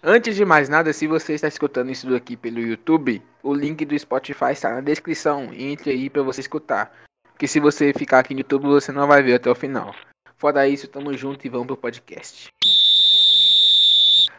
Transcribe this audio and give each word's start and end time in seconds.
Antes 0.00 0.36
de 0.36 0.44
mais 0.44 0.68
nada, 0.68 0.92
se 0.92 1.08
você 1.08 1.34
está 1.34 1.48
escutando 1.48 1.90
isso 1.90 2.14
aqui 2.14 2.36
pelo 2.36 2.60
YouTube, 2.60 3.20
o 3.42 3.52
link 3.52 3.84
do 3.84 3.98
Spotify 3.98 4.52
está 4.52 4.70
na 4.70 4.80
descrição. 4.80 5.52
Entre 5.52 5.90
aí 5.90 6.08
para 6.08 6.22
você 6.22 6.40
escutar. 6.40 6.92
Porque 7.32 7.48
se 7.48 7.58
você 7.58 7.92
ficar 7.92 8.20
aqui 8.20 8.32
no 8.32 8.40
YouTube, 8.40 8.68
você 8.68 8.92
não 8.92 9.08
vai 9.08 9.24
ver 9.24 9.34
até 9.34 9.50
o 9.50 9.56
final. 9.56 9.92
Fora 10.36 10.68
isso, 10.68 10.86
tamo 10.86 11.12
junto 11.14 11.44
e 11.44 11.50
vamos 11.50 11.66
pro 11.66 11.76
podcast. 11.76 12.48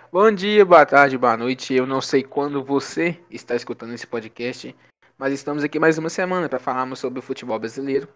Bom 0.09 0.31
dia, 0.31 0.63
boa 0.63 0.85
tarde, 0.85 1.17
boa 1.17 1.35
noite. 1.35 1.73
Eu 1.73 1.85
não 1.85 1.99
sei 1.99 2.23
quando 2.23 2.63
você 2.63 3.19
está 3.29 3.53
escutando 3.53 3.93
esse 3.93 4.07
podcast, 4.07 4.73
mas 5.17 5.33
estamos 5.33 5.61
aqui 5.61 5.77
mais 5.77 5.97
uma 5.97 6.09
semana 6.09 6.47
para 6.47 6.57
falarmos 6.57 6.99
sobre 6.99 7.19
o 7.19 7.21
futebol 7.21 7.59
brasileiro. 7.59 8.07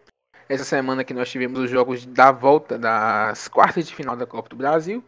Essa 0.47 0.63
semana 0.63 1.03
que 1.03 1.13
nós 1.13 1.29
tivemos 1.29 1.59
os 1.59 1.69
jogos 1.69 2.05
da 2.05 2.31
volta 2.31 2.79
das 2.79 3.49
quartas 3.49 3.85
de 3.85 3.93
final 3.93 4.15
da 4.15 4.25
Copa 4.25 4.47
do 4.47 4.55
Brasil 4.55 5.03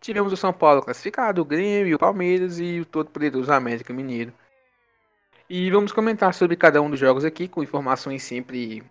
Tivemos 0.00 0.32
o 0.32 0.36
São 0.36 0.52
Paulo 0.52 0.82
classificado, 0.82 1.42
o 1.42 1.44
Grêmio, 1.44 1.96
o 1.96 1.98
Palmeiras 1.98 2.58
e 2.58 2.80
o 2.80 2.84
todo 2.86 3.10
poderoso 3.10 3.52
América 3.52 3.92
Mineiro. 3.92 4.32
E 5.48 5.70
vamos 5.70 5.92
comentar 5.92 6.32
sobre 6.32 6.56
cada 6.56 6.80
um 6.80 6.88
dos 6.88 6.98
jogos 6.98 7.24
aqui, 7.24 7.46
com 7.46 7.62
informações 7.62 8.22
sempre 8.22 8.82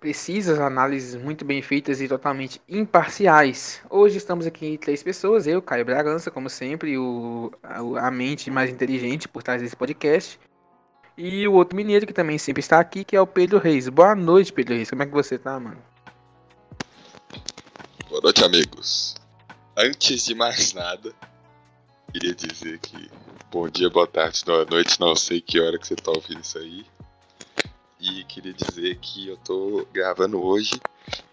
precisas, 0.00 0.58
análises 0.58 1.20
muito 1.20 1.44
bem 1.44 1.60
feitas 1.60 2.00
e 2.00 2.08
totalmente 2.08 2.60
imparciais. 2.68 3.80
Hoje 3.90 4.16
estamos 4.16 4.46
aqui 4.46 4.78
três 4.78 5.02
pessoas, 5.02 5.46
eu, 5.46 5.60
Caio 5.60 5.84
Bragança, 5.84 6.30
como 6.30 6.48
sempre, 6.48 6.96
o, 6.96 7.52
a 7.62 8.10
mente 8.10 8.50
mais 8.50 8.70
inteligente 8.70 9.28
por 9.28 9.42
trás 9.42 9.60
desse 9.60 9.76
podcast. 9.76 10.40
E 11.16 11.46
o 11.48 11.52
outro 11.52 11.76
mineiro 11.76 12.06
que 12.06 12.12
também 12.12 12.38
sempre 12.38 12.60
está 12.60 12.78
aqui, 12.78 13.04
que 13.04 13.16
é 13.16 13.20
o 13.20 13.26
Pedro 13.26 13.58
Reis. 13.58 13.88
Boa 13.88 14.14
noite, 14.14 14.52
Pedro 14.52 14.74
Reis. 14.74 14.88
Como 14.88 15.02
é 15.02 15.06
que 15.06 15.12
você 15.12 15.36
tá, 15.36 15.58
mano? 15.58 15.82
Boa 18.08 18.20
noite, 18.22 18.44
amigos. 18.44 19.17
Antes 19.80 20.24
de 20.24 20.34
mais 20.34 20.74
nada, 20.74 21.12
queria 22.12 22.34
dizer 22.34 22.80
que 22.80 23.08
bom 23.48 23.68
dia, 23.68 23.88
boa 23.88 24.08
tarde, 24.08 24.42
boa 24.44 24.64
noite, 24.64 24.98
não 24.98 25.14
sei 25.14 25.40
que 25.40 25.60
hora 25.60 25.78
que 25.78 25.86
você 25.86 25.94
tá 25.94 26.10
ouvindo 26.10 26.40
isso 26.40 26.58
aí. 26.58 26.84
E 28.00 28.24
queria 28.24 28.52
dizer 28.52 28.96
que 28.96 29.28
eu 29.28 29.36
tô 29.36 29.86
gravando 29.92 30.42
hoje 30.42 30.80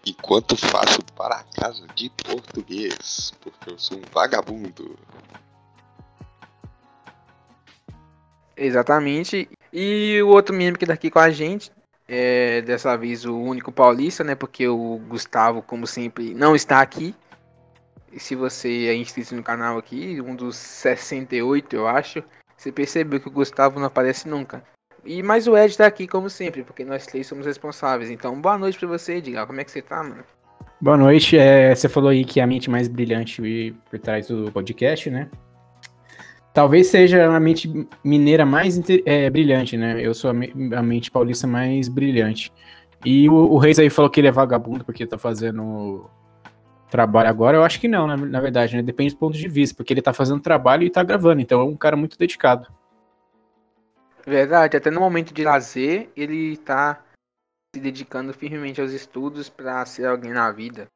enquanto 0.06 0.56
faço 0.56 1.02
para 1.16 1.42
casa 1.60 1.88
de 1.96 2.08
português, 2.08 3.32
porque 3.40 3.68
eu 3.68 3.80
sou 3.80 3.98
um 3.98 4.02
vagabundo. 4.12 4.96
Exatamente. 8.56 9.50
E 9.72 10.22
o 10.22 10.28
outro 10.28 10.54
membro 10.54 10.78
que 10.78 10.86
tá 10.86 10.92
aqui 10.92 11.10
com 11.10 11.18
a 11.18 11.30
gente, 11.30 11.72
é 12.06 12.62
dessa 12.62 12.96
vez 12.96 13.24
o 13.24 13.36
único 13.36 13.72
paulista, 13.72 14.22
né? 14.22 14.36
Porque 14.36 14.68
o 14.68 15.00
Gustavo, 15.08 15.62
como 15.62 15.84
sempre, 15.84 16.32
não 16.32 16.54
está 16.54 16.80
aqui. 16.80 17.12
E 18.16 18.18
se 18.18 18.34
você 18.34 18.86
é 18.86 18.94
inscrito 18.94 19.36
no 19.36 19.42
canal 19.42 19.76
aqui, 19.76 20.18
um 20.22 20.34
dos 20.34 20.56
68 20.56 21.76
eu 21.76 21.86
acho, 21.86 22.24
você 22.56 22.72
percebeu 22.72 23.20
que 23.20 23.28
o 23.28 23.30
Gustavo 23.30 23.78
não 23.78 23.88
aparece 23.88 24.26
nunca. 24.26 24.64
E 25.04 25.22
mais 25.22 25.46
o 25.46 25.54
Ed 25.54 25.76
tá 25.76 25.86
aqui 25.86 26.06
como 26.06 26.30
sempre, 26.30 26.64
porque 26.64 26.82
nós 26.82 27.06
três 27.06 27.26
somos 27.26 27.44
responsáveis. 27.44 28.10
Então, 28.10 28.40
boa 28.40 28.56
noite 28.56 28.78
pra 28.78 28.88
você, 28.88 29.16
Edgar. 29.16 29.46
Como 29.46 29.60
é 29.60 29.64
que 29.64 29.70
você 29.70 29.82
tá, 29.82 30.02
mano? 30.02 30.24
Boa 30.80 30.96
noite. 30.96 31.36
É, 31.36 31.74
você 31.74 31.90
falou 31.90 32.08
aí 32.08 32.24
que 32.24 32.40
é 32.40 32.42
a 32.42 32.46
mente 32.46 32.70
mais 32.70 32.88
brilhante 32.88 33.76
por 33.90 33.98
trás 33.98 34.28
do 34.28 34.50
podcast, 34.50 35.10
né? 35.10 35.28
Talvez 36.54 36.86
seja 36.86 37.26
a 37.26 37.38
mente 37.38 37.70
mineira 38.02 38.46
mais 38.46 38.80
é, 39.04 39.28
brilhante, 39.28 39.76
né? 39.76 40.00
Eu 40.00 40.14
sou 40.14 40.30
a, 40.30 40.78
a, 40.78 40.82
mente 40.82 41.10
paulista 41.10 41.46
mais 41.46 41.86
brilhante. 41.86 42.50
E 43.04 43.28
o, 43.28 43.34
o 43.34 43.58
Reis 43.58 43.78
aí 43.78 43.90
falou 43.90 44.10
que 44.10 44.20
ele 44.20 44.28
é 44.28 44.32
vagabundo 44.32 44.86
porque 44.86 45.06
tá 45.06 45.18
fazendo 45.18 46.08
trabalho 46.96 47.28
agora, 47.28 47.58
eu 47.58 47.62
acho 47.62 47.78
que 47.78 47.86
não, 47.86 48.06
na, 48.06 48.16
na 48.16 48.40
verdade, 48.40 48.74
né? 48.74 48.82
Depende 48.82 49.14
do 49.14 49.18
ponto 49.18 49.36
de 49.36 49.48
vista, 49.48 49.76
porque 49.76 49.92
ele 49.92 50.00
tá 50.00 50.14
fazendo 50.14 50.40
trabalho 50.40 50.82
e 50.82 50.90
tá 50.90 51.02
gravando, 51.02 51.42
então 51.42 51.60
é 51.60 51.64
um 51.64 51.76
cara 51.76 51.94
muito 51.94 52.18
dedicado. 52.18 52.66
Verdade, 54.26 54.78
até 54.78 54.90
no 54.90 55.00
momento 55.00 55.34
de 55.34 55.44
lazer, 55.44 56.08
ele 56.16 56.56
tá 56.56 57.04
se 57.74 57.80
dedicando 57.80 58.32
firmemente 58.32 58.80
aos 58.80 58.92
estudos 58.92 59.50
para 59.50 59.84
ser 59.84 60.06
alguém 60.06 60.32
na 60.32 60.50
vida. 60.50 60.88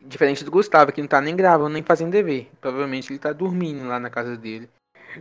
Diferente 0.00 0.44
do 0.44 0.50
Gustavo, 0.52 0.92
que 0.92 1.00
não 1.00 1.08
tá 1.08 1.20
nem 1.20 1.34
gravando 1.34 1.70
nem 1.70 1.82
fazendo 1.82 2.12
dever. 2.12 2.48
Provavelmente 2.60 3.12
ele 3.12 3.18
tá 3.18 3.32
dormindo 3.32 3.86
lá 3.86 3.98
na 3.98 4.08
casa 4.08 4.36
dele. 4.36 4.70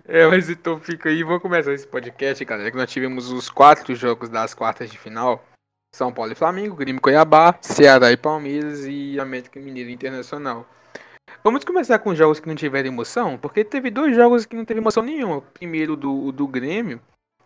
É, 0.08 0.26
mas 0.28 0.50
então 0.50 0.80
fica 0.80 1.10
aí, 1.10 1.24
vamos 1.24 1.42
começar 1.42 1.74
esse 1.74 1.88
podcast, 1.88 2.46
galera. 2.46 2.70
Que 2.70 2.78
nós 2.78 2.92
tivemos 2.92 3.32
os 3.32 3.50
quatro 3.50 3.94
jogos 3.96 4.30
das 4.30 4.54
quartas 4.54 4.90
de 4.90 4.98
final. 4.98 5.44
São 5.94 6.14
Paulo 6.14 6.32
e 6.32 6.36
Flamengo, 6.36 6.76
Grêmio 6.76 7.02
Cuiabá, 7.02 7.58
Ceará 7.62 8.12
e 8.12 8.18
Palmeiras 8.18 8.86
e 8.86 9.20
América 9.20 9.60
Mineiro 9.60 9.90
Internacional. 9.90 10.66
Vamos 11.44 11.64
começar 11.64 12.00
com 12.00 12.16
jogos 12.16 12.40
que 12.40 12.48
não 12.48 12.56
tiveram 12.56 12.90
emoção, 12.90 13.38
porque 13.38 13.64
teve 13.64 13.90
dois 13.90 14.16
jogos 14.16 14.46
que 14.46 14.56
não 14.56 14.66
teve 14.66 14.80
emoção 14.80 15.04
nenhuma. 15.04 15.42
Primeiro 15.42 15.96
do, 15.96 16.32
do 16.32 16.48
Grêmio, 16.48 17.00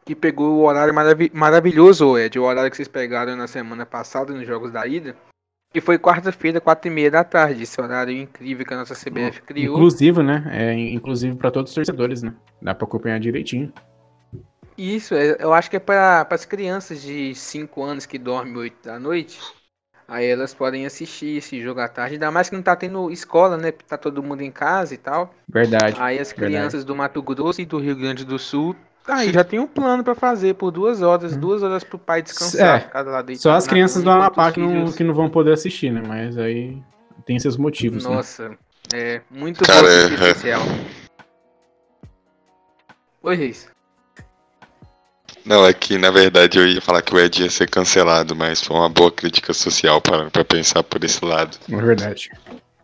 que 0.06 0.16
pegou 0.16 0.58
o 0.58 0.66
horário 0.66 0.94
marav 0.94 1.30
maravilhoso, 1.34 2.18
Ed, 2.18 2.38
o 2.38 2.44
horário 2.44 2.70
que 2.70 2.78
vocês 2.78 2.88
pegaram 2.88 3.36
na 3.36 3.48
semana 3.48 3.86
passada 3.86 4.34
nos 4.34 4.46
jogos 4.46 4.72
da 4.72 4.86
ida. 4.86 5.16
Que 5.74 5.81
foi 5.81 5.98
quarta-feira, 5.98 6.62
quatro 6.62 6.92
e 6.92 6.94
meia 6.94 7.10
da 7.10 7.24
tarde. 7.24 7.64
Esse 7.64 7.81
horário 7.81 8.16
incrível 8.16 8.64
que 8.64 8.74
a 8.75 8.78
nossa 8.78 8.94
CBF 8.94 9.42
criou. 9.42 9.75
Inclusive, 9.75 10.22
né? 10.22 10.44
É 10.52 10.74
inclusive 10.74 11.36
para 11.36 11.50
todos 11.50 11.72
os 11.72 11.75
torcedores, 11.75 12.22
né? 12.22 12.36
Dá 12.62 12.75
para 12.75 12.86
acompanhar 12.86 13.20
direitinho. 13.20 13.74
Isso, 14.78 15.14
é, 15.14 15.38
eu 15.40 15.54
acho 15.54 15.70
que 15.70 15.76
é 15.76 15.80
para 15.80 16.28
as 16.30 16.46
crianças 16.46 17.02
de 17.02 17.34
5 17.36 17.84
anos 17.84 18.06
que 18.06 18.18
dormem 18.18 18.56
8 18.56 18.76
da 18.84 19.00
noite. 19.00 19.40
Aí 20.08 20.28
elas 20.28 20.54
podem 20.54 20.86
assistir 20.86 21.38
esse 21.38 21.62
jogo 21.62 21.80
à 21.80 21.88
tarde, 21.88 22.16
ainda 22.16 22.30
mais 22.30 22.50
que 22.50 22.56
não 22.56 22.62
tá 22.62 22.76
tendo 22.76 23.10
escola, 23.10 23.58
né? 23.58 23.72
Tá 23.72 23.98
todo 23.98 24.22
mundo 24.22 24.42
em 24.42 24.52
casa 24.52 24.94
e 24.94 24.98
tal. 24.98 25.34
Verdade. 25.48 25.96
Aí 26.00 26.20
as 26.20 26.34
crianças 26.34 26.84
verdade. 26.84 26.86
do 26.86 26.96
Mato 26.96 27.22
Grosso 27.22 27.62
e 27.62 27.66
do 27.66 27.80
Rio 27.80 27.96
Grande 27.96 28.26
do 28.26 28.38
Sul, 28.38 28.76
aí 29.08 29.32
já 29.32 29.44
tem 29.44 29.60
um 29.60 29.68
plano 29.68 30.04
para 30.04 30.14
fazer 30.14 30.56
por 30.56 30.72
duas 30.72 31.02
horas, 31.02 31.34
hum. 31.34 31.40
duas 31.40 31.64
horas 31.64 31.84
pro 31.84 31.98
pai 31.98 32.22
descansar. 32.22 32.82
É, 32.82 32.82
cada 32.82 33.12
lado 33.12 33.36
só 33.38 33.52
as 33.54 33.68
crianças 33.68 34.04
do 34.04 34.10
Amapá 34.10 34.52
que 34.52 34.60
não, 34.60 34.92
que 34.92 35.04
não 35.04 35.14
vão 35.14 35.30
poder 35.30 35.54
assistir, 35.54 35.92
né? 35.92 36.04
Mas 36.06 36.38
aí 36.38 36.78
tem 37.26 37.40
seus 37.40 37.58
motivos. 37.58 38.06
Né? 38.06 38.14
Nossa, 38.14 38.50
né? 38.50 38.58
é 38.94 39.22
muito 39.32 39.64
Cara, 39.64 39.82
bom 39.82 39.88
é... 39.88 40.06
especial. 40.14 40.62
Oi, 43.24 43.36
Reis. 43.36 43.73
Não, 45.46 45.66
é 45.66 45.74
que 45.74 45.98
na 45.98 46.09
verdade 46.09 46.58
eu 46.58 46.66
ia 46.66 46.81
falar 46.81 47.02
que 47.02 47.14
o 47.14 47.20
Ed 47.20 47.44
ia 47.44 47.50
ser 47.50 47.70
cancelado, 47.70 48.36
mas 48.36 48.62
foi 48.62 48.78
uma 48.78 48.90
boa 48.90 49.12
crítica 49.12 49.54
social 49.54 50.02
para 50.02 50.46
pensar 50.46 50.84
por 50.84 51.04
esse 51.04 51.24
lado. 51.24 51.58
É 51.70 51.76
verdade. 51.76 52.31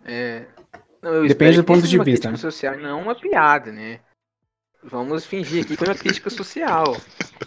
É. 0.06 0.46
Não, 1.02 1.26
Depende 1.26 1.58
do 1.58 1.64
ponto 1.64 1.88
de 1.88 1.98
vista. 2.00 2.04
Crítica 2.04 2.32
né? 2.32 2.38
social 2.38 2.78
não 2.78 3.02
uma 3.02 3.16
piada, 3.16 3.72
né? 3.72 4.00
Vamos 4.84 5.26
fingir 5.26 5.66
que 5.66 5.76
foi 5.76 5.88
uma 5.88 5.96
crítica 5.96 6.30
social. 6.30 6.98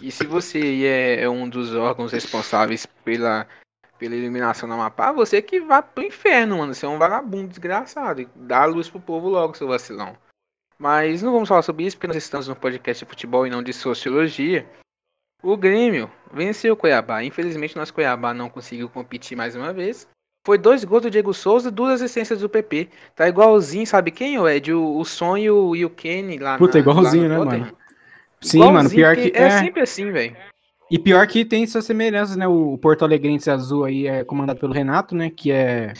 E 0.01 0.11
se 0.11 0.25
você 0.25 0.85
é, 0.85 1.23
é 1.23 1.29
um 1.29 1.47
dos 1.47 1.73
órgãos 1.73 2.11
responsáveis 2.11 2.85
pela, 3.03 3.47
pela 3.97 4.15
eliminação 4.15 4.69
da 4.69 4.75
Amapá, 4.75 5.11
você 5.11 5.41
que 5.41 5.59
vá 5.59 5.81
pro 5.81 6.03
inferno, 6.03 6.59
mano. 6.59 6.73
Você 6.73 6.85
é 6.85 6.89
um 6.89 6.99
vagabundo 6.99 7.49
desgraçado. 7.49 8.27
Dá 8.35 8.63
a 8.63 8.65
luz 8.65 8.89
pro 8.89 8.99
povo 8.99 9.29
logo, 9.29 9.55
seu 9.55 9.67
vacilão. 9.67 10.15
Mas 10.77 11.21
não 11.21 11.31
vamos 11.31 11.49
falar 11.49 11.61
sobre 11.61 11.85
isso 11.85 11.97
porque 11.97 12.07
nós 12.07 12.17
estamos 12.17 12.47
no 12.47 12.55
podcast 12.55 13.03
de 13.03 13.09
futebol 13.09 13.47
e 13.47 13.49
não 13.49 13.63
de 13.63 13.73
sociologia. 13.73 14.67
O 15.43 15.57
Grêmio 15.57 16.09
venceu 16.33 16.73
o 16.73 16.77
Cuiabá. 16.77 17.23
Infelizmente, 17.23 17.75
nosso 17.75 17.93
Cuiabá 17.93 18.33
não 18.33 18.49
conseguiu 18.49 18.89
competir 18.89 19.37
mais 19.37 19.55
uma 19.55 19.73
vez. 19.73 20.07
Foi 20.45 20.57
dois 20.57 20.83
gols 20.83 21.03
do 21.03 21.11
Diego 21.11 21.33
Souza, 21.33 21.69
duas 21.69 22.01
assistências 22.01 22.39
do 22.39 22.49
PP. 22.49 22.89
Tá 23.15 23.27
igualzinho, 23.27 23.85
sabe 23.85 24.11
quem, 24.11 24.39
o 24.39 24.47
Ed? 24.47 24.73
O, 24.73 24.97
o 24.97 25.05
Sonho 25.05 25.75
e 25.75 25.85
o 25.85 25.89
Kenny 25.89 26.37
lá 26.37 26.57
Puta, 26.57 26.73
na, 26.73 26.79
igualzinho, 26.79 27.23
lá 27.23 27.29
né, 27.29 27.37
mano? 27.37 27.77
Sim, 28.41 28.57
igualzinho, 28.57 28.73
mano, 28.73 28.89
pior 28.89 29.15
que... 29.15 29.31
É, 29.35 29.43
é 29.43 29.49
sempre 29.59 29.81
assim, 29.81 30.11
velho. 30.11 30.35
E 30.89 30.99
pior 30.99 31.25
que 31.27 31.43
tem 31.43 31.65
suas 31.65 31.85
semelhanças, 31.85 32.35
né? 32.35 32.47
O 32.47 32.77
Porto 32.77 33.03
Alegrense 33.03 33.49
Azul 33.49 33.85
aí 33.85 34.07
é 34.07 34.23
comandado 34.23 34.59
pelo 34.59 34.73
Renato, 34.73 35.15
né? 35.15 35.29
Que 35.29 35.51
é 35.51 35.93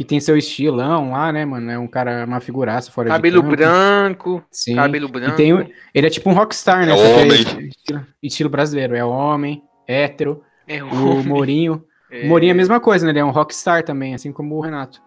que 0.00 0.04
tem 0.04 0.18
seu 0.18 0.34
estilão 0.34 1.10
lá, 1.10 1.30
né, 1.30 1.44
mano? 1.44 1.70
É 1.70 1.78
um 1.78 1.86
cara, 1.86 2.24
uma 2.24 2.40
figuraça 2.40 2.90
fora 2.90 3.10
cabelo 3.10 3.42
de 3.42 3.50
Cabelo 3.50 3.56
branco. 3.58 4.42
Sim. 4.50 4.74
Cabelo 4.74 5.08
branco. 5.10 5.34
E 5.34 5.36
tem, 5.36 5.74
ele 5.92 6.06
é 6.06 6.08
tipo 6.08 6.30
um 6.30 6.32
rockstar, 6.32 6.86
né? 6.86 6.92
É 6.92 6.94
homem. 6.94 7.32
É 7.32 7.64
estilo, 7.64 8.06
estilo, 8.22 8.48
brasileiro. 8.48 8.96
É 8.96 9.04
homem, 9.04 9.62
hétero. 9.86 10.42
É 10.66 10.82
o 10.82 11.22
Mourinho. 11.22 11.84
É... 12.10 12.22
O 12.22 12.28
Mourinho 12.28 12.48
é 12.48 12.54
a 12.54 12.56
mesma 12.56 12.80
coisa, 12.80 13.04
né? 13.04 13.12
Ele 13.12 13.18
é 13.18 13.24
um 13.26 13.30
rockstar 13.30 13.82
também, 13.82 14.14
assim 14.14 14.32
como 14.32 14.56
o 14.56 14.60
Renato. 14.62 15.02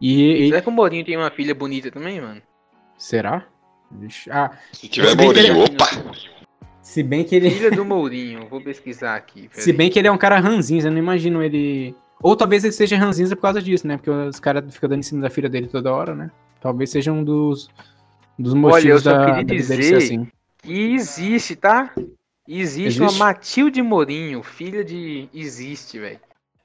E, 0.00 0.46
Será 0.46 0.60
e... 0.60 0.62
que 0.62 0.68
o 0.70 0.72
Mourinho 0.72 1.04
tem 1.04 1.18
uma 1.18 1.30
filha 1.30 1.54
bonita 1.54 1.90
também, 1.90 2.18
mano? 2.18 2.40
Será? 2.96 3.46
Ah, 4.30 4.50
Se 4.72 4.88
tiver 4.88 5.14
Mourinho, 5.14 5.44
ele... 5.44 5.60
opa! 5.60 5.88
Se 6.80 7.02
bem 7.02 7.22
que 7.22 7.36
ele. 7.36 7.50
Filha 7.50 7.70
do 7.70 7.84
Mourinho, 7.84 8.48
vou 8.48 8.62
pesquisar 8.62 9.14
aqui. 9.14 9.50
Se 9.52 9.74
bem 9.74 9.90
que 9.90 9.98
ele 9.98 10.08
é 10.08 10.10
um 10.10 10.16
cara 10.16 10.40
ranzinho, 10.40 10.86
eu 10.86 10.90
não 10.90 10.98
imagino 10.98 11.42
ele 11.42 11.94
ou 12.22 12.36
talvez 12.36 12.64
ele 12.64 12.72
seja 12.72 12.96
ranzinza 12.96 13.34
por 13.36 13.42
causa 13.42 13.60
disso, 13.60 13.86
né? 13.86 13.96
Porque 13.96 14.10
os 14.10 14.38
caras 14.40 14.64
ficam 14.74 14.88
dando 14.88 15.00
em 15.00 15.02
cima 15.02 15.22
da 15.22 15.30
filha 15.30 15.48
dele 15.48 15.66
toda 15.66 15.92
hora, 15.92 16.14
né? 16.14 16.30
Talvez 16.60 16.90
seja 16.90 17.10
um 17.12 17.24
dos, 17.24 17.68
dos 18.38 18.54
motivos 18.54 18.84
Olha, 18.84 18.92
eu 18.92 18.98
só 19.00 19.12
da, 19.12 19.26
queria 19.26 19.44
dizer 19.44 19.82
ser 19.82 19.96
assim. 19.96 20.28
que 20.58 20.94
existe, 20.94 21.56
tá? 21.56 21.92
Existe, 22.46 22.86
existe, 22.98 23.00
uma 23.02 23.12
Matilde 23.24 23.82
Mourinho, 23.82 24.42
filha 24.42 24.84
de. 24.84 25.28
Existe, 25.34 25.98
velho. 25.98 26.18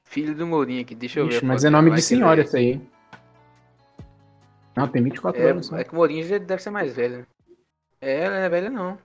Filho 0.04 0.34
do 0.36 0.46
Mourinho 0.48 0.82
aqui, 0.82 0.96
deixa 0.96 1.20
eu 1.20 1.28
Ixi, 1.28 1.40
ver. 1.42 1.46
Mas 1.46 1.64
é 1.66 1.70
nome 1.70 1.92
de 1.92 2.02
senhora 2.02 2.42
isso 2.42 2.56
aí. 2.56 2.82
Não, 4.76 4.88
tem 4.88 5.04
24 5.04 5.42
É, 5.42 5.52
anos. 5.52 5.70
né? 5.72 5.82
é 5.82 5.84
que 5.84 5.92
o 5.92 5.96
Mourinho 5.96 6.24
já 6.26 6.38
deve 6.38 6.62
ser 6.62 6.70
mais 6.70 6.96
velho. 6.96 7.26
É, 8.00 8.22
ela 8.24 8.36
não 8.36 8.44
é 8.44 8.50
velha 8.50 8.70
não. 8.70 8.98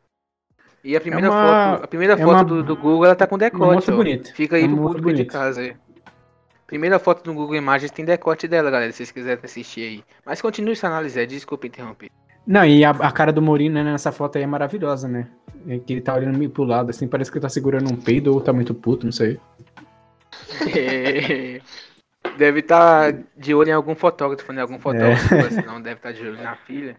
E 0.84 0.96
a 0.96 1.00
primeira 1.00 1.31
uma- 1.31 1.72
foto, 1.72 1.84
a 1.84 1.87
primeira 1.88 2.12
é 2.14 2.16
foto 2.16 2.28
uma- 2.31 2.44
do, 2.44 2.62
do 2.62 2.76
Google, 2.76 3.04
ela 3.06 3.14
tá 3.14 3.26
com 3.26 3.38
decote, 3.38 3.75
moça 3.75 3.93
ó. 3.93 3.96
bonita. 3.96 4.32
Fica 4.34 4.56
aí 4.56 4.64
É 4.64 4.69
pro 4.69 4.76
público 4.76 5.12
de 5.12 5.25
casa 5.25 5.60
aí. 5.62 5.76
Primeira 6.72 6.98
foto 6.98 7.22
do 7.22 7.34
Google 7.34 7.56
Imagens 7.56 7.90
tem 7.90 8.02
decote 8.02 8.48
dela, 8.48 8.70
galera, 8.70 8.90
se 8.92 8.96
vocês 8.96 9.10
quiserem 9.10 9.44
assistir 9.44 9.80
aí. 9.82 10.04
Mas 10.24 10.40
continue 10.40 10.72
essa 10.72 10.86
análise, 10.86 11.20
é, 11.20 11.26
desculpa 11.26 11.66
interromper. 11.66 12.08
Não, 12.46 12.64
e 12.64 12.82
a, 12.82 12.92
a 12.92 13.12
cara 13.12 13.30
do 13.30 13.42
Mourinho 13.42 13.74
né, 13.74 13.84
nessa 13.84 14.10
foto 14.10 14.38
aí 14.38 14.44
é 14.44 14.46
maravilhosa, 14.46 15.06
né? 15.06 15.28
É 15.69 15.78
que 15.78 15.92
ele 15.92 16.00
tá 16.00 16.14
olhando 16.14 16.38
meio 16.38 16.48
pro 16.48 16.64
lado, 16.64 16.88
assim, 16.88 17.06
parece 17.06 17.30
que 17.30 17.36
ele 17.36 17.42
tá 17.42 17.50
segurando 17.50 17.92
um 17.92 17.96
peido 17.96 18.32
ou 18.32 18.40
tá 18.40 18.54
muito 18.54 18.72
puto, 18.72 19.04
não 19.04 19.12
sei. 19.12 19.38
É, 20.74 21.60
Deve 22.38 22.60
estar 22.60 23.12
de 23.36 23.54
olho 23.54 23.68
em 23.68 23.75
algum 23.75 23.94
fotógrafo, 23.94 24.50
né? 24.50 24.62
Algum 24.62 24.78
fotógrafo, 24.78 25.52
senão 25.52 25.78
deve 25.78 25.96
estar 25.96 26.12
de 26.12 26.22
olho 26.22 26.42
na 26.42 26.56
filha. 26.56 26.96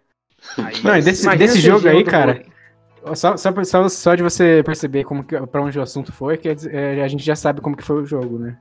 Aí, 0.60 0.76
Não, 0.84 1.00
desse- 1.00 1.28
desse 1.36 1.58
esse 1.58 1.62
jogo 1.62 1.88
aí, 1.88 2.04
cara, 2.04 2.34
Mourinho. 2.36 3.16
Só, 3.16 3.36
só, 3.36 3.90
só, 3.90 4.14
de 4.14 4.22
você 4.22 4.62
perceber 4.64 5.04
como 5.04 5.24
que, 5.24 5.36
pra 5.48 5.64
onde 5.64 5.80
o 5.80 5.82
assunto 5.82 6.12
foi, 6.12 6.38
quer 6.38 6.54
dizer, 6.54 6.76
é, 6.76 7.04
a 7.04 7.08
gente 7.08 7.24
já 7.24 7.36
sabe 7.36 7.60
como 7.60 7.76
que 7.76 7.84
foi 7.84 8.04
o 8.04 8.06
jogo, 8.06 8.38
né? 8.38 8.56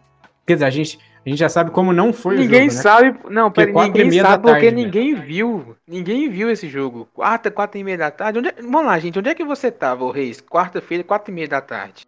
Quer 0.47 0.55
dizer, 0.55 0.65
a 0.65 0.71
gente, 0.71 0.99
a 1.25 1.29
gente 1.29 1.39
já 1.39 1.49
sabe 1.49 1.71
como 1.71 1.93
não 1.93 2.13
foi 2.13 2.37
Ninguém 2.37 2.67
o 2.69 2.71
jogo, 2.71 2.77
né? 2.77 2.83
sabe. 2.83 3.19
Não, 3.31 3.51
Porque 3.51 3.73
pera, 3.73 3.73
ninguém 3.87 4.11
sabe 4.13 4.43
porque 4.43 4.71
tarde, 4.71 4.77
né? 4.77 4.83
ninguém 4.85 5.15
viu. 5.15 5.77
Ninguém 5.87 6.29
viu 6.29 6.51
esse 6.51 6.69
jogo. 6.69 7.09
Quarta, 7.15 7.51
quatro 7.51 7.79
e 7.79 7.85
meia 7.85 7.99
da 7.99 8.11
tarde. 8.11 8.39
Onde 8.41 8.49
é- 8.49 8.55
Vamos 8.63 8.87
lá, 8.87 8.99
gente. 8.99 9.19
Onde 9.19 9.29
é 9.31 9.35
que 9.35 9.45
você 9.45 9.71
tava, 9.71 10.05
ô 10.05 10.11
Reis? 10.11 10.41
Quarta-feira, 10.41 11.05
quatro 11.05 11.31
e 11.31 11.35
meia 11.35 11.49
da 11.49 11.61
tarde. 11.61 12.03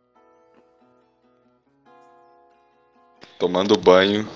Tomando 3.38 3.76
banho 3.76 4.28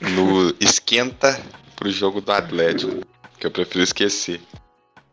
no 0.00 0.50
esquenta 0.60 1.40
pro 1.76 1.90
jogo 1.90 2.20
do 2.20 2.32
Atlético. 2.32 3.00
Que 3.38 3.46
eu 3.46 3.50
prefiro 3.52 3.84
esquecer. 3.84 4.40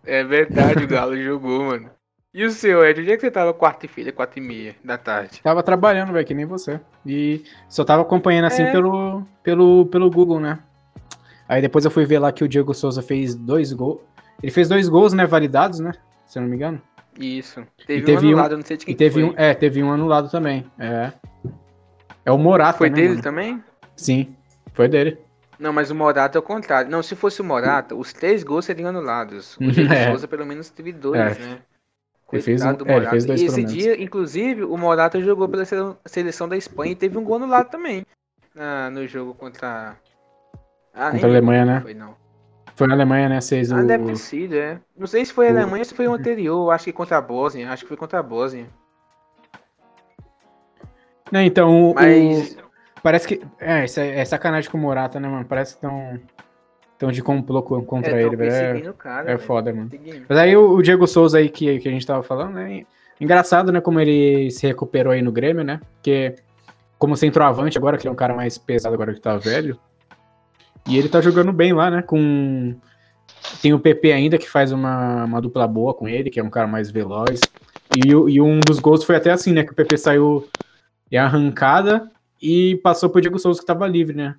É 0.03 0.23
verdade, 0.23 0.83
o 0.83 0.87
Galo 0.87 1.15
jogou, 1.15 1.65
mano. 1.65 1.91
E 2.37 2.43
o 2.43 2.51
seu, 2.51 2.83
Ed? 2.85 2.99
Onde 2.99 3.11
é 3.13 3.15
que 3.15 3.21
você 3.21 3.31
tava 3.31 3.53
quarta-feira, 3.53 4.11
quatro 4.11 4.39
e 4.39 4.41
meia 4.41 4.75
da 4.83 4.97
tarde? 4.97 5.39
Tava 5.41 5.63
trabalhando, 5.63 6.11
velho, 6.11 6.25
que 6.27 6.33
nem 6.33 6.45
você. 6.45 6.81
E 7.05 7.45
só 7.69 7.85
tava 7.85 8.01
acompanhando 8.01 8.45
assim 8.45 8.63
É. 8.63 8.71
pelo, 8.73 9.23
pelo, 9.41 9.85
pelo 9.85 10.11
Google, 10.11 10.41
né? 10.41 10.59
Aí 11.47 11.61
depois 11.61 11.85
eu 11.85 11.91
fui 11.91 12.05
ver 12.05 12.19
lá 12.19 12.33
que 12.33 12.43
o 12.43 12.47
Diego 12.47 12.73
Souza 12.73 13.01
fez 13.01 13.35
dois 13.35 13.71
gols. 13.71 14.01
Ele 14.43 14.51
fez 14.51 14.67
dois 14.67 14.89
gols, 14.89 15.13
né, 15.13 15.25
validados, 15.25 15.79
né? 15.79 15.93
Se 16.25 16.37
eu 16.37 16.41
não 16.41 16.49
me 16.49 16.57
engano. 16.57 16.81
Isso. 17.17 17.63
Teve, 17.87 18.01
teve 18.05 18.25
um 18.25 18.29
um- 18.29 18.33
anulado, 18.33 18.51
eu 18.51 18.57
não 18.57 18.65
sei 18.65 18.75
de 18.75 18.85
quem 18.85 18.93
E 18.93 18.97
teve 18.97 19.21
foi. 19.21 19.23
um, 19.23 19.33
é, 19.37 19.53
teve 19.53 19.81
um 19.81 19.89
anulado 19.93 20.29
também. 20.29 20.65
É. 20.77 21.13
É 22.25 22.31
o 22.33 22.37
Morata, 22.37 22.77
Foi 22.79 22.89
né, 22.89 22.95
dele 22.97 23.09
mano? 23.11 23.21
também? 23.21 23.63
Sim, 23.95 24.35
foi 24.73 24.89
dele. 24.89 25.17
Não, 25.57 25.71
mas 25.71 25.89
o 25.89 25.95
Morata 25.95 26.37
é 26.37 26.39
o 26.39 26.41
contrário. 26.41 26.91
Não, 26.91 27.01
se 27.01 27.15
fosse 27.15 27.39
o 27.39 27.45
Morata, 27.45 27.95
os 27.95 28.11
três 28.11 28.43
gols 28.43 28.65
seriam 28.65 28.89
anulados. 28.89 29.55
O 29.55 29.59
Diego 29.71 29.93
É. 29.93 30.07
Souza 30.09 30.27
pelo 30.27 30.45
menos 30.45 30.69
teve 30.69 30.91
dois, 30.91 31.37
É. 31.39 31.39
né? 31.39 31.57
Coitado 32.25 32.77
do 32.83 32.85
é, 32.85 32.91
ele 32.91 32.93
Morata. 32.95 33.09
fez 33.11 33.25
dois 33.25 33.41
e 33.41 33.45
pelo 33.45 33.57
esse 33.59 33.65
dia, 33.65 34.01
inclusive, 34.03 34.63
o 34.63 34.77
Morata 34.77 35.21
jogou 35.21 35.47
pela 35.47 35.63
sele- 35.65 35.95
seleção 36.05 36.49
da 36.49 36.57
Espanha 36.57 36.91
e 36.91 36.95
teve 36.95 37.17
um 37.17 37.23
gol 37.23 37.35
anulado 37.35 37.69
também. 37.69 38.05
na- 38.53 38.89
no 38.89 39.05
jogo 39.07 39.33
contra. 39.33 39.95
Ah, 40.93 41.11
Contra 41.11 41.27
a 41.27 41.29
Alemanha, 41.29 41.65
né? 41.65 41.81
Foi, 41.81 41.93
não. 41.93 42.15
Foi 42.75 42.87
na 42.87 42.93
Alemanha, 42.93 43.27
né? 43.29 43.41
Fez 43.41 43.71
Ah, 43.71 43.81
o... 43.81 43.85
deve 43.87 44.05
ter 44.05 44.15
sido, 44.17 44.55
é. 44.55 44.79
Não 44.97 45.05
sei 45.07 45.25
se 45.25 45.33
foi 45.33 45.47
a 45.47 45.51
Alemanha 45.51 45.79
ou 45.81 45.85
se 45.85 45.93
foi 45.93 46.07
o 46.07 46.13
anterior. 46.13 46.71
Acho 46.71 46.85
que 46.85 46.93
contra 46.93 47.17
a 47.17 47.21
Bósnia. 47.21 47.69
Acho 47.69 47.83
que 47.83 47.89
foi 47.89 47.97
contra 47.97 48.19
a 48.19 48.23
Bósnia. 48.23 48.67
Não, 51.31 51.41
então, 51.41 51.93
Mas. 51.95 52.53
o- 52.53 53.01
parece 53.03 53.27
que... 53.27 53.41
É, 53.59 53.83
é, 53.85 54.19
é 54.19 54.25
sacanagem 54.25 54.69
com 54.71 54.77
o 54.77 54.81
Morata, 54.81 55.19
né, 55.19 55.27
mano? 55.27 55.45
Parece 55.45 55.71
que 55.73 55.85
estão... 55.85 56.19
Estão 57.05 57.11
de 57.11 57.21
complô 57.21 57.61
co- 57.61 57.83
contra 57.83 58.19
é, 58.19 58.23
ele, 58.23 58.35
velho. 58.35 58.89
É- 58.89 58.93
cara. 58.93 59.23
É 59.23 59.35
velho. 59.35 59.39
foda, 59.39 59.71
mano. 59.71 59.89
Seguindo. 59.89 60.25
Mas 60.27 60.37
aí 60.37 60.55
o, 60.57 60.71
o 60.73 60.81
Diego 60.81 61.05
Souza 61.07 61.37
aí 61.37 61.49
que, 61.49 61.79
que 61.79 61.87
a 61.87 61.91
gente 61.91 62.05
tava 62.05 62.23
falando, 62.23 62.53
né? 62.53 62.83
Engraçado, 63.21 63.71
né? 63.71 63.79
Como 63.79 63.99
ele 63.99 64.49
se 64.49 64.65
recuperou 64.65 65.13
aí 65.13 65.21
no 65.21 65.31
Grêmio, 65.31 65.63
né? 65.63 65.79
Porque 65.95 66.35
como 66.97 67.15
centroavante 67.15 67.77
agora, 67.77 67.97
que 67.97 68.03
ele 68.03 68.09
é 68.09 68.11
um 68.11 68.15
cara 68.15 68.33
mais 68.33 68.57
pesado 68.57 68.95
agora 68.95 69.13
que 69.13 69.21
tá 69.21 69.37
velho. 69.37 69.79
E 70.87 70.97
ele 70.97 71.09
tá 71.09 71.21
jogando 71.21 71.53
bem 71.53 71.73
lá, 71.73 71.91
né? 71.91 72.01
Com. 72.01 72.75
Tem 73.61 73.73
o 73.73 73.79
PP 73.79 74.11
ainda 74.11 74.37
que 74.37 74.49
faz 74.49 74.71
uma, 74.71 75.25
uma 75.25 75.41
dupla 75.41 75.67
boa 75.67 75.93
com 75.93 76.07
ele, 76.07 76.29
que 76.29 76.39
é 76.39 76.43
um 76.43 76.49
cara 76.49 76.67
mais 76.67 76.89
veloz. 76.89 77.39
E, 77.95 78.09
e 78.09 78.41
um 78.41 78.59
dos 78.59 78.79
gols 78.79 79.03
foi 79.03 79.15
até 79.15 79.31
assim, 79.31 79.53
né? 79.53 79.63
Que 79.63 79.71
o 79.71 79.75
PP 79.75 79.97
saiu 79.97 80.47
em 81.11 81.17
arrancada 81.17 82.09
e 82.41 82.77
passou 82.83 83.09
pro 83.09 83.21
Diego 83.21 83.39
Souza 83.39 83.59
que 83.59 83.65
tava 83.65 83.87
livre, 83.87 84.15
né? 84.15 84.35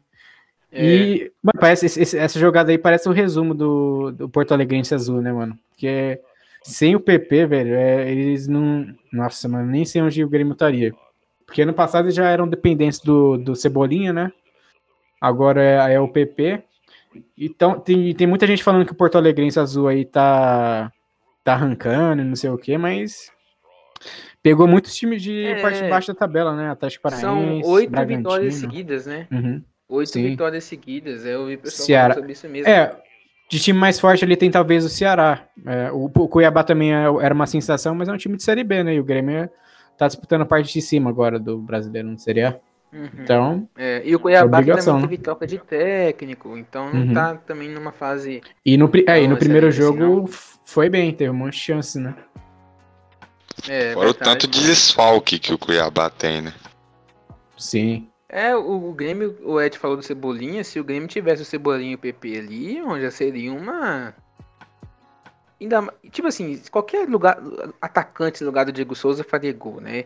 É, 0.72 0.84
E 0.84 1.32
mano, 1.42 1.58
parece, 1.60 1.86
esse- 1.86 2.18
essa 2.18 2.38
jogada 2.38 2.70
aí 2.70 2.78
parece 2.78 3.08
o 3.08 3.12
resumo 3.12 3.54
do, 3.54 4.10
do 4.12 4.28
Porto 4.28 4.52
Alegrense 4.52 4.94
Azul, 4.94 5.20
né, 5.22 5.32
mano? 5.32 5.58
Porque 5.70 6.20
sem 6.62 6.94
o 6.96 7.00
PP, 7.00 7.46
velho, 7.46 7.74
é, 7.74 8.10
eles 8.10 8.46
não. 8.48 8.86
Nossa, 9.12 9.48
mano, 9.48 9.70
nem 9.70 9.84
sei 9.84 10.02
onde 10.02 10.22
o 10.24 10.28
Grêmio 10.28 10.52
estaria. 10.52 10.92
Porque 11.46 11.62
ano 11.62 11.72
passado 11.72 12.06
eles 12.06 12.14
já 12.14 12.28
eram 12.28 12.48
dependentes 12.48 12.98
do, 13.00 13.36
do 13.38 13.54
Cebolinha, 13.54 14.12
né? 14.12 14.32
Agora 15.20 15.62
é, 15.62 15.94
é 15.94 16.00
o 16.00 16.08
PP. 16.08 16.62
Então, 17.38 17.78
tem, 17.80 18.12
tem 18.14 18.26
muita 18.26 18.46
gente 18.46 18.62
falando 18.64 18.84
que 18.84 18.92
o 18.92 18.96
Porto 18.96 19.16
Alegrense 19.16 19.58
Azul 19.58 19.88
aí 19.88 20.04
tá, 20.04 20.92
tá 21.44 21.52
arrancando 21.54 22.20
e 22.20 22.24
não 22.24 22.34
sei 22.36 22.50
o 22.50 22.58
quê, 22.58 22.76
mas 22.76 23.30
pegou 24.42 24.66
muitos 24.68 24.94
times 24.94 25.22
de 25.22 25.44
É. 25.44 25.62
parte 25.62 25.82
de 25.82 25.88
baixo 25.88 26.08
da 26.08 26.18
tabela, 26.18 26.54
né? 26.54 26.68
Atlético 26.68 27.02
Paranaense, 27.04 27.62
São 27.62 27.72
oito 27.72 28.06
vitórias 28.06 28.54
seguidas, 28.56 29.06
né? 29.06 29.26
Uhum. 29.32 29.62
Oito 29.88 30.10
Sim. 30.12 30.22
vitórias 30.30 30.64
seguidas. 30.64 31.24
Eu 31.24 31.40
ouvi 31.42 31.54
o 31.54 31.58
pessoal 31.58 31.86
Ceará- 31.86 32.02
falando 32.14 32.16
sobre 32.16 32.32
isso 32.32 32.48
mesmo. 32.48 32.68
É, 32.68 32.96
de 33.48 33.60
time 33.60 33.78
mais 33.78 34.00
forte 34.00 34.24
ali 34.24 34.36
tem 34.36 34.50
talvez 34.50 34.84
o 34.84 34.88
Ceará. 34.88 35.46
É, 35.64 35.90
o, 35.92 36.06
o 36.06 36.28
Cuiabá 36.28 36.64
também 36.64 36.92
é- 36.92 37.04
era 37.22 37.32
uma 37.34 37.46
sensação, 37.46 37.94
mas 37.94 38.08
é 38.08 38.12
um 38.12 38.16
time 38.16 38.36
de 38.36 38.42
Série 38.42 38.64
B, 38.64 38.82
né? 38.82 38.94
E 38.94 39.00
o 39.00 39.04
Grêmio 39.04 39.48
tá 39.96 40.06
disputando 40.08 40.42
a 40.42 40.46
parte 40.46 40.72
de 40.72 40.82
cima 40.82 41.08
agora 41.10 41.38
do 41.38 41.58
brasileiro, 41.58 42.08
não 42.08 42.18
seria? 42.18 42.60
Uhum. 42.92 43.08
Então, 43.22 43.68
É, 43.76 44.00
e 44.04 44.14
o 44.14 44.18
Cuiabá 44.20 44.58
também 44.62 44.74
né? 44.76 45.00
teve 45.02 45.18
troca 45.18 45.46
de 45.46 45.58
técnico, 45.58 46.56
então 46.56 46.92
não 46.92 47.00
Uhum. 47.08 47.14
tá 47.14 47.34
também 47.34 47.68
numa 47.68 47.92
fase. 47.92 48.40
e 48.64 48.76
no, 48.76 48.90
é, 49.06 49.22
e 49.22 49.28
no 49.28 49.36
primeiro 49.36 49.70
jogo 49.70 50.26
f- 50.26 50.56
foi 50.64 50.88
bem, 50.88 51.12
teve 51.12 51.30
um 51.30 51.34
monte 51.34 51.54
de 51.54 51.60
chance, 51.60 51.98
né? 51.98 52.14
É, 53.68 53.92
Fora 53.92 54.10
o 54.10 54.14
tanto 54.14 54.46
de 54.46 54.64
desfalque 54.64 55.38
que 55.38 55.52
o 55.52 55.58
Cuiabá 55.58 56.08
tem, 56.10 56.42
né? 56.42 56.52
Sim. 57.56 58.08
É, 58.36 58.54
o, 58.54 58.90
o 58.90 58.92
Grêmio, 58.92 59.34
o 59.42 59.58
Ed 59.58 59.78
falou 59.78 59.96
do 59.96 60.02
Cebolinha, 60.02 60.62
se 60.62 60.78
o 60.78 60.84
Grêmio 60.84 61.08
tivesse 61.08 61.40
o 61.40 61.44
Cebolinha 61.46 61.92
e 61.92 61.94
o 61.94 61.98
PP 61.98 62.36
ali, 62.36 63.00
já 63.00 63.10
seria 63.10 63.50
uma. 63.50 64.14
Ainda, 65.58 65.90
tipo 66.10 66.28
assim, 66.28 66.60
qualquer 66.70 67.08
lugar, 67.08 67.38
atacante 67.80 68.42
no 68.42 68.48
lugar 68.48 68.66
do 68.66 68.72
Diego 68.72 68.94
Souza 68.94 69.24
faria 69.24 69.54
gol, 69.54 69.80
né? 69.80 70.04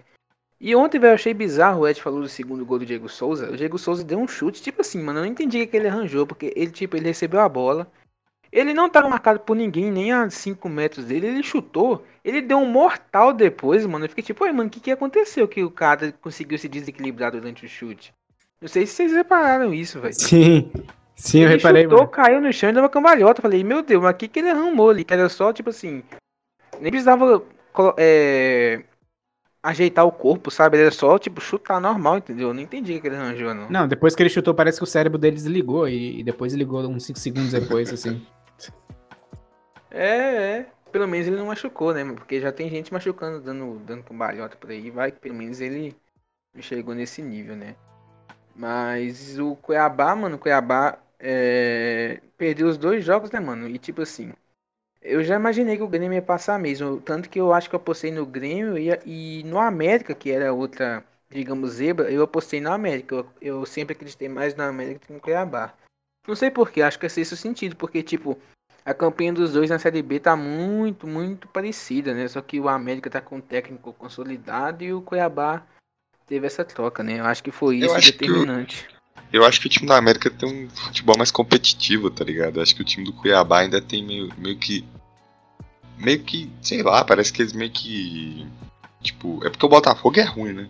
E 0.60 0.76
ontem, 0.76 1.00
velho, 1.00 1.10
eu 1.10 1.14
achei 1.16 1.34
bizarro, 1.34 1.80
o 1.80 1.88
Ed 1.88 2.00
falou 2.00 2.20
do 2.20 2.28
segundo 2.28 2.64
gol 2.64 2.78
do 2.78 2.87
Diego 2.87 3.08
Souza. 3.08 3.50
O 3.50 3.56
Diego 3.56 3.76
Souza 3.76 4.04
deu 4.04 4.20
um 4.20 4.28
chute, 4.28 4.62
tipo 4.62 4.80
assim, 4.80 5.02
mano, 5.02 5.18
eu 5.18 5.25
não 5.25 5.30
entendi 5.32 5.62
o 5.62 5.66
que 5.66 5.76
ele 5.76 5.88
arranjou, 5.88 6.25
porque 6.25 6.52
ele, 6.54 6.70
tipo, 6.70 6.96
ele 6.96 7.06
recebeu 7.06 7.40
a 7.40 7.49
bola. 7.49 7.90
Ele 8.52 8.72
não 8.72 8.88
tava 8.88 9.08
marcado 9.08 9.40
por 9.40 9.56
ninguém, 9.56 9.90
nem 9.90 10.12
a 10.12 10.30
5 10.30 10.68
metros 10.68 11.04
dele, 11.06 11.26
ele 11.26 11.42
chutou. 11.42 12.06
Ele 12.25 12.40
deu 12.40 12.58
um 12.58 12.70
mortal 12.70 13.32
depois, 13.32 13.84
mano. 13.87 14.04
Eu 14.04 14.08
fiquei 14.08 14.22
tipo, 14.22 14.44
oi, 14.44 14.52
mano, 14.52 14.68
o 14.68 14.70
que, 14.70 14.78
que 14.78 14.92
aconteceu 14.92 15.49
que 15.49 15.64
o 15.64 15.70
cara 15.70 16.12
conseguiu 16.12 16.56
se 16.58 16.68
desequilibrar 16.68 17.32
durante 17.32 17.66
o 17.66 17.68
chute? 17.68 18.14
Não 18.61 18.69
sei 18.69 18.87
se 18.87 18.95
vocês 18.95 19.12
repararam 19.12 19.73
isso, 19.73 20.00
velho. 20.00 20.14
Sim. 20.14 20.71
Sim, 21.14 21.40
eu 21.40 21.49
Ele 21.49 21.57
reparei, 21.57 21.83
chutou, 21.83 21.99
mano. 21.99 22.11
caiu 22.11 22.40
no 22.40 22.52
chão 22.52 22.71
e 22.71 22.73
deu 22.73 22.83
uma 22.83 22.88
cambalhota. 22.88 23.40
Eu 23.40 23.43
Falei, 23.43 23.62
meu 23.62 23.83
Deus, 23.83 24.02
mas 24.02 24.14
o 24.14 24.17
que, 24.17 24.29
que 24.29 24.38
ele 24.38 24.49
arrumou 24.49 24.90
ali? 24.90 25.05
Que 25.05 25.12
era 25.12 25.29
só, 25.29 25.52
tipo 25.52 25.69
assim. 25.71 26.02
Nem 26.81 26.90
precisava 26.90 27.43
é, 27.99 28.83
ajeitar 29.62 30.07
o 30.07 30.12
corpo, 30.12 30.50
sabe? 30.50 30.79
Era 30.79 30.90
só, 30.90 31.19
tipo, 31.19 31.40
chutar 31.40 31.81
normal, 31.81 32.19
entendeu? 32.19 32.49
Eu 32.49 32.55
não 32.55 32.62
entendi 32.62 32.97
o 32.97 33.00
que, 33.00 33.07
ele 33.07 33.17
arranjou, 33.17 33.55
não. 33.55 33.69
Não, 33.69 33.87
depois 33.88 34.14
que 34.14 34.23
ele 34.23 34.31
chutou, 34.31 34.55
parece 34.55 34.79
que 34.79 34.85
o 34.85 34.87
cérebro 34.87 35.19
dele 35.19 35.37
desligou 35.37 35.87
e, 35.88 36.21
e 36.21 36.23
depois 36.23 36.55
ligou 36.55 36.81
uns 36.87 37.05
5 37.05 37.19
segundos 37.19 37.52
depois, 37.52 37.93
assim. 37.93 38.26
É, 39.90 40.07
é. 40.17 40.67
Pelo 40.90 41.07
menos 41.07 41.26
ele 41.26 41.37
não 41.37 41.47
machucou, 41.47 41.93
né? 41.93 42.05
Porque 42.14 42.40
já 42.40 42.50
tem 42.50 42.69
gente 42.69 42.93
machucando, 42.93 43.40
dando, 43.40 43.79
dando 43.87 44.02
cambalhota 44.05 44.57
por 44.57 44.71
aí. 44.71 44.90
Vai 44.90 45.12
que 45.12 45.21
pelo 45.21 45.35
menos 45.35 45.61
ele 45.61 45.95
chegou 46.61 46.95
nesse 46.95 47.23
nível, 47.23 47.55
né? 47.57 47.76
Mas 48.54 49.38
o 49.38 49.57
Cuiabá, 49.57 50.14
mano, 50.14 50.37
o 50.37 50.38
Cuiabá 50.38 50.99
é, 51.19 52.21
perdeu 52.37 52.69
os 52.69 52.76
dois 52.76 53.04
jogos, 53.04 53.30
né, 53.30 53.40
mano? 53.40 53.69
E 53.69 53.78
tipo 53.78 54.02
assim, 54.02 54.33
eu 55.02 55.25
já 55.25 55.37
imaginei 55.37 55.76
que 55.76 55.83
o 55.83 55.88
Grêmio 55.88 56.14
ia 56.14 56.23
passar 56.23 56.59
mesmo. 56.59 57.00
Tanto 57.00 57.28
que 57.28 57.40
eu 57.40 57.52
acho 57.52 57.69
que 57.69 57.75
eu 57.75 57.80
apostei 57.80 58.11
no 58.11 58.26
Grêmio 58.26 58.76
e, 58.78 58.90
e 59.40 59.42
no 59.45 59.59
América, 59.59 60.14
que 60.14 60.30
era 60.30 60.52
outra, 60.52 61.04
digamos, 61.28 61.73
zebra, 61.73 62.11
eu 62.11 62.23
apostei 62.23 62.61
no 62.61 62.73
América. 62.73 63.14
Eu, 63.14 63.26
eu 63.40 63.66
sempre 63.66 63.95
acreditei 63.95 64.28
mais 64.28 64.54
no 64.54 64.62
América 64.62 65.00
do 65.00 65.07
que 65.07 65.12
no 65.12 65.21
Cuiabá. 65.21 65.75
Não 66.26 66.37
sei 66.37 66.50
porquê, 66.50 66.83
acho 66.83 66.99
que 66.99 67.07
é 67.07 67.09
esse 67.09 67.35
o 67.35 67.37
sentido, 67.37 67.76
porque, 67.76 68.02
tipo, 68.02 68.38
a 68.85 68.95
campanha 68.95 69.33
dos 69.33 69.52
dois 69.52 69.71
na 69.71 69.78
Série 69.78 70.02
B 70.02 70.21
tá 70.21 70.37
muito, 70.37 71.07
muito 71.07 71.49
parecida, 71.49 72.14
né? 72.14 72.28
Só 72.28 72.40
que 72.42 72.61
o 72.61 72.69
América 72.69 73.11
tá 73.11 73.21
com 73.21 73.37
um 73.37 73.40
técnico 73.40 73.92
consolidado 73.95 74.85
e 74.85 74.92
o 74.92 75.02
Cuiabá 75.02 75.66
teve 76.30 76.46
essa 76.46 76.64
troca, 76.64 77.02
né? 77.02 77.18
Eu 77.18 77.25
acho 77.26 77.42
que 77.42 77.50
foi 77.50 77.82
Eu 77.82 77.87
isso 77.87 77.94
acho 77.96 78.12
que 78.12 78.18
determinante. 78.18 78.87
Eu 79.32 79.44
acho 79.44 79.60
que 79.60 79.66
o 79.66 79.70
time 79.70 79.88
da 79.88 79.96
América 79.96 80.30
tem 80.30 80.49
um 80.49 80.70
futebol 80.70 81.18
mais 81.18 81.30
competitivo, 81.32 82.08
tá 82.08 82.25
ligado? 82.25 82.56
Eu 82.58 82.62
acho 82.62 82.75
que 82.75 82.82
o 82.82 82.84
time 82.84 83.04
do 83.04 83.12
Cuiabá 83.12 83.60
ainda 83.60 83.80
tem 83.82 84.04
meio, 84.06 84.32
meio 84.38 84.56
que. 84.56 84.84
Meio 85.99 86.22
que, 86.22 86.50
sei 86.62 86.82
lá, 86.82 87.04
parece 87.04 87.32
que 87.32 87.42
eles 87.42 87.52
meio 87.52 87.70
que. 87.70 88.46
Tipo, 89.02 89.44
é 89.44 89.50
porque 89.50 89.66
o 89.66 89.68
Botafogo 89.68 90.20
é 90.20 90.22
ruim, 90.22 90.52
né? 90.52 90.68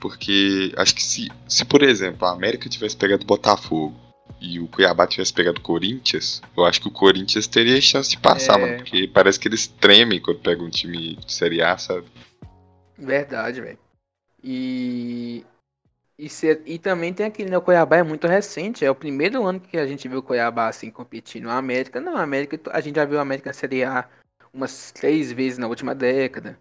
Porque 0.00 0.72
acho 0.76 0.94
que 0.94 1.02
se, 1.02 1.30
se 1.46 1.64
por 1.64 1.82
exemplo, 1.82 2.26
a 2.26 2.32
América 2.32 2.68
tivesse 2.68 2.96
pegado 2.96 3.22
o 3.22 3.26
Botafogo 3.26 3.94
e 4.40 4.58
o 4.58 4.66
Cuiabá 4.68 5.06
tivesse 5.06 5.32
pegado 5.32 5.58
o 5.58 5.62
Corinthians, 5.62 6.42
eu 6.56 6.64
acho 6.64 6.80
que 6.80 6.88
o 6.88 6.90
Corinthians 6.90 7.46
teria 7.46 7.80
chance 7.80 8.10
de 8.10 8.18
passar, 8.18 8.58
É. 8.58 8.58
mano. 8.58 8.76
Porque 8.78 9.06
parece 9.06 9.38
que 9.38 9.48
eles 9.48 9.66
tremem 9.66 10.20
quando 10.20 10.40
pegam 10.40 10.66
um 10.66 10.70
time 10.70 11.16
de 11.16 11.32
Série 11.32 11.62
A, 11.62 11.76
sabe? 11.78 12.06
Verdade, 12.98 13.60
velho. 13.60 13.78
E. 14.42 15.44
E, 16.18 16.28
se- 16.28 16.62
e 16.66 16.78
também 16.78 17.12
tem 17.14 17.26
aquele, 17.26 17.50
né? 17.50 17.58
O 17.58 17.62
Cuiabá 17.62 17.96
é 17.96 18.02
muito 18.02 18.26
recente. 18.26 18.84
É 18.84 18.90
o 18.90 18.94
primeiro 18.94 19.44
ano 19.44 19.60
que 19.60 19.76
a 19.78 19.86
gente 19.86 20.08
viu 20.08 20.18
o 20.20 20.22
Cuiabá 20.22 20.68
assim 20.68 20.90
competindo. 20.90 21.48
A 21.50 21.56
América, 21.58 22.00
não, 22.00 22.16
a 22.16 22.22
América, 22.22 22.60
a 22.72 22.80
gente 22.80 22.96
já 22.96 23.04
viu 23.04 23.18
a 23.18 23.22
América 23.22 23.50
na 23.50 23.54
Série 23.54 23.84
A 23.84 24.08
umas 24.52 24.92
três 24.92 25.32
vezes 25.32 25.58
na 25.58 25.66
última 25.66 25.94
década. 25.94 26.58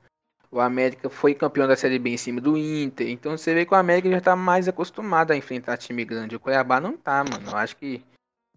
O 0.52 0.60
América 0.60 1.10
foi 1.10 1.34
campeão 1.36 1.68
da 1.68 1.76
Série 1.78 2.00
B 2.00 2.12
em 2.12 2.18
cima 2.18 2.42
do 2.42 2.58
Inter. 2.58 3.10
Então 3.10 3.38
você 3.38 3.54
vê 3.54 3.66
que 3.66 3.74
o 3.74 3.78
América 3.78 4.10
já 4.10 4.22
tá 4.22 4.36
mais 4.36 4.68
acostumado 4.68 5.32
a 5.32 5.38
enfrentar 5.38 5.78
time 5.78 6.06
grande. 6.06 6.36
O 6.36 6.40
Cuiabá 6.40 6.80
não 6.80 6.98
tá, 6.98 7.24
mano. 7.24 7.52
Eu 7.52 7.58
acho 7.58 7.76
que 7.78 8.04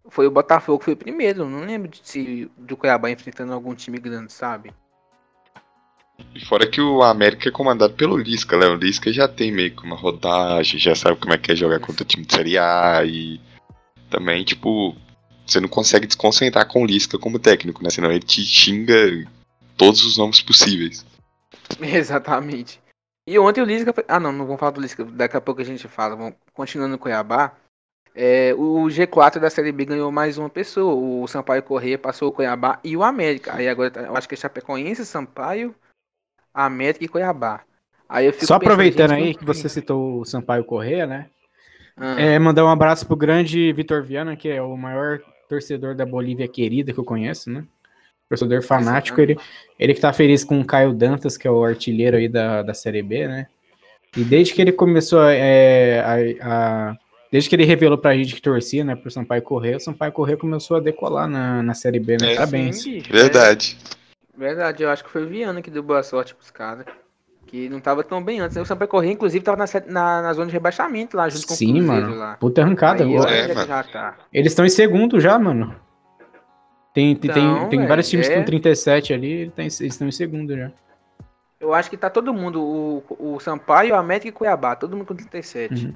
foi 0.08 0.26
o 0.26 0.30
Botafogo 0.30 0.78
que 0.78 0.84
foi 0.86 0.94
o 0.94 0.98
primeiro. 0.98 1.48
Não 1.48 1.60
lembro 1.64 1.88
de 1.88 2.00
se 2.04 2.50
do 2.56 2.76
Cuiabá 2.76 3.10
enfrentando 3.10 3.52
algum 3.52 3.74
time 3.74 3.98
grande, 3.98 4.32
sabe? 4.32 4.72
E 6.34 6.44
fora 6.44 6.66
que 6.66 6.80
o 6.80 7.02
América 7.02 7.48
é 7.48 7.52
comandado 7.52 7.94
pelo 7.94 8.16
Lisca, 8.16 8.56
né? 8.56 8.66
O 8.66 8.76
Lisca 8.76 9.12
já 9.12 9.28
tem 9.28 9.52
meio 9.52 9.74
que 9.74 9.84
uma 9.84 9.96
rodagem, 9.96 10.78
já 10.78 10.94
sabe 10.94 11.18
como 11.18 11.32
é 11.32 11.38
que 11.38 11.52
é 11.52 11.56
jogar 11.56 11.80
contra 11.80 12.02
o 12.02 12.06
time 12.06 12.24
de 12.24 12.34
Série 12.34 12.58
A 12.58 13.04
e 13.04 13.40
também, 14.10 14.44
tipo, 14.44 14.96
você 15.46 15.60
não 15.60 15.68
consegue 15.68 16.06
desconcentrar 16.06 16.66
com 16.66 16.82
o 16.82 16.86
Lisca 16.86 17.18
como 17.18 17.38
técnico, 17.38 17.82
né? 17.82 17.90
Senão 17.90 18.10
ele 18.10 18.20
te 18.20 18.44
xinga 18.44 19.26
todos 19.76 20.04
os 20.04 20.16
nomes 20.16 20.40
possíveis. 20.40 21.04
Exatamente. 21.80 22.80
E 23.26 23.38
ontem 23.38 23.60
o 23.60 23.64
Lisca. 23.64 23.94
Ah, 24.06 24.20
não, 24.20 24.32
não 24.32 24.44
vamos 24.44 24.60
falar 24.60 24.72
do 24.72 24.80
Lisca. 24.80 25.04
Daqui 25.04 25.36
a 25.36 25.40
pouco 25.40 25.60
a 25.60 25.64
gente 25.64 25.88
fala. 25.88 26.14
Vamos... 26.14 26.34
Continuando 26.52 26.92
no 26.92 26.98
Cuiabá. 26.98 27.54
É, 28.14 28.54
o 28.54 28.84
G4 28.84 29.40
da 29.40 29.50
Série 29.50 29.72
B 29.72 29.84
ganhou 29.86 30.12
mais 30.12 30.38
uma 30.38 30.48
pessoa. 30.48 30.94
O 30.94 31.26
Sampaio 31.26 31.62
Corrêa 31.62 31.98
passou 31.98 32.28
o 32.28 32.32
Cuiabá 32.32 32.78
e 32.84 32.96
o 32.96 33.02
América. 33.02 33.54
Aí 33.54 33.68
agora 33.68 33.90
tá- 33.90 34.02
eu 34.02 34.16
acho 34.16 34.28
que 34.28 34.34
é 34.34 34.38
Chapecoense, 34.38 35.04
Sampaio, 35.04 35.74
América 36.54 37.04
e 37.04 37.08
Cuiabá. 37.08 37.62
Aí 38.08 38.26
eu 38.26 38.32
fico 38.32 38.46
Só 38.46 38.54
aproveitando 38.54 39.12
aí 39.12 39.34
que 39.34 39.44
você 39.44 39.68
citou 39.68 40.20
o 40.20 40.24
Sampaio 40.24 40.64
Correia, 40.64 41.06
né? 41.06 41.26
Ah, 41.96 42.20
É, 42.20 42.38
mandar 42.38 42.64
um 42.64 42.68
abraço 42.68 43.06
pro 43.06 43.16
grande 43.16 43.72
Vitor 43.72 44.02
Viana, 44.02 44.36
que 44.36 44.48
é 44.48 44.62
o 44.62 44.76
maior 44.76 45.20
torcedor 45.48 45.94
da 45.94 46.06
Bolívia 46.06 46.46
querida 46.48 46.92
que 46.92 46.98
eu 46.98 47.04
conheço, 47.04 47.50
né? 47.50 47.64
Torcedor 48.28 48.62
fanático, 48.62 49.20
ele, 49.20 49.36
ele 49.78 49.94
que 49.94 50.00
tá 50.00 50.12
feliz 50.12 50.44
com 50.44 50.60
o 50.60 50.64
Caio 50.64 50.92
Dantas, 50.92 51.36
que 51.36 51.46
é 51.46 51.50
o 51.50 51.64
artilheiro 51.64 52.16
aí 52.16 52.28
da, 52.28 52.62
da 52.62 52.74
Série 52.74 53.02
B, 53.02 53.26
né? 53.28 53.46
E 54.16 54.22
desde 54.24 54.54
que 54.54 54.60
ele 54.62 54.72
começou 54.72 55.22
é, 55.28 56.36
a, 56.40 56.90
a- 56.90 56.96
Desde 57.30 57.48
que 57.50 57.56
ele 57.56 57.64
revelou 57.64 57.98
pra 57.98 58.14
gente 58.16 58.32
que 58.32 58.40
torcia, 58.40 58.84
né, 58.84 58.94
pro 58.94 59.10
Sampaio 59.10 59.42
Correia, 59.42 59.76
o 59.76 59.80
Sampaio 59.80 60.12
Correia 60.12 60.38
começou 60.38 60.76
a 60.76 60.80
decolar 60.80 61.28
na, 61.28 61.64
na 61.64 61.74
Série 61.74 61.98
B, 61.98 62.16
né? 62.16 62.30
É, 62.32 62.36
Parabéns. 62.36 62.82
sim, 62.82 63.00
Verdade. 63.10 63.76
é 63.90 64.03
verdade, 64.36 64.82
eu 64.82 64.90
acho 64.90 65.04
que 65.04 65.10
foi 65.10 65.24
o 65.24 65.28
Viana 65.28 65.62
que 65.62 65.70
deu 65.70 65.82
boa 65.82 66.02
sorte 66.02 66.34
pros 66.34 66.50
caras. 66.50 66.84
Que 67.46 67.68
não 67.68 67.78
tava 67.78 68.02
tão 68.02 68.22
bem 68.22 68.40
antes. 68.40 68.56
O 68.56 68.64
Sampaio 68.64 68.88
Corrêa, 68.88 69.12
inclusive, 69.12 69.44
tava 69.44 69.58
na, 69.58 69.64
na, 69.86 70.22
na 70.22 70.32
zona 70.32 70.46
de 70.46 70.52
rebaixamento 70.52 71.16
lá, 71.16 71.28
junto 71.28 71.46
com 71.46 71.54
Sim, 71.54 71.72
o 71.72 71.84
Cruzeiro 71.84 72.06
mano. 72.08 72.16
lá. 72.18 72.36
Puta 72.38 72.62
arrancada. 72.62 73.04
Aí, 73.04 73.14
É, 73.14 73.50
é 73.50 73.66
já 73.66 73.82
tá. 73.84 74.16
Eles 74.32 74.52
estão 74.52 74.64
em 74.64 74.70
segundo 74.70 75.20
já, 75.20 75.38
mano. 75.38 75.74
Tem, 76.94 77.14
tem, 77.16 77.30
tem- 77.32 77.44
Então, 77.44 77.68
tem 77.68 77.78
velho, 77.80 77.88
vários 77.88 78.08
times 78.08 78.28
é- 78.28 78.36
com 78.36 78.44
37 78.44 79.12
ali, 79.12 79.30
eles 79.32 79.52
tão 79.52 79.62
em- 79.62 79.66
eles 79.66 79.80
estão 79.80 80.08
em 80.08 80.12
segundo 80.12 80.56
já. 80.56 80.70
Eu 81.60 81.74
acho 81.74 81.90
que 81.90 81.96
tá 81.96 82.08
todo 82.10 82.32
mundo, 82.32 82.62
o, 82.62 83.02
o 83.18 83.40
Sampaio, 83.40 83.94
a 83.94 83.98
América 83.98 84.28
e 84.28 84.32
Cuiabá, 84.32 84.74
todo 84.76 84.96
mundo 84.96 85.06
com 85.06 85.14
37. 85.14 85.86
Uhum. 85.86 85.94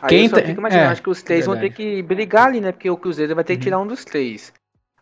Aí 0.00 0.08
Quem 0.08 0.24
eu 0.24 0.30
só 0.30 0.36
tá- 0.36 0.42
fico 0.46 0.60
imaginando, 0.60 0.86
é, 0.88 0.92
acho 0.92 1.02
que 1.02 1.10
os 1.10 1.22
três 1.22 1.46
vão 1.46 1.54
ter 1.56 1.62
verdade. 1.70 1.76
que 1.76 2.02
brigar 2.02 2.46
ali, 2.46 2.60
né? 2.60 2.72
Porque 2.72 2.88
o 2.90 2.96
Cruzeiro 2.96 3.34
vai 3.34 3.42
ter 3.44 3.56
que 3.56 3.62
tirar 3.62 3.78
um 3.80 3.86
dos 3.86 4.04
três. 4.04 4.52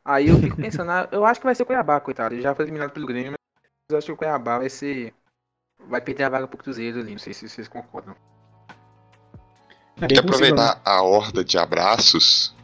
Aí 0.07 0.29
eu 0.29 0.39
fico 0.39 0.55
pensando, 0.57 0.93
ah, 0.93 1.09
eu 1.11 1.27
acho 1.27 1.41
que 1.41 1.47
vai 1.47 1.55
ser 1.55 1.65
o 1.65 1.67
Cuiabá, 1.67 1.99
coitado. 1.99 2.33
Ele 2.33 2.41
já 2.41 2.55
foi 2.55 2.65
eliminado 2.65 2.93
pelo 2.93 3.09
Grêmio, 3.09 3.33
mas 3.33 3.91
eu 3.91 3.99
acho 3.99 4.07
que 4.07 4.13
o 4.13 4.17
Cuiabá 4.17 4.59
vai 4.59 4.71
ser. 4.71 5.13
Vai 5.89 6.01
perder 6.01 6.25
a 6.25 6.29
vaga 6.29 6.47
pro 6.47 6.57
Cruzeiro 6.57 7.01
ali, 7.01 7.11
não 7.11 7.19
sei 7.19 7.35
se 7.35 7.49
vocês 7.49 7.67
concordam. 7.67 8.15
É 9.97 10.07
Tem 10.07 10.09
que 10.09 10.15
né? 10.15 10.21
aproveitar 10.21 10.81
a 10.85 11.03
horda 11.03 11.45
de 11.45 11.59
abraços 11.59 12.55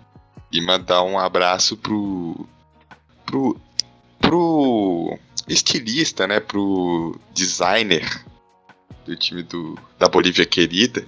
e 0.53 0.65
mandar 0.65 1.03
um 1.03 1.19
abraço 1.19 1.77
pro. 1.77 2.47
pro. 3.27 3.61
pro 4.21 5.19
estilista, 5.49 6.29
né? 6.29 6.39
Pro 6.39 7.19
designer 7.35 8.25
do 9.05 9.17
time 9.17 9.43
do, 9.43 9.77
da 9.99 10.09
Bolívia 10.09 10.47
querida, 10.47 11.05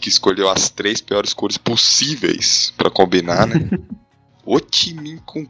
que 0.00 0.08
escolheu 0.08 0.48
as 0.48 0.70
três 0.70 1.02
piores 1.02 1.34
cores 1.34 1.58
possíveis 1.58 2.72
pra 2.78 2.90
combinar, 2.90 3.46
né? 3.46 3.68
o 4.46 4.58
time 4.60 5.20
com, 5.26 5.44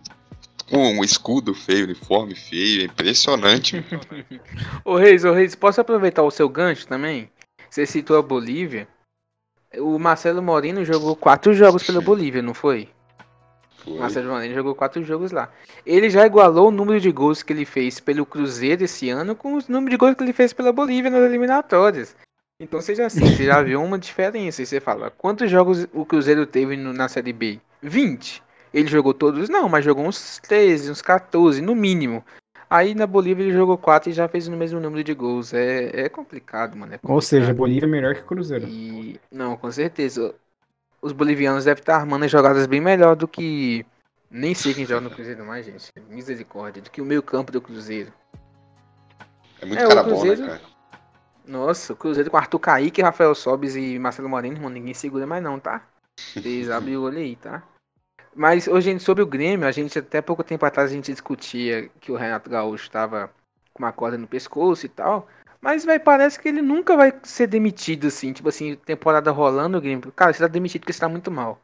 com 0.70 0.94
um 0.98 1.04
escudo 1.04 1.54
feio, 1.54 1.84
uniforme 1.84 2.34
feio, 2.34 2.80
é 2.82 2.84
impressionante. 2.86 3.84
Ô 4.84 4.96
Reis, 4.96 5.24
ô 5.24 5.32
Reis, 5.32 5.54
posso 5.54 5.80
aproveitar 5.80 6.22
o 6.22 6.30
seu 6.30 6.48
gancho 6.48 6.86
também? 6.88 7.30
Você 7.70 7.86
citou 7.86 8.16
a 8.18 8.22
Bolívia. 8.22 8.88
O 9.78 9.98
Marcelo 9.98 10.42
Moreno 10.42 10.84
jogou 10.84 11.14
quatro 11.14 11.52
jogos 11.52 11.82
pela 11.82 12.00
Bolívia, 12.00 12.40
não 12.40 12.54
foi? 12.54 12.88
Foi. 13.84 13.98
Marcelo 13.98 14.30
Moreno 14.30 14.54
jogou 14.54 14.74
quatro 14.74 15.04
jogos 15.04 15.30
lá. 15.32 15.52
Ele 15.84 16.08
já 16.08 16.24
igualou 16.26 16.68
o 16.68 16.72
número 16.72 16.98
de 17.00 17.12
gols 17.12 17.42
que 17.42 17.52
ele 17.52 17.64
fez 17.66 18.00
pelo 18.00 18.24
Cruzeiro 18.24 18.84
esse 18.84 19.10
ano 19.10 19.36
com 19.36 19.58
o 19.58 19.62
número 19.68 19.90
de 19.90 19.96
gols 19.96 20.14
que 20.14 20.24
ele 20.24 20.32
fez 20.32 20.52
pela 20.52 20.72
Bolívia 20.72 21.10
nas 21.10 21.20
eliminatórias. 21.22 22.16
Então 22.58 22.80
seja 22.80 23.04
assim, 23.04 23.20
você 23.26 23.44
já 23.44 23.60
viu 23.62 23.82
uma 23.82 23.98
diferença. 23.98 24.62
E 24.62 24.66
você 24.66 24.80
fala, 24.80 25.10
quantos 25.10 25.50
jogos 25.50 25.86
o 25.92 26.06
Cruzeiro 26.06 26.46
teve 26.46 26.74
no- 26.76 26.94
na 26.94 27.06
Série 27.08 27.32
B? 27.34 27.60
20. 27.82 28.42
Ele 28.75 28.88
jogou 28.88 29.14
todos? 29.14 29.49
Não, 29.49 29.68
mas 29.68 29.85
jogou 29.85 30.04
uns 30.06 30.38
13, 30.40 30.90
uns 30.90 31.00
14, 31.02 31.61
no 31.62 31.75
mínimo. 31.75 32.25
Aí 32.68 32.94
na 32.94 33.06
Bolívia 33.06 33.44
ele 33.44 33.52
jogou 33.52 33.78
4 33.78 34.11
e 34.11 34.12
já 34.12 34.26
fez 34.28 34.49
o 34.49 34.52
mesmo 34.52 34.80
número 34.80 35.02
de 35.04 35.14
gols. 35.14 35.54
É, 35.54 36.02
é 36.04 36.08
complicado, 36.08 36.76
mano. 36.76 36.94
é 36.94 36.99
Ou 37.02 37.20
seja, 37.20 37.42
complicado. 37.46 37.56
Bolívia 37.58 37.87
é 37.87 37.90
melhor 37.90 38.14
que 38.14 38.23
Cruzeiro. 38.23 38.66
E 38.66 39.20
não, 39.30 39.56
com 39.56 39.70
certeza. 39.70 40.35
Os 41.00 41.12
bolivianos 41.12 41.64
devem 41.64 41.80
estar 41.80 41.96
armando 41.96 42.25
as 42.25 42.30
jogadas 42.30 42.66
bem 42.66 42.80
melhor 42.80 43.14
do 43.14 43.28
que. 43.28 43.87
Nem 44.28 44.54
sei 44.54 44.75
quem 44.75 44.85
joga 44.85 45.02
no 45.02 45.11
Cruzeiro 45.11 45.44
mais, 45.46 45.64
gente. 45.64 45.92
Misericórdia. 46.11 46.82
Do 46.82 46.90
que 46.90 47.00
o 47.00 47.04
meio 47.04 47.23
campo 47.23 47.52
do 47.52 47.61
Cruzeiro. 47.61 48.12
É 49.62 49.66
muito 49.66 49.80
É, 49.80 49.87
o 49.87 49.88
cara 49.88 50.02
bom, 50.02 50.08
né, 50.11 50.14
Cruzeiro- 50.16 50.46
cara? 50.46 50.61
Nossa, 51.46 51.92
o 51.92 51.96
Cruzeiro 51.96 52.28
com 52.30 52.37
Arthur 52.37 52.58
Kaique, 52.58 53.00
Rafael 53.00 53.32
Sobes 53.37 53.76
e 53.76 53.96
Marcelo 54.00 54.28
Moreno, 54.28 54.56
irmão, 54.56 54.68
ninguém 54.68 54.92
segura 54.92 55.25
mais 55.25 55.40
não, 55.42 55.61
tá? 55.61 55.82
Vocês 56.35 56.68
abrem 56.68 56.96
o 56.96 57.02
olho 57.02 57.18
aí, 57.18 57.37
tá? 57.37 57.62
Mas, 58.36 58.64
gente, 58.80 59.02
sobre 59.02 59.22
o 59.22 59.26
Grêmio, 59.26 59.66
a 59.66 59.72
gente 59.72 59.98
até 59.98 60.20
pouco 60.20 60.44
tempo 60.44 60.66
atrás 60.66 60.90
a 60.90 60.94
gente 60.94 61.10
discutia 61.10 61.88
que 61.98 62.12
o 62.12 62.16
Renato 62.16 62.50
Gaúcho 62.50 62.90
tava 62.90 63.30
com 63.72 63.82
uma 63.82 63.92
corda 63.92 64.18
no 64.18 64.26
pescoço 64.26 64.84
e 64.84 64.90
tal. 64.90 65.26
Mas, 65.58 65.86
parece 66.04 66.38
que 66.38 66.48
ele 66.48 66.60
nunca 66.60 66.94
vai 66.96 67.14
ser 67.22 67.46
demitido, 67.46 68.08
assim. 68.08 68.34
Tipo 68.34 68.50
assim, 68.50 68.76
temporada 68.76 69.30
rolando, 69.30 69.78
o 69.78 69.80
Grêmio. 69.80 70.12
Cara, 70.12 70.34
você 70.34 70.40
tá 70.40 70.48
demitido 70.48 70.82
porque 70.82 70.92
você 70.92 71.00
tá 71.00 71.08
muito 71.08 71.30
mal. 71.30 71.58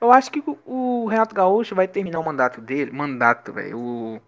Eu 0.00 0.12
acho 0.12 0.30
que 0.30 0.42
o, 0.64 1.06
Renato 1.06 1.34
Gaúcho 1.34 1.74
vai 1.74 1.88
terminar 1.88 2.20
o 2.20 2.24
mandato 2.24 2.60
dele. 2.60 2.92
Mandato, 2.92 3.52
velho. 3.52 4.22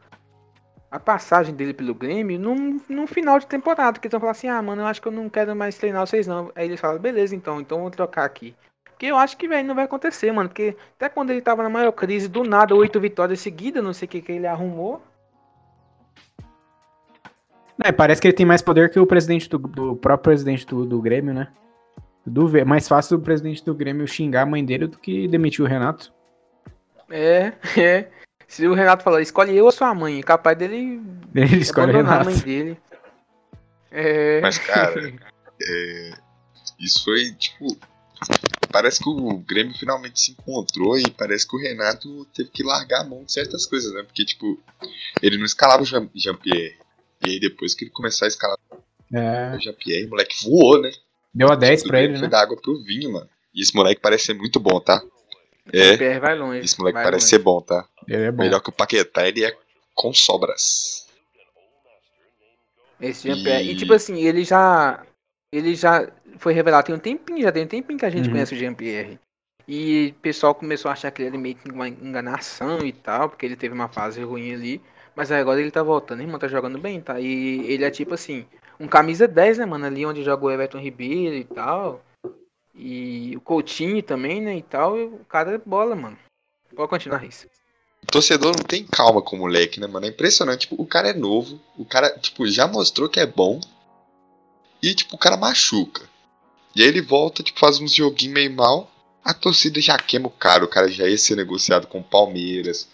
A 0.91 0.99
passagem 0.99 1.55
dele 1.55 1.73
pelo 1.73 1.95
Grêmio 1.95 2.39
num, 2.39 2.81
num 2.89 3.07
final 3.07 3.39
de 3.39 3.47
temporada. 3.47 4.01
Que 4.01 4.09
eles 4.09 4.13
vão 4.13 4.21
falar 4.21 4.33
assim: 4.33 4.49
ah, 4.49 4.61
mano, 4.61 4.83
eu 4.83 4.87
acho 4.87 5.01
que 5.01 5.07
eu 5.07 5.13
não 5.13 5.29
quero 5.29 5.55
mais 5.55 5.79
treinar 5.79 6.05
vocês, 6.05 6.27
não. 6.27 6.51
Aí 6.57 6.67
eles 6.67 6.81
falam: 6.81 6.99
beleza, 6.99 7.35
então, 7.37 7.61
então 7.61 7.81
vou 7.81 7.91
trocar 7.93 8.25
aqui. 8.25 8.57
Porque 8.97 9.07
eu 9.07 9.19
acho 9.19 9.37
que, 9.37 9.47
velho, 9.47 9.69
não 9.69 9.75
vai 9.75 9.85
acontecer, 9.85 10.33
mano. 10.33 10.49
Porque 10.49 10.75
até 10.97 11.11
quando 11.11 11.29
ele 11.29 11.43
tava 11.43 11.63
na 11.63 11.69
maior 11.69 11.93
crise, 11.93 12.29
do 12.29 12.43
nada, 12.43 12.75
oito 12.75 12.99
vitórias 12.99 13.41
seguidas, 13.41 13.85
não 13.85 13.93
sei 13.93 14.07
o 14.07 14.09
que, 14.09 14.23
que 14.23 14.33
ele 14.33 14.47
arrumou. 14.47 15.03
É, 17.85 17.93
parece 17.93 18.23
que 18.23 18.29
ele 18.29 18.37
tem 18.37 18.47
mais 18.47 18.63
poder 18.63 18.89
que 18.91 18.99
o 18.99 19.07
presidente 19.07 19.51
do, 19.51 19.59
do 19.59 19.97
próprio 19.97 20.33
presidente 20.33 20.67
do, 20.67 20.87
do 20.87 20.99
Grêmio, 20.99 21.35
né? 21.35 21.49
Do, 22.25 22.57
é 22.57 22.65
mais 22.65 22.89
fácil 22.89 23.19
o 23.19 23.21
presidente 23.21 23.63
do 23.63 23.75
Grêmio 23.75 24.09
xingar 24.09 24.43
a 24.43 24.47
mãe 24.47 24.65
dele 24.65 24.87
do 24.87 24.99
que 24.99 25.29
demitir 25.29 25.63
o 25.63 25.69
Renato. 25.69 26.11
É, 27.11 27.53
é. 27.79 28.09
Se 28.49 28.67
o 28.67 28.73
Renato 28.73 29.05
falar, 29.05 29.21
escolhe 29.21 29.55
eu 29.55 29.67
ou 29.67 29.71
sua 29.73 29.95
mãe, 29.95 30.23
capaz 30.23 30.57
dele 30.57 31.03
Ele 31.35 31.59
escolhe 31.59 31.93
o 31.93 32.01
abandonar 32.01 32.21
a 32.21 32.23
Renato. 32.23 32.31
mãe 32.31 32.39
dele. 32.39 32.79
É. 33.99 34.41
Mas, 34.43 34.59
cara, 34.59 35.01
é, 35.63 36.11
isso 36.79 37.03
foi, 37.03 37.33
tipo. 37.39 37.67
Parece 38.71 39.03
que 39.03 39.09
o 39.09 39.39
Grêmio 39.39 39.75
finalmente 39.79 40.21
se 40.21 40.33
encontrou 40.33 40.99
e 40.99 41.09
parece 41.11 41.49
que 41.49 41.57
o 41.57 41.59
Renato 41.61 42.27
teve 42.35 42.51
que 42.51 42.63
largar 42.63 43.03
a 43.03 43.05
mão 43.05 43.25
de 43.25 43.33
certas 43.33 43.65
coisas, 43.65 43.93
né? 43.95 44.03
Porque, 44.03 44.25
tipo, 44.25 44.59
ele 45.23 45.39
não 45.39 45.45
escalava 45.47 45.83
o 45.83 45.87
Jean- 45.87 46.11
Jean-Pierre. 46.15 46.77
E 47.25 47.31
aí, 47.31 47.41
depois 47.41 47.75
que 47.75 47.85
ele 47.85 47.91
começou 47.91 48.27
a 48.27 48.29
escalar 48.29 48.59
É, 49.13 49.55
o 49.57 49.61
Jean-Pierre, 49.61 50.07
o 50.07 50.11
moleque 50.11 50.37
voou, 50.45 50.81
né? 50.83 50.91
deu 51.33 51.51
a 51.51 51.55
10 51.57 51.83
O 51.83 51.87
pra 51.89 52.03
ele, 52.03 52.15
Foi 52.15 52.23
né? 52.23 52.29
da 52.29 52.41
água 52.41 52.57
pro 52.61 52.83
vinho, 52.83 53.13
mano. 53.13 53.29
E 53.55 53.63
esse 53.63 53.75
moleque 53.75 54.01
parece 54.01 54.27
ser 54.27 54.35
muito 54.35 54.59
bom, 54.61 54.79
tá? 54.81 55.03
O 55.03 55.71
É, 55.73 55.97
PR 55.97 56.21
vai 56.21 56.35
longe. 56.37 56.61
esse 56.65 56.79
moleque 56.79 56.95
parece 56.99 57.13
longe. 57.25 57.27
ser 57.29 57.39
bom, 57.39 57.61
tá? 57.61 57.87
Ele 58.07 58.25
é 58.25 58.31
bom. 58.33 58.43
Melhor 58.43 58.61
que 58.61 58.69
o 58.69 58.73
Paquetá, 58.73 59.27
ele 59.27 59.45
é 59.45 59.57
com 59.95 60.13
sobras. 60.13 61.07
Esse 63.01 63.29
Jean-Pierre. 63.29 63.69
E... 63.69 63.73
E- 63.73 63.77
tipo 63.77 63.93
assim, 63.95 64.23
ele 64.23 64.45
já. 64.45 65.05
Ele 65.53 65.75
já 65.75 66.11
foi 66.39 66.53
revelado 66.53 66.87
tem 66.87 66.95
um 66.95 66.99
tempinho, 66.99 67.43
já 67.43 67.53
tem 67.53 67.65
um 67.65 67.69
tempinho 67.69 67.99
que 67.99 68.07
a 68.07 68.11
gente 68.11 68.27
Uhum. 68.27 68.33
conhece 68.33 68.55
o 68.55 68.59
Jean-Pierre. 68.59 69.19
E 69.69 70.15
o 70.17 70.21
pessoal 70.21 70.55
começou 70.55 70.89
a 70.89 70.93
achar 70.93 71.11
que 71.11 71.23
ele 71.23 71.29
era 71.31 71.39
meio 71.39 71.57
que 71.57 71.71
uma 71.71 71.89
enganação 71.89 72.87
e 72.87 72.93
tal, 72.93 73.29
porque 73.29 73.45
ele 73.45 73.57
teve 73.57 73.75
uma 73.75 73.89
fase 73.89 74.23
ruim 74.23 74.55
ali. 74.55 74.81
Mas 75.15 75.33
agora 75.33 75.61
ele 75.61 75.71
tá 75.71 75.83
voltando, 75.83 76.21
irmão, 76.23 76.39
tá 76.39 76.47
jogando 76.47 76.79
bem, 76.79 77.01
tá? 77.01 77.19
E 77.19 77.65
ele 77.67 77.85
é 77.85 77.91
tipo 77.91 78.15
assim, 78.15 78.47
um 78.79 78.87
camisa 78.87 79.27
10, 79.27 79.59
né, 79.59 79.67
mano? 79.67 79.87
Ali 79.87 80.05
onde 80.07 80.23
joga 80.23 80.45
o 80.45 80.51
Everton 80.51 80.79
Ribeiro 80.79 81.35
e 81.35 81.45
tal. 81.45 82.05
E 82.75 83.35
o 83.37 83.41
Coutinho 83.41 84.03
também, 84.03 84.41
né, 84.41 84.57
e 84.57 84.63
tal. 84.63 84.99
E 84.99 85.05
o 85.05 85.25
cara 85.29 85.53
é 85.55 85.59
bola, 85.59 85.97
mano. 85.97 86.19
Pode 86.75 86.91
continuar 86.91 87.25
isso. 87.25 87.47
O 88.03 88.07
torcedor 88.07 88.55
não 88.57 88.63
tem 88.65 88.87
calma 88.87 89.23
com 89.23 89.35
o 89.35 89.39
moleque, 89.41 89.81
né, 89.81 89.87
mano? 89.87 90.07
É 90.07 90.11
impressionante. 90.11 90.69
Tipo, 90.69 90.81
o 90.81 90.87
cara 90.87 91.09
é 91.09 91.15
novo, 91.15 91.61
o 91.77 91.85
cara, 91.85 92.11
tipo, 92.19 92.47
já 92.47 92.69
mostrou 92.69 93.09
que 93.09 93.19
é 93.19 93.27
bom. 93.27 93.59
E, 94.83 94.95
tipo, 94.95 95.17
o 95.17 95.19
cara 95.19 95.37
machuca. 95.37 96.03
E 96.77 96.83
aí 96.83 96.89
ele 96.89 97.01
volta, 97.01 97.43
tipo, 97.43 97.59
faz 97.59 97.81
uns 97.81 97.95
joguinhos 97.95 98.35
meio 98.35 98.55
mal. 98.55 98.93
A 99.25 99.33
torcida 99.33 99.81
já 99.81 99.97
queima 99.97 100.27
o 100.27 100.31
cara. 100.31 100.63
O 100.63 100.69
cara 100.69 100.89
já 100.89 101.09
ia 101.09 101.17
ser 101.17 101.35
negociado 101.35 101.87
com 101.87 102.01
o 102.01 102.05
Palmeiras. 102.05 102.87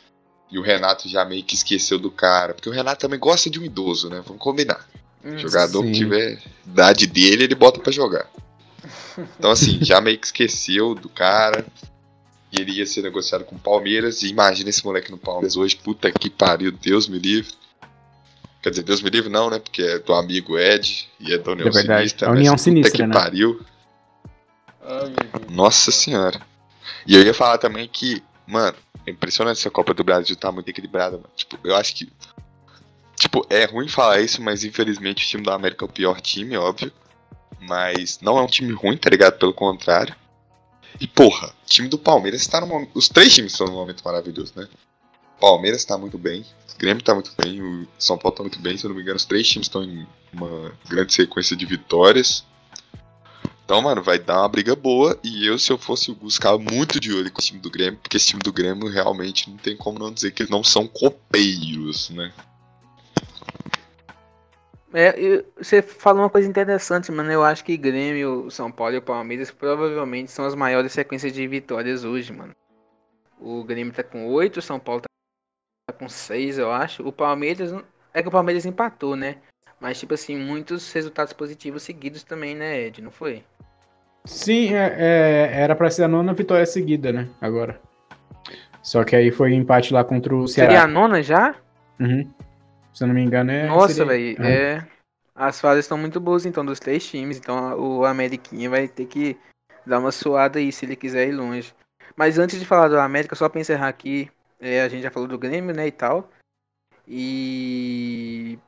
E 0.49 0.57
o 0.57 0.62
Renato 0.62 1.09
já 1.09 1.25
meio 1.25 1.43
que 1.43 1.57
esqueceu 1.57 1.99
do 1.99 2.09
cara. 2.09 2.55
Porque 2.55 2.69
o 2.69 2.73
Renato 2.73 3.01
também 3.01 3.19
gosta 3.19 3.51
de 3.51 3.59
um 3.59 3.65
idoso, 3.65 4.09
né? 4.09 4.23
Vamos 4.25 4.41
combinar. 4.41 4.89
Hum, 5.25 5.37
Jogador 5.37 5.83
Sim. 5.83 5.91
que 5.91 5.99
tiver 5.99 6.39
idade 6.65 7.07
dele, 7.09 7.45
ele 7.45 7.55
bota 7.57 7.81
pra 7.81 7.91
jogar. 7.91 8.31
Então, 9.37 9.51
assim, 9.51 9.79
já 9.85 10.01
meio 10.01 10.17
que 10.17 10.27
esqueceu 10.27 10.95
do 10.95 11.09
cara. 11.09 11.67
E 12.53 12.61
ele 12.61 12.73
ia 12.79 12.87
ser 12.87 13.03
negociado 13.03 13.45
com 13.45 13.57
o 13.57 13.59
Palmeiras. 13.59 14.23
E 14.23 14.29
imagina 14.29 14.71
esse 14.71 14.85
moleque 14.85 15.11
no 15.11 15.19
Palmeiras 15.19 15.57
hoje. 15.57 15.75
Puta 15.75 16.09
que 16.12 16.31
pariu, 16.31 16.71
Deus 16.71 17.09
me 17.09 17.19
livre. 17.19 17.53
Quer 18.62 18.71
dizer, 18.71 18.85
Deus 18.85 19.03
me 19.03 19.11
livre 19.11 19.29
não, 19.29 19.51
né? 19.51 19.59
Porque 19.59 19.83
é 19.83 19.99
do 19.99 20.12
amigo 20.15 20.57
Ed 20.57 21.09
e 21.19 21.33
é 21.33 21.39
da 21.39 21.51
União 21.51 21.67
É 21.67 21.71
verdade, 21.71 21.99
Sinistra. 22.01 22.29
a 22.29 22.31
mas 22.31 22.39
União 22.39 22.55
puta 22.55 22.62
Sinistra, 22.62 22.97
que 22.97 23.07
né? 23.09 23.12
pariu. 23.12 23.61
Nossa 25.51 25.91
senhora. 25.91 26.41
E 27.07 27.15
eu 27.15 27.23
ia 27.23 27.35
falar 27.35 27.59
também 27.59 27.89
que, 27.89 28.23
mano, 28.47 28.77
é 29.07 29.11
impressionante 29.11 29.59
essa 29.59 29.71
Copa 29.71 29.95
do 29.95 30.05
Brasil 30.05 30.37
tá 30.37 30.51
muito 30.51 30.69
equilibrada, 30.69 31.17
mano. 31.17 31.31
Tipo, 31.37 31.59
eu 31.65 31.77
acho 31.77 31.95
que. 31.95 32.11
Tipo, 33.17 33.47
é 33.49 33.65
ruim 33.65 33.89
falar 33.89 34.21
isso, 34.21 34.43
mas 34.43 34.65
infelizmente 34.65 35.25
o 35.25 35.29
time 35.29 35.45
da 35.45 35.55
América 35.55 35.85
é 35.85 35.89
o 35.89 35.93
pior 35.93 36.21
time, 36.21 36.57
óbvio. 36.57 36.93
Mas 37.61 38.19
não 38.21 38.37
é 38.39 38.43
um 38.43 38.47
time 38.47 38.73
ruim, 38.73 38.97
tá 38.97 39.09
ligado? 39.09 39.39
Pelo 39.39 39.55
contrário. 39.55 40.15
E 41.01 41.07
porra, 41.07 41.49
o 41.49 41.67
time 41.67 41.89
do 41.89 41.99
Palmeiras 41.99 42.47
tá 42.47 42.61
num 42.61 42.67
momento. 42.67 42.91
Os 42.95 43.09
três 43.09 43.35
times 43.35 43.53
estão 43.53 43.67
num 43.67 43.75
momento 43.75 44.03
maravilhoso, 44.05 44.53
né? 44.57 44.69
O 45.37 45.41
Palmeiras 45.41 45.85
tá 45.85 45.97
muito 45.97 46.19
bem, 46.19 46.45
o 46.75 46.79
Grêmio 46.79 47.03
tá 47.03 47.15
muito 47.15 47.33
bem, 47.41 47.61
o 47.61 47.87
São 47.99 48.19
Paulo 48.19 48.37
tá 48.37 48.43
muito 48.43 48.61
bem, 48.61 48.77
se 48.77 48.85
eu 48.85 48.89
não 48.89 48.97
me 48.97 49.03
engano, 49.03 49.17
os 49.17 49.25
três 49.25 49.49
times 49.49 49.67
estão 49.67 49.83
em 49.83 50.07
uma 50.33 50.73
grande 50.89 51.12
sequência 51.12 51.57
de 51.57 51.67
vitórias. 51.67 52.45
Então, 53.73 53.81
mano, 53.81 54.02
vai 54.02 54.19
dar 54.19 54.41
uma 54.41 54.49
briga 54.50 54.76
boa. 54.76 55.19
E 55.25 55.47
eu, 55.47 55.59
se 55.59 55.73
eu 55.73 55.79
fosse 55.79 56.11
o 56.11 56.14
Gus, 56.14 56.35
ficava 56.35 56.59
muito 56.59 57.00
de 57.00 57.11
olho 57.11 57.33
com 57.33 57.41
o 57.41 57.43
time 57.43 57.59
do 57.59 57.71
Grêmio, 57.71 57.99
porque 58.02 58.19
esse 58.19 58.26
time 58.26 58.43
do 58.43 58.52
Grêmio 58.52 58.87
realmente 58.87 59.49
não 59.49 59.57
tem 59.57 59.75
como 59.75 59.99
não 59.99 60.12
dizer 60.12 60.31
que 60.33 60.43
eles 60.43 60.50
não 60.50 60.62
são 60.62 60.87
copeiros, 60.87 62.11
né? 62.11 62.31
É, 64.93 65.43
você 65.57 65.81
falou 65.81 66.21
uma 66.21 66.29
coisa 66.29 66.47
interessante, 66.47 67.11
mano. 67.11 67.33
Eu 67.33 67.43
acho 67.43 67.64
que 67.64 67.75
Grêmio, 67.79 68.50
São 68.50 68.71
Paulo 68.71 68.95
e 68.95 68.99
o 68.99 69.02
Palmeiras 69.02 69.50
provavelmente 69.50 70.31
são 70.31 70.45
as 70.45 70.55
maiores 70.55 70.93
sequências 70.93 71.33
de 71.33 71.49
vitórias 71.49 72.05
hoje, 72.05 72.31
mano. 72.31 72.55
O 73.41 73.64
Grêmio 73.64 73.95
tá 73.95 74.02
com 74.02 74.26
8, 74.26 74.59
o 74.59 74.62
São 74.62 74.79
Paulo 74.79 75.00
tá 75.00 75.95
com 75.95 76.11
6, 76.11 76.59
eu 76.59 76.71
acho. 76.71 77.09
O 77.09 77.11
Palmeiras. 77.11 77.73
É 78.12 78.21
que 78.21 78.29
o 78.29 78.33
Palmeiras 78.33 78.67
empatou, 78.67 79.17
né? 79.17 79.38
Mas, 79.81 79.99
tipo 79.99 80.12
assim, 80.12 80.37
muitos 80.37 80.93
resultados 80.93 81.33
positivos 81.33 81.83
seguidos 81.83 82.23
também, 82.23 82.55
né, 82.55 82.79
Ed? 82.79 83.01
Não 83.01 83.11
foi? 83.11 83.42
Sim, 84.24 84.74
é- 84.74 84.94
é- 84.98 85.61
era 85.62 85.74
pra 85.74 85.90
ser 85.90 86.04
a 86.04 86.08
nona 86.08 86.32
vitória 86.32 86.64
seguida, 86.66 87.12
né? 87.12 87.28
Agora. 87.40 87.80
Só 88.82 89.04
que 89.04 89.14
aí 89.16 89.30
foi 89.30 89.52
empate 89.54 89.92
lá 89.92 90.02
contra 90.04 90.35
o 90.35 90.46
Seria 90.48 90.68
a 90.68 90.72
Ceará. 90.72 90.87
nona 90.87 91.22
já? 91.22 91.54
Uhum. 92.00 92.28
Se 92.92 93.04
eu 93.04 93.08
não 93.08 93.14
me 93.14 93.22
engano, 93.22 93.50
é. 93.50 93.66
Nossa, 93.66 94.04
velho. 94.04 94.38
Uhum. 94.38 94.44
É. 94.46 94.87
As 95.35 95.61
fases 95.61 95.85
estão 95.85 95.96
muito 95.96 96.20
boas, 96.20 96.44
então, 96.44 96.64
dos 96.64 96.78
três 96.78 97.06
times. 97.06 97.38
Então, 97.38 97.78
o 97.78 98.04
Ameriquinha 98.04 98.68
vai 98.68 98.87
ter 98.87 99.06
que 99.06 99.37
dar 99.87 99.98
uma 99.98 100.12
suada 100.12 100.58
aí 100.58 100.70
se 100.70 100.85
ele 100.85 100.94
quiser 100.96 101.28
ir 101.28 101.32
longe. 101.32 101.72
Mas 102.16 102.38
antes 102.38 102.58
de 102.61 102.66
falar 102.66 102.88
do 102.88 102.98
América, 102.98 103.35
só 103.35 103.48
pra 103.48 103.61
encerrar 103.61 103.88
aqui, 103.88 104.30
é, 104.61 104.82
a 104.82 104.88
gente 104.88 105.02
já 105.02 105.11
falou 105.11 105.26
do 105.28 105.38
Grêmio, 105.38 105.74
né, 105.74 105.87
e 105.87 105.90
tal. 105.90 106.28
E. 107.08 108.58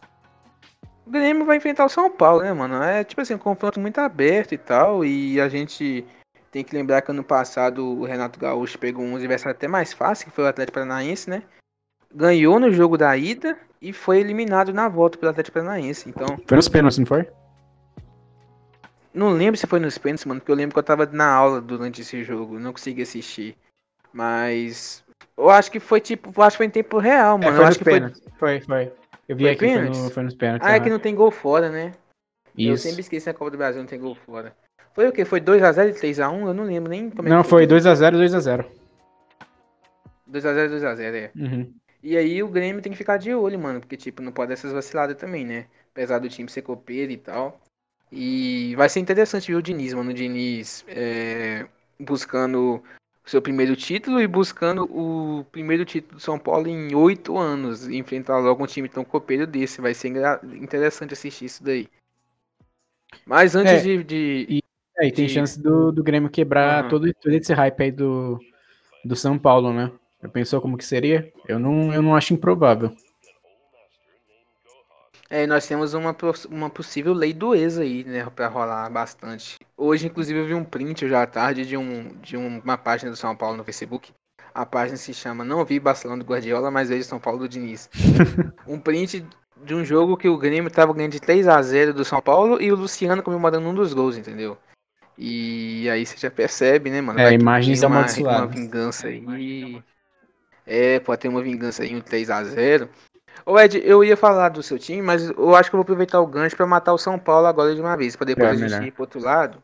O 1.07 1.11
Grêmio 1.11 1.45
vai 1.45 1.59
enfrentar 1.59 1.85
o 1.85 1.89
São 1.89 2.11
Paulo, 2.11 2.43
né, 2.43 2.53
mano? 2.53 2.83
É 2.83 3.05
tipo 3.05 3.21
assim, 3.21 3.35
um 3.35 3.39
confronto 3.39 3.79
muito 3.79 3.99
aberto 3.99 4.53
e 4.53 4.59
tal. 4.59 5.05
E 5.05 5.41
a 5.41 5.49
gente 5.49 6.05
tem 6.51 6.65
que 6.65 6.75
lembrar 6.75 7.03
que 7.03 7.11
ano 7.11 7.23
passado 7.25 7.85
o 7.85 8.05
Renato 8.05 8.39
Gaúcho 8.39 8.79
pegou 8.79 9.05
um 9.05 9.17
adversário 9.17 9.55
até 9.57 9.69
mais 9.69 9.93
fácil, 9.93 10.27
que 10.27 10.33
foi 10.33 10.45
o 10.45 10.47
Atlético 10.47 10.75
Paranaense, 10.75 11.29
né? 11.29 11.43
Ganhou 12.15 12.59
no 12.59 12.71
jogo 12.73 12.97
da 12.97 13.15
ida 13.17 13.59
e 13.83 13.93
foi 13.93 14.19
eliminado 14.21 14.73
na 14.73 14.89
volta 14.89 15.19
pelo 15.19 15.31
Atlético 15.31 15.55
Paranaense. 15.59 16.09
Então, 16.09 16.39
Foi 16.47 16.57
nos 16.57 16.69
pênaltis, 16.69 16.99
não 16.99 17.07
foi? 17.07 17.29
não 19.13 19.31
lembro 19.31 19.57
se 19.57 19.67
foi 19.67 19.79
nos 19.79 19.97
pênaltis, 19.97 20.25
mano, 20.25 20.41
porque 20.41 20.51
eu 20.51 20.57
lembro 20.57 20.75
que 20.75 20.79
eu 20.79 20.83
tava 20.83 21.07
na 21.07 21.29
aula 21.33 21.61
durante 21.61 22.01
esse 22.01 22.25
jogo, 22.25 22.59
não 22.59 22.73
consegui 22.73 23.03
assistir. 23.03 23.57
Mas 24.13 25.05
eu 25.37 25.51
acho 25.51 25.71
que 25.71 25.79
foi 25.81 26.01
tipo, 26.01 26.33
eu 26.37 26.43
acho 26.43 26.55
que 26.55 26.59
foi 26.59 26.67
em 26.67 26.71
tempo 26.71 26.99
real, 26.99 27.37
É, 27.37 27.45
mano. 27.45 27.53
foi 27.53 27.53
eu 27.53 27.59
nos 27.59 27.69
acho 27.69 27.79
que 27.79 27.85
foi. 27.85 27.93
pênaltis. 27.95 28.23
Foi, 28.39 28.61
foi. 28.61 28.93
Eu 29.29 29.37
vi 29.37 29.45
Foi 29.45 29.53
aqui, 29.53 29.73
foi, 29.73 29.89
no- 29.89 30.11
foi 30.11 30.23
nos 30.23 30.35
pênaltis. 30.35 30.67
Ah, 30.67 30.73
é 30.73 30.75
aham. 30.77 30.85
que 30.85 30.91
não 30.91 30.99
tem 30.99 31.15
gol 31.15 31.31
fora, 31.31 31.71
né? 31.71 31.93
Eu 32.57 32.75
Isso. 32.75 32.85
sempre 32.85 33.01
esqueço 33.01 33.29
na 33.29 33.35
Copa 33.35 33.51
do 33.51 33.59
Brasil 33.59 33.81
não 33.81 33.89
tem 33.89 33.99
gol 33.99 34.15
fora. 34.15 34.55
Foi 34.93 35.09
o 35.09 35.13
quê? 35.13 35.25
Foi 35.25 35.41
2x0 35.41 35.89
e 35.89 35.93
3x1? 35.95 36.47
Eu 36.47 36.55
não 36.55 36.65
lembro 36.65 36.91
nem 36.91 37.11
como 37.11 37.27
é 37.27 37.31
Não, 37.31 37.43
foi 37.43 37.67
2x0, 37.67 38.17
2x0. 38.17 38.65
2x0 40.27 40.71
2x0, 40.71 41.15
é. 41.17 41.31
Uhum. 41.35 41.73
E 42.03 42.17
aí 42.17 42.43
o 42.43 42.49
Grêmio 42.49 42.83
tem 42.83 42.93
que 42.93 42.99
ficar 42.99 43.17
de 43.17 43.35
olho, 43.35 43.59
mano, 43.59 43.81
porque 43.81 43.97
tipo, 43.97 44.23
não 44.23 44.31
pode 44.31 44.53
essas 44.53 44.73
vaciladas 44.73 45.17
também, 45.17 45.45
né? 45.45 45.67
Apesar 45.91 46.19
do 46.19 46.29
time 46.29 46.49
ser 46.49 46.63
copeiro 46.63 47.11
e 47.13 47.17
tal. 47.17 47.61
E 48.13 48.75
vai 48.77 48.89
ser 48.89 49.01
interessante 49.01 49.51
ver 49.51 49.57
o 49.59 49.63
Diniz, 49.63 49.95
mano. 49.95 50.11
O 50.11 50.15
Diniz 50.15 50.85
é, 50.87 51.67
buscando 51.99 52.83
o 53.25 53.31
seu 53.31 53.41
primeiro 53.41 53.75
título 53.75 54.21
e 54.21 54.27
buscando 54.27 54.85
o 54.85 55.45
primeiro 55.51 55.85
título 55.85 56.17
do 56.17 56.21
São 56.21 56.39
Paulo 56.39 56.69
em 56.69 56.95
oito 56.95 57.39
anos. 57.39 57.89
Enfrentar 57.89 58.39
logo 58.39 58.63
um 58.63 58.67
time 58.67 58.89
tão 58.89 59.05
copeiro 59.05 59.47
desse. 59.47 59.81
Vai 59.81 59.95
ser 59.95 60.13
interessante 60.55 61.15
assistir 61.15 61.47
isso 61.47 61.65
daí. 61.65 61.89
Mas 63.25 63.57
antes 63.57 63.73
É, 63.73 63.81
de, 63.81 64.05
de- 64.05 64.65
É, 64.99 65.07
e 65.09 65.13
tem 65.13 65.27
de- 65.27 65.33
chance 65.33 65.61
do, 65.61 65.91
do 65.91 66.05
Grêmio 66.05 66.29
quebrar 66.29 66.81
Aham. 66.81 66.89
todo, 66.91 67.15
todo 67.15 67.33
esse 67.33 67.53
hype 67.53 67.83
aí 67.83 67.91
do, 67.91 68.39
do 69.05 69.17
São 69.17 69.39
Paulo, 69.39 69.73
né? 69.73 69.91
Já 70.23 70.29
pensou 70.29 70.61
como 70.61 70.77
que 70.77 70.85
seria? 70.85 71.33
Eu 71.49 71.59
não, 71.59 71.93
eu 71.93 72.03
não 72.03 72.15
acho 72.15 72.35
improvável. 72.35 72.95
É, 75.31 75.47
nós 75.47 75.67
temos 75.67 75.95
uma, 75.95 76.15
uma 76.51 76.71
possível 76.71 77.13
lei 77.13 77.33
do 77.33 77.55
ex 77.55 77.79
aí, 77.79 78.05
né, 78.05 78.25
pra 78.35 78.47
rolar 78.47 78.89
bastante. 78.91 79.57
Hoje, 79.77 80.07
inclusive, 80.07 80.39
eu 80.39 80.47
vi 80.47 80.55
um 80.55 80.65
print 80.65 81.05
hoje 81.05 81.15
à 81.15 81.27
tarde 81.27 81.65
de, 81.67 81.77
um, 81.77 82.09
de 82.21 82.37
um- 82.37 82.61
uma 82.61 82.77
página 82.77 83.11
do 83.11 83.17
São 83.17 83.35
Paulo 83.35 83.57
no 83.57 83.65
Facebook. 83.65 84.13
A 84.55 84.65
página 84.65 84.97
se 84.97 85.13
chama 85.13 85.43
Não 85.45 85.65
Vi 85.65 85.81
Barcelona 85.81 86.23
do 86.23 86.29
Guardiola, 86.29 86.71
mas 86.71 86.89
vejo 86.89 87.05
São 87.05 87.19
Paulo 87.19 87.41
do 87.41 87.49
Diniz. 87.49 87.89
um 88.69 88.79
print 88.79 89.27
de 89.65 89.75
um 89.75 89.85
jogo 89.85 90.17
que 90.17 90.29
o 90.29 90.37
Grêmio 90.39 90.71
tava 90.71 90.93
ganhando 90.93 91.13
de 91.13 91.21
3 91.21 91.49
a 91.49 91.61
0 91.63 91.93
do 91.95 92.05
São 92.05 92.21
Paulo 92.21 92.61
e 92.61 92.71
o 92.71 92.77
Luciano 92.77 93.23
comemorando 93.23 93.67
um 93.67 93.75
dos 93.75 93.93
gols, 93.95 94.17
entendeu? 94.17 94.57
E 95.17 95.89
aí 95.91 96.05
você 96.05 96.17
já 96.19 96.31
percebe, 96.31 96.91
né, 96.91 97.01
mano? 97.01 97.19
É, 97.19 97.25
Vai 97.25 97.35
imagens 97.35 97.83
uma, 97.83 97.89
uma 97.89 97.97
amaldiçoadas. 98.01 98.55
vingança 98.55 99.07
aí. 99.09 99.83
É, 100.67 101.01
pode 101.01 101.21
ter 101.21 101.29
uma 101.29 101.43
vingança 101.43 101.83
aí, 101.83 101.95
um 101.95 102.01
3 102.01 102.31
a 102.31 102.43
0 102.45 102.89
Ô 103.47 103.59
Ed, 103.59 103.81
eu 103.85 104.03
ia 104.03 104.17
falar 104.17 104.49
do 104.51 104.63
seu 104.63 104.79
time, 104.79 105.03
mas 105.03 105.29
eu 105.29 105.55
acho 105.55 105.69
que 105.71 105.77
eu 105.77 105.79
vou 105.79 105.83
aproveitar 105.83 106.21
o 106.21 106.27
gancho 106.27 106.57
pra 106.57 106.67
matar 106.67 106.93
o 106.93 106.99
São 106.99 107.19
Paulo 107.19 107.47
agora 107.47 107.75
de 107.75 107.81
uma 107.81 107.97
vez, 107.97 108.17
pra 108.17 108.25
depois 108.27 108.49
É, 108.49 108.53
a 108.53 108.57
gente 108.57 108.71
melhor. 108.71 108.83
ir 108.89 108.93
pro 108.93 109.03
outro 109.03 109.21
lado. 109.21 109.63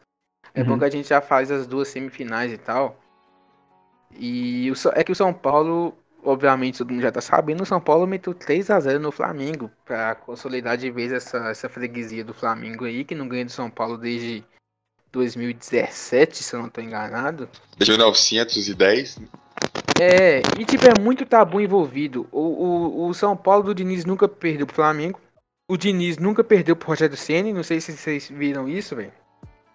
É 0.52 0.62
bom 0.64 0.72
Uhum. 0.72 0.78
que 0.78 0.84
a 0.84 0.90
gente 0.90 1.08
já 1.08 1.20
faz 1.20 1.50
as 1.50 1.66
duas 1.66 1.88
semifinais 1.88 2.52
e 2.52 2.58
tal. 2.58 2.98
E 4.12 4.70
o, 4.70 4.74
é 4.94 5.04
que 5.04 5.12
o 5.12 5.16
São 5.16 5.32
Paulo, 5.32 5.96
obviamente 6.22 6.78
todo 6.78 6.90
mundo 6.92 7.02
já 7.02 7.12
tá 7.12 7.20
sabendo, 7.20 7.62
o 7.62 7.66
São 7.66 7.80
Paulo 7.80 8.06
meteu 8.06 8.34
3 8.34 8.68
a 8.70 8.80
0 8.80 8.98
no 8.98 9.12
Flamengo 9.12 9.70
pra 9.84 10.14
consolidar 10.14 10.76
de 10.76 10.90
vez 10.90 11.12
essa, 11.12 11.38
essa 11.48 11.68
freguesia 11.68 12.24
do 12.24 12.34
Flamengo 12.34 12.84
aí, 12.84 13.04
que 13.04 13.14
não 13.14 13.28
ganha 13.28 13.44
do 13.44 13.52
São 13.52 13.70
Paulo 13.70 13.96
desde 13.96 14.44
2017, 15.12 16.42
se 16.42 16.54
eu 16.54 16.62
não 16.62 16.68
tô 16.68 16.80
enganado. 16.80 17.48
Desde 17.76 17.92
1910, 17.92 19.20
É, 20.02 20.40
e 20.58 20.64
tipo, 20.64 20.86
é 20.86 20.98
muito 20.98 21.26
tabu 21.26 21.60
envolvido. 21.60 22.26
O, 22.32 22.40
o, 22.40 23.08
o 23.08 23.14
São 23.14 23.36
Paulo 23.36 23.64
do 23.64 23.74
Diniz 23.74 24.06
nunca 24.06 24.26
perdeu 24.26 24.66
pro 24.66 24.76
Flamengo. 24.76 25.20
O 25.70 25.76
Diniz 25.76 26.16
nunca 26.16 26.42
perdeu 26.42 26.74
pro 26.74 26.88
Rogério 26.88 27.18
Ceni. 27.18 27.52
Não 27.52 27.62
sei 27.62 27.82
se 27.82 27.92
vocês 27.92 28.30
viram 28.30 28.66
isso, 28.66 28.96
velho. 28.96 29.12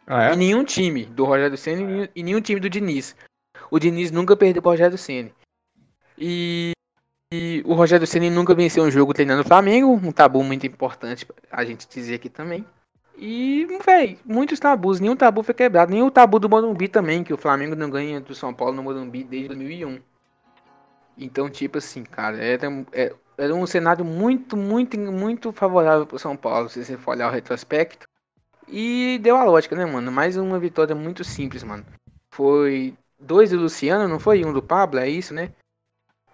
Ah, 0.08 0.30
é? 0.30 0.34
E 0.34 0.36
nenhum 0.36 0.64
time 0.64 1.06
do 1.06 1.26
Rogério 1.26 1.56
Senna 1.56 2.10
e 2.16 2.24
nenhum 2.24 2.42
time 2.42 2.60
do 2.60 2.68
Diniz. 2.68 3.16
O 3.70 3.78
Diniz 3.78 4.10
nunca 4.10 4.36
perdeu 4.36 4.64
pro 4.64 4.72
Rogério 4.72 4.98
Senna. 4.98 5.30
E, 6.18 6.72
e 7.32 7.62
o 7.64 7.76
Rogério 7.76 8.08
Senna 8.08 8.28
nunca 8.32 8.56
venceu 8.56 8.84
um 8.84 8.90
jogo 8.90 9.14
treinando 9.14 9.44
o 9.44 9.48
Flamengo, 9.48 9.94
um 9.94 10.12
tabu 10.12 10.44
muito 10.44 10.66
importante 10.66 11.28
a 11.52 11.64
gente 11.64 11.88
dizer 11.88 12.16
aqui 12.16 12.30
também. 12.30 12.66
E, 13.16 13.68
velho, 13.86 14.18
muitos 14.26 14.60
tabus, 14.60 15.00
nenhum 15.00 15.16
tabu 15.16 15.44
foi 15.44 15.54
quebrado, 15.54 15.92
nem 15.92 16.02
o 16.02 16.10
tabu 16.10 16.40
do 16.40 16.50
Morumbi 16.50 16.88
também, 16.88 17.24
que 17.24 17.34
o 17.34 17.38
Flamengo 17.38 17.76
não 17.76 17.92
ganha 17.92 18.20
do 18.20 18.34
São 18.34 18.54
Paulo 18.56 18.74
no 18.74 18.82
Morumbi 18.82 19.24
desde 19.24 19.50
2001. 19.50 20.00
Então, 21.18 21.50
tipo 21.50 21.78
assim, 21.78 22.04
cara, 22.04 22.38
era, 22.38 22.68
é, 22.92 23.14
era 23.38 23.56
um 23.56 23.66
cenário 23.66 24.04
muito, 24.04 24.58
muito, 24.58 24.98
muito 25.00 25.52
favorável 25.52 26.06
pro 26.06 26.20
São 26.20 26.36
Paulo, 26.36 26.70
se 26.70 26.84
você 26.84 26.98
for 26.98 27.12
olhar 27.12 27.30
o 27.30 27.34
retrospecto. 27.34 28.08
E 28.68 29.20
deu 29.22 29.36
a 29.38 29.44
lógica, 29.44 29.76
né, 29.76 29.86
mano? 29.86 30.12
Mais 30.12 30.38
uma 30.38 30.60
vitória 30.60 30.96
muito 30.96 31.24
simples, 31.24 31.64
mano. 31.64 31.86
Foi 32.32 32.94
dois 33.20 33.52
do 33.52 33.58
Luciano, 33.58 34.08
não 34.08 34.20
foi? 34.20 34.44
Um 34.44 34.52
do 34.52 34.62
Pablo, 34.62 35.00
é 35.00 35.08
isso, 35.08 35.34
né? 35.34 35.52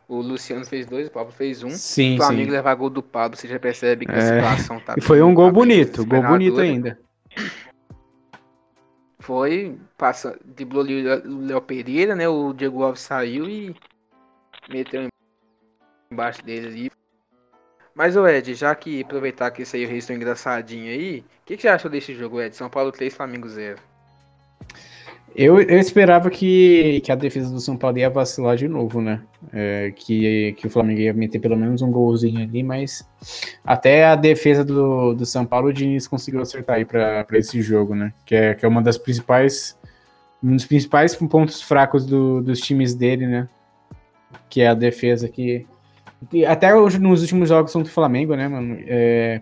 O 0.08 0.22
Luciano 0.22 0.66
fez 0.66 0.86
dois, 0.86 1.08
o 1.08 1.12
Pablo 1.12 1.32
fez 1.32 1.64
um. 1.64 1.70
Sim, 1.70 2.16
o 2.16 2.18
Flamengo 2.18 2.50
sim. 2.50 2.56
levar 2.56 2.76
gol 2.76 2.90
do 2.90 3.04
Pablo, 3.04 3.38
você 3.38 3.48
já 3.48 3.60
percebe 3.60 4.06
que 4.06 4.12
é... 4.12 4.18
a 4.18 4.22
situação 4.22 4.80
tá. 4.80 4.96
E 4.98 5.02
foi 5.02 5.22
um 5.22 5.34
gol 5.34 5.52
bonito, 5.52 6.06
gol 6.06 6.24
bonito 6.24 6.60
ainda. 6.60 7.00
Foi, 9.20 9.78
passa, 9.98 10.38
driblou 10.44 10.84
o 10.84 11.46
Léo 11.46 11.62
Pereira, 11.62 12.16
né? 12.16 12.28
O 12.28 12.54
Diego 12.54 12.84
Alves 12.84 13.02
saiu 13.02 13.48
e 13.48 13.76
meteu 14.70 15.08
embaixo 16.12 16.44
dele 16.44 16.68
ali. 16.68 16.92
Mas 17.94 18.16
o 18.16 18.28
Ed, 18.28 18.54
já 18.54 18.74
que 18.74 19.02
aproveitar 19.02 19.52
que 19.52 19.64
esse 19.64 19.76
aí 19.76 19.86
o 19.86 19.88
registro 19.88 20.16
engraçadinho 20.16 20.92
aí, 20.92 21.20
o 21.20 21.46
que, 21.46 21.56
que, 21.56 21.62
você 21.62 21.68
achou 21.68 21.92
desse 21.92 22.14
jogo, 22.14 22.42
Ed? 22.42 22.56
São 22.56 22.70
Paulo 22.70 22.92
3, 22.92 23.14
Flamengo 23.14 23.50
0. 23.50 23.78
Eu, 25.34 25.62
eu 25.62 25.80
esperava 25.80 26.30
que, 26.30 27.02
que 27.02 27.12
a 27.12 27.16
defesa 27.16 27.54
do 27.54 27.60
São 27.62 27.78
Paulo 27.78 27.98
ia 27.98 28.10
vacilar 28.10 28.58
de 28.58 28.68
novo, 28.68 29.02
né? 29.02 29.22
É, 29.54 29.94
que, 29.96 30.54
que 30.58 30.68
o 30.68 30.70
Flamengo 30.70 31.00
ia 31.00 31.14
meter 31.14 31.40
pelo 31.40 31.56
menos 31.56 31.82
um 31.82 31.90
golzinho 31.90 32.42
ali, 32.42 32.62
mas 32.62 33.08
até 33.64 34.06
a 34.06 34.16
defesa 34.16 34.64
do, 34.66 35.14
do 35.14 35.26
São 35.26 35.46
Paulo 35.46 35.70
o 35.70 35.74
Diniz 35.74 36.06
conseguiu 36.06 36.42
acertar 36.42 36.78
aí 36.78 36.86
para 36.86 37.26
esse 37.34 37.62
jogo, 37.62 37.96
né? 37.96 38.14
Que 38.26 38.36
é, 38.36 38.54
que 38.56 38.66
é 38.66 38.68
uma 38.68 38.82
das 38.82 38.98
principais. 38.98 39.78
Um 40.44 40.56
dos 40.56 40.66
principais 40.66 41.16
pontos 41.16 41.62
fracos 41.62 42.06
do, 42.06 42.42
dos 42.42 42.60
times 42.60 42.96
dele, 42.96 43.28
né? 43.28 43.48
Que 44.52 44.62
é 44.62 44.68
a 44.68 44.76
defesa 44.76 45.28
que. 45.28 45.66
que 46.30 46.46
até 46.46 46.76
hoje, 46.76 47.00
nos 47.00 47.22
últimos 47.22 47.50
jogos 47.50 47.74
contra 47.74 47.90
o 47.90 47.94
Flamengo, 47.94 48.36
né, 48.36 48.48
mano? 48.48 48.78
É, 48.86 49.42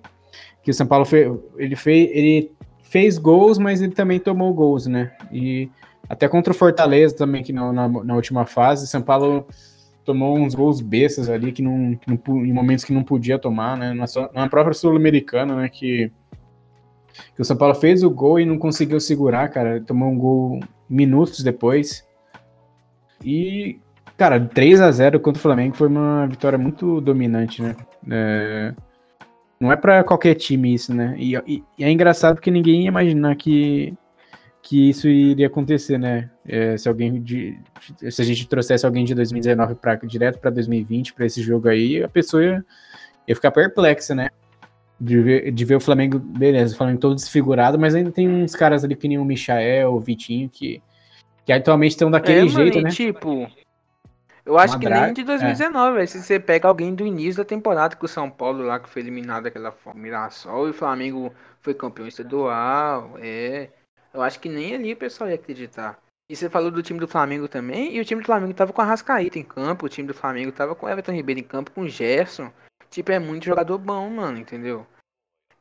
que 0.63 0.71
o 0.71 0.73
São 0.73 0.87
Paulo 0.87 1.03
fez, 1.03 1.29
ele 1.57 1.75
fez. 1.75 2.09
Ele 2.13 2.51
fez 2.83 3.17
gols, 3.17 3.57
mas 3.57 3.81
ele 3.81 3.93
também 3.93 4.19
tomou 4.19 4.53
gols, 4.53 4.87
né? 4.87 5.11
E 5.31 5.69
até 6.07 6.27
contra 6.27 6.51
o 6.51 6.55
Fortaleza 6.55 7.15
também, 7.15 7.43
que 7.43 7.53
na, 7.53 7.71
na, 7.71 7.87
na 7.87 8.15
última 8.15 8.45
fase, 8.45 8.87
São 8.87 9.01
Paulo 9.01 9.45
tomou 10.03 10.35
uns 10.35 10.55
gols 10.55 10.81
bestas 10.81 11.29
ali 11.29 11.51
que, 11.51 11.61
não, 11.61 11.95
que 11.95 12.09
não, 12.09 12.43
em 12.43 12.51
momentos 12.51 12.83
que 12.83 12.91
não 12.91 13.03
podia 13.03 13.37
tomar, 13.37 13.77
né? 13.77 13.93
Na, 13.93 14.05
na 14.33 14.49
própria 14.49 14.73
Sul-Americana, 14.73 15.55
né? 15.55 15.69
Que, 15.69 16.11
que 17.35 17.41
o 17.41 17.45
São 17.45 17.55
Paulo 17.55 17.75
fez 17.75 18.03
o 18.03 18.09
gol 18.09 18.39
e 18.39 18.45
não 18.45 18.57
conseguiu 18.57 18.99
segurar, 18.99 19.49
cara. 19.49 19.79
Tomou 19.81 20.09
um 20.09 20.17
gol 20.17 20.59
minutos 20.89 21.43
depois. 21.43 22.03
E, 23.23 23.79
cara, 24.19 24.37
3 24.37 24.81
a 24.81 24.91
0 24.91 25.17
contra 25.21 25.39
o 25.39 25.41
Flamengo 25.41 25.73
foi 25.77 25.87
uma 25.87 26.27
vitória 26.27 26.57
muito 26.59 26.99
dominante, 26.99 27.61
né? 27.61 27.73
É, 28.11 28.73
não 29.57 29.71
é 29.71 29.77
para 29.77 30.03
qualquer 30.03 30.35
time 30.35 30.73
isso, 30.73 30.93
né? 30.93 31.15
E, 31.17 31.37
e, 31.47 31.63
e, 31.77 31.83
é 31.85 31.89
engraçado 31.89 32.35
porque 32.35 32.51
ninguém 32.51 32.81
ia 32.81 32.89
imaginar 32.89 33.33
que, 33.37 33.93
que 34.61 34.89
isso 34.89 35.07
iria 35.07 35.47
acontecer, 35.47 35.97
né? 35.97 36.29
É, 36.45 36.75
se 36.75 36.89
alguém 36.89 37.21
de, 37.21 37.57
se 38.09 38.21
a 38.21 38.25
gente 38.25 38.45
trouxesse 38.45 38.85
alguém 38.85 39.05
de 39.05 39.15
2019 39.15 39.75
para 39.75 39.95
direto 39.95 40.37
para 40.37 40.49
2020 40.51 41.13
para 41.13 41.25
esse 41.25 41.41
jogo 41.41 41.69
aí, 41.69 42.03
a 42.03 42.09
pessoa 42.09 42.43
ia, 42.43 42.65
ia, 43.25 43.35
ficar 43.35 43.51
perplexa, 43.51 44.13
né? 44.13 44.27
De 44.99 45.17
ver, 45.21 45.51
de 45.53 45.63
ver 45.63 45.75
o 45.75 45.79
Flamengo, 45.79 46.19
beleza, 46.19 46.73
o 46.73 46.77
Flamengo 46.77 46.99
todo 46.99 47.15
desfigurado, 47.15 47.79
mas 47.79 47.95
ainda 47.95 48.11
tem 48.11 48.27
uns 48.27 48.53
caras 48.53 48.83
ali 48.83 48.97
que 48.97 49.07
nem 49.07 49.17
o 49.17 49.23
Michael, 49.23 49.93
o 49.93 49.99
Vitinho, 50.01 50.49
que, 50.49 50.81
que 51.45 51.53
atualmente 51.53 51.91
estão 51.91 52.11
daquele 52.11 52.47
é, 52.47 52.49
jeito, 52.49 52.75
mano, 52.75 52.87
né? 52.87 52.89
Tipo, 52.89 53.47
eu 54.49 54.57
acho 54.57 54.73
Uma 54.73 54.79
que 54.79 54.89
nem 54.89 55.13
de 55.13 55.23
2019, 55.23 56.01
é. 56.01 56.05
se 56.07 56.23
você 56.23 56.39
pega 56.39 56.67
alguém 56.67 56.95
do 56.95 57.05
início 57.05 57.37
da 57.37 57.47
temporada 57.47 57.95
que 57.95 58.03
o 58.03 58.07
São 58.07 58.31
Paulo 58.31 58.63
lá 58.63 58.79
que 58.79 58.89
foi 58.89 59.03
eliminado 59.03 59.43
daquela 59.43 59.71
forma, 59.71 60.01
Mirassol 60.01 60.65
e 60.65 60.71
o 60.71 60.73
Flamengo 60.73 61.31
foi 61.61 61.75
campeão 61.75 62.07
estadual, 62.07 63.13
é. 63.21 63.69
Eu 64.11 64.23
acho 64.23 64.39
que 64.39 64.49
nem 64.49 64.73
ali 64.73 64.93
o 64.93 64.97
pessoal 64.97 65.29
ia 65.29 65.35
acreditar. 65.35 65.99
E 66.27 66.35
você 66.35 66.49
falou 66.49 66.71
do 66.71 66.81
time 66.81 66.99
do 66.99 67.07
Flamengo 67.07 67.47
também, 67.47 67.95
e 67.95 67.99
o 67.99 68.05
time 68.05 68.23
do 68.23 68.25
Flamengo 68.25 68.51
tava 68.55 68.73
com 68.73 68.81
a 68.81 68.85
Rascaíta 68.85 69.37
em 69.37 69.43
campo, 69.43 69.85
o 69.85 69.89
time 69.89 70.07
do 70.07 70.15
Flamengo 70.15 70.51
tava 70.51 70.73
com 70.73 70.87
o 70.87 70.89
Everton 70.89 71.11
Ribeiro 71.11 71.41
em 71.41 71.43
campo, 71.43 71.69
com 71.69 71.81
o 71.81 71.87
Gerson. 71.87 72.51
Tipo, 72.89 73.11
é 73.11 73.19
muito 73.19 73.45
jogador 73.45 73.77
bom, 73.77 74.09
mano, 74.09 74.39
entendeu? 74.39 74.83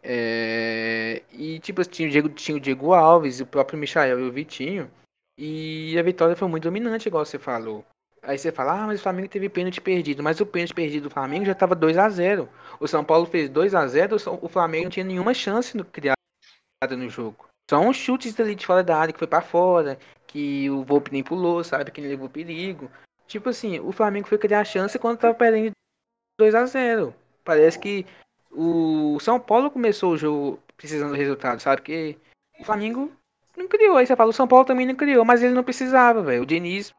É... 0.02 1.22
E 1.30 1.58
tipo, 1.58 1.84
tinha 1.84 2.08
o, 2.08 2.10
Diego, 2.10 2.30
tinha 2.30 2.56
o 2.56 2.60
Diego 2.60 2.94
Alves, 2.94 3.40
o 3.40 3.46
próprio 3.46 3.78
Michael 3.78 4.18
e 4.18 4.28
o 4.28 4.32
Vitinho. 4.32 4.90
E 5.36 5.94
a 5.98 6.02
vitória 6.02 6.34
foi 6.34 6.48
muito 6.48 6.64
dominante, 6.64 7.06
igual 7.06 7.26
você 7.26 7.38
falou. 7.38 7.84
Aí 8.22 8.38
você 8.38 8.50
fala, 8.52 8.82
ah, 8.82 8.86
mas 8.86 9.00
o 9.00 9.02
Flamengo 9.02 9.28
teve 9.28 9.48
pênalti 9.48 9.80
perdido. 9.80 10.22
Mas 10.22 10.40
o 10.40 10.46
pênalti 10.46 10.74
perdido 10.74 11.04
do 11.04 11.10
Flamengo 11.10 11.44
já 11.44 11.52
estava 11.52 11.74
2 11.74 11.96
a 11.96 12.08
0 12.08 12.48
O 12.80 12.86
São 12.86 13.04
Paulo 13.04 13.26
fez 13.26 13.48
2 13.48 13.74
a 13.74 13.86
0 13.86 14.16
o 14.42 14.48
Flamengo 14.48 14.84
não 14.84 14.90
tinha 14.90 15.04
nenhuma 15.04 15.32
chance 15.32 15.76
no 15.76 15.84
criado 15.84 16.16
no 16.96 17.08
jogo. 17.08 17.48
Só 17.70 17.78
uns 17.80 17.96
chutes 17.96 18.38
ali 18.40 18.54
de 18.54 18.66
fora 18.66 18.82
da 18.82 18.96
área 18.96 19.12
que 19.12 19.18
foi 19.18 19.28
para 19.28 19.42
fora, 19.42 19.98
que 20.26 20.70
o 20.70 20.84
Volpe 20.84 21.12
nem 21.12 21.22
pulou, 21.22 21.62
sabe? 21.62 21.90
Que 21.90 22.00
nem 22.00 22.10
levou 22.10 22.28
perigo. 22.28 22.90
Tipo 23.26 23.50
assim, 23.50 23.78
o 23.80 23.92
Flamengo 23.92 24.26
foi 24.26 24.38
criar 24.38 24.64
chance 24.64 24.98
quando 24.98 25.18
tava 25.18 25.34
perdendo 25.34 25.72
2 26.38 26.54
a 26.54 26.64
0 26.64 27.14
Parece 27.44 27.78
que 27.78 28.06
o 28.50 29.18
São 29.20 29.38
Paulo 29.38 29.70
começou 29.70 30.12
o 30.12 30.18
jogo 30.18 30.62
precisando 30.76 31.10
do 31.10 31.16
resultado, 31.16 31.60
sabe? 31.60 31.82
Porque 31.82 32.16
o 32.58 32.64
Flamengo 32.64 33.12
não 33.56 33.68
criou. 33.68 33.96
Aí 33.96 34.06
você 34.06 34.16
fala, 34.16 34.30
o 34.30 34.34
São 34.34 34.48
Paulo 34.48 34.64
também 34.64 34.86
não 34.86 34.94
criou, 34.94 35.24
mas 35.24 35.42
ele 35.42 35.54
não 35.54 35.64
precisava, 35.64 36.22
velho. 36.22 36.42
O 36.42 36.46
Diniz 36.46 36.92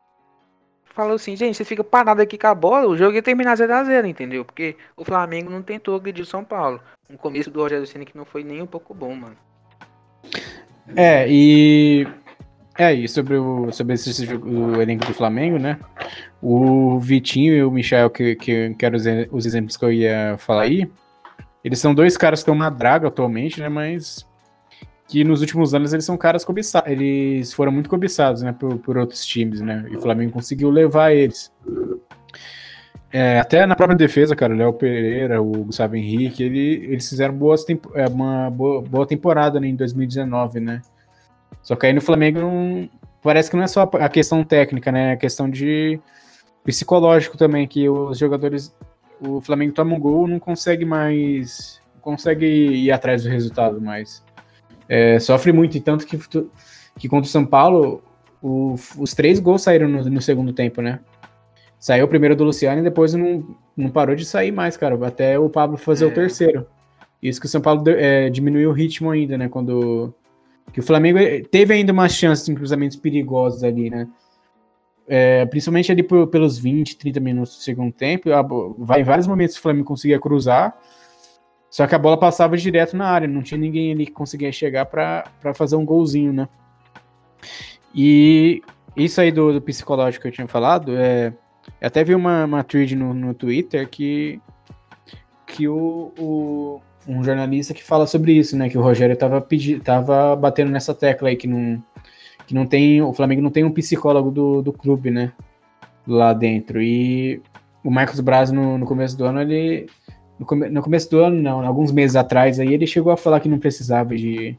falou 0.99 1.15
assim, 1.15 1.33
gente, 1.33 1.55
você 1.55 1.63
fica 1.63 1.81
parado 1.81 2.21
aqui 2.21 2.37
com 2.37 2.47
a 2.47 2.53
bola, 2.53 2.85
o 2.85 2.97
jogo 2.97 3.15
ia 3.15 3.21
terminar 3.21 3.55
0x0, 3.55 4.05
entendeu? 4.05 4.43
Porque 4.43 4.75
o 4.97 5.05
Flamengo 5.05 5.49
não 5.49 5.61
tentou 5.61 5.95
agredir 5.95 6.23
o 6.23 6.27
São 6.27 6.43
Paulo. 6.43 6.81
Um 7.09 7.15
começo 7.15 7.49
do 7.49 7.61
Rogério 7.61 7.87
Senna 7.87 8.03
que 8.03 8.17
não 8.17 8.25
foi 8.25 8.43
nem 8.43 8.61
um 8.61 8.67
pouco 8.67 8.93
bom, 8.93 9.15
mano. 9.15 9.37
É, 10.93 11.25
e. 11.29 12.05
É, 12.77 12.93
e 12.93 13.07
sobre 13.07 13.37
o, 13.37 13.71
sobre 13.71 13.93
esse, 13.93 14.33
o 14.35 14.81
elenco 14.81 15.05
do 15.05 15.13
Flamengo, 15.13 15.57
né? 15.57 15.79
O 16.41 16.99
Vitinho 16.99 17.53
e 17.53 17.63
o 17.63 17.71
Michel, 17.71 18.09
que, 18.09 18.35
que, 18.35 18.75
que 18.75 18.85
eram 18.85 18.97
os, 18.97 19.05
os 19.31 19.45
exemplos 19.45 19.77
que 19.77 19.85
eu 19.85 19.91
ia 19.91 20.37
falar 20.37 20.63
aí, 20.63 20.89
eles 21.63 21.79
são 21.79 21.95
dois 21.95 22.17
caras 22.17 22.39
que 22.39 22.43
estão 22.43 22.55
na 22.55 22.69
draga 22.69 23.07
atualmente, 23.07 23.59
né? 23.61 23.69
Mas 23.69 24.27
que 25.09 25.23
nos 25.23 25.41
últimos 25.41 25.73
anos 25.73 25.91
eles 25.91 26.05
são 26.05 26.15
caras 26.15 26.45
cobiçados, 26.45 26.89
eles 26.91 27.51
foram 27.51 27.71
muito 27.71 27.89
cobiçados, 27.89 28.43
né, 28.43 28.53
por, 28.53 28.77
por 28.77 28.95
outros 28.95 29.25
times, 29.25 29.59
né, 29.59 29.83
e 29.89 29.97
o 29.97 30.01
Flamengo 30.01 30.31
conseguiu 30.31 30.69
levar 30.69 31.11
eles. 31.11 31.51
É, 33.11 33.39
até 33.39 33.65
na 33.65 33.75
própria 33.75 33.97
defesa, 33.97 34.35
cara, 34.35 34.53
o 34.53 34.55
Léo 34.55 34.71
Pereira, 34.71 35.41
o 35.41 35.63
Gustavo 35.65 35.95
Henrique, 35.95 36.43
ele, 36.43 36.85
eles 36.91 37.09
fizeram 37.09 37.33
boas 37.33 37.65
tempo, 37.65 37.91
é, 37.95 38.07
uma 38.07 38.51
boa, 38.51 38.83
boa, 38.83 39.07
temporada 39.07 39.59
né, 39.59 39.67
em 39.67 39.75
2019, 39.75 40.59
né. 40.59 40.79
Só 41.63 41.75
que 41.75 41.87
aí 41.87 41.93
no 41.93 42.01
Flamengo 42.01 42.39
não, 42.39 42.87
parece 43.23 43.49
que 43.49 43.57
não 43.57 43.63
é 43.63 43.67
só 43.67 43.89
a 43.91 44.09
questão 44.09 44.43
técnica, 44.43 44.91
né, 44.91 45.09
é 45.09 45.13
a 45.13 45.17
questão 45.17 45.49
de 45.49 45.99
psicológico 46.63 47.35
também, 47.35 47.67
que 47.67 47.89
os 47.89 48.15
jogadores, 48.15 48.71
o 49.19 49.41
Flamengo 49.41 49.73
toma 49.73 49.95
um 49.95 49.99
gol, 49.99 50.27
não 50.27 50.37
consegue 50.37 50.85
mais, 50.85 51.81
não 51.95 52.01
consegue 52.01 52.45
ir 52.45 52.91
atrás 52.91 53.23
do 53.23 53.29
resultado 53.29 53.81
mais 53.81 54.23
é, 54.89 55.19
sofre 55.19 55.53
muito, 55.53 55.77
e 55.77 55.79
tanto 55.79 56.05
que, 56.07 56.17
que 56.97 57.07
contra 57.07 57.27
o 57.27 57.31
São 57.31 57.45
Paulo, 57.45 58.01
o, 58.41 58.73
os 58.97 59.13
três 59.13 59.39
gols 59.39 59.61
saíram 59.61 59.87
no, 59.87 60.03
no, 60.09 60.21
segundo 60.21 60.51
tempo, 60.51 60.81
né? 60.81 60.99
Saiu 61.77 62.05
o 62.05 62.09
primeiro 62.09 62.35
do 62.35 62.43
Luciano 62.43 62.81
e 62.81 62.83
depois 62.83 63.13
não, 63.13 63.55
não 63.77 63.89
parou 63.89 64.15
de 64.15 64.25
sair 64.25 64.51
mais, 64.51 64.75
cara, 64.75 64.97
até 65.05 65.37
o 65.37 65.47
Pablo 65.47 65.77
fazer 65.77 66.05
é. 66.05 66.07
o 66.07 66.13
terceiro. 66.13 66.65
Isso 67.21 67.39
que 67.39 67.45
o 67.45 67.49
São 67.49 67.61
Paulo 67.61 67.83
é, 67.87 68.29
diminuiu 68.29 68.71
o 68.71 68.73
ritmo 68.73 69.11
ainda, 69.11 69.37
né? 69.37 69.47
Quando. 69.47 70.13
Que 70.73 70.79
o 70.79 70.83
Flamengo 70.83 71.19
teve 71.49 71.73
ainda 71.73 71.91
umas 71.91 72.13
chances 72.13 72.47
em 72.47 72.55
cruzamentos 72.55 72.97
perigosos 72.97 73.63
ali, 73.63 73.89
né? 73.89 74.07
É, 75.07 75.45
principalmente 75.47 75.91
ali 75.91 76.03
por, 76.03 76.27
pelos 76.27 76.57
20, 76.57 76.97
30 76.97 77.19
minutos 77.19 77.55
do 77.57 77.61
segundo 77.61 77.91
tempo. 77.91 78.29
Vai 78.77 79.01
em 79.01 79.03
vários 79.03 79.27
momentos 79.27 79.57
o 79.57 79.61
Flamengo 79.61 79.85
conseguia 79.85 80.19
cruzar. 80.19 80.77
Só 81.69 81.85
que 81.85 81.93
a 81.93 81.99
bola 81.99 82.17
passava 82.17 82.57
direto 82.57 82.97
na 82.97 83.07
área, 83.07 83.27
não 83.27 83.43
tinha 83.43 83.57
ninguém 83.57 83.91
ali 83.91 84.05
que 84.05 84.11
conseguia 84.11 84.51
chegar 84.51 84.85
para 84.85 85.23
fazer 85.53 85.75
um 85.75 85.85
golzinho, 85.85 86.33
né? 86.33 86.47
E 87.93 88.61
isso 88.95 89.21
aí 89.21 89.31
do, 89.31 89.53
do 89.53 89.61
psicológico 89.61 90.23
que 90.23 90.27
eu 90.27 90.31
tinha 90.31 90.47
falado, 90.47 90.95
é, 90.97 91.33
eu 91.79 91.87
até 91.87 92.03
vi 92.03 92.15
uma, 92.15 92.45
uma 92.45 92.63
thread 92.63 92.95
no, 92.95 93.13
no 93.13 93.33
Twitter 93.33 93.87
que, 93.87 94.41
aqui 95.59 95.67
o, 95.67 96.13
o, 96.17 96.81
um 97.07 97.23
jornalista 97.23 97.73
que 97.73 97.83
fala 97.83 98.05
sobre 98.05 98.33
isso, 98.33 98.55
né? 98.55 98.69
Que 98.69 98.77
o 98.77 98.81
Rogério 98.81 99.17
tava, 99.17 99.41
pedi, 99.41 99.79
tava 99.79 100.35
batendo 100.35 100.71
nessa 100.71 100.93
tecla 100.93 101.29
aí 101.29 101.35
que 101.35 101.47
não, 101.47 101.83
que 102.45 102.53
não 102.53 102.65
tem. 102.65 103.01
O 103.01 103.13
Flamengo 103.13 103.41
não 103.41 103.49
tem 103.49 103.63
um 103.63 103.71
psicólogo 103.71 104.31
do, 104.31 104.61
do 104.61 104.71
clube, 104.71 105.09
né? 105.09 105.31
Lá 106.07 106.33
dentro. 106.33 106.81
E 106.81 107.41
o 107.83 107.89
Marcos 107.89 108.19
Braz, 108.19 108.51
no, 108.51 108.77
no 108.77 108.85
começo 108.85 109.17
do 109.17 109.25
ano, 109.25 109.41
ele. 109.41 109.87
No, 110.39 110.45
come, 110.45 110.69
no 110.69 110.81
começo 110.81 111.09
do 111.09 111.19
ano, 111.19 111.41
não, 111.41 111.65
alguns 111.65 111.91
meses 111.91 112.15
atrás, 112.15 112.59
aí 112.59 112.73
ele 112.73 112.87
chegou 112.87 113.11
a 113.11 113.17
falar 113.17 113.41
que 113.41 113.49
não 113.49 113.59
precisava 113.59 114.15
de, 114.15 114.57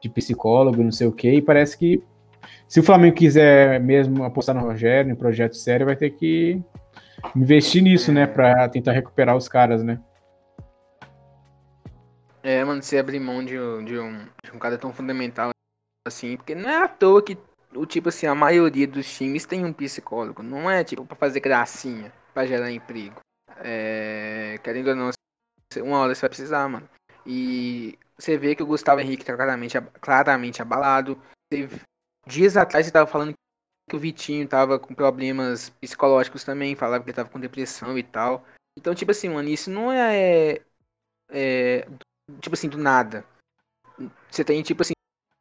de 0.00 0.08
psicólogo, 0.08 0.82
não 0.82 0.92
sei 0.92 1.08
o 1.08 1.12
quê, 1.12 1.34
e 1.34 1.42
parece 1.42 1.76
que 1.76 2.02
se 2.68 2.80
o 2.80 2.82
Flamengo 2.82 3.16
quiser 3.16 3.80
mesmo 3.80 4.24
apostar 4.24 4.54
no 4.54 4.62
Rogério, 4.62 5.12
em 5.12 5.16
projeto 5.16 5.56
sério, 5.56 5.86
vai 5.86 5.96
ter 5.96 6.10
que 6.10 6.60
investir 7.36 7.82
nisso, 7.82 8.10
né? 8.10 8.26
Pra 8.26 8.68
tentar 8.68 8.92
recuperar 8.92 9.36
os 9.36 9.48
caras, 9.48 9.82
né? 9.82 10.00
É, 12.42 12.64
mano, 12.64 12.82
você 12.82 12.98
abrir 12.98 13.20
mão 13.20 13.44
de, 13.44 13.52
de, 13.84 13.98
um, 13.98 14.24
de 14.42 14.52
um 14.52 14.58
cara 14.58 14.76
tão 14.76 14.92
fundamental 14.92 15.50
assim, 16.06 16.36
porque 16.36 16.54
não 16.54 16.68
é 16.68 16.82
à 16.82 16.88
toa 16.88 17.22
que 17.22 17.38
o 17.74 17.86
tipo 17.86 18.08
assim, 18.08 18.26
a 18.26 18.34
maioria 18.34 18.86
dos 18.86 19.16
times 19.16 19.46
tem 19.46 19.64
um 19.64 19.72
psicólogo, 19.72 20.42
não 20.42 20.70
é 20.70 20.82
tipo 20.82 21.04
para 21.04 21.16
fazer 21.16 21.40
gracinha, 21.40 22.12
para 22.34 22.46
gerar 22.46 22.72
emprego. 22.72 23.20
É, 23.58 24.58
querendo 24.62 24.88
ou 24.88 24.96
não, 24.96 25.10
uma 25.78 25.98
hora 25.98 26.14
você 26.14 26.22
vai 26.22 26.30
precisar, 26.30 26.68
mano. 26.68 26.88
E 27.26 27.98
você 28.18 28.36
vê 28.36 28.54
que 28.54 28.62
o 28.62 28.66
Gustavo 28.66 29.00
Henrique 29.00 29.24
tá 29.24 29.34
claramente, 29.34 29.80
claramente 30.00 30.62
abalado. 30.62 31.20
dias 32.26 32.56
atrás 32.56 32.86
você 32.86 32.92
tava 32.92 33.10
falando 33.10 33.34
que 33.88 33.96
o 33.96 33.98
Vitinho 33.98 34.46
tava 34.46 34.78
com 34.78 34.94
problemas 34.94 35.70
psicológicos 35.70 36.44
também, 36.44 36.76
falava 36.76 37.02
que 37.02 37.10
ele 37.10 37.16
tava 37.16 37.28
com 37.28 37.40
depressão 37.40 37.98
e 37.98 38.02
tal. 38.02 38.44
Então, 38.78 38.94
tipo 38.94 39.10
assim, 39.10 39.28
mano, 39.28 39.48
isso 39.48 39.70
não 39.70 39.92
é, 39.92 40.60
é 41.30 41.86
tipo 42.40 42.54
assim, 42.54 42.68
do 42.68 42.78
nada. 42.78 43.24
Você 44.30 44.44
tem, 44.44 44.62
tipo 44.62 44.82
assim, 44.82 44.94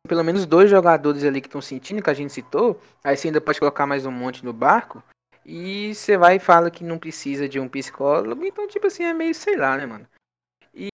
pelo 0.08 0.24
menos 0.24 0.46
dois 0.46 0.70
jogadores 0.70 1.24
ali 1.24 1.40
que 1.40 1.48
estão 1.48 1.62
sentindo, 1.62 2.02
que 2.02 2.10
a 2.10 2.14
gente 2.14 2.34
citou, 2.34 2.82
aí 3.04 3.16
você 3.16 3.28
ainda 3.28 3.40
pode 3.40 3.60
colocar 3.60 3.86
mais 3.86 4.06
um 4.06 4.12
monte 4.12 4.44
no 4.44 4.52
barco, 4.52 5.02
e 5.46 5.94
você 5.94 6.18
vai 6.18 6.36
e 6.36 6.40
fala 6.40 6.72
que 6.72 6.84
não 6.84 7.00
precisa 7.00 7.48
de 7.48 7.60
um 7.60 7.68
psicólogo, 7.68 8.46
então, 8.46 8.68
tipo 8.68 8.88
assim, 8.88 9.04
é 9.04 9.14
meio, 9.14 9.34
sei 9.34 9.58
lá, 9.58 9.78
né, 9.78 9.86
mano. 9.86 10.08
E, 10.74 10.90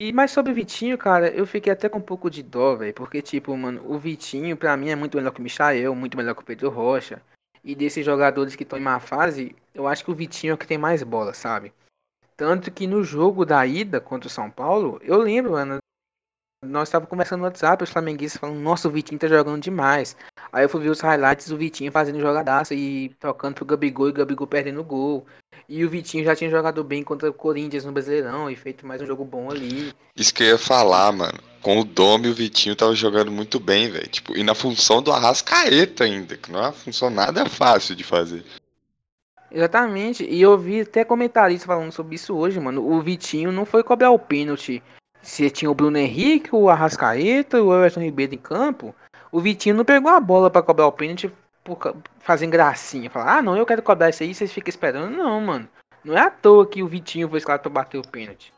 e 0.00 0.12
mais 0.12 0.30
sobre 0.30 0.52
o 0.52 0.54
Vitinho, 0.54 0.98
cara, 0.98 1.28
eu 1.28 1.46
fiquei 1.46 1.72
até 1.72 1.88
com 1.88 1.98
um 1.98 2.02
pouco 2.02 2.30
de 2.30 2.42
dó, 2.42 2.76
velho, 2.76 2.94
porque, 2.94 3.22
tipo, 3.22 3.56
mano, 3.56 3.82
o 3.84 3.98
Vitinho, 3.98 4.56
pra 4.56 4.76
mim, 4.76 4.90
é 4.90 4.96
muito 4.96 5.16
melhor 5.16 5.32
que 5.32 5.40
o 5.40 5.42
Michael, 5.42 5.94
muito 5.94 6.16
melhor 6.16 6.34
que 6.34 6.42
o 6.42 6.46
Pedro 6.46 6.70
Rocha, 6.70 7.22
e 7.62 7.74
desses 7.74 8.04
jogadores 8.04 8.56
que 8.56 8.62
estão 8.62 8.78
em 8.78 8.82
má 8.82 9.00
fase, 9.00 9.54
eu 9.72 9.86
acho 9.86 10.04
que 10.04 10.10
o 10.10 10.14
Vitinho 10.14 10.52
é 10.52 10.54
o 10.54 10.58
que 10.58 10.66
tem 10.66 10.78
mais 10.78 11.02
bola, 11.02 11.32
sabe? 11.32 11.72
Tanto 12.36 12.70
que 12.70 12.86
no 12.86 13.04
jogo 13.04 13.44
da 13.44 13.64
ida 13.64 14.00
contra 14.00 14.26
o 14.26 14.30
São 14.30 14.50
Paulo, 14.50 15.00
eu 15.02 15.16
lembro, 15.18 15.52
mano, 15.52 15.78
nós 16.64 16.88
estávamos 16.88 17.10
conversando 17.10 17.40
no 17.40 17.46
WhatsApp, 17.46 17.82
os 17.82 17.90
flamenguistas 17.90 18.40
falando, 18.40 18.58
nossa, 18.58 18.88
o 18.88 18.90
Vitinho 18.90 19.18
tá 19.18 19.28
jogando 19.28 19.62
demais. 19.62 20.16
Aí 20.52 20.64
eu 20.64 20.68
fui 20.68 20.80
ver 20.80 20.90
os 20.90 21.00
highlights 21.00 21.48
do 21.48 21.56
Vitinho 21.56 21.92
fazendo 21.92 22.20
jogadaça 22.20 22.74
e 22.74 23.10
tocando 23.20 23.54
pro 23.54 23.64
Gabigol 23.64 24.08
e 24.08 24.10
o 24.10 24.14
Gabigol 24.14 24.46
perdendo 24.46 24.80
o 24.80 24.84
gol. 24.84 25.26
E 25.68 25.84
o 25.84 25.90
Vitinho 25.90 26.24
já 26.24 26.36
tinha 26.36 26.50
jogado 26.50 26.82
bem 26.84 27.02
contra 27.02 27.30
o 27.30 27.32
Corinthians 27.32 27.84
no 27.84 27.92
Brasileirão 27.92 28.50
e 28.50 28.56
feito 28.56 28.86
mais 28.86 29.00
um 29.00 29.06
jogo 29.06 29.24
bom 29.24 29.50
ali. 29.50 29.92
Isso 30.16 30.32
que 30.32 30.42
eu 30.42 30.48
ia 30.48 30.58
falar, 30.58 31.12
mano. 31.12 31.38
Com 31.62 31.80
o 31.80 31.84
Dome, 31.84 32.28
o 32.28 32.34
Vitinho 32.34 32.76
tava 32.76 32.94
jogando 32.94 33.30
muito 33.30 33.58
bem, 33.58 33.90
velho. 33.90 34.06
Tipo, 34.06 34.36
e 34.36 34.42
na 34.42 34.54
função 34.54 35.02
do 35.02 35.10
Arrascaeta 35.10 36.04
ainda, 36.04 36.36
que 36.36 36.52
não 36.52 36.60
é 36.60 36.62
uma 36.64 36.72
função 36.72 37.08
nada 37.08 37.46
fácil 37.46 37.94
de 37.94 38.04
fazer. 38.04 38.44
Exatamente. 39.50 40.24
E 40.24 40.42
eu 40.42 40.58
vi 40.58 40.80
até 40.80 41.04
comentaristas 41.04 41.66
falando 41.66 41.92
sobre 41.92 42.16
isso 42.16 42.34
hoje, 42.34 42.58
mano. 42.60 42.86
O 42.86 43.00
Vitinho 43.00 43.52
não 43.52 43.64
foi 43.64 43.82
cobrar 43.82 44.10
o 44.10 44.18
pênalti. 44.18 44.82
Se 45.24 45.50
tinha 45.50 45.70
o 45.70 45.74
Bruno 45.74 45.96
Henrique, 45.96 46.54
o 46.54 46.68
Arrascaeta, 46.68 47.62
o 47.62 47.74
Everton 47.74 48.00
Ribeiro 48.00 48.34
em 48.34 48.38
campo, 48.38 48.94
o 49.32 49.40
Vitinho 49.40 49.74
não 49.74 49.84
pegou 49.84 50.10
a 50.10 50.20
bola 50.20 50.50
para 50.50 50.62
cobrar 50.62 50.86
o 50.86 50.92
pênalti 50.92 51.32
por, 51.64 51.96
fazendo 52.20 52.52
gracinha. 52.52 53.10
Falar, 53.10 53.38
ah, 53.38 53.42
não, 53.42 53.56
eu 53.56 53.66
quero 53.66 53.82
cobrar 53.82 54.10
isso 54.10 54.22
aí, 54.22 54.34
vocês 54.34 54.52
ficam 54.52 54.68
esperando. 54.68 55.10
Não, 55.10 55.40
mano. 55.40 55.68
Não 56.04 56.16
é 56.16 56.20
à 56.20 56.30
toa 56.30 56.66
que 56.66 56.82
o 56.82 56.86
Vitinho 56.86 57.28
foi 57.28 57.38
escalado 57.38 57.62
pra 57.62 57.70
bater 57.72 57.98
o 57.98 58.06
pênalti. 58.06 58.52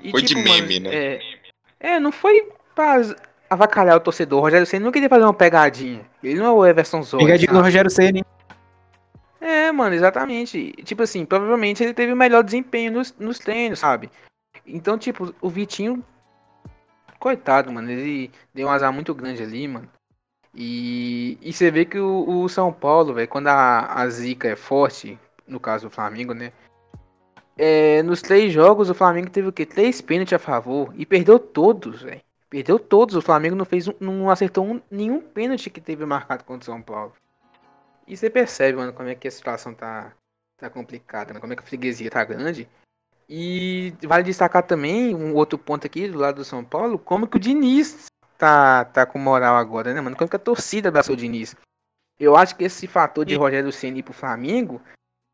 E, 0.00 0.10
foi 0.12 0.22
tipo, 0.22 0.40
de 0.40 0.48
meme, 0.48 0.80
mano, 0.80 0.90
né? 0.90 0.96
É, 0.96 1.20
é, 1.80 2.00
não 2.00 2.12
foi 2.12 2.48
pra 2.74 3.02
avacalhar 3.50 3.96
o 3.96 4.00
torcedor. 4.00 4.38
O 4.38 4.42
Rogério 4.42 4.66
Senna 4.66 4.84
não 4.84 4.92
queria 4.92 5.08
fazer 5.08 5.24
uma 5.24 5.34
pegadinha. 5.34 6.06
Ele 6.22 6.38
não 6.38 6.46
é 6.46 6.50
o 6.50 6.64
Everson 6.64 7.02
Zola. 7.02 7.24
Pegadinha 7.24 7.52
do 7.52 7.60
Rogério 7.60 7.90
Senna, 7.90 8.24
é, 9.42 9.72
mano, 9.72 9.94
exatamente. 9.96 10.70
Tipo 10.84 11.02
assim, 11.02 11.24
provavelmente 11.24 11.82
ele 11.82 11.92
teve 11.92 12.12
o 12.12 12.16
melhor 12.16 12.44
desempenho 12.44 12.92
nos, 12.92 13.12
nos 13.18 13.40
treinos, 13.40 13.80
sabe? 13.80 14.08
Então, 14.66 14.98
tipo, 14.98 15.34
o 15.40 15.48
Vitinho. 15.48 16.04
Coitado, 17.18 17.72
mano. 17.72 17.90
Ele 17.90 18.30
deu 18.54 18.68
um 18.68 18.70
azar 18.70 18.92
muito 18.92 19.14
grande 19.14 19.42
ali, 19.42 19.66
mano. 19.68 19.88
E, 20.54 21.38
e 21.40 21.52
você 21.52 21.70
vê 21.70 21.84
que 21.84 21.98
o, 21.98 22.42
o 22.42 22.48
São 22.48 22.72
Paulo, 22.72 23.14
velho, 23.14 23.28
quando 23.28 23.48
a, 23.48 24.00
a 24.00 24.08
zica 24.08 24.48
é 24.48 24.56
forte, 24.56 25.18
no 25.46 25.58
caso 25.58 25.88
do 25.88 25.94
Flamengo, 25.94 26.34
né? 26.34 26.52
É, 27.56 28.02
nos 28.02 28.22
três 28.22 28.52
jogos, 28.52 28.90
o 28.90 28.94
Flamengo 28.94 29.30
teve 29.30 29.48
o 29.48 29.52
quê? 29.52 29.64
Três 29.66 30.00
pênaltis 30.00 30.32
a 30.32 30.38
favor 30.38 30.92
e 30.96 31.06
perdeu 31.06 31.38
todos, 31.38 32.02
velho. 32.02 32.20
Perdeu 32.50 32.78
todos. 32.78 33.14
O 33.14 33.22
Flamengo 33.22 33.56
não 33.56 33.64
fez 33.64 33.88
um, 33.88 33.94
não 34.00 34.30
acertou 34.30 34.66
um, 34.66 34.80
nenhum 34.90 35.20
pênalti 35.20 35.70
que 35.70 35.80
teve 35.80 36.04
marcado 36.04 36.44
contra 36.44 36.62
o 36.62 36.72
São 36.72 36.82
Paulo. 36.82 37.14
E 38.06 38.16
você 38.16 38.28
percebe, 38.28 38.76
mano, 38.76 38.92
como 38.92 39.08
é 39.08 39.14
que 39.14 39.28
a 39.28 39.30
situação 39.30 39.72
tá, 39.72 40.12
tá 40.58 40.68
complicada, 40.68 41.32
né? 41.32 41.40
como 41.40 41.52
é 41.52 41.56
que 41.56 41.62
a 41.62 41.66
freguesia 41.66 42.10
tá 42.10 42.24
grande. 42.24 42.68
E 43.28 43.94
vale 44.04 44.24
destacar 44.24 44.62
também 44.62 45.14
um 45.14 45.34
outro 45.34 45.56
ponto 45.58 45.86
aqui 45.86 46.08
do 46.08 46.18
lado 46.18 46.36
do 46.36 46.44
São 46.44 46.64
Paulo, 46.64 46.98
como 46.98 47.26
que 47.26 47.36
o 47.36 47.40
Diniz 47.40 48.06
tá, 48.36 48.84
tá 48.84 49.06
com 49.06 49.18
moral 49.18 49.56
agora, 49.56 49.94
né, 49.94 50.00
mano? 50.00 50.16
Como 50.16 50.28
que 50.28 50.36
a 50.36 50.38
torcida 50.38 50.88
abraçou 50.88 51.14
o 51.14 51.18
Diniz. 51.18 51.54
Eu 52.18 52.36
acho 52.36 52.56
que 52.56 52.64
esse 52.64 52.86
fator 52.86 53.24
de 53.24 53.34
Rogério 53.34 53.72
Ceni 53.72 54.00
ir 54.00 54.02
pro 54.02 54.12
Flamengo 54.12 54.80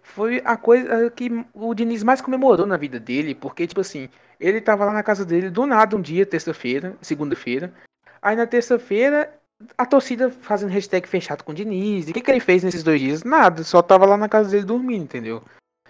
foi 0.03 0.41
a 0.45 0.57
coisa 0.57 1.11
que 1.11 1.31
o 1.53 1.75
Diniz 1.75 2.03
mais 2.03 2.21
comemorou 2.21 2.67
na 2.67 2.77
vida 2.77 2.99
dele, 2.99 3.35
porque, 3.35 3.67
tipo 3.67 3.81
assim, 3.81 4.09
ele 4.41 4.61
tava 4.61 4.85
lá 4.85 4.93
na 4.93 5.03
casa 5.03 5.25
dele 5.25 5.51
do 5.51 5.67
nada 5.67 5.97
um 5.97 6.01
dia, 6.01 6.25
terça-feira, 6.25 6.97
segunda-feira. 7.03 7.73
Aí 8.23 8.37
na 8.37 8.47
terça-feira 8.47 9.39
a 9.77 9.85
torcida 9.85 10.31
fazendo 10.31 10.71
hashtag 10.71 11.09
fechado 11.09 11.43
com 11.43 11.53
o 11.53 11.55
Diniz. 11.55 12.07
E 12.07 12.11
o 12.11 12.15
que, 12.15 12.21
que 12.21 12.31
ele 12.31 12.41
fez 12.41 12.63
nesses 12.63 12.83
dois 12.83 13.01
dias? 13.01 13.25
Nada, 13.25 13.65
só 13.65 13.83
tava 13.83 14.07
lá 14.07 14.17
na 14.17 14.29
casa 14.29 14.51
dele 14.51 14.65
dormindo, 14.65 15.05
entendeu? 15.05 15.43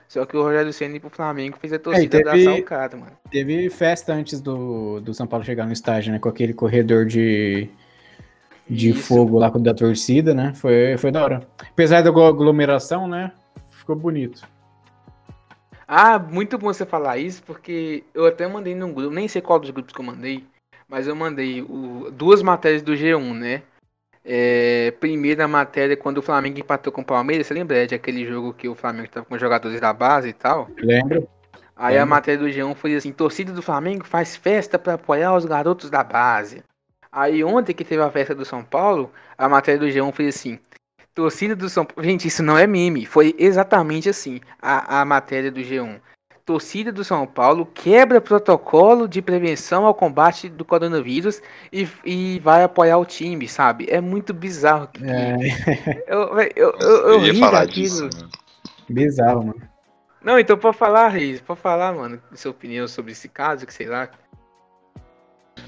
Só 0.09 0.25
que 0.25 0.37
o 0.37 0.42
Rogério 0.42 0.73
Senna 0.73 0.99
pro 0.99 1.11
Flamengo 1.11 1.59
fez 1.61 1.71
a 1.71 1.79
torcida 1.79 2.18
é, 2.18 2.23
teve, 2.23 2.47
dar 2.47 2.55
salcado, 2.55 2.97
mano. 2.97 3.12
Teve 3.31 3.68
festa 3.68 4.14
antes 4.14 4.40
do, 4.40 5.01
do 5.01 5.12
São 5.12 5.27
Paulo 5.27 5.44
chegar 5.44 5.66
no 5.66 5.73
estádio, 5.73 6.12
né? 6.12 6.18
Com 6.18 6.31
aquele 6.31 6.55
corredor 6.55 7.05
de, 7.05 7.68
de 8.68 8.94
fogo 8.94 9.38
lá 9.38 9.51
da 9.51 9.75
torcida, 9.75 10.33
né? 10.33 10.55
Foi, 10.55 10.97
foi 10.97 11.11
da 11.11 11.23
hora. 11.23 11.49
Apesar 11.61 12.01
da 12.01 12.09
aglomeração, 12.09 13.07
né? 13.07 13.33
Ficou 13.71 13.94
bonito. 13.94 14.49
Ah, 15.87 16.18
muito 16.18 16.57
bom 16.57 16.73
você 16.73 16.87
falar 16.87 17.18
isso, 17.18 17.42
porque 17.42 18.03
eu 18.14 18.27
até 18.27 18.47
mandei 18.47 18.75
num 18.75 18.92
grupo, 18.92 19.14
nem 19.14 19.29
sei 19.29 19.42
qual 19.42 19.59
dos 19.59 19.71
grupos 19.71 19.94
que 19.94 20.01
eu 20.01 20.05
mandei, 20.05 20.44
mas 20.88 21.07
eu 21.07 21.14
mandei 21.14 21.62
o, 21.62 22.11
duas 22.11 22.42
matérias 22.42 22.83
do 22.83 22.92
G1, 22.92 23.35
né? 23.35 23.62
É, 24.31 24.91
primeira 25.01 25.49
matéria 25.49 25.97
quando 25.97 26.19
o 26.19 26.23
Flamengo 26.23 26.61
empatou 26.61 26.93
com 26.93 27.01
o 27.01 27.05
Palmeiras, 27.05 27.47
você 27.47 27.55
lembra 27.55 27.87
de 27.87 27.95
aquele 27.95 28.27
jogo 28.27 28.53
que 28.53 28.69
o 28.69 28.75
Flamengo 28.75 29.07
estava 29.07 29.25
com 29.25 29.38
jogadores 29.38 29.81
da 29.81 29.91
base 29.91 30.29
e 30.29 30.33
tal? 30.35 30.69
Lembro. 30.77 31.27
Aí 31.75 31.97
a 31.97 32.05
matéria 32.05 32.38
do 32.38 32.47
G1 32.47 32.75
foi 32.75 32.95
assim: 32.95 33.11
torcida 33.11 33.55
do 33.55 33.62
Flamengo 33.62 34.05
faz 34.05 34.37
festa 34.37 34.79
para 34.79 34.95
apoiar 34.95 35.35
os 35.35 35.47
garotos 35.47 35.88
da 35.88 36.05
base. 36.05 36.62
Aí 37.11 37.43
ontem 37.43 37.73
que 37.73 37.85
teve 37.85 38.03
a 38.03 38.11
festa 38.11 38.35
do 38.35 38.45
São 38.45 38.62
Paulo, 38.62 39.11
a 39.38 39.49
matéria 39.49 39.81
do 39.81 39.87
G1 39.87 40.12
foi 40.12 40.27
assim: 40.27 40.59
torcida 41.14 41.57
do 41.57 41.71
São 41.71 41.87
Paulo. 41.87 42.07
Gente, 42.07 42.29
isso 42.29 42.43
não 42.43 42.59
é 42.59 42.67
meme, 42.67 43.07
foi 43.07 43.35
exatamente 43.38 44.11
assim 44.11 44.41
a, 44.61 45.01
a 45.01 45.05
matéria 45.07 45.51
do 45.51 45.61
G1 45.61 46.01
torcida 46.49 46.91
do 46.91 47.05
São 47.05 47.27
Paulo 47.27 47.67
quebra 47.67 48.23
protocolo 48.23 49.07
de 49.07 49.21
prevenção 49.21 49.85
ao 49.85 49.95
combate 49.95 50.49
do 50.49 50.65
coronavírus 50.65 51.43
e, 51.71 51.87
e 52.03 52.41
vai 52.41 52.63
apoiar 52.63 52.97
o 52.97 53.05
time, 53.05 53.47
sabe? 53.47 53.87
É 53.91 54.01
muito 54.01 54.33
bizarro. 54.33 54.89
É. 55.03 55.37
Eu, 56.09 56.39
eu, 56.39 56.51
eu, 56.57 56.73
eu, 56.81 57.09
eu 57.11 57.19
ri 57.21 57.39
daquilo. 57.39 58.09
Disso, 58.09 58.31
Bizarro, 58.89 59.45
mano. 59.45 59.63
Não, 60.23 60.39
então 60.39 60.57
pode 60.57 60.79
falar, 60.79 61.09
Reis, 61.09 61.39
pode 61.39 61.61
falar, 61.61 61.93
mano, 61.93 62.21
sua 62.35 62.51
opinião 62.51 62.89
sobre 62.89 63.13
esse 63.13 63.29
caso, 63.29 63.67
que 63.67 63.75
sei 63.75 63.87
lá. 63.87 64.09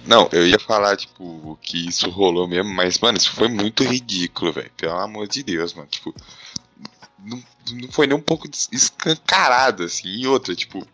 Não, 0.06 0.30
eu 0.32 0.46
ia 0.46 0.58
falar, 0.58 0.96
tipo, 0.96 1.58
que 1.60 1.88
isso 1.88 2.08
rolou 2.08 2.48
mesmo, 2.48 2.72
mas, 2.72 2.98
mano, 2.98 3.18
isso 3.18 3.34
foi 3.34 3.48
muito 3.48 3.84
ridículo, 3.84 4.50
velho. 4.50 4.70
Pelo 4.78 4.98
amor 4.98 5.28
de 5.28 5.42
Deus, 5.42 5.74
mano. 5.74 5.88
Tipo, 5.88 6.14
não, 7.24 7.42
não 7.72 7.92
foi 7.92 8.06
nem 8.06 8.16
um 8.16 8.22
pouco 8.22 8.48
escancarado, 8.72 9.84
assim. 9.84 10.08
E 10.08 10.26
outra, 10.26 10.54
tipo. 10.54 10.86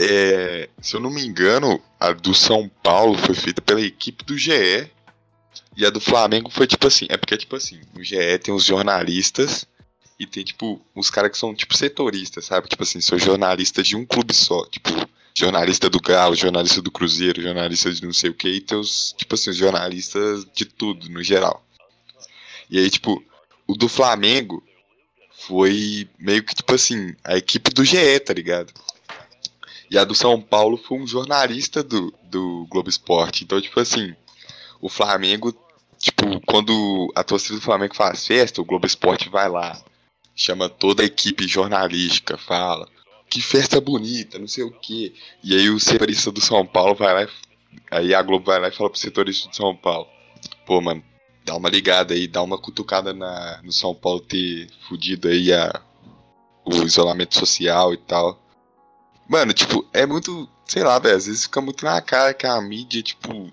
É, 0.00 0.68
se 0.80 0.94
eu 0.94 1.00
não 1.00 1.10
me 1.10 1.26
engano, 1.26 1.82
a 1.98 2.12
do 2.12 2.32
São 2.32 2.70
Paulo 2.82 3.18
foi 3.18 3.34
feita 3.34 3.60
pela 3.60 3.80
equipe 3.80 4.24
do 4.24 4.36
GE. 4.36 4.90
E 5.76 5.84
a 5.84 5.90
do 5.90 6.00
Flamengo 6.00 6.50
foi 6.50 6.66
tipo 6.66 6.86
assim. 6.86 7.06
É 7.08 7.16
porque, 7.16 7.36
tipo 7.36 7.56
assim, 7.56 7.80
no 7.94 8.02
GE 8.02 8.38
tem 8.38 8.54
os 8.54 8.64
jornalistas 8.64 9.66
e 10.18 10.26
tem, 10.26 10.44
tipo, 10.44 10.80
uns 10.96 11.10
caras 11.10 11.30
que 11.30 11.38
são, 11.38 11.54
tipo, 11.54 11.76
setoristas, 11.76 12.44
sabe? 12.44 12.68
Tipo 12.68 12.82
assim, 12.82 13.00
sou 13.00 13.18
jornalista 13.18 13.82
de 13.82 13.96
um 13.96 14.04
clube 14.04 14.34
só. 14.34 14.66
Tipo, 14.66 14.90
jornalista 15.32 15.88
do 15.88 16.00
Galo, 16.00 16.34
jornalista 16.34 16.82
do 16.82 16.90
Cruzeiro, 16.90 17.40
jornalista 17.40 17.92
de 17.92 18.04
não 18.04 18.12
sei 18.12 18.30
o 18.30 18.34
que, 18.34 18.48
e 18.48 18.60
tem 18.60 18.76
os, 18.76 19.14
tipo 19.16 19.36
assim, 19.36 19.50
os 19.50 19.56
jornalistas 19.56 20.44
de 20.52 20.64
tudo, 20.64 21.08
no 21.08 21.22
geral. 21.22 21.64
E 22.68 22.78
aí, 22.78 22.90
tipo, 22.90 23.22
o 23.66 23.74
do 23.74 23.88
Flamengo 23.88 24.62
foi 25.38 26.08
meio 26.18 26.42
que, 26.42 26.54
tipo 26.54 26.74
assim, 26.74 27.14
a 27.24 27.36
equipe 27.36 27.70
do 27.70 27.84
GE, 27.84 28.20
tá 28.20 28.34
ligado? 28.34 28.72
E 29.90 29.96
a 29.96 30.04
do 30.04 30.14
São 30.14 30.40
Paulo 30.40 30.76
foi 30.76 30.98
um 30.98 31.06
jornalista 31.06 31.82
do, 31.82 32.12
do 32.24 32.66
Globo 32.68 32.88
Esporte. 32.88 33.44
Então, 33.44 33.60
tipo 33.60 33.78
assim, 33.78 34.14
o 34.80 34.88
Flamengo, 34.88 35.54
tipo, 35.98 36.40
quando 36.44 37.10
a 37.14 37.22
torcida 37.22 37.54
do 37.54 37.64
Flamengo 37.64 37.94
faz 37.94 38.26
festa, 38.26 38.60
o 38.60 38.64
Globo 38.64 38.86
Esporte 38.86 39.28
vai 39.28 39.48
lá, 39.48 39.80
chama 40.34 40.68
toda 40.68 41.02
a 41.02 41.06
equipe 41.06 41.46
jornalística, 41.46 42.36
fala, 42.36 42.88
que 43.30 43.40
festa 43.40 43.80
bonita, 43.80 44.38
não 44.38 44.48
sei 44.48 44.64
o 44.64 44.72
quê. 44.72 45.14
E 45.42 45.54
aí 45.54 45.70
o 45.70 45.78
setorista 45.80 46.32
do 46.32 46.40
São 46.40 46.66
Paulo 46.66 46.94
vai 46.94 47.14
lá, 47.24 47.30
aí 47.90 48.12
a 48.12 48.22
Globo 48.22 48.44
vai 48.44 48.60
lá 48.60 48.68
e 48.68 48.72
fala 48.72 48.90
pro 48.90 48.98
setorista 48.98 49.48
do 49.48 49.56
São 49.56 49.74
Paulo, 49.74 50.08
pô, 50.66 50.80
mano, 50.80 51.02
dá 51.48 51.56
uma 51.56 51.70
ligada 51.70 52.12
aí, 52.12 52.28
dá 52.28 52.42
uma 52.42 52.58
cutucada 52.58 53.14
na, 53.14 53.60
no 53.62 53.72
São 53.72 53.94
Paulo 53.94 54.20
ter 54.20 54.68
fudido 54.86 55.28
aí 55.28 55.52
a, 55.52 55.80
o 56.64 56.82
isolamento 56.82 57.38
social 57.38 57.94
e 57.94 57.96
tal. 57.96 58.38
Mano, 59.26 59.52
tipo, 59.54 59.86
é 59.92 60.04
muito. 60.06 60.48
Sei 60.66 60.84
lá, 60.84 60.98
velho. 60.98 61.16
Às 61.16 61.26
vezes 61.26 61.44
fica 61.44 61.60
muito 61.62 61.84
na 61.84 62.00
cara 62.02 62.34
que 62.34 62.46
a 62.46 62.60
mídia, 62.60 63.02
tipo, 63.02 63.50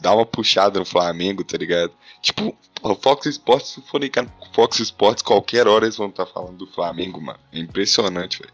dá 0.00 0.12
uma 0.12 0.26
puxada 0.26 0.80
no 0.80 0.84
Flamengo, 0.84 1.44
tá 1.44 1.56
ligado? 1.56 1.92
Tipo, 2.20 2.56
o 2.82 2.94
Fox 2.96 3.26
Sports, 3.26 3.68
se 3.70 3.82
for 3.82 4.00
ligar 4.00 4.24
no 4.24 4.30
Fox 4.52 4.80
Sports, 4.80 5.22
qualquer 5.22 5.68
hora 5.68 5.84
eles 5.84 5.96
vão 5.96 6.08
estar 6.08 6.26
tá 6.26 6.32
falando 6.32 6.58
do 6.58 6.66
Flamengo, 6.66 7.20
mano. 7.20 7.38
É 7.52 7.60
impressionante, 7.60 8.40
velho. 8.40 8.52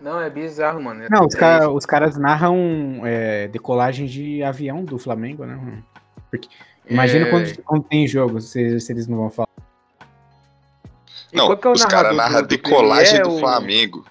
Não, 0.00 0.20
é 0.20 0.28
bizarro, 0.30 0.82
mano. 0.82 1.06
Não, 1.08 1.26
os, 1.26 1.34
é 1.34 1.38
cara, 1.38 1.70
os 1.70 1.86
caras 1.86 2.16
narram 2.16 3.02
é, 3.04 3.46
decolagem 3.48 4.06
de 4.06 4.42
avião 4.42 4.84
do 4.84 4.98
Flamengo, 4.98 5.44
né? 5.44 5.82
Porque, 6.30 6.48
imagina 6.88 7.26
é... 7.26 7.30
quando, 7.30 7.62
quando, 7.62 7.82
tem 7.84 8.06
jogo, 8.06 8.40
se, 8.40 8.80
se 8.80 8.92
eles 8.92 9.06
não 9.06 9.18
vão 9.18 9.30
falar. 9.30 9.48
Não, 11.32 11.52
é 11.52 11.68
os 11.68 11.84
caras 11.84 12.16
narram 12.16 12.42
decolagem 12.42 13.22
do, 13.22 13.28
do 13.28 13.38
Flamengo 13.38 14.04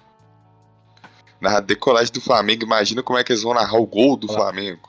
narrar 1.40 1.60
decolagem 1.60 2.12
do 2.12 2.20
Flamengo, 2.20 2.64
imagina 2.64 3.02
como 3.02 3.18
é 3.18 3.24
que 3.24 3.32
eles 3.32 3.42
vão 3.42 3.54
narrar 3.54 3.78
o 3.78 3.86
gol 3.86 4.16
do 4.16 4.28
Flamengo. 4.28 4.88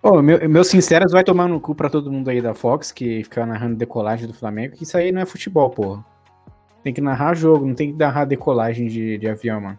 Pô, 0.00 0.22
meu, 0.22 0.48
meu 0.48 0.64
sinceros 0.64 1.12
vai 1.12 1.22
tomar 1.22 1.48
no 1.48 1.60
cu 1.60 1.74
pra 1.74 1.90
todo 1.90 2.10
mundo 2.10 2.30
aí 2.30 2.40
da 2.40 2.54
Fox 2.54 2.90
que 2.90 3.22
fica 3.24 3.44
narrando 3.44 3.76
decolagem 3.76 4.26
do 4.26 4.32
Flamengo, 4.32 4.76
que 4.76 4.84
isso 4.84 4.96
aí 4.96 5.12
não 5.12 5.20
é 5.20 5.26
futebol, 5.26 5.68
porra. 5.68 6.04
Tem 6.82 6.94
que 6.94 7.00
narrar 7.00 7.34
jogo, 7.34 7.66
não 7.66 7.74
tem 7.74 7.92
que 7.92 7.98
narrar 7.98 8.24
decolagem 8.24 8.86
de, 8.86 9.18
de 9.18 9.28
avião, 9.28 9.60
mano. 9.60 9.78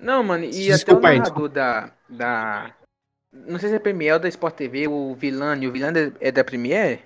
Não, 0.00 0.22
mano, 0.22 0.44
e 0.44 0.50
desculpa 0.50 1.08
até 1.08 1.16
o 1.16 1.18
narrador 1.18 1.44
aí, 1.44 1.52
da, 1.52 1.90
da. 2.08 2.70
Não 3.46 3.58
sei 3.58 3.68
se 3.68 3.76
é 3.76 3.78
Premier 3.78 4.14
ou 4.14 4.18
da 4.20 4.28
Sport 4.28 4.54
TV, 4.54 4.88
o 4.88 5.14
Vilani. 5.14 5.66
O 5.66 5.72
Vilani 5.72 6.12
é 6.20 6.32
da 6.32 6.44
Premier? 6.44 7.00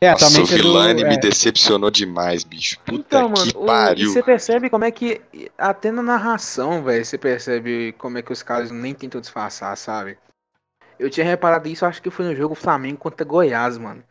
É, 0.00 0.10
Nossa, 0.12 0.40
o 0.40 0.44
Vilani 0.44 1.02
é 1.02 1.04
do, 1.04 1.08
me 1.08 1.14
é... 1.14 1.18
decepcionou 1.18 1.90
demais, 1.90 2.44
bicho. 2.44 2.78
Puta 2.80 3.18
então, 3.18 3.32
que 3.32 3.38
mano, 3.38 3.66
pariu. 3.66 4.08
O, 4.08 4.12
você 4.12 4.22
percebe 4.22 4.70
como 4.70 4.84
é 4.84 4.90
que. 4.90 5.20
Até 5.56 5.90
na 5.90 6.02
narração, 6.02 6.82
velho, 6.82 7.04
você 7.04 7.18
percebe 7.18 7.92
como 7.98 8.18
é 8.18 8.22
que 8.22 8.32
os 8.32 8.42
caras 8.42 8.70
nem 8.70 8.94
tentam 8.94 9.20
disfarçar, 9.20 9.76
sabe? 9.76 10.18
Eu 10.98 11.10
tinha 11.10 11.24
reparado 11.24 11.68
isso, 11.68 11.86
acho 11.86 12.02
que 12.02 12.10
foi 12.10 12.24
no 12.24 12.34
jogo 12.34 12.54
Flamengo 12.54 12.98
contra 12.98 13.24
Goiás, 13.24 13.78
mano. 13.78 14.02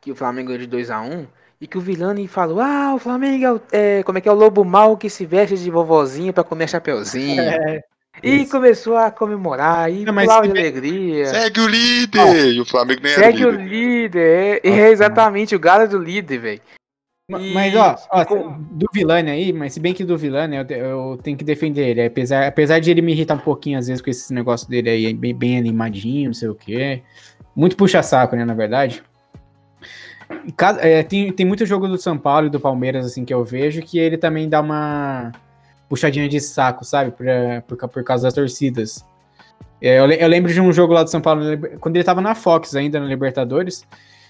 Que 0.00 0.12
o 0.12 0.16
Flamengo 0.16 0.48
ganhou 0.48 0.66
de 0.66 0.76
2x1. 0.76 1.26
E 1.60 1.66
que 1.66 1.78
o 1.78 1.80
Vilani 1.80 2.28
falou: 2.28 2.60
Ah, 2.60 2.94
o 2.94 2.98
Flamengo 2.98 3.60
é, 3.72 3.98
é, 3.98 4.02
Como 4.02 4.18
é 4.18 4.20
que 4.20 4.28
é 4.28 4.32
o 4.32 4.34
lobo 4.34 4.64
mal 4.64 4.96
que 4.96 5.08
se 5.08 5.24
veste 5.24 5.56
de 5.56 5.70
vovozinha 5.70 6.32
pra 6.32 6.44
comer 6.44 6.68
chapeuzinho. 6.68 7.42
É. 7.46 7.82
E 8.22 8.42
Isso. 8.42 8.50
começou 8.50 8.96
a 8.96 9.10
comemorar, 9.10 9.92
e 9.92 10.04
pular 10.04 10.42
de 10.42 10.50
alegria. 10.50 11.26
Segue 11.26 11.60
o 11.60 11.68
líder! 11.68 12.24
Oh, 12.24 12.34
e 12.34 12.60
o 12.60 12.64
Flamengo 12.64 13.00
nem 13.02 13.14
Segue 13.14 13.44
o 13.44 13.50
líder, 13.50 14.60
é, 14.64 14.68
é 14.68 14.90
exatamente 14.90 15.54
o 15.54 15.60
galo 15.60 15.86
do 15.86 15.98
líder, 15.98 16.38
velho. 16.38 16.60
Mas, 17.28 17.74
ó, 17.74 17.96
ó 18.10 18.24
do 18.70 18.86
Vilani 18.92 19.30
aí, 19.30 19.52
mas 19.52 19.72
se 19.72 19.80
bem 19.80 19.92
que 19.92 20.04
do 20.04 20.16
Vilani, 20.16 20.56
eu, 20.56 20.64
eu, 20.64 21.18
tenho 21.20 21.36
que 21.36 21.44
defender 21.44 21.88
ele. 21.88 22.04
Apesar, 22.04 22.46
apesar 22.46 22.78
de 22.78 22.88
ele 22.90 23.02
me 23.02 23.12
irritar 23.12 23.34
um 23.34 23.38
pouquinho, 23.38 23.78
às 23.78 23.88
vezes, 23.88 24.00
com 24.00 24.08
esse 24.08 24.32
negócio 24.32 24.68
dele 24.68 24.88
aí, 24.88 25.12
bem, 25.12 25.34
bem 25.34 25.58
animadinho, 25.58 26.26
não 26.26 26.34
sei 26.34 26.48
o 26.48 26.54
quê. 26.54 27.02
Muito 27.54 27.76
puxa-saco, 27.76 28.36
né, 28.36 28.44
na 28.44 28.54
verdade. 28.54 29.02
É, 30.80 31.02
tem, 31.02 31.32
tem 31.32 31.44
muito 31.44 31.66
jogo 31.66 31.88
do 31.88 31.98
São 31.98 32.16
Paulo 32.16 32.46
e 32.46 32.50
do 32.50 32.60
Palmeiras, 32.60 33.04
assim, 33.04 33.24
que 33.24 33.34
eu 33.34 33.44
vejo, 33.44 33.82
que 33.82 33.98
ele 33.98 34.16
também 34.16 34.48
dá 34.48 34.60
uma 34.60 35.32
puxadinha 35.88 36.28
de 36.28 36.40
saco, 36.40 36.84
sabe? 36.84 37.10
Pra, 37.12 37.62
por, 37.62 37.88
por 37.88 38.04
causa 38.04 38.24
das 38.24 38.34
torcidas. 38.34 39.04
É, 39.80 39.98
eu, 39.98 40.10
eu, 40.10 40.28
lembro 40.28 40.52
de 40.52 40.60
um 40.60 40.72
jogo 40.72 40.92
lá 40.92 41.02
do 41.02 41.10
São 41.10 41.20
Paulo, 41.20 41.42
quando 41.80 41.96
ele 41.96 42.04
tava 42.04 42.20
na 42.20 42.34
Fox 42.34 42.74
ainda, 42.74 42.98
na 42.98 43.06
Libertadores, 43.06 43.86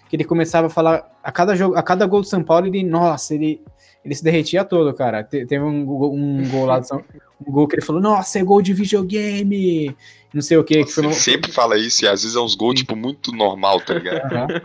que 0.08 0.16
ele 0.16 0.24
começava 0.24 0.66
a 0.66 0.70
falar, 0.70 1.08
a 1.22 1.30
cada, 1.30 1.54
jogo, 1.54 1.76
a 1.76 1.82
cada 1.82 2.06
gol 2.06 2.20
do 2.20 2.26
São 2.26 2.42
Paulo, 2.42 2.66
ele, 2.66 2.82
nossa, 2.82 3.34
ele, 3.34 3.62
ele 4.04 4.14
se 4.14 4.24
derretia 4.24 4.64
todo, 4.64 4.92
cara. 4.92 5.22
Te, 5.22 5.46
teve 5.46 5.64
um, 5.64 5.82
um 5.82 6.48
gol 6.48 6.66
lá 6.66 6.78
do 6.78 6.86
São 6.86 7.02
um 7.46 7.52
gol 7.52 7.68
que 7.68 7.74
ele 7.74 7.84
falou, 7.84 8.00
nossa, 8.00 8.38
é 8.38 8.42
gol 8.42 8.62
de 8.62 8.72
videogame, 8.72 9.94
não 10.32 10.40
sei 10.40 10.56
o 10.56 10.64
que. 10.64 10.78
Nossa, 10.80 11.00
que 11.00 11.06
ele 11.06 11.14
sempre 11.14 11.52
fala 11.52 11.76
isso, 11.76 12.04
e 12.04 12.08
às 12.08 12.22
vezes 12.22 12.36
é 12.36 12.40
uns 12.40 12.54
gols, 12.54 12.76
tipo, 12.76 12.96
muito 12.96 13.30
normal, 13.30 13.80
tá 13.80 13.94
ligado? 13.94 14.62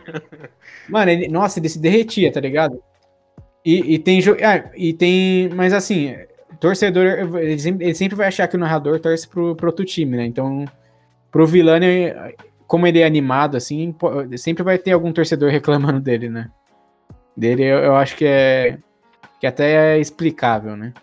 Mano, 0.87 1.11
ele, 1.11 1.27
nossa, 1.27 1.59
ele 1.59 1.67
se 1.67 1.79
derretia, 1.79 2.31
tá 2.31 2.39
ligado? 2.39 2.81
E, 3.63 3.95
e 3.95 3.99
tem 3.99 4.19
ah, 4.43 4.71
e 4.75 4.93
tem. 4.93 5.49
Mas 5.49 5.73
assim, 5.73 6.15
torcedor, 6.61 7.05
ele 7.39 7.93
sempre, 7.93 8.15
vai 8.15 8.27
achar 8.27 8.47
que 8.47 8.55
o 8.55 8.59
narrador 8.59 8.99
torce 8.99 9.27
pro, 9.27 9.55
pro 9.55 9.67
outro 9.67 9.83
time, 9.83 10.15
né? 10.15 10.25
Então, 10.25 10.65
pro 11.31 11.47
Vilani, 11.47 12.13
como 12.67 12.85
ele 12.85 12.99
é 12.99 13.05
animado, 13.05 13.57
assim, 13.57 13.95
sempre 14.37 14.63
vai 14.63 14.77
ter 14.77 14.91
algum 14.91 15.11
torcedor 15.11 15.49
reclamando 15.51 15.99
dele, 15.99 16.29
né? 16.29 16.49
Dele 17.35 17.63
eu, 17.63 17.79
eu 17.79 17.95
acho 17.95 18.15
que 18.15 18.25
é. 18.25 18.77
que 19.39 19.47
até 19.47 19.95
é 19.95 19.99
explicável, 19.99 20.77
né? 20.77 20.93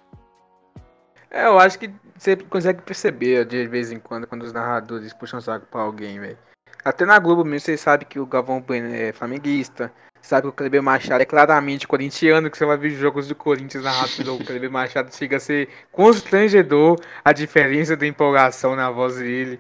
É, 1.29 1.47
eu 1.47 1.59
acho 1.59 1.77
que 1.77 1.91
você 2.17 2.37
consegue 2.37 2.81
perceber 2.83 3.45
de 3.45 3.67
vez 3.67 3.91
em 3.91 3.99
quando 3.99 4.27
quando 4.29 4.45
os 4.45 4.53
narradores 4.53 5.13
puxam 5.13 5.41
saco 5.41 5.67
pra 5.67 5.81
alguém, 5.81 6.21
velho. 6.21 6.39
Até 6.85 7.05
na 7.05 7.19
Globo 7.19 7.45
mesmo, 7.45 7.67
você 7.67 7.77
sabe 7.77 8.05
que 8.05 8.21
o 8.21 8.27
Galvão 8.27 8.61
Bueno 8.61 8.95
é 8.95 9.13
flamenguista, 9.13 9.93
Sabe 10.23 10.43
que 10.43 10.49
o 10.49 10.53
Kleber 10.53 10.83
Machado 10.83 11.23
é 11.23 11.25
claramente 11.25 11.87
corintiano, 11.87 12.51
que 12.51 12.59
você 12.59 12.67
vai 12.67 12.77
ver 12.77 12.91
jogos 12.91 13.29
do 13.29 13.35
Corinthians 13.35 13.85
narrados 13.85 14.17
pelo 14.17 14.45
Kleber 14.45 14.71
Machado, 14.71 15.15
chega 15.15 15.37
a 15.37 15.41
ser 15.41 15.69
constrangedor 15.91 17.01
a 17.25 17.33
diferença 17.33 17.97
da 17.97 18.07
empolgação 18.07 18.77
na 18.77 18.91
voz 18.91 19.17
dele. 19.17 19.59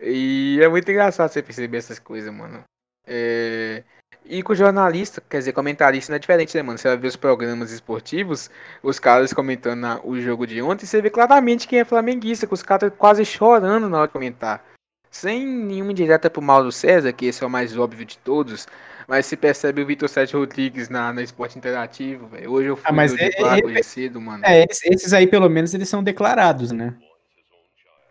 E 0.00 0.58
é 0.62 0.68
muito 0.68 0.90
engraçado 0.90 1.30
você 1.30 1.42
perceber 1.42 1.78
essas 1.78 1.98
coisas, 1.98 2.32
mano. 2.32 2.64
É... 3.06 3.82
E 4.24 4.42
com 4.42 4.54
jornalista, 4.54 5.22
quer 5.28 5.38
dizer, 5.38 5.52
comentarista 5.52 6.12
não 6.12 6.16
é 6.16 6.18
diferente, 6.18 6.56
né, 6.56 6.62
mano? 6.62 6.78
Você 6.78 6.88
vai 6.88 6.96
ver 6.96 7.08
os 7.08 7.16
programas 7.16 7.72
esportivos, 7.72 8.50
os 8.82 8.98
caras 8.98 9.32
comentando 9.32 9.80
na, 9.80 10.00
o 10.04 10.20
jogo 10.20 10.46
de 10.46 10.62
ontem, 10.62 10.86
você 10.86 11.02
vê 11.02 11.10
claramente 11.10 11.66
quem 11.66 11.80
é 11.80 11.84
flamenguista, 11.84 12.46
com 12.46 12.54
os 12.54 12.62
caras 12.62 12.92
quase 12.96 13.24
chorando 13.24 13.88
na 13.88 13.98
hora 13.98 14.06
de 14.06 14.12
comentar. 14.12 14.64
Sem 15.10 15.44
nenhuma 15.44 15.90
indireta 15.90 16.30
pro 16.30 16.40
Mauro 16.40 16.70
César, 16.70 17.12
que 17.12 17.26
esse 17.26 17.42
é 17.42 17.46
o 17.46 17.50
mais 17.50 17.76
óbvio 17.76 18.06
de 18.06 18.16
todos, 18.18 18.68
mas 19.10 19.26
se 19.26 19.36
percebe 19.36 19.82
o 19.82 19.86
Vitor 19.86 20.08
Sérgio 20.08 20.38
Rodrigues 20.38 20.88
na, 20.88 21.12
na 21.12 21.20
Esporte 21.20 21.58
Interativo, 21.58 22.28
velho. 22.28 22.52
Hoje 22.52 22.68
eu 22.68 22.76
fui 22.76 22.86
ah, 22.88 22.92
mas 22.92 23.12
é, 23.18 23.28
é, 23.76 23.82
cedo, 23.82 24.20
mano. 24.20 24.44
É, 24.46 24.64
esses 24.84 25.12
aí 25.12 25.26
pelo 25.26 25.50
menos 25.50 25.74
eles 25.74 25.88
são 25.88 26.00
declarados, 26.00 26.70
né? 26.70 26.94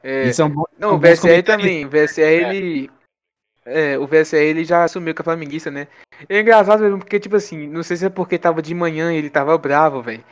É, 0.04 0.30
são 0.34 0.50
bons, 0.50 0.68
não, 0.78 0.96
o 0.96 1.00
VSR 1.00 1.42
também. 1.42 1.86
O 1.86 1.90
VSR, 1.90 2.22
é. 2.22 2.34
ele. 2.34 2.92
É, 3.66 3.98
o 3.98 4.06
VSR 4.06 4.44
ele 4.44 4.66
já 4.66 4.84
assumiu 4.84 5.16
que 5.16 5.22
é 5.22 5.24
flamenguista, 5.24 5.72
né? 5.72 5.88
É 6.28 6.42
engraçado 6.42 6.84
mesmo, 6.84 7.00
porque, 7.00 7.18
tipo 7.18 7.38
assim, 7.38 7.66
não 7.66 7.82
sei 7.82 7.96
se 7.96 8.06
é 8.06 8.10
porque 8.10 8.38
tava 8.38 8.62
de 8.62 8.76
manhã 8.76 9.14
e 9.14 9.16
ele 9.16 9.30
tava 9.30 9.58
bravo, 9.58 10.02
velho. 10.02 10.24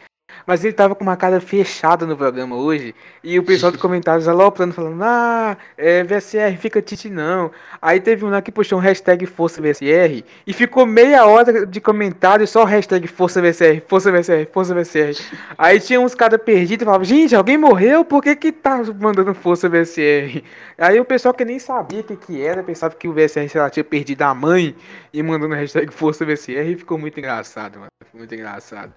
Mas 0.47 0.63
ele 0.63 0.71
tava 0.71 0.95
com 0.95 1.03
uma 1.03 1.17
cara 1.17 1.41
fechada 1.41 2.05
no 2.05 2.15
programa 2.15 2.55
hoje. 2.55 2.95
E 3.21 3.38
o 3.38 3.43
pessoal 3.43 3.69
de 3.69 3.77
comentários 3.77 4.29
aloprando, 4.29 4.73
falando: 4.73 5.03
Ah, 5.03 5.57
é, 5.77 6.05
VSR, 6.05 6.55
fica 6.57 6.81
Tite 6.81 7.10
não. 7.10 7.51
Aí 7.81 7.99
teve 7.99 8.23
um 8.23 8.29
lá 8.29 8.41
que 8.41 8.49
puxou 8.49 8.79
um 8.79 8.81
hashtag 8.81 9.25
Força 9.25 9.62
VSR. 9.62 10.23
E 10.48 10.54
ficou 10.54 10.85
meia 10.85 11.25
hora 11.25 11.65
de 11.65 11.81
comentário 11.81 12.48
só 12.48 12.63
hashtag 12.63 13.06
Força 13.08 13.41
VSR, 13.41 13.83
Força 13.85 14.10
VSR, 14.10 14.48
Força 14.54 14.73
VSR. 14.73 15.21
Aí 15.58 15.81
tinha 15.81 16.00
uns 16.00 16.15
caras 16.15 16.41
perdidos 16.41 16.83
e 16.83 16.85
falavam: 16.85 17.04
Gente, 17.04 17.35
alguém 17.35 17.58
morreu? 17.58 18.06
Por 18.06 18.23
que 18.23 18.33
que 18.33 18.54
tá 18.54 18.81
mandando 18.98 19.33
Força 19.33 19.67
VSR? 19.67 20.41
Aí 20.77 20.98
o 20.98 21.04
pessoal 21.04 21.33
que 21.33 21.43
nem 21.43 21.60
sabia 21.60 22.00
o 22.00 22.04
que, 22.06 22.15
que 22.15 22.41
era, 22.41 22.63
pensava 22.63 22.95
que 22.95 23.10
o 23.10 23.13
VSR, 23.13 23.50
sei 23.50 23.60
lá, 23.60 23.69
tinha 23.69 23.83
perdido 23.83 24.21
a 24.21 24.33
mãe 24.33 24.73
e 25.12 25.21
mandando 25.21 25.56
hashtag 25.56 25.93
Força 25.93 26.25
VSR. 26.25 26.71
E 26.71 26.77
ficou 26.77 26.98
muito 26.98 27.19
engraçado, 27.19 27.79
mano. 27.79 27.91
Muito 28.13 28.33
engraçado. 28.33 28.93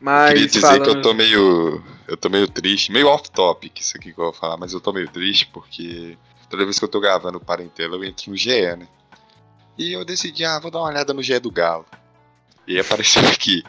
Mas 0.00 0.32
Queria 0.32 0.46
dizer 0.46 0.60
falando... 0.60 0.82
que 0.82 0.90
eu 0.90 1.02
tô 1.02 1.14
meio. 1.14 1.82
Eu 2.06 2.16
tô 2.16 2.28
meio 2.28 2.46
triste, 2.46 2.92
meio 2.92 3.08
off-topic 3.08 3.80
isso 3.80 3.96
aqui 3.96 4.12
que 4.12 4.20
eu 4.20 4.26
vou 4.26 4.32
falar, 4.32 4.56
mas 4.56 4.72
eu 4.72 4.80
tô 4.80 4.92
meio 4.92 5.08
triste 5.08 5.46
porque 5.52 6.16
Toda 6.48 6.64
vez 6.64 6.78
que 6.78 6.84
eu 6.84 6.88
tô 6.88 7.00
gravando 7.00 7.38
o 7.38 7.40
Parentela, 7.40 7.96
eu 7.96 8.04
entro 8.04 8.30
no 8.30 8.36
GE, 8.36 8.76
né? 8.76 8.86
E 9.76 9.92
eu 9.92 10.04
decidi, 10.04 10.44
ah, 10.44 10.58
vou 10.58 10.70
dar 10.70 10.78
uma 10.78 10.88
olhada 10.88 11.12
no 11.12 11.22
GE 11.22 11.38
do 11.38 11.50
Galo. 11.50 11.84
E 12.66 12.78
apareceu 12.78 13.22
aqui. 13.28 13.64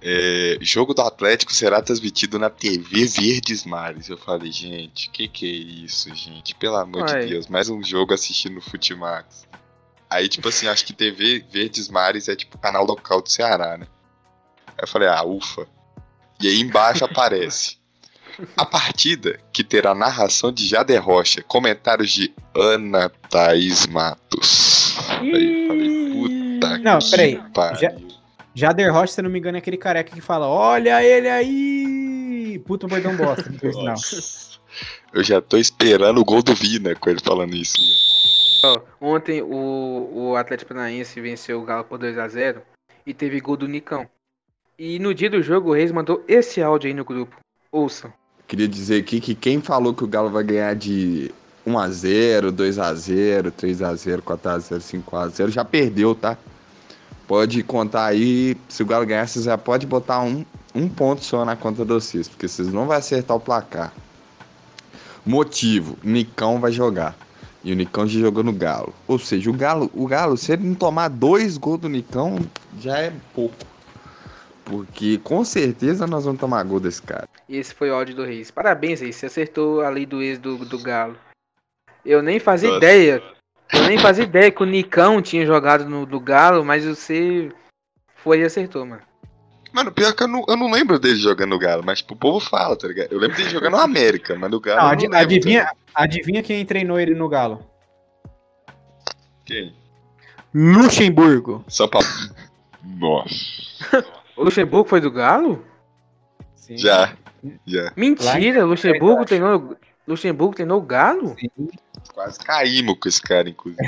É, 0.00 0.56
jogo 0.60 0.94
do 0.94 1.02
Atlético 1.02 1.52
será 1.52 1.82
transmitido 1.82 2.38
na 2.38 2.48
TV 2.48 3.04
Verdes 3.04 3.64
Mares. 3.64 4.08
Eu 4.08 4.16
falei, 4.16 4.50
gente, 4.50 5.10
que 5.10 5.28
que 5.28 5.46
é 5.46 5.84
isso, 5.84 6.14
gente? 6.14 6.54
Pelo 6.54 6.76
amor 6.76 7.02
Uai. 7.02 7.22
de 7.22 7.30
Deus, 7.30 7.48
mais 7.48 7.68
um 7.68 7.82
jogo 7.82 8.14
assistindo 8.14 8.54
no 8.54 8.60
Futimax. 8.60 9.46
Aí, 10.08 10.28
tipo 10.28 10.48
assim, 10.48 10.66
acho 10.66 10.86
que 10.86 10.92
TV 10.92 11.44
Verdes 11.50 11.88
Mares 11.88 12.28
é 12.28 12.36
tipo 12.36 12.56
canal 12.58 12.86
local 12.86 13.20
do 13.20 13.28
Ceará, 13.28 13.76
né? 13.76 13.86
Aí 14.78 14.84
eu 14.84 14.88
falei, 14.88 15.08
ah, 15.08 15.22
ufa. 15.24 15.66
E 16.40 16.46
aí 16.48 16.60
embaixo 16.60 17.04
aparece. 17.04 17.76
A 18.56 18.64
partida, 18.64 19.40
que 19.52 19.64
terá 19.64 19.92
narração 19.94 20.52
de 20.52 20.64
Jader 20.66 21.04
Rocha, 21.04 21.42
comentários 21.42 22.12
de 22.12 22.32
Ana 22.54 23.10
Thaís 23.28 23.86
Matos. 23.88 24.96
Aí 25.20 25.62
eu 25.62 25.68
falei, 25.68 26.12
puta 26.12 26.78
Não, 26.78 26.98
que 27.00 27.10
peraí, 27.10 27.42
pariu. 27.52 27.80
já- 27.80 27.94
Jader 28.54 28.92
Rocha, 28.92 29.12
se 29.14 29.20
eu 29.20 29.24
não 29.24 29.30
me 29.30 29.38
engano, 29.40 29.56
é 29.56 29.60
aquele 29.60 29.76
careca 29.76 30.12
que 30.14 30.20
fala: 30.20 30.46
Olha 30.48 31.02
ele 31.02 31.28
aí! 31.28 32.62
Puta 32.66 32.86
bordão 32.88 33.16
bosta. 33.16 33.48
no 33.50 33.58
final. 33.58 33.84
Nossa. 33.84 34.58
Eu 35.12 35.22
já 35.24 35.40
tô 35.40 35.56
esperando 35.56 36.18
o 36.20 36.24
gol 36.24 36.42
do 36.42 36.54
Vina 36.54 36.94
com 36.94 37.08
ele 37.10 37.20
falando 37.22 37.54
isso. 37.54 37.76
ontem 39.00 39.42
o, 39.42 40.10
o 40.12 40.36
Atlético 40.36 40.68
Paranaense 40.74 41.20
venceu 41.20 41.60
o 41.60 41.64
Galo 41.64 41.84
por 41.84 41.98
2 41.98 42.18
a 42.18 42.28
0 42.28 42.62
e 43.06 43.14
teve 43.14 43.40
gol 43.40 43.56
do 43.56 43.66
Nicão. 43.68 44.08
E 44.78 45.00
no 45.00 45.12
dia 45.12 45.28
do 45.28 45.42
jogo 45.42 45.70
o 45.70 45.72
Reis 45.74 45.90
mandou 45.90 46.22
esse 46.28 46.62
áudio 46.62 46.86
aí 46.86 46.94
no 46.94 47.04
grupo. 47.04 47.34
Ouçam. 47.72 48.12
Queria 48.46 48.68
dizer 48.68 49.02
aqui 49.02 49.20
que 49.20 49.34
quem 49.34 49.60
falou 49.60 49.92
que 49.92 50.04
o 50.04 50.06
Galo 50.06 50.30
vai 50.30 50.44
ganhar 50.44 50.72
de 50.76 51.32
1x0, 51.66 52.52
2x0, 52.52 53.50
3x0, 53.50 54.22
4x0, 54.22 55.02
5x0 55.02 55.48
já 55.48 55.64
perdeu, 55.64 56.14
tá? 56.14 56.38
Pode 57.26 57.60
contar 57.64 58.06
aí, 58.06 58.56
se 58.68 58.84
o 58.84 58.86
Galo 58.86 59.04
ganhar, 59.04 59.26
vocês 59.26 59.46
já 59.46 59.58
pode 59.58 59.84
botar 59.84 60.20
um, 60.20 60.46
um 60.72 60.88
ponto 60.88 61.24
só 61.24 61.44
na 61.44 61.56
conta 61.56 61.84
de 61.84 61.92
vocês, 61.92 62.28
porque 62.28 62.46
vocês 62.46 62.72
não 62.72 62.86
vão 62.86 62.96
acertar 62.96 63.36
o 63.36 63.40
placar. 63.40 63.92
Motivo, 65.26 65.98
Nicão 66.04 66.60
vai 66.60 66.70
jogar. 66.70 67.16
E 67.64 67.72
o 67.72 67.74
Nicão 67.74 68.06
já 68.06 68.20
jogou 68.20 68.44
no 68.44 68.52
Galo. 68.52 68.94
Ou 69.08 69.18
seja, 69.18 69.50
o 69.50 69.52
Galo, 69.52 69.90
o 69.92 70.06
Galo, 70.06 70.36
se 70.36 70.52
ele 70.52 70.68
não 70.68 70.76
tomar 70.76 71.08
dois 71.08 71.58
gols 71.58 71.80
do 71.80 71.88
Nicão, 71.88 72.38
já 72.78 72.96
é 72.98 73.12
pouco. 73.34 73.66
Porque 74.68 75.16
com 75.18 75.44
certeza 75.44 76.06
nós 76.06 76.24
vamos 76.24 76.40
tomar 76.40 76.62
gol 76.64 76.78
desse 76.78 77.00
cara. 77.00 77.26
Esse 77.48 77.74
foi 77.74 77.90
o 77.90 77.94
áudio 77.94 78.14
do 78.16 78.24
Reis. 78.24 78.50
Parabéns, 78.50 79.00
Reis. 79.00 79.16
Você 79.16 79.26
acertou 79.26 79.80
a 79.80 79.88
lei 79.88 80.04
do 80.04 80.22
ex 80.22 80.38
do, 80.38 80.58
do 80.58 80.78
Galo. 80.78 81.16
Eu 82.04 82.22
nem 82.22 82.38
fazia 82.38 82.68
Nossa. 82.68 82.78
ideia. 82.78 83.22
Eu 83.72 83.86
nem 83.86 83.98
fazia 83.98 84.24
ideia 84.24 84.50
que 84.50 84.62
o 84.62 84.66
Nicão 84.66 85.22
tinha 85.22 85.46
jogado 85.46 85.88
no 85.88 86.04
do 86.04 86.20
Galo, 86.20 86.64
mas 86.64 86.84
você 86.84 87.50
foi 88.16 88.40
e 88.40 88.44
acertou, 88.44 88.84
mano. 88.84 89.02
Mano, 89.72 89.92
pior 89.92 90.14
que 90.14 90.22
eu 90.22 90.28
não, 90.28 90.44
eu 90.48 90.56
não 90.56 90.70
lembro 90.70 90.98
dele 90.98 91.16
jogando 91.16 91.50
no 91.50 91.58
Galo, 91.58 91.82
mas 91.84 91.98
tipo, 91.98 92.14
o 92.14 92.16
povo 92.16 92.40
fala, 92.40 92.76
tá 92.76 92.88
ligado? 92.88 93.12
Eu 93.12 93.18
lembro 93.18 93.36
dele 93.36 93.50
jogando 93.50 93.72
no 93.72 93.80
América, 93.80 94.34
mas 94.34 94.50
no 94.50 94.60
Galo. 94.60 94.80
Não, 94.80 94.86
eu 94.86 94.92
adi- 94.92 95.08
não 95.08 95.18
adivinha, 95.18 95.70
adivinha 95.94 96.42
quem 96.42 96.64
treinou 96.64 96.98
ele 96.98 97.14
no 97.14 97.28
Galo? 97.28 97.64
Quem? 99.44 99.74
Luxemburgo. 100.54 101.64
São 101.68 101.88
Paulo. 101.88 102.06
Nossa. 102.82 104.04
O 104.38 104.44
Luxemburgo 104.44 104.88
foi 104.88 105.00
do 105.00 105.10
Galo? 105.10 105.64
Sim. 106.54 106.78
Já, 106.78 107.12
já. 107.66 107.92
Mentira, 107.96 108.64
Luxemburgo 108.64 109.24
treinou, 109.24 109.76
Luxemburgo 110.06 110.54
treinou 110.54 110.78
o 110.78 110.82
Galo? 110.82 111.34
Quase 112.14 112.38
caímos 112.38 112.96
com 113.00 113.08
esse 113.08 113.20
cara, 113.20 113.48
inclusive. 113.48 113.82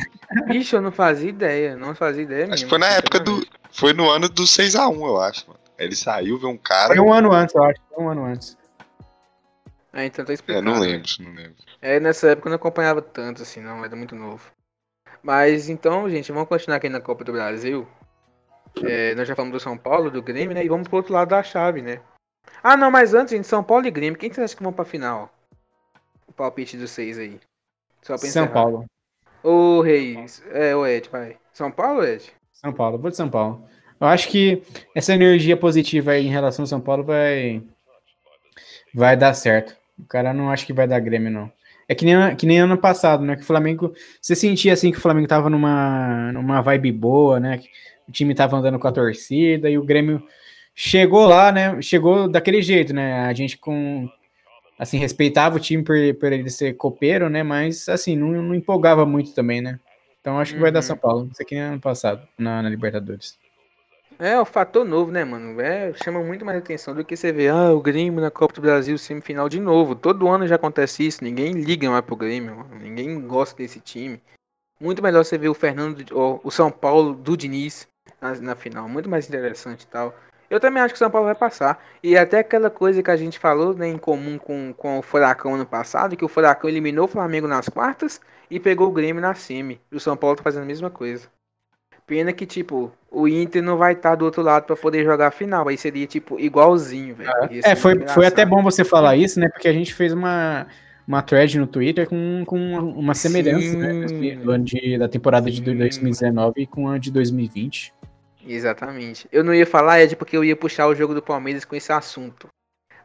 Bicho, 0.47 0.77
eu 0.77 0.81
não 0.81 0.91
fazia 0.93 1.29
ideia. 1.31 1.77
Não 1.77 1.95
fazia 1.95 2.23
ideia 2.23 2.41
mesmo. 2.41 2.55
Acho 2.55 2.65
que 2.65 2.71
foi 2.71 2.79
na 2.79 2.89
época 2.89 3.21
do. 3.21 3.47
Foi 3.71 3.93
no 3.93 4.11
ano 4.11 4.29
do 4.29 4.43
6x1, 4.43 4.97
eu 5.07 5.21
acho, 5.21 5.47
mano. 5.47 5.61
Ele 5.79 5.95
saiu, 5.95 6.37
viu 6.39 6.49
um 6.49 6.57
cara. 6.59 6.89
Foi 6.95 7.01
um 7.01 7.13
ano 7.13 7.33
antes, 7.33 7.55
eu 7.55 7.63
acho. 7.63 7.81
Foi 7.95 8.05
um 8.05 8.09
ano 8.09 8.25
antes. 8.25 8.59
Ah, 9.93 10.05
então 10.05 10.25
tá 10.25 10.33
É, 10.33 10.35
explicado. 10.35 10.65
não 10.65 10.75
né? 10.75 10.81
lembro, 10.81 11.09
não 11.21 11.33
lembro. 11.33 11.55
É, 11.81 11.99
nessa 12.01 12.29
época 12.31 12.49
eu 12.49 12.51
não 12.51 12.57
acompanhava 12.57 13.01
tanto, 13.01 13.43
assim, 13.43 13.61
não, 13.61 13.85
era 13.85 13.97
muito 13.97 14.15
novo. 14.15 14.51
Mas 15.23 15.69
então, 15.69 16.09
gente, 16.11 16.31
vamos 16.33 16.49
continuar 16.49 16.77
aqui 16.77 16.89
na 16.89 17.01
Copa 17.01 17.25
do 17.25 17.33
Brasil. 17.33 17.87
É, 18.85 19.15
nós 19.15 19.27
já 19.27 19.35
falamos 19.35 19.53
do 19.53 19.61
São 19.63 19.77
Paulo, 19.77 20.11
do 20.11 20.23
Grêmio, 20.23 20.55
né? 20.55 20.65
E 20.65 20.69
vamos 20.69 20.89
pro 20.89 20.99
outro 20.99 21.13
lado 21.13 21.29
da 21.29 21.43
chave, 21.43 21.83
né? 21.83 22.01
Ah, 22.63 22.77
não, 22.77 22.91
mas 22.91 23.15
antes, 23.15 23.33
gente, 23.33 23.47
São 23.47 23.63
Paulo 23.63 23.87
e 23.87 23.91
Grêmio, 23.91 24.19
quem 24.19 24.29
que 24.29 24.37
vocês 24.37 24.47
acham 24.47 24.59
que 24.59 24.63
vão 24.63 24.73
pra 24.73 24.85
final? 24.85 25.33
O 26.27 26.33
palpite 26.33 26.77
dos 26.77 26.91
seis 26.91 27.19
aí. 27.19 27.41
São. 28.03 28.49
Paulo. 28.49 28.87
Ô, 29.43 29.81
Reis. 29.81 30.43
É, 30.53 30.75
o 30.75 30.87
Ed, 30.87 31.09
vai. 31.11 31.37
São 31.53 31.71
Paulo, 31.71 32.05
Ed? 32.05 32.33
São 32.53 32.73
Paulo, 32.73 32.99
vou 32.99 33.11
de 33.11 33.17
São 33.17 33.29
Paulo. 33.29 33.65
Eu 34.01 34.07
acho 34.07 34.29
que 34.29 34.63
essa 34.95 35.15
energia 35.15 35.57
positiva 35.57 36.13
aí 36.13 36.27
em 36.27 36.31
relação 36.31 36.63
ao 36.63 36.67
São 36.67 36.81
Paulo 36.81 37.05
vai 37.05 37.63
vai 38.95 39.17
dar 39.17 39.35
certo. 39.35 39.77
O 39.99 40.07
cara 40.07 40.33
não 40.33 40.51
acha 40.51 40.65
que 40.65 40.73
vai 40.73 40.89
dar 40.89 41.01
Grêmio, 41.01 41.31
não. 41.31 41.53
É 41.89 41.95
que 41.95 42.05
nem, 42.05 42.37
que 42.37 42.47
nem 42.47 42.61
ano 42.61 42.79
passado, 42.79 43.25
né? 43.25 43.37
Que 43.37 43.43
o 43.43 43.47
Flamengo. 43.47 43.93
Você 44.21 44.35
sentia 44.35 44.73
assim 44.73 44.91
que 44.93 44.99
o 44.99 45.01
Flamengo 45.01 45.27
tava 45.27 45.51
numa, 45.51 46.33
numa 46.33 46.61
vibe 46.61 46.93
boa, 46.93 47.41
né? 47.41 47.61
O 48.11 48.13
time 48.13 48.35
tava 48.35 48.57
andando 48.57 48.77
com 48.77 48.89
a 48.89 48.93
torcida 48.93 49.71
e 49.71 49.79
o 49.79 49.85
Grêmio 49.85 50.21
chegou 50.75 51.27
lá, 51.27 51.53
né? 51.53 51.81
Chegou 51.81 52.29
daquele 52.29 52.61
jeito, 52.61 52.93
né? 52.93 53.21
A 53.21 53.33
gente 53.33 53.57
com. 53.57 54.11
Assim, 54.77 54.99
respeitava 54.99 55.57
o 55.57 55.61
time 55.61 55.85
por, 55.85 55.95
por 56.19 56.33
ele 56.33 56.51
ser 56.51 56.75
copeiro, 56.75 57.31
né? 57.31 57.45
Mas, 57.45 57.89
assim, 57.89 58.17
não, 58.17 58.31
não 58.43 58.53
empolgava 58.53 59.07
muito 59.07 59.33
também, 59.33 59.61
né? 59.61 59.79
Então 60.21 60.41
acho 60.41 60.55
que 60.55 60.61
vai 60.61 60.73
dar 60.73 60.81
Uhum. 60.81 60.83
São 60.83 60.97
Paulo. 60.97 61.29
Isso 61.31 61.41
aqui 61.41 61.55
nem 61.55 61.63
ano 61.63 61.81
passado, 61.81 62.27
na, 62.37 62.61
na 62.61 62.69
Libertadores. 62.69 63.39
É, 64.19 64.39
o 64.41 64.45
fator 64.45 64.85
novo, 64.85 65.13
né, 65.13 65.25
mano? 65.25 65.61
É, 65.61 65.93
chama 66.03 66.21
muito 66.21 66.45
mais 66.45 66.59
atenção 66.59 66.95
do 66.95 67.05
que 67.05 67.17
você 67.17 67.31
vê, 67.31 67.49
ah, 67.49 67.73
o 67.73 67.81
Grêmio 67.81 68.21
na 68.21 68.31
Copa 68.31 68.55
do 68.55 68.61
Brasil 68.61 68.99
semifinal 68.99 69.49
de 69.49 69.61
novo. 69.61 69.95
Todo 69.95 70.29
ano 70.29 70.49
já 70.49 70.57
acontece 70.57 71.07
isso, 71.07 71.23
ninguém 71.23 71.53
liga 71.53 71.89
mais 71.89 72.05
pro 72.05 72.17
Grêmio, 72.17 72.57
mano. 72.57 72.75
ninguém 72.75 73.21
gosta 73.21 73.57
desse 73.57 73.79
time. 73.79 74.21
Muito 74.81 75.01
melhor 75.01 75.25
você 75.25 75.39
ver 75.39 75.51
o 75.51 75.55
Fernando, 75.55 76.05
o 76.43 76.51
São 76.51 76.71
Paulo 76.71 77.15
do 77.15 77.37
Diniz 77.37 77.87
na, 78.21 78.35
na 78.37 78.55
final, 78.55 78.89
muito 78.89 79.09
mais 79.09 79.29
interessante 79.29 79.83
e 79.83 79.87
tal. 79.87 80.15
Eu 80.49 80.59
também 80.59 80.83
acho 80.83 80.93
que 80.93 80.97
o 80.97 80.99
São 80.99 81.11
Paulo 81.11 81.27
vai 81.27 81.35
passar. 81.35 81.81
E 82.03 82.19
até 82.19 82.41
aquela 82.41 82.69
coisa 82.69 83.03
que 83.03 83.11
a 83.11 83.17
gente 83.17 83.39
falou, 83.39 83.73
né, 83.73 83.87
em 83.87 83.97
comum 83.97 84.37
com, 84.37 84.75
com 84.77 84.99
o 84.99 85.03
Furacão 85.03 85.55
ano 85.55 85.65
passado, 85.65 86.17
que 86.17 86.25
o 86.25 86.29
Furacão 86.29 86.69
eliminou 86.69 87.05
o 87.05 87.09
Flamengo 87.09 87.47
nas 87.47 87.69
quartas 87.69 88.21
e 88.51 88.59
pegou 88.59 88.89
o 88.89 88.93
Grêmio 88.93 89.23
na 89.23 89.33
semi. 89.33 89.81
E 89.93 89.97
o 89.97 90.01
São 90.01 90.17
Paulo 90.17 90.37
tá 90.37 90.43
fazendo 90.43 90.65
a 90.65 90.67
mesma 90.67 90.91
coisa. 90.91 91.29
Pena 92.05 92.33
que, 92.33 92.45
tipo, 92.45 92.91
o 93.09 93.29
Inter 93.29 93.63
não 93.63 93.77
vai 93.77 93.93
estar 93.93 94.17
do 94.17 94.25
outro 94.25 94.43
lado 94.43 94.65
pra 94.65 94.75
poder 94.75 95.05
jogar 95.05 95.29
a 95.29 95.31
final. 95.31 95.69
Aí 95.69 95.79
seria, 95.79 96.09
tipo, 96.09 96.41
igualzinho, 96.41 97.15
velho. 97.15 97.31
É, 97.49 97.63
ser 97.63 97.77
foi, 97.77 98.09
foi 98.09 98.27
até 98.27 98.45
bom 98.45 98.61
você 98.61 98.83
falar 98.83 99.15
isso, 99.15 99.39
né? 99.39 99.49
Porque 99.49 99.69
a 99.69 99.73
gente 99.73 99.95
fez 99.95 100.13
uma, 100.13 100.67
uma 101.11 101.23
thread 101.23 101.59
no 101.59 101.67
Twitter 101.67 102.09
com, 102.09 102.45
com 102.47 102.57
uma 102.79 103.17
semelhança, 103.17 103.77
né? 103.77 104.37
Do 104.37 104.53
ano 104.53 104.65
de, 104.65 104.97
da 104.97 105.09
temporada 105.09 105.51
de 105.51 105.57
Sim. 105.57 105.77
2019 105.77 106.67
com 106.67 106.89
a 106.89 106.99
de 106.99 107.11
2020. 107.11 107.93
Exatamente. 108.47 109.29
Eu 109.33 109.43
não 109.43 109.53
ia 109.53 109.67
falar, 109.67 110.01
Ed, 110.01 110.15
porque 110.15 110.37
eu 110.37 110.45
ia 110.45 110.55
puxar 110.55 110.87
o 110.87 110.95
jogo 110.95 111.13
do 111.13 111.21
Palmeiras 111.21 111.65
com 111.65 111.75
esse 111.75 111.93
assunto. 111.93 112.47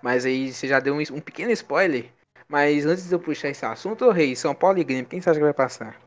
Mas 0.03 0.23
aí 0.23 0.53
você 0.53 0.67
já 0.67 0.79
deu 0.79 0.93
um, 0.93 0.99
um 0.99 1.19
pequeno 1.19 1.49
spoiler. 1.51 2.05
Mas 2.47 2.85
antes 2.85 3.07
de 3.07 3.15
eu 3.15 3.19
puxar 3.19 3.49
esse 3.49 3.65
assunto, 3.65 4.05
ô 4.05 4.11
Rei, 4.11 4.35
São 4.35 4.53
Paulo 4.53 4.77
e 4.77 4.83
Grêmio, 4.83 5.07
quem 5.07 5.19
você 5.19 5.31
acha 5.31 5.39
que 5.39 5.43
vai 5.43 5.53
passar? 5.53 5.99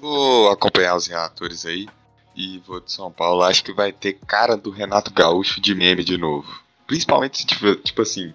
Vou 0.00 0.52
acompanhar 0.52 0.94
os 0.94 1.08
relatores 1.08 1.66
aí. 1.66 1.88
E 2.36 2.62
vou 2.64 2.80
de 2.80 2.92
São 2.92 3.10
Paulo. 3.10 3.42
Acho 3.42 3.64
que 3.64 3.72
vai 3.72 3.90
ter 3.90 4.12
cara 4.24 4.56
do 4.56 4.70
Renato 4.70 5.12
Gaúcho 5.12 5.60
de 5.60 5.74
meme 5.74 6.04
de 6.04 6.16
novo. 6.16 6.62
Principalmente 6.86 7.38
se 7.38 7.46
tiver, 7.46 7.74
tipo 7.82 8.02
assim, 8.02 8.32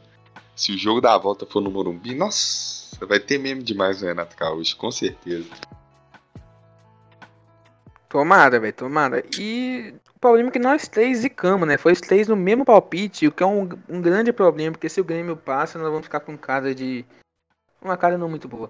se 0.56 0.72
o 0.74 0.78
jogo 0.78 1.01
da 1.01 1.18
volta 1.18 1.45
for 1.45 1.62
no 1.62 1.72
Morumbi, 1.72 2.14
nossa, 2.16 3.06
vai 3.06 3.20
ter 3.20 3.38
meme 3.38 3.64
demais 3.64 3.99
do 3.99 4.06
Renato 4.06 4.36
Gaúcho, 4.38 4.76
com 4.78 4.91
certeza. 4.91 5.49
Tomada, 8.10 8.60
velho, 8.60 8.74
tomada. 8.74 9.24
E 9.39 9.93
o 10.16 10.20
problema 10.20 10.49
é 10.49 10.51
que 10.51 10.60
nós 10.60 10.88
três 10.88 11.20
zicamos, 11.20 11.68
né? 11.68 11.78
Foi 11.78 11.93
os 11.93 12.01
três 12.01 12.28
no 12.28 12.36
mesmo 12.36 12.64
palpite, 12.64 13.28
o 13.28 13.32
que 13.32 13.41
é 13.41 13.45
um, 13.45 13.68
um 13.89 14.01
grande 14.01 14.32
problema, 14.32 14.72
porque 14.74 14.88
se 14.89 15.01
o 15.01 15.04
Grêmio 15.04 15.36
passa, 15.36 15.80
nós 15.80 15.88
vamos 15.89 16.04
ficar 16.06 16.20
com 16.20 16.38
cara 16.38 16.76
de. 16.76 17.04
Uma 17.82 17.97
cara 17.97 18.18
não 18.18 18.30
muito 18.30 18.47
boa. 18.47 18.70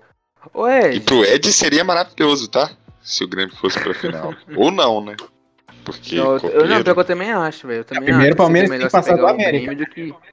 Ô, 0.53 0.67
E 0.67 0.95
Ed, 0.95 1.01
pro 1.01 1.23
Ed 1.25 1.51
seria 1.51 1.83
maravilhoso, 1.83 2.49
tá? 2.49 2.71
Se 3.01 3.23
o 3.23 3.27
Grêmio 3.27 3.53
fosse 3.57 3.77
pra 3.79 3.93
final. 3.93 4.33
Ou 4.55 4.71
não, 4.71 5.03
né? 5.03 5.15
Porque 5.83 6.15
eu, 6.15 6.23
eu, 6.23 6.31
não, 6.31 6.39
copeiro- 6.39 6.83
pior 6.85 6.93
que 6.93 6.99
eu 7.01 7.05
também 7.05 7.31
acho, 7.33 7.67
velho. 7.67 7.81
Eu 7.81 7.85
também 7.85 8.03
primeiro 8.05 8.27
acho 8.27 8.33
o 8.33 8.37
Palmeiras 8.37 8.69
tem 8.69 8.79
que 8.79 8.85
você 8.85 8.89
passar 8.91 9.17
do 9.17 9.23
o 9.23 9.27
América. 9.27 9.73
Grêmio 9.73 9.85
do 9.85 9.91
que. 9.91 10.32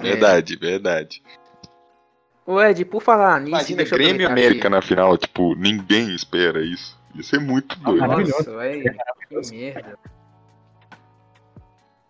Verdade, 0.00 0.56
verdade. 0.56 1.22
Ô, 2.44 2.60
Ed, 2.60 2.84
por 2.84 3.02
falar 3.02 3.40
nisso. 3.40 3.50
Imagina 3.50 3.76
deixa 3.78 3.94
eu 3.94 3.98
Grêmio 3.98 4.26
América 4.26 4.66
aqui. 4.66 4.68
na 4.68 4.82
final, 4.82 5.16
tipo, 5.16 5.54
ninguém 5.54 6.14
espera 6.14 6.60
isso. 6.64 6.98
Ia 7.14 7.22
ser 7.22 7.40
muito 7.40 7.78
doido. 7.80 8.00
maravilhoso. 8.00 8.38
Nossa, 8.38 8.56
velho. 8.58 8.96
Que 9.28 9.50
merda. 9.50 9.98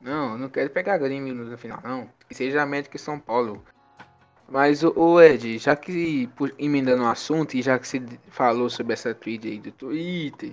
Não, 0.00 0.32
eu 0.32 0.38
não 0.38 0.48
quero 0.48 0.70
pegar 0.70 0.98
Grêmio 0.98 1.34
no 1.34 1.56
final, 1.58 1.80
não. 1.84 2.08
Que 2.28 2.34
seja 2.34 2.62
América 2.62 2.96
e 2.96 3.00
São 3.00 3.18
Paulo. 3.18 3.62
Mas, 4.48 4.82
o 4.82 5.20
Ed, 5.20 5.58
já 5.58 5.76
que 5.76 6.28
emendando 6.58 7.04
o 7.04 7.06
assunto 7.06 7.54
e 7.54 7.62
já 7.62 7.78
que 7.78 7.88
você 7.88 8.02
falou 8.28 8.68
sobre 8.68 8.92
essa 8.92 9.14
tweet 9.14 9.48
aí 9.48 9.58
do 9.58 9.70
Twitter, 9.72 10.52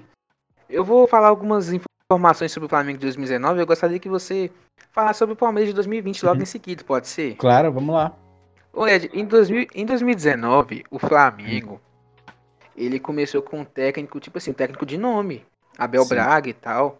eu 0.70 0.86
vou 0.86 1.08
falar 1.08 1.28
algumas 1.28 1.70
informações 2.12 2.52
sobre 2.52 2.66
o 2.66 2.70
Flamengo 2.70 2.98
de 2.98 3.06
2019. 3.06 3.60
Eu 3.60 3.68
gostaria 3.68 4.00
que 4.00 4.10
você 4.10 4.50
falasse 4.92 5.20
sobre 5.20 5.34
o 5.34 5.36
Palmeiras 5.36 5.70
de 5.70 5.76
2020 5.76 6.26
logo 6.26 6.38
uhum. 6.38 6.42
em 6.42 6.46
seguida, 6.46 6.84
pode 6.84 7.08
ser? 7.08 7.36
Claro, 7.36 7.72
vamos 7.72 7.94
lá. 7.94 8.12
Ô 8.74 8.88
Ed, 8.88 9.12
em, 9.14 9.24
2000, 9.24 9.68
em 9.76 9.86
2019, 9.86 10.86
o 10.90 10.98
Flamengo, 10.98 11.80
ele 12.76 13.00
começou 13.00 13.44
com 13.44 13.60
um 13.60 13.66
técnico, 13.66 14.20
tipo 14.20 14.40
assim, 14.40 14.50
um 14.50 14.56
técnico 14.56 14.88
de 14.88 14.98
nome, 14.98 15.46
Abel 15.78 16.04
Sim. 16.04 16.16
Braga 16.16 16.50
e 16.50 16.54
tal. 16.54 17.00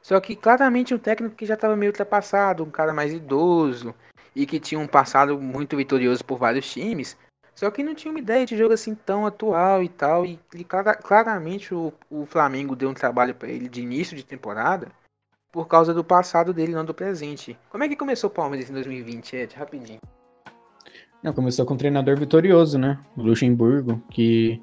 Só 0.00 0.20
que 0.20 0.36
claramente 0.36 0.94
um 0.94 0.98
técnico 0.98 1.34
que 1.34 1.46
já 1.46 1.54
estava 1.54 1.74
meio 1.74 1.90
ultrapassado, 1.90 2.62
um 2.62 2.70
cara 2.70 2.92
mais 2.92 3.12
idoso 3.12 3.92
e 4.36 4.46
que 4.46 4.60
tinha 4.60 4.78
um 4.78 4.86
passado 4.86 5.36
muito 5.36 5.76
vitorioso 5.76 6.24
por 6.24 6.38
vários 6.38 6.70
times. 6.70 7.16
Só 7.54 7.70
que 7.70 7.82
não 7.82 7.94
tinha 7.94 8.10
uma 8.10 8.18
ideia 8.18 8.44
de 8.44 8.56
jogo 8.56 8.74
assim 8.74 8.94
tão 8.94 9.26
atual 9.26 9.82
e 9.82 9.88
tal. 9.88 10.26
E, 10.26 10.38
e 10.54 10.64
claramente 10.64 11.74
o, 11.74 11.92
o 12.10 12.26
Flamengo 12.26 12.74
deu 12.74 12.88
um 12.88 12.94
trabalho 12.94 13.34
para 13.34 13.48
ele 13.48 13.68
de 13.68 13.80
início 13.80 14.16
de 14.16 14.24
temporada 14.24 14.88
por 15.52 15.68
causa 15.68 15.94
do 15.94 16.02
passado 16.02 16.52
dele, 16.52 16.74
não 16.74 16.84
do 16.84 16.92
presente. 16.92 17.56
Como 17.70 17.84
é 17.84 17.88
que 17.88 17.94
começou 17.94 18.28
o 18.28 18.32
Palmeiras 18.32 18.68
em 18.68 18.72
2020, 18.72 19.36
Ed? 19.36 19.54
Rapidinho. 19.54 20.00
Não, 21.22 21.32
começou 21.32 21.64
com 21.64 21.74
um 21.74 21.76
treinador 21.76 22.18
vitorioso, 22.18 22.76
né? 22.76 22.98
O 23.16 23.22
Luxemburgo, 23.22 24.02
que, 24.10 24.60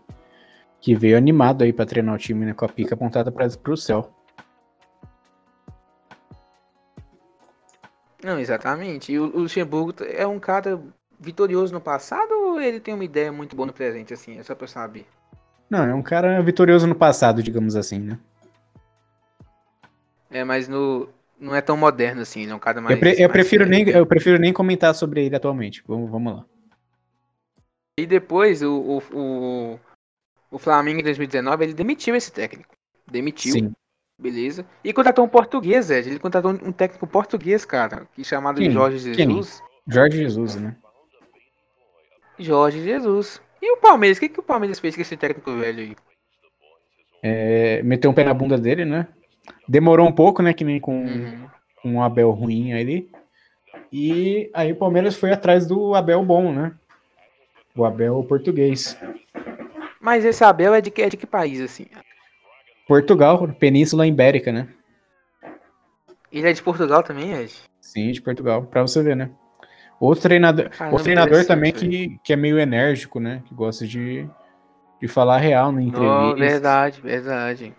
que 0.82 0.94
veio 0.94 1.18
animado 1.18 1.64
aí 1.64 1.72
para 1.72 1.86
treinar 1.86 2.14
o 2.14 2.18
time, 2.18 2.46
né? 2.46 2.54
Com 2.54 2.66
a 2.66 2.70
pica 2.70 2.94
apontada 2.94 3.32
para 3.32 3.48
o 3.72 3.78
céu. 3.78 4.14
Não, 8.22 8.38
exatamente. 8.38 9.14
E 9.14 9.20
o, 9.20 9.26
Luxemburgo 9.26 10.04
é 10.04 10.28
um 10.28 10.40
cara 10.40 10.80
vitorioso 11.22 11.72
no 11.72 11.80
passado 11.80 12.32
ou 12.32 12.60
ele 12.60 12.80
tem 12.80 12.94
uma 12.94 13.06
ideia 13.06 13.32
muito 13.32 13.56
boa 13.56 13.68
no 13.68 13.74
presente, 13.74 14.14
assim? 14.14 14.40
É 14.40 14.44
só 14.44 14.56
pra 14.56 14.66
eu 14.66 14.70
saber. 14.70 15.06
Não, 15.70 15.86
é 15.86 15.94
um 15.94 16.02
cara 16.02 16.42
vitorioso 16.42 16.88
no 16.88 16.96
passado, 16.96 17.44
digamos 17.44 17.76
assim, 17.76 18.00
né? 18.00 18.20
É, 20.30 20.44
mas 20.44 20.68
no, 20.68 21.08
não 21.40 21.56
é 21.56 21.62
tão 21.62 21.78
moderno 21.78 22.22
assim, 22.22 22.42
ele 22.42 22.52
é 22.52 22.56
um 22.56 22.60
cara 22.60 22.82
mais. 22.82 22.96
Eu, 22.96 23.00
pre, 23.00 23.14
eu 23.14 23.20
mais 23.20 23.32
prefiro, 23.32 23.66
nem, 23.66 23.88
eu 23.88 24.06
prefiro 24.06 24.40
nem 24.40 24.52
comentar 24.52 24.96
sobre 24.96 25.26
ele 25.26 25.36
atualmente. 25.36 25.84
Vamos, 25.88 26.10
vamos 26.10 26.34
lá. 26.34 26.46
E 27.98 28.06
depois, 28.06 28.64
o, 28.64 28.74
o, 28.74 29.04
o, 29.14 29.80
o 30.50 30.58
Flamengo 30.58 31.00
em 31.00 31.04
2019, 31.04 31.64
ele 31.64 31.74
demitiu 31.74 32.16
esse 32.16 32.32
técnico. 32.32 32.74
Demitiu. 33.10 33.54
Sim. 33.54 33.74
Beleza. 34.18 34.66
E 34.84 34.94
contratou 34.94 35.26
um 35.26 35.30
português, 35.30 35.90
Ed. 35.90 36.10
Ele 36.10 36.20
contratou 36.20 36.52
um 36.52 36.72
técnico 36.72 37.08
português, 37.08 37.66
cara, 37.66 38.08
que 38.14 38.24
chamado 38.24 38.58
Quem? 38.58 38.72
Jorge 38.72 39.00
Jesus. 39.00 39.18
Quem? 39.18 39.94
Jorge 39.94 40.18
Jesus, 40.18 40.56
né? 40.56 40.76
Jorge 42.44 42.84
Jesus. 42.84 43.42
E 43.62 43.72
o 43.72 43.78
Palmeiras? 43.78 44.18
O 44.18 44.22
que, 44.22 44.30
que 44.30 44.40
o 44.40 44.44
Palmeiras 44.44 44.80
fez 44.80 44.96
com 44.96 45.02
esse 45.02 45.16
técnico 45.16 45.56
velho 45.56 45.80
aí? 45.80 45.96
É, 47.24 47.84
meteu 47.84 48.10
um 48.10 48.14
pé 48.14 48.24
na 48.24 48.34
bunda 48.34 48.58
dele, 48.58 48.84
né? 48.84 49.08
Demorou 49.68 50.08
um 50.08 50.12
pouco, 50.12 50.42
né? 50.42 50.54
Que 50.54 50.64
nem 50.64 50.80
com, 50.80 51.06
uhum. 51.06 51.48
com 51.82 51.92
um 51.94 52.02
Abel 52.02 52.32
ruim 52.32 52.74
ali. 52.74 53.10
E 53.92 54.50
aí 54.54 54.72
o 54.72 54.76
Palmeiras 54.76 55.16
foi 55.16 55.32
atrás 55.32 55.68
do 55.68 55.94
Abel 55.94 56.24
bom, 56.24 56.52
né? 56.52 56.74
O 57.76 57.86
Abel 57.86 58.24
português. 58.24 58.98
Mas 60.00 60.26
esse 60.26 60.44
Abel 60.44 60.74
é 60.74 60.82
de 60.82 60.90
que, 60.90 61.02
é 61.02 61.10
de 61.10 61.18
que 61.18 61.28
país, 61.28 61.62
assim? 61.62 61.86
Portugal, 62.88 63.48
Península 63.60 64.08
Ibérica, 64.08 64.52
né? 64.52 64.68
Ele 66.32 66.48
é 66.48 66.54
de 66.54 66.64
Portugal 66.64 67.04
também, 67.04 67.34
Ed? 67.34 67.54
Sim, 67.80 68.12
de 68.12 68.22
Portugal, 68.22 68.64
pra 68.64 68.82
você 68.82 69.04
ver, 69.04 69.16
né? 69.16 69.30
Outro 70.02 70.24
treinador, 70.24 70.72
Caramba, 70.72 70.96
outro 70.96 71.04
treinador 71.04 71.46
também 71.46 71.72
que, 71.72 72.20
que 72.24 72.34
é 72.34 72.36
meio 72.36 72.58
enérgico, 72.58 73.20
né? 73.20 73.44
Que 73.46 73.54
gosta 73.54 73.86
de, 73.86 74.28
de 75.00 75.08
falar 75.08 75.38
real 75.38 75.72
na 75.72 75.84
entrevista. 75.84 76.34
Oh, 76.34 76.36
verdade, 76.36 77.02
verdade. 77.02 77.76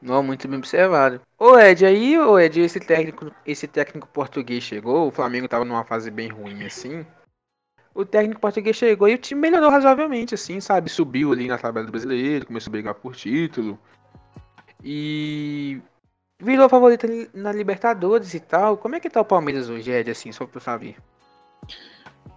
Não, 0.00 0.22
muito 0.22 0.46
bem 0.46 0.58
observado. 0.58 1.20
Ô 1.36 1.58
Ed, 1.58 1.84
aí, 1.84 2.16
ô 2.16 2.38
Ed, 2.38 2.60
esse 2.60 2.78
técnico, 2.78 3.32
esse 3.44 3.66
técnico 3.66 4.06
português 4.06 4.62
chegou, 4.62 5.08
o 5.08 5.10
Flamengo 5.10 5.48
tava 5.48 5.64
numa 5.64 5.82
fase 5.82 6.08
bem 6.08 6.28
ruim 6.28 6.64
assim. 6.64 7.04
O 7.92 8.04
técnico 8.04 8.40
português 8.40 8.76
chegou 8.76 9.08
e 9.08 9.14
o 9.14 9.18
time 9.18 9.40
melhorou 9.40 9.70
razoavelmente, 9.70 10.36
assim, 10.36 10.60
sabe? 10.60 10.88
Subiu 10.88 11.32
ali 11.32 11.48
na 11.48 11.58
tabela 11.58 11.84
do 11.84 11.90
brasileiro, 11.90 12.46
começou 12.46 12.70
a 12.70 12.72
brigar 12.72 12.94
por 12.94 13.16
título. 13.16 13.76
E 14.84 15.80
virou 16.42 16.68
favorito 16.68 17.06
na 17.32 17.52
Libertadores 17.52 18.34
e 18.34 18.40
tal. 18.40 18.76
Como 18.76 18.96
é 18.96 19.00
que 19.00 19.08
tá 19.08 19.20
o 19.20 19.24
Palmeiras 19.24 19.68
hoje, 19.68 19.90
Ed, 19.90 20.10
assim, 20.10 20.32
só 20.32 20.44
pra 20.44 20.58
eu 20.58 20.62
saber? 20.62 20.96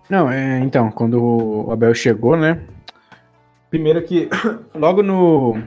Não, 0.10 0.32
é, 0.32 0.60
então, 0.60 0.92
quando 0.92 1.22
o 1.22 1.72
Abel 1.72 1.94
chegou, 1.96 2.38
né? 2.38 2.62
Primeiro 3.70 4.02
que 4.04 4.30
logo 4.76 5.02
no 5.02 5.62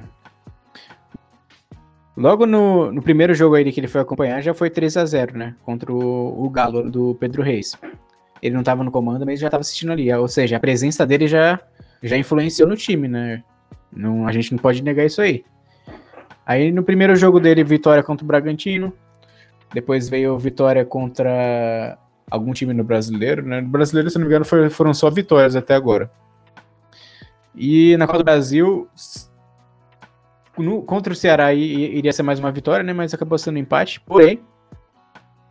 Logo 2.18 2.47
no, 2.47 2.91
no 2.91 3.01
primeiro 3.01 3.32
jogo 3.32 3.55
aí 3.55 3.70
que 3.70 3.78
ele 3.78 3.86
foi 3.86 4.01
acompanhar, 4.01 4.41
já 4.41 4.53
foi 4.53 4.68
3 4.68 4.97
a 4.97 5.05
0 5.05 5.39
né? 5.39 5.55
Contra 5.62 5.93
o, 5.93 6.45
o 6.45 6.51
Galo 6.51 6.91
do 6.91 7.14
Pedro 7.14 7.45
Reis. 7.45 7.78
Ele 8.43 8.55
não 8.55 8.62
estava 8.62 8.82
no 8.82 8.91
comando, 8.91 9.24
mas 9.24 9.39
já 9.39 9.47
estava 9.47 9.61
assistindo 9.61 9.93
ali. 9.93 10.12
Ou 10.12 10.26
seja, 10.26 10.57
a 10.57 10.61
presença 10.61 11.07
dele 11.07 11.28
já, 11.28 11.61
já 12.03 12.16
influenciou 12.16 12.68
no 12.68 12.76
time, 12.76 13.07
né? 13.07 13.45
Não, 13.93 14.26
a 14.26 14.32
gente 14.32 14.51
não 14.51 14.59
pode 14.59 14.82
negar 14.82 15.07
isso 15.07 15.22
aí. 15.22 15.45
Aí 16.49 16.72
no 16.72 16.82
primeiro 16.82 17.14
jogo 17.14 17.38
dele, 17.38 17.62
vitória 17.62 18.03
contra 18.03 18.24
o 18.24 18.26
Bragantino. 18.26 18.90
Depois 19.74 20.09
veio 20.09 20.38
vitória 20.38 20.82
contra 20.82 21.99
algum 22.30 22.55
time 22.55 22.72
no 22.72 22.82
brasileiro, 22.82 23.42
né? 23.42 23.61
No 23.61 23.68
brasileiro, 23.68 24.09
se 24.09 24.16
não 24.16 24.26
me 24.26 24.28
engano, 24.28 24.70
foram 24.70 24.94
só 24.94 25.11
vitórias 25.11 25.55
até 25.55 25.74
agora. 25.74 26.11
E 27.55 27.99
na 27.99 28.07
Copa 28.07 28.20
do 28.20 28.24
Brasil, 28.24 28.88
no, 30.57 30.80
contra 30.80 31.12
o 31.12 31.16
Ceará 31.16 31.53
iria 31.53 32.14
ser 32.14 32.22
mais 32.22 32.38
uma 32.38 32.51
vitória, 32.51 32.82
né? 32.82 32.94
Mas 32.94 33.12
acabou 33.12 33.36
sendo 33.36 33.57
um 33.57 33.61
empate. 33.61 34.01
Porém, 34.01 34.40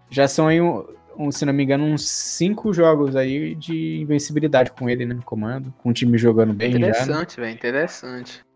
já 0.09 0.27
são 0.27 0.47
aí, 0.47 0.59
um, 0.59 0.83
um, 1.15 1.31
se 1.31 1.45
não 1.45 1.53
me 1.53 1.63
engano, 1.63 1.83
uns 1.83 2.09
cinco 2.09 2.73
jogos 2.73 3.15
aí 3.15 3.53
de 3.53 3.99
invencibilidade 4.01 4.71
com 4.71 4.89
ele, 4.89 5.05
né? 5.05 5.13
No 5.13 5.21
comando, 5.21 5.71
com 5.77 5.89
o 5.91 5.93
time 5.93 6.17
jogando 6.17 6.55
bem. 6.55 6.71
Né? 6.71 6.89
Interessante, 6.89 7.39
velho, 7.39 7.53
interessante. 7.53 8.46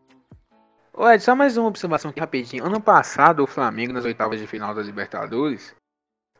Ué, 0.97 1.17
só 1.19 1.33
mais 1.33 1.55
uma 1.55 1.67
observação 1.67 2.11
aqui 2.11 2.19
rapidinho. 2.19 2.65
Ano 2.65 2.81
passado, 2.81 3.43
o 3.43 3.47
Flamengo, 3.47 3.93
nas 3.93 4.03
oitavas 4.03 4.39
de 4.39 4.45
final 4.45 4.75
da 4.75 4.81
Libertadores, 4.81 5.73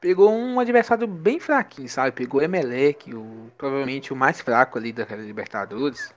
pegou 0.01 0.29
um 0.29 0.59
adversário 0.59 1.07
bem 1.07 1.39
fraquinho, 1.39 1.87
sabe? 1.87 2.11
Pegou 2.11 2.41
o 2.41 2.43
Emelec, 2.43 3.13
o, 3.15 3.49
provavelmente 3.57 4.11
o 4.11 4.15
mais 4.15 4.41
fraco 4.41 4.77
ali 4.77 4.91
daquela 4.91 5.21
Libertadores. 5.21 6.13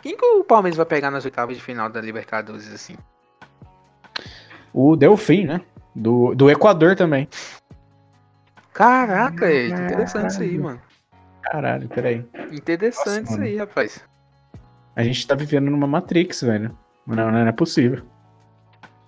Quem 0.00 0.16
que 0.16 0.24
o 0.24 0.42
Palmeiras 0.42 0.76
vai 0.76 0.86
pegar 0.86 1.10
nas 1.10 1.24
oitavas 1.24 1.56
de 1.56 1.62
final 1.62 1.90
da 1.90 2.00
Libertadores, 2.00 2.72
assim? 2.72 2.96
O 4.72 4.96
Delfim, 4.96 5.44
né? 5.44 5.60
Do, 5.94 6.34
do 6.34 6.50
Equador 6.50 6.96
também. 6.96 7.28
Caraca, 8.72 9.46
é 9.46 9.68
interessante 9.68 10.30
isso 10.30 10.42
aí, 10.42 10.58
mano. 10.58 10.80
Caralho, 11.42 11.86
peraí. 11.88 12.24
Interessante 12.50 13.06
Nossa, 13.06 13.20
isso 13.20 13.32
mano. 13.32 13.44
aí, 13.44 13.56
rapaz. 13.58 14.02
A 14.96 15.04
gente 15.04 15.26
tá 15.26 15.34
vivendo 15.34 15.70
numa 15.70 15.86
Matrix, 15.86 16.42
velho. 16.42 16.76
Não, 17.06 17.30
não 17.30 17.46
é 17.46 17.52
possível. 17.52 18.02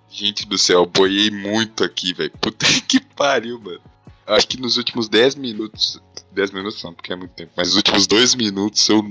Gente 0.09 0.47
do 0.47 0.57
céu, 0.57 0.87
boiei 0.87 1.31
muito 1.31 1.83
aqui, 1.83 2.13
velho. 2.13 2.33
Puta 2.41 2.67
que 2.87 3.01
pariu, 3.01 3.61
mano. 3.61 3.81
Acho 4.27 4.49
que 4.49 4.61
nos 4.61 4.77
últimos 4.77 5.09
10 5.09 5.35
minutos. 5.35 6.01
10 6.33 6.51
minutos 6.53 6.83
não, 6.83 6.95
porque 6.95 7.13
é 7.13 7.17
muito 7.17 7.33
tempo. 7.33 7.53
Mas 7.57 7.69
nos 7.69 7.77
últimos 7.77 8.07
2 8.07 8.35
minutos 8.35 8.89
eu 8.89 9.03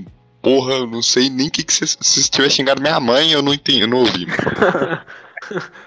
porra, 0.44 0.74
eu 0.74 0.86
não 0.86 1.00
sei 1.00 1.30
nem 1.30 1.48
o 1.48 1.50
que, 1.50 1.64
vocês. 1.66 1.96
Se 2.00 2.30
tiver 2.30 2.50
xingado 2.50 2.82
minha 2.82 3.00
mãe, 3.00 3.32
eu 3.32 3.40
não 3.40 3.54
entendi, 3.54 3.80
eu 3.80 3.88
não 3.88 3.98
ouvi. 3.98 4.26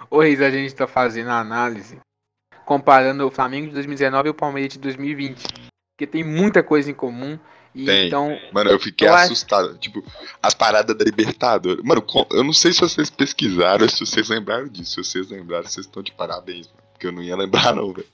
Hoje 0.10 0.44
a 0.44 0.50
gente 0.50 0.74
tá 0.74 0.88
fazendo 0.88 1.30
a 1.30 1.40
análise 1.40 2.00
comparando 2.66 3.26
o 3.26 3.32
Flamengo 3.32 3.68
de 3.68 3.74
2019 3.76 4.28
e 4.28 4.32
o 4.32 4.34
Palmeiras 4.34 4.74
de 4.74 4.80
2020. 4.80 5.42
Porque 5.96 6.06
tem 6.06 6.24
muita 6.24 6.64
coisa 6.64 6.90
em 6.92 6.94
comum. 6.94 7.40
Tem. 7.74 8.08
Então, 8.08 8.38
mano, 8.52 8.70
eu 8.70 8.80
fiquei 8.80 9.08
eu 9.08 9.14
assustado. 9.14 9.70
Acho... 9.70 9.78
Tipo, 9.78 10.04
as 10.42 10.54
paradas 10.54 10.96
da 10.98 11.04
Libertadores. 11.04 11.84
Mano, 11.84 12.06
eu 12.32 12.44
não 12.44 12.54
sei 12.54 12.74
se 12.74 12.82
vocês 12.82 13.10
pesquisaram, 13.10 13.88
se 13.88 14.06
vocês 14.06 14.30
lembraram 14.30 14.68
disso. 14.68 15.04
Se 15.04 15.12
vocês 15.12 15.30
lembraram, 15.30 15.66
vocês 15.68 15.86
estão 15.86 16.02
de 16.02 16.12
parabéns, 16.12 16.68
mano. 16.68 16.80
Porque 16.94 17.08
eu 17.08 17.12
não 17.12 17.22
ia 17.22 17.36
lembrar, 17.36 17.76
não, 17.76 17.94
velho. 17.94 18.08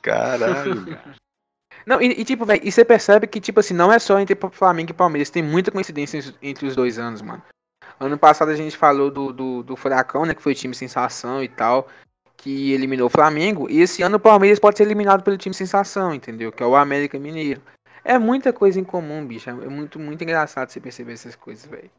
Caralho. 0.00 0.98
Não, 1.86 2.02
e, 2.02 2.20
e 2.20 2.24
tipo, 2.24 2.44
velho, 2.44 2.60
e 2.62 2.70
você 2.70 2.84
percebe 2.84 3.26
que, 3.26 3.40
tipo 3.40 3.60
assim, 3.60 3.72
não 3.72 3.90
é 3.90 3.98
só 3.98 4.20
entre 4.20 4.36
Flamengo 4.52 4.90
e 4.90 4.94
Palmeiras, 4.94 5.30
tem 5.30 5.42
muita 5.42 5.70
coincidência 5.70 6.34
entre 6.42 6.66
os 6.66 6.76
dois 6.76 6.98
anos, 6.98 7.22
mano. 7.22 7.42
Ano 7.98 8.18
passado 8.18 8.50
a 8.50 8.54
gente 8.54 8.76
falou 8.76 9.10
do, 9.10 9.32
do, 9.32 9.62
do 9.62 9.74
Furacão, 9.74 10.26
né, 10.26 10.34
que 10.34 10.42
foi 10.42 10.52
o 10.52 10.54
time 10.54 10.74
sensação 10.74 11.42
e 11.42 11.48
tal, 11.48 11.88
que 12.36 12.72
eliminou 12.72 13.06
o 13.06 13.10
Flamengo, 13.10 13.70
e 13.70 13.80
esse 13.80 14.02
ano 14.02 14.16
o 14.16 14.20
Palmeiras 14.20 14.58
pode 14.58 14.76
ser 14.76 14.84
eliminado 14.84 15.22
pelo 15.22 15.38
time 15.38 15.54
sensação, 15.54 16.14
entendeu? 16.14 16.52
Que 16.52 16.62
é 16.62 16.66
o 16.66 16.76
América 16.76 17.18
Mineiro. 17.18 17.62
É 18.08 18.18
muita 18.18 18.54
coisa 18.54 18.80
em 18.80 18.84
comum, 18.84 19.26
bicho, 19.26 19.50
é 19.50 19.52
muito, 19.52 19.98
muito 19.98 20.22
engraçado 20.24 20.70
você 20.70 20.80
perceber 20.80 21.12
essas 21.12 21.36
coisas, 21.36 21.66
velho. 21.66 21.90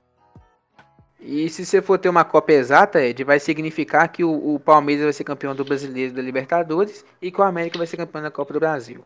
E 1.21 1.47
se 1.49 1.63
você 1.65 1.81
for 1.81 1.99
ter 1.99 2.09
uma 2.09 2.23
Copa 2.23 2.51
exata, 2.51 2.99
Ed, 2.99 3.23
vai 3.23 3.39
significar 3.39 4.07
que 4.07 4.23
o, 4.23 4.55
o 4.55 4.59
Palmeiras 4.59 5.03
vai 5.03 5.13
ser 5.13 5.23
campeão 5.23 5.53
do 5.53 5.63
Brasileiro 5.65 6.13
da 6.13 6.21
Libertadores 6.21 7.05
e 7.21 7.29
que 7.29 7.39
o 7.39 7.43
América 7.43 7.77
vai 7.77 7.85
ser 7.85 7.97
campeão 7.97 8.23
da 8.23 8.31
Copa 8.31 8.53
do 8.53 8.59
Brasil. 8.59 9.03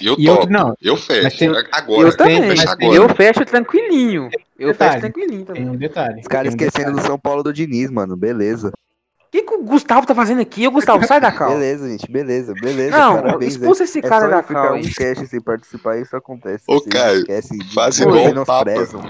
E 0.00 0.06
eu 0.06 0.14
E 0.18 0.24
topo. 0.26 0.30
outro, 0.40 0.50
não. 0.50 0.74
Eu 0.80 0.96
fecho. 0.96 1.38
Tem- 1.38 1.48
Agora, 1.72 2.08
eu 2.08 2.16
também. 2.16 2.40
mas 2.46 2.60
fecha 2.60 2.76
tem- 2.76 2.88
agora. 2.88 3.02
Eu 3.10 3.14
fecho 3.16 3.44
tranquilinho. 3.44 4.30
Eu 4.58 4.68
Detalhe. 4.72 4.90
fecho 4.92 5.00
tranquilinho 5.00 5.44
Tem 5.44 5.54
também. 5.56 5.68
um 5.68 5.76
detalhe. 5.76 6.20
Os 6.20 6.28
caras 6.28 6.54
tem 6.54 6.64
um 6.64 6.68
esquecendo 6.68 6.90
detalhe. 6.90 7.02
do 7.02 7.06
São 7.06 7.18
Paulo 7.18 7.42
do 7.42 7.52
Diniz, 7.52 7.90
mano. 7.90 8.16
Beleza. 8.16 8.72
O 9.28 9.30
que, 9.30 9.42
que 9.42 9.54
o 9.54 9.62
Gustavo 9.62 10.06
tá 10.06 10.14
fazendo 10.14 10.40
aqui? 10.40 10.66
Ô, 10.66 10.70
Gustavo, 10.70 11.06
sai 11.06 11.20
da 11.20 11.30
cal. 11.32 11.50
Beleza, 11.50 11.86
gente. 11.86 12.10
Beleza, 12.10 12.54
beleza. 12.54 12.96
Não, 12.96 13.20
parabéns, 13.20 13.52
expulsa 13.52 13.84
esse 13.84 13.98
É 13.98 14.02
cara 14.02 14.24
só 14.24 14.30
da 14.30 14.42
cal, 14.42 14.74
um 14.76 14.80
cast 14.82 15.26
sem 15.26 15.40
participar, 15.40 15.98
isso 15.98 16.16
acontece. 16.16 16.64
Ô, 16.66 16.80
Caio, 16.80 17.26
faz 17.74 17.98
igual 18.00 18.16
o 18.16 18.24
menosprezam. 18.26 19.02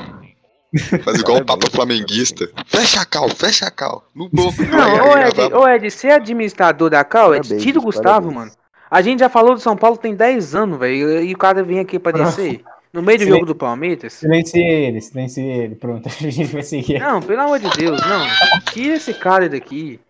Faz 1.04 1.20
igual 1.20 1.38
o 1.38 1.44
Papa 1.46 1.70
Flamenguista. 1.70 2.50
Fecha 2.66 3.00
a 3.00 3.04
cal, 3.04 3.28
fecha 3.30 3.66
a 3.66 3.70
cal. 3.70 4.04
No 4.14 4.28
novo. 4.34 4.62
Não, 4.66 5.08
ô 5.08 5.16
Ed, 5.16 5.54
ô 5.54 5.68
Ed, 5.68 5.90
ser 5.90 6.10
administrador 6.10 6.90
da 6.90 7.04
cal, 7.04 7.34
Ed, 7.34 7.42
Parabéns, 7.46 7.62
tira 7.62 7.78
o 7.78 7.82
Gustavo, 7.82 8.26
parabéns. 8.26 8.34
mano. 8.34 8.50
A 8.90 9.00
gente 9.00 9.20
já 9.20 9.28
falou 9.28 9.54
do 9.54 9.60
São 9.60 9.76
Paulo 9.76 9.96
tem 9.96 10.14
10 10.14 10.54
anos, 10.54 10.78
velho, 10.78 11.22
e 11.22 11.32
o 11.32 11.38
cara 11.38 11.62
vem 11.62 11.78
aqui 11.78 11.96
aparecer. 11.96 12.62
No 12.92 13.02
meio 13.02 13.18
do 13.18 13.24
Sim. 13.24 13.30
jogo 13.30 13.46
do 13.46 13.54
Palmeiras. 13.54 14.14
Silencie 14.14 14.62
ele, 14.62 15.00
silencie 15.00 15.44
ele. 15.44 15.74
Pronto, 15.74 16.08
a 16.08 16.10
gente 16.10 16.44
vai 16.52 16.62
seguir. 16.62 16.98
Não, 16.98 17.20
pelo 17.22 17.42
amor 17.42 17.58
de 17.60 17.68
Deus, 17.76 18.00
não. 18.00 18.26
Tira 18.72 18.96
esse 18.96 19.12
cara 19.14 19.48
daqui. 19.48 20.00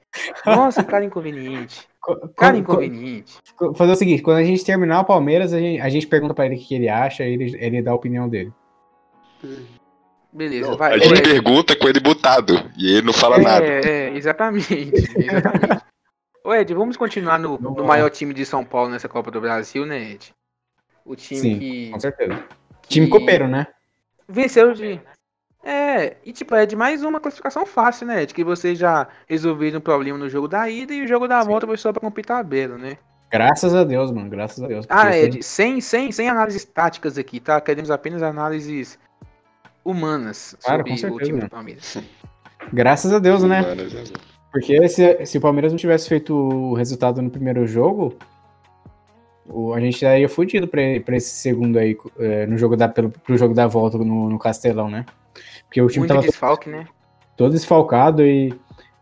Nossa, 0.47 0.83
cara 0.85 1.05
inconveniente. 1.05 1.87
Co- 2.01 2.29
Cara 2.37 2.53
co- 2.55 2.59
inconveniente. 2.61 3.35
co- 3.57 3.75
Fazer 3.75 3.93
o 3.93 3.97
seguinte, 3.97 4.23
quando 4.23 4.39
a 4.39 4.45
gente 4.45 4.65
terminar 4.65 5.01
o 5.01 5.05
Palmeiras, 5.05 5.53
a 5.53 5.59
gente, 5.59 5.81
a 5.81 5.89
gente 5.91 6.07
pergunta 6.07 6.33
pra 6.33 6.47
ele 6.47 6.55
o 6.57 6.59
que 6.59 6.75
ele 6.75 6.89
acha 6.89 7.25
e 7.25 7.35
ele, 7.35 7.57
ele 7.59 7.83
dá 7.83 7.91
a 7.91 7.95
opinião 7.95 8.29
dele. 8.29 8.51
Beleza, 10.33 10.77
vai. 10.77 10.95
A 10.95 10.99
gente 10.99 11.23
pergunta 11.23 11.75
com 11.77 11.89
ele 11.89 12.01
botado. 12.01 12.55
E 12.79 12.93
ele 12.93 13.03
não 13.07 13.13
fala 13.13 13.39
nada. 13.39 13.65
É, 13.65 13.81
é, 13.85 14.17
exatamente. 14.17 14.75
exatamente. 15.17 15.85
Ô 16.45 16.55
Ed, 16.55 16.73
vamos 16.73 16.97
continuar 16.97 17.39
no, 17.39 17.59
no 17.59 17.85
maior 17.85 18.09
time 18.11 18.33
de 18.33 18.47
São 18.47 18.65
Paulo 18.65 18.91
nessa 18.91 19.09
Copa 19.09 19.31
do 19.31 19.41
Brasil, 19.41 19.85
né, 19.85 20.13
Ed? 20.13 20.33
O 21.05 21.15
time 21.17 21.41
Sim, 21.41 21.59
que, 21.59 21.91
Com 21.91 22.01
certeza. 22.01 22.45
que 22.83 22.89
Time 22.89 23.09
copeiro, 23.09 23.49
né? 23.49 23.67
venceu 24.29 24.73
de. 24.73 25.01
É, 25.71 26.17
e 26.25 26.33
tipo, 26.33 26.55
é 26.55 26.65
de 26.65 26.75
mais 26.75 27.03
uma 27.05 27.21
classificação 27.21 27.67
fácil, 27.67 28.07
né, 28.07 28.23
Ed? 28.23 28.33
Que 28.33 28.43
vocês 28.43 28.79
já 28.79 29.07
resolveram 29.29 29.79
o 29.79 29.83
problema 29.83 30.17
no 30.17 30.29
jogo 30.31 30.49
da 30.49 30.67
ida 30.71 30.95
e 30.95 31.03
o 31.03 31.07
jogo 31.07 31.29
da 31.29 31.43
Sim. 31.43 31.49
volta 31.49 31.67
foi 31.67 31.77
só 31.77 31.93
pra 31.93 32.01
cumprir 32.01 32.25
tabela, 32.25 32.79
né? 32.79 32.97
Graças 33.31 33.75
a 33.75 33.85
Deus, 33.85 34.11
mano. 34.11 34.31
Graças 34.31 34.65
a 34.65 34.67
Deus. 34.67 34.87
Ah, 34.89 35.15
Ed, 35.15 35.43
sem, 35.43 35.79
sem, 35.83 36.11
sem 36.11 36.27
análises 36.27 36.65
táticas 36.65 37.19
aqui, 37.19 37.39
tá? 37.39 37.61
Queremos 37.61 37.91
apenas 37.91 38.23
análises 38.23 38.99
humanas 39.85 40.57
Claro, 40.63 40.79
sobre 40.79 40.91
com 40.93 40.97
certeza, 40.97 41.23
o 41.23 41.27
time 41.27 41.39
né? 41.39 41.45
do 41.45 41.51
Palmeiras. 41.51 41.99
Graças 42.73 43.13
a 43.13 43.19
Deus, 43.19 43.43
né? 43.43 43.63
Porque 44.51 44.89
se, 44.89 45.27
se 45.27 45.37
o 45.37 45.41
Palmeiras 45.43 45.71
não 45.71 45.79
tivesse 45.79 46.09
feito 46.09 46.35
o 46.35 46.73
resultado 46.73 47.21
no 47.21 47.29
primeiro 47.29 47.67
jogo, 47.67 48.17
o- 49.47 49.75
a 49.75 49.81
gente 49.81 50.01
já 50.01 50.19
ia 50.19 50.29
fudido 50.31 50.67
pra, 50.67 50.81
pra 51.05 51.17
esse 51.17 51.29
segundo 51.29 51.79
aí, 51.79 51.95
é, 52.19 52.47
no 52.47 52.57
jogo 52.57 52.75
da, 52.75 52.89
pelo, 52.89 53.11
pro 53.11 53.37
jogo 53.37 53.53
da 53.53 53.67
volta 53.67 53.99
no, 53.99 54.31
no 54.31 54.39
Castelão, 54.39 54.89
né? 54.89 55.05
Porque 55.69 55.81
o 55.81 55.87
time 55.87 56.01
Muito 56.01 56.09
tava 56.09 56.23
desfalque, 56.23 56.69
né? 56.69 56.87
todo 57.39 57.53
desfalcado 57.53 58.27
e 58.27 58.53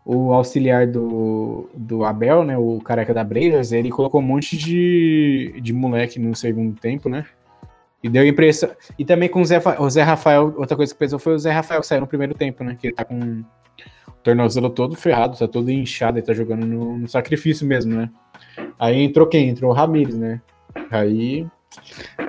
o 0.05 0.31
auxiliar 0.31 0.87
do, 0.87 1.69
do 1.73 2.05
Abel, 2.05 2.43
né, 2.45 2.57
o 2.57 2.79
careca 2.79 3.13
da 3.13 3.23
Blazers, 3.25 3.73
ele 3.73 3.89
colocou 3.89 4.21
um 4.21 4.23
monte 4.23 4.55
de, 4.55 5.59
de 5.61 5.73
moleque 5.73 6.17
no 6.17 6.33
segundo 6.33 6.79
tempo, 6.79 7.09
né? 7.09 7.25
E 8.01 8.07
deu 8.07 8.25
impressão. 8.25 8.69
E 8.97 9.03
também 9.03 9.27
com 9.27 9.41
o 9.41 9.45
Zé, 9.45 9.59
o 9.79 9.89
Zé 9.89 10.03
Rafael, 10.03 10.53
outra 10.55 10.77
coisa 10.77 10.93
que 10.93 10.99
pesou 10.99 11.17
foi 11.19 11.33
o 11.33 11.39
Zé 11.39 11.51
Rafael 11.51 11.81
que 11.81 11.87
saiu 11.87 12.01
no 12.01 12.07
primeiro 12.07 12.35
tempo, 12.35 12.63
né? 12.63 12.77
Que 12.79 12.87
ele 12.87 12.95
tá 12.95 13.03
com 13.03 13.19
o 13.19 14.11
tornozelo 14.23 14.69
todo 14.69 14.95
ferrado, 14.95 15.37
tá 15.37 15.47
todo 15.47 15.69
inchado, 15.71 16.19
ele 16.19 16.25
tá 16.25 16.33
jogando 16.33 16.65
no, 16.65 16.99
no 16.99 17.07
sacrifício 17.07 17.67
mesmo, 17.67 17.95
né? 17.95 18.09
Aí 18.79 19.01
entrou 19.01 19.27
quem? 19.27 19.49
Entrou 19.49 19.71
o 19.71 19.73
Ramires, 19.73 20.15
né? 20.15 20.39
Aí 20.91 21.45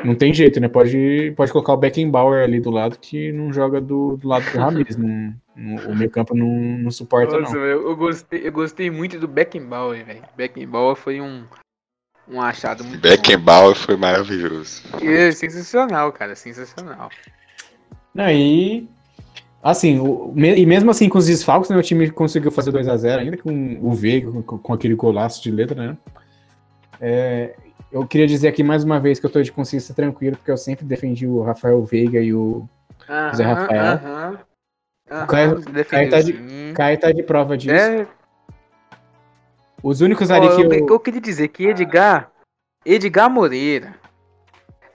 não 0.05 0.15
tem 0.15 0.33
jeito, 0.33 0.61
né? 0.61 0.69
Pode, 0.69 1.33
pode 1.37 1.51
colocar 1.53 1.73
o 1.73 1.77
Beckenbauer 1.77 2.43
ali 2.45 2.61
do 2.61 2.71
lado 2.71 2.99
que 2.99 3.33
não 3.33 3.53
joga 3.53 3.81
do, 3.81 4.17
do 4.17 4.29
lado 4.29 4.51
do 4.51 4.59
Ramires. 4.59 4.97
não, 4.97 5.35
não- 5.57 5.77
o 5.91 5.95
meio 5.97 6.11
campo 6.11 6.35
não, 6.37 6.47
não 6.47 6.91
suporta, 6.91 7.39
Nossa, 7.39 7.57
não. 7.57 7.65
eu, 7.65 7.89
eu 7.89 7.97
gostei, 7.97 8.47
eu 8.47 8.53
gostei 8.53 8.91
muito 8.91 9.19
do 9.19 9.27
Beckenbauer, 9.29 10.05
velho. 10.05 10.23
Beckenbauer 10.37 10.95
foi 10.97 11.21
um, 11.21 11.45
um 12.29 12.41
achado 12.41 12.85
muito 12.85 13.01
Beckenbauer 13.01 13.75
foi 13.75 13.97
maravilhoso. 13.97 14.83
bom. 14.93 14.99
E 15.05 15.09
é 15.09 15.33
sensacional, 15.33 16.13
cara, 16.13 16.35
sensacional. 16.37 17.11
E 18.17 18.87
assim, 19.63 19.99
o- 19.99 20.33
me- 20.35 20.57
e 20.57 20.65
mesmo 20.67 20.91
assim 20.91 21.09
com 21.09 21.19
os 21.19 21.27
desfalques, 21.27 21.71
né, 21.71 21.77
o 21.77 21.83
time 21.83 22.11
conseguiu 22.11 22.51
fazer 22.51 22.71
2 22.73 22.89
a 22.89 22.97
0 22.97 23.23
ainda 23.23 23.37
com 23.37 23.79
o 23.81 23.93
Veiga, 23.93 24.31
com, 24.43 24.59
com 24.59 24.73
aquele 24.73 24.95
golaço 24.95 25.43
de 25.43 25.51
letra, 25.51 25.75
né? 25.89 25.97
É, 27.01 27.55
eu 27.91 28.07
queria 28.07 28.27
dizer 28.27 28.49
aqui 28.49 28.63
mais 28.63 28.85
uma 28.85 29.01
vez 29.01 29.19
que 29.19 29.27
eu 29.27 29.31
tô 29.31 29.43
de 29.43 29.53
consciência 29.53 29.95
tranquila, 29.95 30.37
porque 30.37 30.51
eu 30.51 30.57
sempre 30.57 30.85
defendi 30.85 31.27
o 31.27 31.43
Rafael 31.43 31.83
Veiga 31.85 32.21
e 32.21 32.35
o 32.35 32.69
Aham, 33.09 33.35
Zé 33.35 33.45
Rafael. 33.45 33.85
aham. 33.85 34.39
Aham, 35.11 35.27
Caio- 35.27 35.55
defendeu 35.61 35.85
Caio 35.87 36.11
tá 36.11 36.21
de- 36.21 36.33
sim. 36.37 36.73
Caio 36.75 37.01
tá 37.01 37.13
de 37.13 37.23
prova 37.23 37.57
disso. 37.57 37.75
É, 37.75 38.07
Os 39.83 40.01
únicos 40.01 40.31
ali 40.31 40.47
que 40.49 40.61
eu, 40.61 40.73
eu. 40.73 40.87
eu 40.89 41.01
queria 41.01 41.21
dizer 41.21 41.49
que 41.49 41.67
Edgar, 41.67 42.31
Edgar 42.85 43.31
Moreira, 43.31 43.95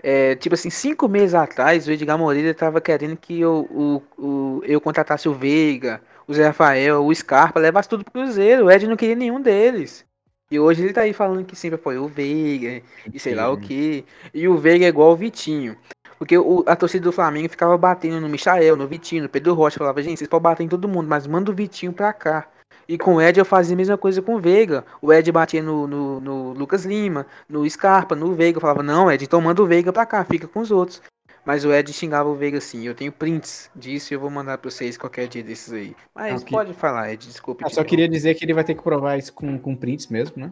é, 0.03 0.35
tipo 0.35 0.53
assim, 0.53 0.69
cinco 0.69 1.07
meses 1.07 1.33
atrás, 1.33 1.87
o 1.87 1.91
Edgar 1.91 2.17
Moreira 2.17 2.53
tava 2.53 2.81
querendo 2.81 3.15
que 3.17 3.39
eu, 3.39 3.65
o, 3.71 4.03
o, 4.21 4.61
eu 4.65 4.79
contratasse 4.81 5.27
o 5.29 5.33
Veiga, 5.33 6.01
o 6.27 6.33
Zé 6.33 6.45
Rafael, 6.47 7.03
o 7.03 7.15
Scarpa, 7.15 7.59
levasse 7.59 7.87
tudo 7.89 8.03
pro 8.03 8.13
Cruzeiro. 8.13 8.65
O 8.65 8.71
Ed 8.71 8.85
não 8.85 8.97
queria 8.97 9.15
nenhum 9.15 9.41
deles. 9.41 10.05
E 10.53 10.59
hoje 10.59 10.83
ele 10.83 10.93
tá 10.93 11.01
aí 11.01 11.13
falando 11.13 11.43
que 11.43 11.55
sempre 11.55 11.75
apoiou 11.75 12.05
o 12.05 12.07
Veiga 12.07 12.83
e 13.11 13.17
sei 13.19 13.33
lá 13.33 13.49
o 13.49 13.57
que. 13.57 14.05
E 14.31 14.47
o 14.47 14.55
Veiga 14.55 14.85
é 14.85 14.87
igual 14.87 15.11
o 15.11 15.15
Vitinho. 15.15 15.75
Porque 16.19 16.37
o- 16.37 16.63
a 16.67 16.75
torcida 16.75 17.03
do 17.05 17.11
Flamengo 17.11 17.49
ficava 17.49 17.75
batendo 17.75 18.21
no 18.21 18.29
Michael, 18.29 18.75
no 18.75 18.85
Vitinho, 18.87 19.23
no 19.23 19.29
Pedro 19.29 19.55
Rocha. 19.55 19.79
Falava, 19.79 20.03
gente, 20.03 20.19
vocês 20.19 20.29
podem 20.29 20.43
bater 20.43 20.63
em 20.63 20.67
todo 20.67 20.87
mundo, 20.87 21.07
mas 21.07 21.25
manda 21.25 21.49
o 21.49 21.55
Vitinho 21.55 21.91
pra 21.91 22.13
cá. 22.13 22.47
E 22.87 22.99
com 22.99 23.15
o 23.15 23.21
Ed 23.21 23.39
eu 23.39 23.45
fazia 23.45 23.73
a 23.73 23.77
mesma 23.77 23.97
coisa 23.97 24.21
com 24.21 24.35
o 24.35 24.39
Veiga. 24.39 24.85
O 25.01 25.11
Ed 25.11 25.31
batia 25.31 25.63
no, 25.63 25.87
no, 25.87 26.19
no 26.19 26.53
Lucas 26.53 26.85
Lima, 26.85 27.25
no 27.49 27.67
Scarpa, 27.67 28.15
no 28.15 28.35
Veiga. 28.35 28.57
Eu 28.57 28.61
falava, 28.61 28.83
não, 28.83 29.11
Ed, 29.11 29.25
então 29.25 29.41
manda 29.41 29.59
o 29.63 29.65
Veiga 29.65 29.91
pra 29.91 30.05
cá, 30.05 30.23
fica 30.23 30.47
com 30.47 30.59
os 30.59 30.69
outros. 30.69 31.01
Mas 31.45 31.65
o 31.65 31.73
Ed 31.73 31.91
xingava 31.91 32.29
o 32.29 32.35
Veiga 32.35 32.57
assim. 32.57 32.85
Eu 32.85 32.95
tenho 32.95 33.11
prints 33.11 33.69
disso 33.75 34.13
e 34.13 34.15
eu 34.15 34.19
vou 34.19 34.29
mandar 34.29 34.57
pra 34.57 34.71
vocês 34.71 34.97
qualquer 34.97 35.27
dia 35.27 35.43
desses 35.43 35.73
aí. 35.73 35.95
Mas 36.15 36.43
pode 36.43 36.73
falar, 36.73 37.11
Ed, 37.11 37.27
desculpe. 37.27 37.63
Eu 37.63 37.69
só 37.69 37.83
queria 37.83 38.07
dizer 38.07 38.35
que 38.35 38.45
ele 38.45 38.53
vai 38.53 38.63
ter 38.63 38.75
que 38.75 38.81
provar 38.81 39.17
isso 39.17 39.33
com, 39.33 39.57
com 39.59 39.75
prints 39.75 40.07
mesmo, 40.07 40.35
né? 40.37 40.51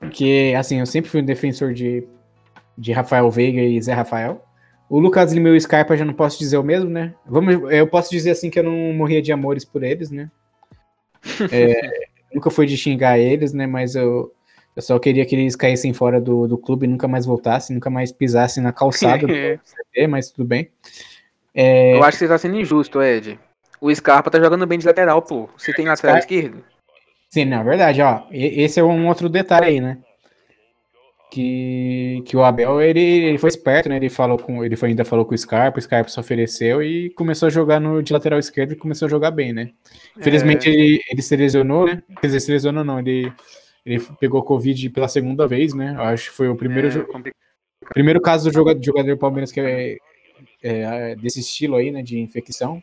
Porque, 0.00 0.54
assim, 0.58 0.80
eu 0.80 0.86
sempre 0.86 1.10
fui 1.10 1.20
um 1.20 1.24
defensor 1.24 1.74
de, 1.74 2.06
de 2.76 2.92
Rafael 2.92 3.30
Veiga 3.30 3.60
e 3.60 3.80
Zé 3.80 3.92
Rafael. 3.92 4.42
O 4.88 4.98
Lucas 4.98 5.32
Lima 5.32 5.48
e 5.50 5.56
o 5.56 5.60
Scarpa 5.60 5.96
já 5.96 6.04
não 6.04 6.14
posso 6.14 6.38
dizer 6.38 6.56
o 6.56 6.62
mesmo, 6.62 6.90
né? 6.90 7.14
Vamos, 7.26 7.70
eu 7.70 7.86
posso 7.86 8.10
dizer 8.10 8.30
assim 8.30 8.50
que 8.50 8.58
eu 8.58 8.64
não 8.64 8.92
morria 8.92 9.22
de 9.22 9.32
amores 9.32 9.64
por 9.64 9.82
eles, 9.82 10.10
né? 10.10 10.30
É, 11.52 12.08
nunca 12.34 12.50
foi 12.50 12.66
de 12.66 12.76
xingar 12.76 13.18
eles, 13.18 13.52
né? 13.52 13.66
Mas 13.66 13.94
eu, 13.94 14.34
eu 14.74 14.82
só 14.82 14.98
queria 14.98 15.24
que 15.26 15.34
eles 15.34 15.54
caíssem 15.56 15.92
fora 15.92 16.20
do, 16.20 16.46
do 16.48 16.56
clube 16.58 16.86
e 16.86 16.88
nunca 16.88 17.06
mais 17.06 17.26
voltassem, 17.26 17.74
nunca 17.74 17.90
mais 17.90 18.10
pisassem 18.12 18.62
na 18.62 18.72
calçada 18.72 19.26
do 19.26 19.32
CT, 19.32 20.06
mas 20.08 20.30
tudo 20.30 20.46
bem. 20.46 20.68
É, 21.54 21.94
Eu 21.96 22.02
acho 22.02 22.12
que 22.18 22.24
você 22.24 22.28
tá 22.28 22.38
sendo 22.38 22.58
injusto, 22.58 23.02
Ed. 23.02 23.38
O 23.80 23.94
Scarpa 23.94 24.30
tá 24.30 24.38
jogando 24.40 24.66
bem 24.66 24.78
de 24.78 24.86
lateral, 24.86 25.20
pô. 25.22 25.48
Você 25.56 25.72
tem 25.72 25.84
lateral 25.86 26.16
Scar- 26.16 26.18
esquerdo? 26.20 26.64
Sim, 27.28 27.46
na 27.46 27.62
verdade, 27.62 28.00
ó, 28.02 28.22
esse 28.30 28.78
é 28.78 28.84
um 28.84 29.08
outro 29.08 29.28
detalhe 29.28 29.66
aí, 29.66 29.80
né? 29.80 29.98
Que, 31.30 32.22
que 32.26 32.36
o 32.36 32.44
Abel, 32.44 32.82
ele, 32.82 33.00
ele 33.00 33.38
foi 33.38 33.48
esperto, 33.48 33.88
né? 33.88 33.96
Ele 33.96 34.10
falou 34.10 34.36
com, 34.38 34.62
ele 34.62 34.76
foi, 34.76 34.90
ainda 34.90 35.02
falou 35.02 35.24
com 35.24 35.34
o 35.34 35.38
Scarpa, 35.38 35.78
o 35.78 35.82
Scarpa 35.82 36.10
se 36.10 36.20
ofereceu 36.20 36.82
e 36.82 37.08
começou 37.10 37.46
a 37.46 37.50
jogar 37.50 37.80
no, 37.80 38.02
de 38.02 38.12
lateral 38.12 38.38
esquerdo 38.38 38.72
e 38.72 38.76
começou 38.76 39.06
a 39.06 39.08
jogar 39.10 39.30
bem, 39.30 39.50
né? 39.50 39.70
Infelizmente 40.18 40.68
É. 40.68 40.72
ele, 40.74 41.00
ele 41.10 41.22
se 41.22 41.34
lesionou, 41.34 41.86
né? 41.86 42.02
Quer 42.20 42.26
dizer, 42.26 42.40
se 42.40 42.52
lesionou 42.52 42.84
não, 42.84 42.98
ele, 42.98 43.32
ele 43.84 44.00
pegou 44.20 44.42
Covid 44.42 44.90
pela 44.90 45.08
segunda 45.08 45.46
vez, 45.46 45.74
né? 45.74 45.94
Eu 45.96 46.02
acho 46.02 46.30
que 46.30 46.36
foi 46.36 46.48
o 46.48 46.56
primeiro, 46.56 46.88
É, 46.88 47.86
primeiro 47.92 48.20
caso 48.20 48.48
do 48.48 48.54
jogador, 48.54 48.82
jogador 48.82 49.16
Palmeiras 49.16 49.50
que 49.50 49.60
é, 49.60 49.96
é, 50.62 51.16
desse 51.16 51.40
estilo 51.40 51.76
aí, 51.76 51.90
né? 51.90 52.02
De 52.02 52.18
infecção. 52.18 52.82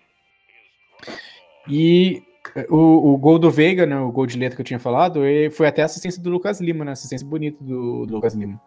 E 1.68 2.24
o, 2.70 3.14
o 3.14 3.18
gol 3.18 3.38
do 3.38 3.52
Veiga, 3.52 3.86
né, 3.86 4.00
o 4.00 4.12
gol 4.12 4.26
de 4.26 4.38
letra 4.38 4.56
que 4.56 4.62
eu 4.62 4.66
tinha 4.66 4.80
falado, 4.80 5.22
foi 5.52 5.68
até 5.68 5.82
a 5.82 5.86
assistência 5.86 6.22
do 6.22 6.30
Lucas 6.30 6.60
Lima, 6.60 6.84
né? 6.84 6.92
Assistência 6.92 7.28
bonita 7.28 7.64
do, 7.64 8.06
do 8.06 8.16
Lucas 8.16 8.34
Lima. 8.34 8.60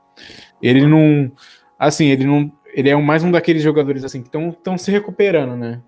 Ele 0.62 0.86
não. 0.86 1.32
Assim, 1.78 2.06
ele 2.06 2.24
não. 2.24 2.50
Ele 2.74 2.88
é 2.88 2.96
mais 2.96 3.22
um 3.22 3.30
daqueles 3.30 3.62
jogadores 3.62 4.04
assim 4.04 4.22
que 4.22 4.28
estão 4.28 4.78
se 4.78 4.90
recuperando, 4.90 5.56
né? 5.56 5.82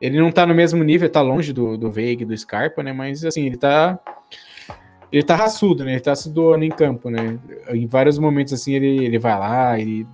Ele 0.00 0.18
não 0.18 0.30
tá 0.30 0.46
no 0.46 0.54
mesmo 0.54 0.82
nível, 0.84 1.10
tá 1.10 1.20
longe 1.20 1.52
do, 1.52 1.76
do 1.76 1.90
Veiga 1.90 2.22
e 2.22 2.26
do 2.26 2.36
Scarpa, 2.36 2.82
né? 2.82 2.92
Mas 2.92 3.24
assim, 3.24 3.46
ele 3.46 3.56
tá. 3.56 3.98
Ele 5.10 5.22
tá 5.22 5.34
raçudo, 5.34 5.84
né? 5.84 5.92
Ele 5.92 6.00
tá 6.00 6.14
se 6.14 6.30
doando 6.30 6.64
em 6.64 6.70
campo, 6.70 7.08
né? 7.10 7.38
Em 7.70 7.86
vários 7.86 8.18
momentos, 8.18 8.52
assim, 8.52 8.74
ele, 8.74 9.04
ele 9.04 9.18
vai 9.18 9.38
lá, 9.38 9.78
ele, 9.78 10.06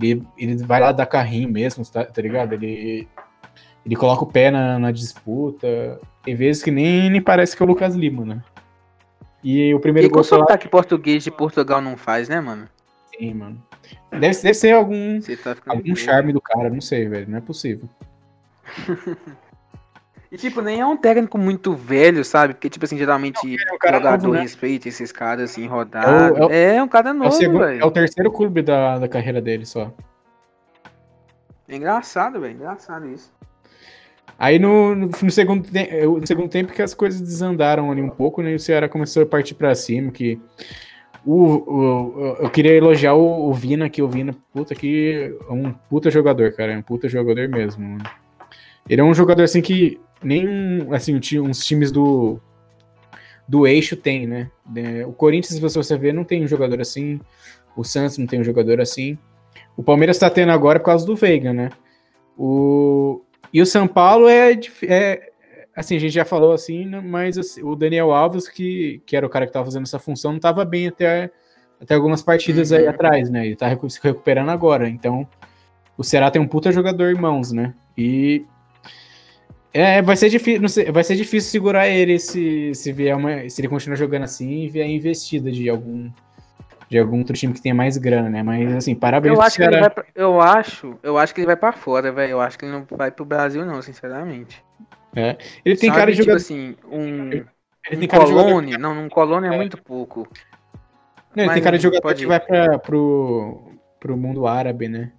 ele, 0.00 0.22
ele 0.36 0.56
vai 0.58 0.80
lá 0.80 0.92
dar 0.92 1.06
carrinho 1.06 1.50
mesmo, 1.50 1.84
tá, 1.84 2.04
tá 2.04 2.22
ligado? 2.22 2.52
Ele, 2.52 3.08
ele 3.84 3.96
coloca 3.96 4.22
o 4.24 4.30
pé 4.30 4.50
na, 4.50 4.78
na 4.78 4.92
disputa. 4.92 6.00
Tem 6.22 6.34
vezes 6.34 6.62
que 6.62 6.70
nem, 6.70 7.10
nem 7.10 7.20
parece 7.20 7.56
que 7.56 7.62
é 7.62 7.66
o 7.66 7.68
Lucas 7.68 7.94
Lima, 7.94 8.24
né? 8.24 8.42
E 9.42 9.74
o 9.74 9.80
primeiro 9.80 10.08
E 10.08 10.10
gol 10.10 10.22
foi 10.22 10.38
lá 10.38 10.44
sotaque 10.44 10.68
português 10.68 11.24
de 11.24 11.30
Portugal 11.30 11.80
não 11.80 11.96
faz, 11.96 12.28
né, 12.28 12.40
mano? 12.40 12.68
Sim, 13.16 13.34
mano. 13.34 13.62
Deve, 14.10 14.42
deve 14.42 14.54
ser 14.54 14.72
algum, 14.72 15.20
tá 15.42 15.56
algum 15.66 15.94
charme 15.96 16.32
do 16.32 16.40
cara, 16.40 16.70
não 16.70 16.80
sei, 16.80 17.08
velho. 17.08 17.28
Não 17.28 17.38
é 17.38 17.40
possível. 17.40 17.88
E 20.30 20.36
tipo, 20.36 20.60
nem 20.60 20.78
é 20.80 20.86
um 20.86 20.96
técnico 20.96 21.38
muito 21.38 21.74
velho, 21.74 22.22
sabe? 22.24 22.52
Porque, 22.54 22.68
tipo 22.68 22.84
assim, 22.84 22.98
geralmente 22.98 23.38
é 23.56 23.72
um 23.74 23.78
cara 23.78 23.96
jogador 23.96 24.22
novo, 24.24 24.34
né? 24.34 24.42
respeita 24.42 24.86
esses 24.88 25.10
caras 25.10 25.50
assim, 25.50 25.66
rodados. 25.66 26.38
É 26.38 26.44
o- 26.44 26.50
É, 26.50 26.82
um 26.82 26.88
cara 26.88 27.08
É 27.08 27.12
o, 27.12 27.14
novo, 27.16 27.32
segundo, 27.32 27.64
é 27.64 27.84
o 27.84 27.90
terceiro 27.90 28.30
clube 28.30 28.60
da, 28.60 28.98
da 28.98 29.08
carreira 29.08 29.40
dele 29.40 29.64
só. 29.64 29.90
É 31.66 31.76
engraçado, 31.76 32.40
velho. 32.40 32.54
Engraçado 32.54 33.08
isso. 33.08 33.32
Aí 34.38 34.58
no, 34.58 34.94
no, 34.94 35.06
no 35.22 35.30
segundo, 35.30 35.68
te- 35.70 36.06
no 36.06 36.26
segundo 36.26 36.48
tempo 36.48 36.72
que 36.72 36.82
as 36.82 36.94
coisas 36.94 37.20
desandaram 37.20 37.90
ali 37.90 38.00
um 38.02 38.10
pouco, 38.10 38.42
né? 38.42 38.52
E 38.52 38.54
o 38.54 38.60
Ceará 38.60 38.88
começou 38.88 39.22
a 39.22 39.26
partir 39.26 39.54
pra 39.54 39.74
cima, 39.74 40.12
que 40.12 40.38
o, 41.24 41.44
o- 41.56 42.36
eu 42.40 42.50
queria 42.50 42.72
elogiar 42.72 43.14
o, 43.14 43.48
o 43.48 43.52
Vina, 43.54 43.88
que 43.88 44.00
o 44.02 44.08
Vina, 44.08 44.34
puta 44.52 44.74
que 44.74 45.34
é 45.48 45.52
um 45.52 45.72
puta 45.72 46.10
jogador, 46.10 46.52
cara, 46.52 46.72
é 46.72 46.78
um 46.78 46.82
puta 46.82 47.08
jogador 47.08 47.48
mesmo. 47.48 47.82
mano. 47.82 48.04
Ele 48.88 49.00
é 49.00 49.04
um 49.04 49.12
jogador 49.12 49.42
assim 49.42 49.60
que 49.60 50.00
nem 50.22 50.86
assim 50.92 51.18
uns 51.40 51.64
times 51.64 51.90
do 51.92 52.40
do 53.46 53.66
eixo 53.66 53.96
tem, 53.96 54.26
né? 54.26 54.50
O 55.06 55.12
Corinthians, 55.12 55.54
se 55.54 55.60
você 55.60 55.96
ver, 55.96 56.12
não 56.12 56.22
tem 56.24 56.44
um 56.44 56.48
jogador 56.48 56.80
assim. 56.80 57.18
O 57.74 57.82
Santos 57.82 58.18
não 58.18 58.26
tem 58.26 58.40
um 58.40 58.44
jogador 58.44 58.78
assim. 58.80 59.16
O 59.76 59.82
Palmeiras 59.82 60.18
tá 60.18 60.28
tendo 60.28 60.52
agora 60.52 60.78
por 60.78 60.86
causa 60.86 61.06
do 61.06 61.16
Veiga, 61.16 61.52
né? 61.52 61.70
O, 62.36 63.22
e 63.52 63.62
o 63.62 63.66
São 63.66 63.88
Paulo 63.88 64.28
é, 64.28 64.52
é 64.82 65.32
assim, 65.74 65.96
a 65.96 65.98
gente 65.98 66.12
já 66.12 66.24
falou 66.24 66.52
assim, 66.52 66.84
né, 66.84 67.00
mas 67.00 67.38
assim, 67.38 67.62
o 67.62 67.74
Daniel 67.74 68.12
Alves, 68.12 68.48
que, 68.48 69.00
que 69.06 69.16
era 69.16 69.24
o 69.26 69.30
cara 69.30 69.46
que 69.46 69.52
tava 69.52 69.64
fazendo 69.64 69.84
essa 69.84 69.98
função, 69.98 70.32
não 70.32 70.40
tava 70.40 70.64
bem 70.64 70.88
até, 70.88 71.30
até 71.80 71.94
algumas 71.94 72.20
partidas 72.20 72.70
aí 72.72 72.84
Uhum. 72.84 72.90
atrás, 72.90 73.30
né? 73.30 73.46
Ele 73.46 73.56
tá 73.56 73.66
recu- 73.68 73.88
se 73.88 73.98
recuperando 74.02 74.50
agora. 74.50 74.88
Então, 74.88 75.26
o 75.96 76.04
Ceará 76.04 76.30
tem 76.30 76.42
um 76.42 76.46
puta 76.46 76.70
jogador 76.70 77.10
em 77.12 77.18
mãos, 77.18 77.50
né? 77.50 77.74
E 77.96 78.44
é, 79.78 80.02
vai 80.02 80.16
ser 80.16 80.28
difícil, 80.28 80.60
não 80.60 80.68
sei, 80.68 80.90
vai 80.90 81.04
ser 81.04 81.16
difícil 81.16 81.50
segurar 81.50 81.88
ele 81.88 82.18
se, 82.18 82.74
se 82.74 82.92
vier 82.92 83.16
uma, 83.16 83.48
se 83.48 83.60
ele 83.60 83.68
continuar 83.68 83.96
jogando 83.96 84.24
assim 84.24 84.64
e 84.64 84.68
vier 84.68 84.88
investida 84.88 85.50
de 85.50 85.68
algum 85.68 86.10
de 86.88 86.98
algum 86.98 87.18
outro 87.18 87.36
time 87.36 87.52
que 87.52 87.60
tenha 87.60 87.74
mais 87.74 87.98
grana, 87.98 88.30
né? 88.30 88.42
Mas 88.42 88.74
assim, 88.74 88.94
parabéns 88.94 89.34
Eu 89.34 89.42
acho 89.42 89.56
que 89.56 89.62
ele 89.62 89.78
vai 89.78 89.90
pra, 89.90 90.04
eu 90.14 90.40
acho, 90.40 90.98
eu 91.02 91.18
acho 91.18 91.34
que 91.34 91.40
ele 91.40 91.46
vai 91.46 91.56
pra 91.56 91.72
fora, 91.72 92.10
velho. 92.10 92.32
Eu 92.32 92.40
acho 92.40 92.58
que 92.58 92.64
ele 92.64 92.72
não 92.72 92.86
vai 92.90 93.10
pro 93.10 93.26
Brasil 93.26 93.64
não, 93.66 93.82
sinceramente. 93.82 94.64
Ele 95.64 95.76
tem 95.76 95.90
Sabe, 95.90 96.00
cara 96.00 96.10
de 96.10 96.16
tipo 96.16 96.24
jogador, 96.24 96.36
assim, 96.36 96.76
um, 96.90 97.32
ele 97.32 97.46
um 97.92 97.98
tem 97.98 98.08
de 98.08 98.30
jogador 98.30 98.62
não, 98.78 99.04
um 99.04 99.08
Colone 99.08 99.48
é, 99.48 99.54
É. 99.54 99.56
muito 99.56 99.76
pouco. 99.82 100.28
Não, 101.34 101.44
ele 101.44 101.46
Mas 101.46 101.54
tem 101.54 101.62
cara 101.62 101.76
de 101.76 101.82
jogador 101.82 102.02
pode 102.02 102.22
que 102.22 102.26
vai 102.26 102.40
pra, 102.40 102.78
pro, 102.78 103.72
pro 104.00 104.16
mundo 104.16 104.46
árabe, 104.46 104.88
né? 104.88 105.12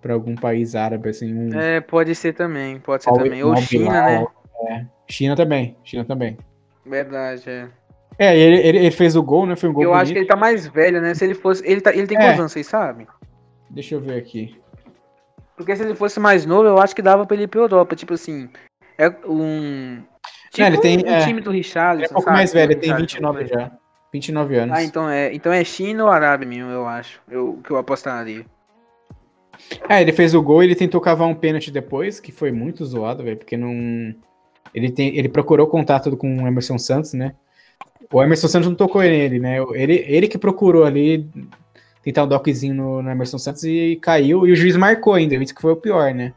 Pra 0.00 0.14
algum 0.14 0.34
país 0.36 0.74
árabe, 0.74 1.08
assim. 1.08 1.34
Um, 1.34 1.58
É, 1.60 1.80
pode 1.80 2.14
ser 2.14 2.32
também, 2.32 2.78
pode 2.78 3.02
ser 3.02 3.10
Al- 3.10 3.16
também. 3.18 3.42
Ou 3.42 3.56
China, 3.56 3.90
né? 3.92 4.26
É. 4.68 4.84
China 5.08 5.34
também, 5.34 5.76
China 5.82 6.04
também. 6.04 6.38
Verdade, 6.86 7.42
é. 7.48 7.68
É, 8.18 8.36
ele, 8.36 8.56
ele, 8.56 8.78
ele 8.78 8.90
fez 8.90 9.14
o 9.16 9.22
gol, 9.22 9.46
né? 9.46 9.54
Foi 9.56 9.68
um 9.68 9.72
gol 9.72 9.82
Eu 9.84 9.90
bonito. 9.90 10.02
acho 10.02 10.12
que 10.12 10.18
ele 10.18 10.26
tá 10.26 10.36
mais 10.36 10.66
velho, 10.66 11.00
né? 11.00 11.14
Se 11.14 11.24
ele 11.24 11.34
fosse. 11.34 11.64
Ele, 11.66 11.80
tá, 11.80 11.92
ele 11.94 12.06
tem 12.06 12.16
É. 12.16 12.20
quantos 12.20 12.40
anos, 12.40 12.52
vocês 12.52 12.66
sabem? 12.66 13.06
Deixa 13.70 13.94
eu 13.94 14.00
ver 14.00 14.16
aqui. 14.18 14.56
Porque 15.56 15.74
se 15.74 15.82
ele 15.82 15.94
fosse 15.94 16.18
mais 16.20 16.46
novo, 16.46 16.68
eu 16.68 16.78
acho 16.78 16.94
que 16.94 17.02
dava 17.02 17.26
pra 17.26 17.34
ele 17.34 17.44
ir 17.44 17.48
pra 17.48 17.60
Europa. 17.60 17.94
Tipo 17.96 18.14
assim, 18.14 18.48
é 18.96 19.08
um. 19.26 20.02
Tipo 20.52 20.66
ele 20.66 20.78
tem- 20.78 20.98
um 21.04 21.08
é. 21.10 21.24
time 21.26 21.40
do. 21.40 21.52
Ele 21.52 21.62
é 21.68 21.92
um 22.06 22.08
pouco 22.08 22.22
sabe? 22.22 22.36
mais 22.36 22.52
velho, 22.52 22.72
ele 22.72 22.80
tem 22.80 22.90
Richarlison, 22.94 23.32
29 23.32 23.44
por 23.44 23.58
aí. 23.58 23.64
já. 23.64 23.72
29 24.12 24.56
anos. 24.56 24.78
Ah, 24.78 24.82
então 24.82 25.08
é, 25.10 25.34
então 25.34 25.52
é 25.52 25.62
China 25.64 26.04
ou 26.04 26.10
Arábia 26.10 26.48
mesmo, 26.48 26.70
eu 26.70 26.86
acho. 26.86 27.20
Eu, 27.28 27.60
que 27.62 27.70
eu 27.70 27.76
apostaria. 27.76 28.44
É, 29.88 30.00
ele 30.00 30.12
fez 30.12 30.34
o 30.34 30.42
gol 30.42 30.62
e 30.62 30.66
ele 30.66 30.74
tentou 30.74 31.00
cavar 31.00 31.28
um 31.28 31.34
pênalti 31.34 31.70
depois, 31.70 32.20
que 32.20 32.32
foi 32.32 32.50
muito 32.52 32.84
zoado, 32.84 33.22
velho, 33.22 33.36
porque 33.36 33.56
não. 33.56 34.14
Ele, 34.74 34.90
tem, 34.90 35.16
ele 35.16 35.28
procurou 35.28 35.66
contato 35.66 36.16
com 36.16 36.42
o 36.42 36.46
Emerson 36.46 36.78
Santos, 36.78 37.14
né? 37.14 37.34
O 38.12 38.22
Emerson 38.22 38.48
Santos 38.48 38.68
não 38.68 38.76
tocou 38.76 39.02
nele, 39.02 39.38
né? 39.38 39.58
Ele, 39.74 40.04
ele 40.06 40.28
que 40.28 40.38
procurou 40.38 40.84
ali 40.84 41.28
tentar 42.02 42.24
um 42.24 42.28
dockzinho 42.28 42.74
no, 42.74 43.02
no 43.02 43.10
Emerson 43.10 43.38
Santos 43.38 43.64
e 43.64 43.98
caiu, 44.00 44.46
e 44.46 44.52
o 44.52 44.56
juiz 44.56 44.76
marcou 44.76 45.14
ainda, 45.14 45.34
isso 45.36 45.54
que 45.54 45.60
foi 45.60 45.72
o 45.72 45.76
pior, 45.76 46.14
né? 46.14 46.32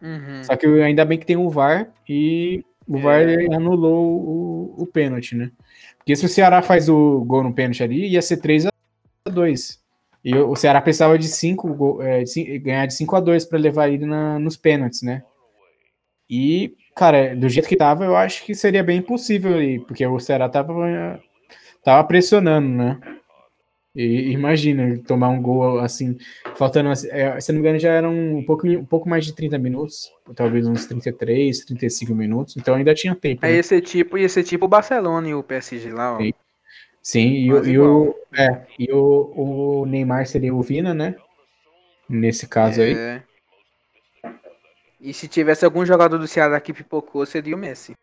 Uhum. 0.00 0.42
Só 0.42 0.56
que 0.56 0.66
ainda 0.66 1.04
bem 1.04 1.18
que 1.18 1.26
tem 1.26 1.36
o 1.36 1.48
VAR 1.48 1.88
e 2.08 2.64
o 2.88 2.98
VAR 2.98 3.22
É. 3.22 3.54
anulou 3.54 4.04
o, 4.04 4.74
o 4.82 4.86
pênalti, 4.86 5.36
né? 5.36 5.50
Porque 5.98 6.16
se 6.16 6.26
o 6.26 6.28
Ceará 6.28 6.60
faz 6.62 6.88
o 6.88 7.24
gol 7.24 7.44
no 7.44 7.52
pênalti 7.52 7.82
ali, 7.82 8.08
ia 8.08 8.20
ser 8.20 8.38
3 8.38 8.66
a 8.66 8.70
2 9.30 9.81
E 10.24 10.34
o 10.36 10.54
Ceará 10.54 10.80
precisava 10.80 11.18
de 11.18 11.26
5 11.28 11.98
ganhar 12.62 12.86
de 12.86 12.94
5 12.94 13.16
a 13.16 13.20
2 13.20 13.44
para 13.44 13.58
levar 13.58 13.88
ele 13.88 14.06
na- 14.06 14.38
nos 14.38 14.56
pênaltis, 14.56 15.02
né? 15.02 15.22
E, 16.30 16.74
cara, 16.96 17.34
do 17.36 17.48
jeito 17.48 17.68
que 17.68 17.76
tava, 17.76 18.04
eu 18.04 18.16
acho 18.16 18.44
que 18.44 18.54
seria 18.54 18.82
bem 18.82 18.98
impossível 18.98 19.54
ali, 19.54 19.80
porque 19.80 20.06
o 20.06 20.18
Ceará 20.20 20.48
tava, 20.48 21.20
tava 21.84 22.04
pressionando, 22.06 22.68
né? 22.68 22.98
E 23.94 24.30
imagina 24.32 24.98
tomar 25.06 25.28
um 25.28 25.42
gol 25.42 25.78
assim, 25.80 26.16
faltando, 26.56 26.88
é, 27.10 27.38
se 27.38 27.52
não 27.52 27.60
me 27.60 27.60
engano, 27.60 27.78
já 27.78 27.90
eram 27.92 28.10
um 28.14 28.42
pouco, 28.42 28.66
um 28.66 28.86
pouco 28.86 29.06
mais 29.06 29.26
de 29.26 29.34
30 29.34 29.58
minutos, 29.58 30.10
talvez 30.34 30.66
uns 30.66 30.86
33, 30.86 31.66
35 31.66 32.14
minutos, 32.14 32.56
então 32.56 32.74
ainda 32.74 32.94
tinha 32.94 33.14
tempo. 33.14 33.44
Aí 33.44 33.50
né? 33.50 33.56
ia 33.58 33.62
ser 33.62 33.82
tipo, 33.82 34.16
ia 34.16 34.28
ser 34.30 34.44
tipo 34.44 34.64
o 34.64 34.68
Barcelona 34.68 35.28
e 35.28 35.34
o 35.34 35.42
PSG 35.42 35.92
lá, 35.92 36.14
ó. 36.14 36.18
Sim. 36.18 36.32
Sim, 37.02 37.28
e, 37.32 37.46
e, 37.48 37.78
o, 37.78 38.14
é, 38.32 38.66
e 38.78 38.92
o, 38.92 39.80
o 39.82 39.86
Neymar 39.86 40.26
seria 40.26 40.54
o 40.54 40.62
Vina, 40.62 40.94
né? 40.94 41.16
Nesse 42.08 42.46
caso 42.46 42.80
aí. 42.80 42.94
É. 42.94 43.22
E 45.00 45.12
se 45.12 45.26
tivesse 45.26 45.64
algum 45.64 45.84
jogador 45.84 46.16
do 46.18 46.28
Ceará 46.28 46.60
que 46.60 46.72
pipocou, 46.72 47.26
seria 47.26 47.56
o 47.56 47.58
Messi. 47.58 47.94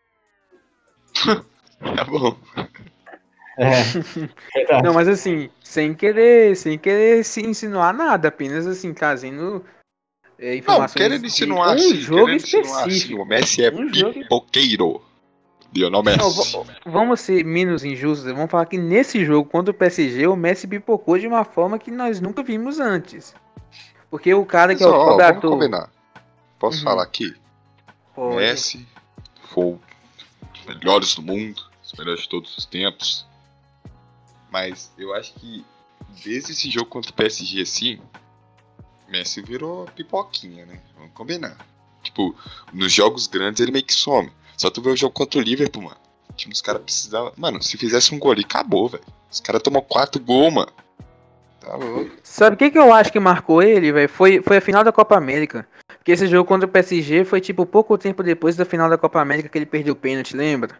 Tá 1.96 2.04
bom. 2.04 2.36
É. 3.56 3.70
Não, 4.84 4.92
mas 4.92 5.08
assim, 5.08 5.48
sem 5.64 5.94
querer, 5.94 6.54
sem 6.54 6.78
querer 6.78 7.24
se 7.24 7.40
insinuar 7.40 7.94
nada, 7.94 8.28
apenas 8.28 8.66
assim, 8.66 8.92
trazendo 8.92 9.64
é, 10.38 10.50
Não, 10.50 10.54
informações 10.58 11.02
querendo 11.02 11.20
de 11.22 11.26
insinuar 11.28 11.70
um 11.70 11.72
assim, 11.72 11.94
jogo 11.96 12.26
querendo 12.26 12.36
insinuar 12.36 12.86
específico. 12.88 13.22
o 13.22 13.24
Messi 13.26 13.64
é 13.64 13.72
Um 13.72 13.94
jogo- 13.94 14.12
pipoqueiro. 14.12 15.02
Lionel 15.74 16.02
Messi. 16.02 16.18
Não, 16.56 16.66
vamos 16.92 17.20
ser 17.20 17.44
menos 17.44 17.84
injustos, 17.84 18.30
vamos 18.32 18.50
falar 18.50 18.66
que 18.66 18.76
nesse 18.78 19.24
jogo 19.24 19.48
contra 19.48 19.70
o 19.70 19.74
PSG, 19.74 20.26
o 20.26 20.34
Messi 20.36 20.66
pipocou 20.66 21.18
de 21.18 21.26
uma 21.26 21.44
forma 21.44 21.78
que 21.78 21.90
nós 21.90 22.20
nunca 22.20 22.42
vimos 22.42 22.80
antes. 22.80 23.34
Porque 24.10 24.34
o 24.34 24.44
cara 24.44 24.74
que 24.74 24.82
é 24.82 24.86
Mas, 24.86 24.94
o 24.94 24.98
ó, 24.98 25.04
vamos 25.04 25.12
cobrador... 25.16 25.50
combinar. 25.52 25.90
Posso 26.58 26.78
Uhum. 26.78 26.84
falar 26.84 27.02
aqui? 27.04 27.34
Pode. 28.14 28.36
Messi 28.36 28.86
foi 29.50 29.64
um 29.66 29.78
dos 30.52 30.64
melhores 30.66 31.14
do 31.14 31.22
mundo, 31.22 31.62
os 31.82 31.92
melhores 31.98 32.22
de 32.22 32.28
todos 32.28 32.56
os 32.58 32.64
tempos. 32.66 33.26
Mas 34.50 34.92
eu 34.98 35.14
acho 35.14 35.32
que 35.34 35.64
desde 36.24 36.52
esse 36.52 36.68
jogo 36.70 36.86
contra 36.86 37.10
o 37.10 37.14
PSG 37.14 37.62
assim, 37.62 38.00
Messi 39.08 39.40
virou 39.40 39.86
pipoquinha, 39.94 40.66
né? 40.66 40.80
Vamos 40.96 41.12
combinar. 41.14 41.56
Tipo, 42.02 42.34
nos 42.72 42.92
jogos 42.92 43.26
grandes 43.26 43.60
ele 43.60 43.70
meio 43.72 43.84
que 43.84 43.92
some. 43.94 44.30
Só 44.60 44.70
tu 44.70 44.82
vê 44.82 44.90
o 44.90 44.96
jogo 44.96 45.14
contra 45.14 45.40
o 45.40 45.42
Liverpool, 45.42 45.84
mano. 45.84 45.96
O 46.28 46.34
time 46.34 46.52
dos 46.52 46.60
caras 46.60 46.82
precisava. 46.82 47.32
Mano, 47.34 47.62
se 47.62 47.78
fizesse 47.78 48.14
um 48.14 48.18
gol 48.18 48.32
ali, 48.32 48.42
acabou, 48.42 48.90
velho. 48.90 49.02
Os 49.30 49.40
caras 49.40 49.62
tomou 49.62 49.80
quatro 49.80 50.22
gols, 50.22 50.52
mano. 50.52 50.70
Tá 51.58 51.76
louco. 51.76 52.10
Sabe 52.22 52.56
o 52.56 52.58
que, 52.58 52.70
que 52.70 52.78
eu 52.78 52.92
acho 52.92 53.10
que 53.10 53.18
marcou 53.18 53.62
ele, 53.62 53.90
velho? 53.90 54.06
Foi, 54.06 54.42
foi 54.42 54.58
a 54.58 54.60
final 54.60 54.84
da 54.84 54.92
Copa 54.92 55.16
América. 55.16 55.66
Porque 55.96 56.12
esse 56.12 56.26
jogo 56.26 56.46
contra 56.46 56.68
o 56.68 56.70
PSG 56.70 57.24
foi 57.24 57.40
tipo 57.40 57.64
pouco 57.64 57.96
tempo 57.96 58.22
depois 58.22 58.54
da 58.54 58.66
final 58.66 58.90
da 58.90 58.98
Copa 58.98 59.18
América 59.18 59.48
que 59.48 59.56
ele 59.56 59.64
perdeu 59.64 59.94
o 59.94 59.96
pênalti, 59.96 60.36
lembra? 60.36 60.76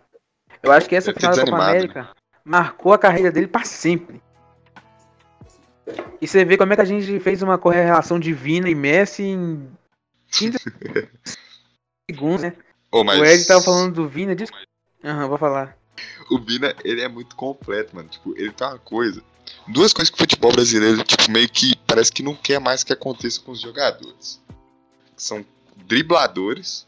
Eu 0.63 0.73
acho 0.73 0.87
que 0.87 0.95
essa 0.95 1.15
final 1.15 1.31
da 1.31 1.39
Copa 1.39 1.45
desanimado, 1.47 1.71
América 1.71 2.11
marcou 2.45 2.93
a 2.93 2.99
carreira 2.99 3.33
dele 3.33 3.47
pra 3.47 3.65
sempre. 3.65 4.21
E 6.21 6.29
você 6.29 6.45
vê 6.45 6.59
como 6.59 6.75
é 6.75 6.77
que 6.77 6.83
a 6.83 6.85
gente 6.85 7.19
fez 7.19 7.41
uma 7.41 7.57
correlação 7.57 8.21
de 8.21 8.35
Vina 8.35 8.69
e 8.69 8.75
Messi 8.75 9.23
em 9.23 9.71
15 10.33 10.59
segundos, 12.11 12.43
né? 12.43 12.53
Ô, 12.91 13.05
mas 13.05 13.21
O 13.21 13.25
Ed 13.25 13.45
tava 13.47 13.63
falando 13.63 13.95
do 13.95 14.09
Vina, 14.09 14.35
diz... 14.35 14.51
Aham, 15.05 15.29
vou 15.29 15.39
falar. 15.39 15.77
o 16.31 16.39
Vina, 16.39 16.75
ele 16.85 17.01
é 17.01 17.09
muito 17.09 17.37
completo, 17.37 17.95
mano. 17.95 18.09
Tipo, 18.09 18.35
ele 18.37 18.53
tem 18.53 18.67
uma 18.67 18.79
coisa. 18.79 19.23
Duas 19.69 19.93
coisas 19.93 20.11
que 20.11 20.17
o 20.17 20.19
futebol 20.19 20.53
brasileiro, 20.53 21.03
tipo, 21.05 21.31
meio 21.31 21.49
que 21.49 21.77
parece 21.87 22.13
que 22.13 22.23
não 22.23 22.35
quer 22.35 22.59
mais 22.61 22.85
que 22.85 22.93
aconteça 22.93 23.41
com 23.41 23.53
os 23.53 23.61
jogadores. 23.61 24.41
São 25.17 25.45
dribladores 25.77 26.87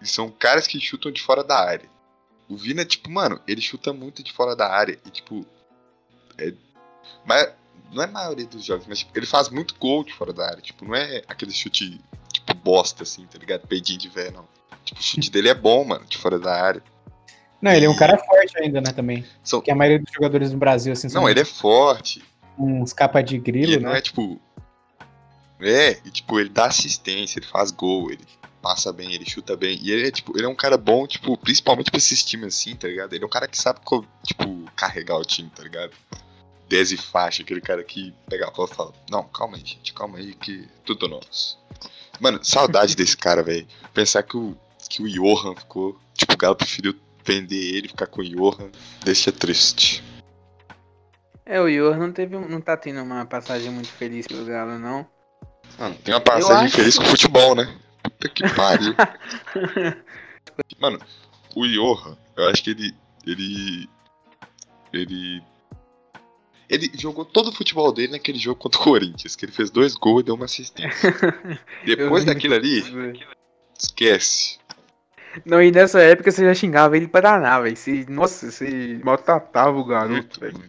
e 0.00 0.06
são 0.06 0.30
caras 0.30 0.66
que 0.66 0.80
chutam 0.80 1.12
de 1.12 1.22
fora 1.22 1.44
da 1.44 1.58
área. 1.58 1.88
O 2.48 2.56
Vina, 2.56 2.84
tipo, 2.84 3.10
mano, 3.10 3.40
ele 3.46 3.60
chuta 3.60 3.92
muito 3.92 4.22
de 4.22 4.32
fora 4.32 4.54
da 4.56 4.68
área 4.68 4.98
e, 5.06 5.10
tipo. 5.10 5.46
É, 6.38 6.52
mas 7.24 7.52
não 7.92 8.02
é 8.02 8.06
a 8.06 8.10
maioria 8.10 8.46
dos 8.46 8.64
jogos, 8.64 8.86
mas 8.86 9.00
tipo, 9.00 9.16
ele 9.16 9.26
faz 9.26 9.48
muito 9.48 9.74
gol 9.76 10.02
de 10.04 10.12
fora 10.12 10.32
da 10.32 10.46
área. 10.46 10.60
Tipo, 10.60 10.84
não 10.84 10.94
é 10.94 11.22
aquele 11.28 11.52
chute, 11.52 12.00
tipo, 12.32 12.54
bosta, 12.54 13.02
assim, 13.02 13.26
tá 13.26 13.38
ligado? 13.38 13.66
Peidinho 13.66 13.98
de 13.98 14.08
véio, 14.08 14.32
não. 14.32 14.48
Tipo, 14.84 15.00
o 15.00 15.02
chute 15.02 15.30
dele 15.30 15.48
é 15.48 15.54
bom, 15.54 15.84
mano, 15.84 16.04
de 16.06 16.16
fora 16.18 16.38
da 16.38 16.52
área. 16.54 16.82
Não, 17.60 17.70
ele 17.72 17.86
é 17.86 17.90
um 17.90 17.96
cara 17.96 18.18
forte 18.18 18.58
ainda, 18.58 18.80
né, 18.80 18.92
também. 18.92 19.24
São, 19.44 19.60
Porque 19.60 19.70
a 19.70 19.74
maioria 19.74 20.00
dos 20.00 20.12
jogadores 20.12 20.50
no 20.52 20.58
Brasil, 20.58 20.92
assim, 20.92 21.06
Não, 21.12 21.28
ele 21.28 21.40
é 21.40 21.44
forte. 21.44 22.22
uns 22.58 22.92
capa 22.92 23.22
de 23.22 23.36
E 23.36 23.38
grilo, 23.38 23.72
ele 23.74 23.84
não 23.84 23.92
né? 23.92 23.98
é 23.98 24.00
tipo. 24.00 24.40
É, 25.60 25.92
e 26.04 26.10
tipo, 26.10 26.40
ele 26.40 26.48
dá 26.48 26.66
assistência, 26.66 27.38
ele 27.38 27.46
faz 27.46 27.70
gol, 27.70 28.10
ele 28.10 28.24
passa 28.60 28.92
bem, 28.92 29.12
ele 29.12 29.24
chuta 29.28 29.56
bem. 29.56 29.78
E 29.80 29.92
ele 29.92 30.08
é 30.08 30.10
tipo, 30.10 30.36
ele 30.36 30.44
é 30.44 30.48
um 30.48 30.56
cara 30.56 30.76
bom, 30.76 31.06
tipo, 31.06 31.36
principalmente 31.38 31.90
pra 31.90 31.98
esses 31.98 32.24
times 32.24 32.48
assim, 32.56 32.74
tá 32.74 32.88
ligado? 32.88 33.12
Ele 33.12 33.22
é 33.22 33.26
um 33.26 33.30
cara 33.30 33.46
que 33.46 33.56
sabe, 33.56 33.78
tipo, 34.24 34.64
carregar 34.74 35.16
o 35.18 35.24
time, 35.24 35.48
tá 35.54 35.62
ligado? 35.62 35.92
10 36.68 36.92
e 36.92 36.96
faixa, 36.96 37.42
aquele 37.42 37.60
cara 37.60 37.84
que 37.84 38.12
pega 38.28 38.48
a 38.48 38.50
bola 38.50 38.68
e 38.72 38.74
fala, 38.74 38.92
não, 39.10 39.22
calma 39.24 39.56
aí, 39.56 39.62
gente, 39.64 39.92
calma 39.92 40.18
aí, 40.18 40.34
que 40.34 40.66
tudo 40.84 41.06
nosso. 41.06 41.58
Mano, 42.18 42.40
saudade 42.42 42.96
desse 42.96 43.16
cara, 43.16 43.42
velho. 43.42 43.66
Pensar 43.92 44.22
que 44.22 44.36
o, 44.36 44.56
que 44.92 45.02
o 45.02 45.08
Johan 45.08 45.54
ficou. 45.56 45.98
Tipo, 46.14 46.34
o 46.34 46.36
Galo 46.36 46.56
preferiu 46.56 46.94
vender 47.24 47.76
ele, 47.76 47.88
ficar 47.88 48.06
com 48.06 48.20
o 48.20 48.24
Johan. 48.24 48.70
Deixa 49.02 49.32
triste. 49.32 50.04
É, 51.46 51.60
o 51.60 51.68
Ior 51.68 51.96
não 51.96 52.12
teve, 52.12 52.36
não 52.36 52.60
tá 52.60 52.76
tendo 52.76 53.02
uma 53.02 53.24
passagem 53.24 53.70
muito 53.70 53.88
feliz 53.88 54.26
pelo 54.26 54.44
Galo, 54.44 54.78
não. 54.78 55.06
Mano, 55.78 55.94
tem 56.04 56.14
uma 56.14 56.20
passagem 56.20 56.66
acho 56.66 56.76
feliz 56.76 56.98
com 56.98 57.04
o 57.04 57.08
futebol, 57.08 57.54
né? 57.54 57.74
Puta 58.02 58.28
que 58.28 58.42
pariu. 58.54 58.94
Mano, 60.78 61.00
o 61.56 61.66
Johan, 61.66 62.16
eu 62.36 62.48
acho 62.48 62.62
que 62.62 62.70
ele. 62.70 62.94
Ele. 63.26 63.88
Ele. 64.92 65.42
Ele 66.68 66.90
jogou 66.94 67.24
todo 67.24 67.48
o 67.48 67.52
futebol 67.52 67.92
dele 67.92 68.12
naquele 68.12 68.38
jogo 68.38 68.58
contra 68.58 68.80
o 68.80 68.84
Corinthians, 68.84 69.36
que 69.36 69.44
ele 69.44 69.52
fez 69.52 69.70
dois 69.70 69.94
gols 69.94 70.22
e 70.22 70.24
deu 70.24 70.34
uma 70.34 70.46
assistência. 70.46 71.14
Depois 71.84 72.24
daquilo 72.24 72.54
ali, 72.54 72.82
esquece. 73.78 74.61
Não, 75.44 75.62
e 75.62 75.70
nessa 75.70 76.00
época 76.00 76.30
você 76.30 76.44
já 76.44 76.54
xingava 76.54 76.96
ele 76.96 77.08
pra 77.08 77.20
danar, 77.20 77.62
velho. 77.62 77.76
Nossa, 78.08 78.50
você 78.50 79.00
maltratava 79.02 79.76
o 79.78 79.84
garoto, 79.84 80.40
velho. 80.40 80.62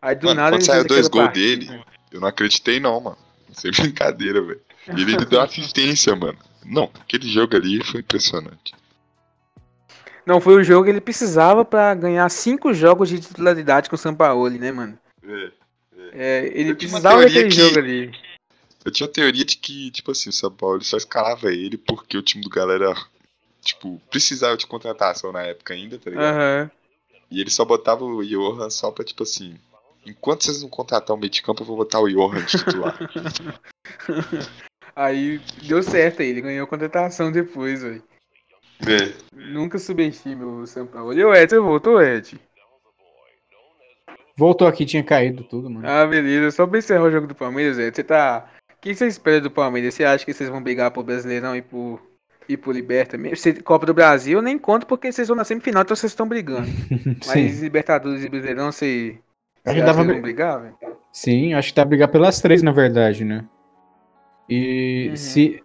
Aí 0.00 0.14
do 0.14 0.26
Mano, 0.26 0.40
nada 0.40 0.50
quando 0.52 0.60
ele 0.60 0.64
saiu 0.64 0.82
fez 0.82 0.86
dois 0.88 1.08
gols 1.08 1.32
dele, 1.32 1.82
eu 2.12 2.20
não 2.20 2.28
acreditei 2.28 2.78
não, 2.80 3.00
mano. 3.00 3.18
Sem 3.52 3.70
brincadeira, 3.72 4.40
velho. 4.40 4.60
Ele 4.88 5.04
me 5.16 5.24
deu 5.24 5.40
assistência, 5.40 6.14
mano. 6.16 6.38
Não, 6.64 6.90
aquele 7.00 7.28
jogo 7.28 7.56
ali 7.56 7.82
foi 7.84 8.00
impressionante. 8.00 8.74
Não, 10.24 10.40
foi 10.40 10.54
o 10.54 10.62
jogo 10.64 10.84
que 10.84 10.90
ele 10.90 11.00
precisava 11.00 11.64
pra 11.64 11.94
ganhar 11.94 12.28
cinco 12.30 12.72
jogos 12.72 13.08
de 13.08 13.18
titularidade 13.20 13.88
com 13.88 13.96
o 13.96 13.98
Sampaoli, 13.98 14.58
né, 14.58 14.70
mano? 14.70 14.98
É. 15.26 15.50
É, 16.12 16.46
ele 16.46 16.74
tinha 16.74 16.90
uma 16.90 17.00
precisava 17.00 17.22
daquele 17.22 17.48
que- 17.48 17.54
jogo 17.60 17.78
ali. 17.78 18.12
Eu 18.84 18.90
tinha 18.90 19.06
a 19.08 19.12
teoria 19.12 19.44
de 19.44 19.56
que, 19.56 19.90
tipo 19.90 20.10
assim, 20.10 20.30
o 20.30 20.32
São 20.32 20.50
Paulo 20.50 20.82
só 20.82 20.96
escalava 20.96 21.52
ele 21.52 21.76
porque 21.76 22.16
o 22.16 22.22
time 22.22 22.42
do 22.42 22.48
galera, 22.48 22.94
tipo, 23.60 24.00
precisava 24.10 24.56
de 24.56 24.66
contratação 24.66 25.32
na 25.32 25.42
época 25.42 25.74
ainda, 25.74 25.98
tá 25.98 26.10
ligado? 26.10 26.34
Aham. 26.34 26.70
E 27.30 27.40
ele 27.40 27.50
só 27.50 27.64
botava 27.64 28.04
o 28.04 28.24
Johan 28.24 28.70
só 28.70 28.90
pra, 28.90 29.04
tipo 29.04 29.22
assim, 29.22 29.56
enquanto 30.04 30.44
vocês 30.44 30.62
não 30.62 30.68
contratar 30.68 31.14
o 31.14 31.18
meio 31.18 31.30
de 31.30 31.42
campo, 31.42 31.62
eu 31.62 31.66
vou 31.66 31.76
botar 31.76 32.00
o 32.00 32.08
Johan 32.08 32.44
de 32.44 32.58
titular. 32.58 32.98
Aí 34.94 35.40
deu 35.62 35.82
certo 35.82 36.20
aí, 36.20 36.28
ele 36.28 36.40
ganhou 36.40 36.66
contratação 36.66 37.30
depois, 37.30 37.82
velho. 37.82 38.02
é. 38.82 39.14
Nunca 39.34 39.78
subestime 39.78 40.44
o 40.44 40.66
Sampaoli. 40.66 41.20
E 41.20 41.24
o 41.24 41.32
Ed, 41.32 41.48
você 41.48 41.58
voltou, 41.58 42.02
Ed? 42.02 42.38
Voltou 44.36 44.66
aqui, 44.66 44.84
tinha 44.84 45.02
caído 45.04 45.44
tudo, 45.44 45.70
mano. 45.70 45.88
Ah, 45.88 46.06
beleza. 46.06 46.50
Só 46.50 46.66
pra 46.66 46.78
encerrar 46.78 47.04
o 47.04 47.10
jogo 47.10 47.26
do 47.26 47.34
Palmeiras, 47.34 47.78
Ed, 47.78 47.94
você 47.94 48.02
tá. 48.02 48.50
O 48.72 48.80
que 48.80 48.94
você 48.94 49.06
espera 49.06 49.40
do 49.40 49.50
Palmeiras? 49.50 49.94
Você 49.94 50.04
acha 50.04 50.24
que 50.24 50.32
vocês 50.34 50.48
vão 50.50 50.62
brigar 50.62 50.90
pro 50.90 51.02
Brasileirão 51.02 51.54
e 51.54 51.62
pro, 51.62 52.00
e 52.52 52.56
pro 52.56 52.72
Liberta 52.72 53.16
mesmo? 53.18 53.36
Você- 53.36 53.54
Copa 53.54 53.86
do 53.86 53.94
Brasil 53.94 54.38
eu 54.38 54.42
nem 54.42 54.58
conto 54.58 54.86
porque 54.86 55.10
vocês 55.10 55.28
vão 55.28 55.36
na 55.36 55.44
semifinal, 55.44 55.82
então 55.82 55.96
vocês 55.96 56.12
estão 56.12 56.26
brigando. 56.28 56.66
Mas. 57.26 57.62
Libertadores 57.62 58.24
e 58.24 58.28
Brasileirão, 58.28 58.70
você. 58.72 59.18
Acho 59.64 59.74
Você 59.76 59.80
que 59.80 59.86
dava 59.86 60.04
vão 60.04 60.20
brigar, 60.22 60.60
velho? 60.60 60.74
Sim, 61.12 61.54
acho 61.54 61.68
que 61.68 61.74
dá 61.74 61.82
pra 61.82 61.88
brigar 61.90 62.08
pelas 62.08 62.40
três, 62.40 62.62
na 62.62 62.72
verdade, 62.72 63.24
né? 63.24 63.44
E 64.48 65.08
Uhum. 65.10 65.16
se. 65.16 65.62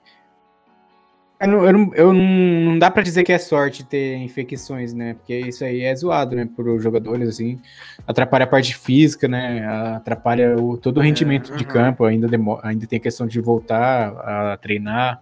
Eu 1.39 1.47
não, 1.49 1.65
eu 1.65 1.73
não, 1.73 1.91
eu 1.95 2.13
não, 2.13 2.23
não 2.23 2.79
dá 2.79 2.89
pra 2.89 3.03
dizer 3.03 3.23
que 3.23 3.31
é 3.33 3.37
sorte 3.37 3.83
ter 3.85 4.15
infecções, 4.17 4.93
né? 4.93 5.15
Porque 5.15 5.37
isso 5.37 5.65
aí 5.65 5.81
é 5.81 5.93
zoado, 5.93 6.33
né? 6.35 6.47
Por 6.55 6.67
os 6.69 6.81
jogadores, 6.81 7.27
assim. 7.27 7.59
Atrapalha 8.07 8.45
a 8.45 8.47
parte 8.47 8.75
física, 8.75 9.27
né? 9.27 9.65
Atrapalha 9.95 10.55
o, 10.57 10.77
todo 10.77 10.97
o 10.97 11.01
rendimento 11.01 11.53
de 11.55 11.63
uhum. 11.65 11.69
campo. 11.69 12.05
Ainda, 12.05 12.27
demo- 12.27 12.59
ainda 12.63 12.87
tem 12.87 12.97
a 12.97 13.01
questão 13.01 13.27
de 13.27 13.39
voltar 13.41 14.09
a 14.53 14.57
treinar. 14.57 15.21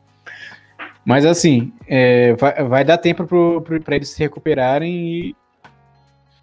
Mas, 1.06 1.26
assim, 1.26 1.74
é, 1.88 2.34
vai, 2.36 2.64
vai 2.64 2.84
dar 2.86 2.98
tempo 2.98 3.26
pra 3.84 3.96
eles 3.96 4.10
se 4.10 4.20
recuperarem 4.20 4.94
e, 4.94 5.36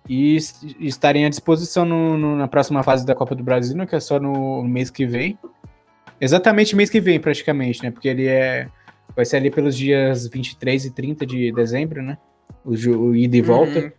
e 0.08 0.36
es- 0.36 0.62
estarem 0.78 1.24
à 1.24 1.28
disposição 1.30 1.84
no- 1.84 2.18
no- 2.18 2.36
na 2.36 2.46
próxima 2.46 2.82
fase 2.82 3.06
da 3.06 3.14
Copa 3.14 3.34
do 3.34 3.42
Brasil, 3.42 3.76
né, 3.76 3.86
que 3.86 3.96
é 3.96 4.00
só 4.00 4.20
no, 4.20 4.62
no 4.62 4.68
mês 4.68 4.90
que 4.90 5.06
vem. 5.06 5.38
Exatamente 6.20 6.76
mês 6.76 6.90
que 6.90 7.00
vem, 7.00 7.18
praticamente, 7.18 7.82
né? 7.82 7.90
Porque 7.90 8.06
ele 8.08 8.26
é. 8.26 8.68
Vai 9.16 9.24
ser 9.24 9.38
ali 9.38 9.50
pelos 9.50 9.74
dias 9.76 10.26
23 10.28 10.84
e 10.84 10.90
30 10.90 11.24
de 11.24 11.50
dezembro, 11.52 12.02
né? 12.02 12.18
O, 12.62 12.72
o 12.72 13.16
ida 13.16 13.36
e 13.38 13.40
volta. 13.40 13.78
Uhum. 13.80 13.90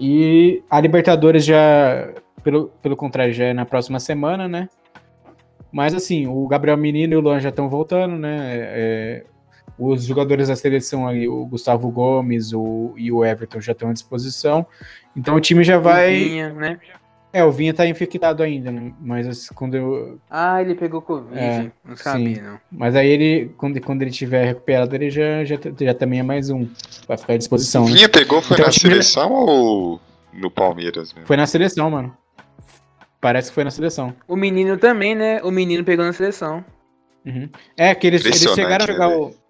E 0.00 0.62
a 0.68 0.80
Libertadores 0.80 1.44
já, 1.44 2.12
pelo, 2.42 2.68
pelo 2.82 2.96
contrário, 2.96 3.32
já 3.32 3.44
é 3.46 3.52
na 3.54 3.64
próxima 3.64 4.00
semana, 4.00 4.48
né? 4.48 4.68
Mas 5.70 5.94
assim, 5.94 6.26
o 6.26 6.46
Gabriel 6.48 6.76
Menino 6.76 7.14
e 7.14 7.16
o 7.16 7.20
Luan 7.20 7.38
já 7.38 7.50
estão 7.50 7.68
voltando, 7.68 8.16
né? 8.18 8.38
É, 8.52 9.24
os 9.78 10.04
jogadores 10.04 10.48
da 10.48 10.56
seleção 10.56 11.06
ali, 11.06 11.28
o 11.28 11.44
Gustavo 11.46 11.90
Gomes 11.90 12.52
o, 12.52 12.94
e 12.96 13.12
o 13.12 13.24
Everton 13.24 13.60
já 13.60 13.72
estão 13.72 13.90
à 13.90 13.92
disposição. 13.92 14.66
Então 15.16 15.36
o 15.36 15.40
time 15.40 15.62
já 15.62 15.78
vai. 15.78 16.14
Vinha, 16.14 16.52
né? 16.52 16.80
É, 17.32 17.44
o 17.44 17.52
Vinha 17.52 17.74
tá 17.74 17.86
infectado 17.86 18.42
ainda, 18.42 18.72
né? 18.72 18.92
Mas 19.00 19.28
assim, 19.28 19.54
quando 19.54 19.76
eu, 19.76 20.18
Ah, 20.30 20.62
ele 20.62 20.74
pegou 20.74 21.02
Covid. 21.02 21.38
É, 21.38 21.70
não 21.84 21.94
sabia, 21.94 22.36
sim. 22.36 22.40
não. 22.40 22.58
Mas 22.72 22.96
aí 22.96 23.06
ele, 23.08 23.50
quando, 23.58 23.78
quando 23.82 24.02
ele 24.02 24.10
tiver 24.10 24.44
recuperado, 24.46 24.94
ele 24.94 25.10
já, 25.10 25.44
já, 25.44 25.56
já 25.78 25.94
também 25.94 26.20
é 26.20 26.22
mais 26.22 26.48
um. 26.48 26.66
Vai 27.06 27.18
ficar 27.18 27.34
à 27.34 27.36
disposição, 27.36 27.84
né? 27.84 27.92
Vinha 27.92 28.08
pegou, 28.08 28.40
foi 28.40 28.56
Então, 28.56 28.66
na 28.66 28.72
seleção 28.72 29.32
ou 29.32 30.00
no 30.32 30.50
Palmeiras 30.50 31.12
mesmo? 31.12 31.26
Foi 31.26 31.36
na 31.36 31.46
seleção, 31.46 31.90
mano. 31.90 32.16
Parece 33.20 33.50
que 33.50 33.54
foi 33.54 33.64
na 33.64 33.70
seleção. 33.70 34.14
O 34.26 34.36
menino 34.36 34.78
também, 34.78 35.14
né? 35.14 35.42
O 35.42 35.50
menino 35.50 35.84
pegou 35.84 36.04
na 36.04 36.12
seleção. 36.12 36.64
Uhum. 37.26 37.48
É, 37.76 37.94
que 37.94 38.06
eles, 38.06 38.24
eles 38.24 38.40
chegaram 38.40 38.84
a 38.84 38.86
né, 38.86 38.92
jogar 38.92 39.08
velho? 39.08 39.22
o. 39.22 39.47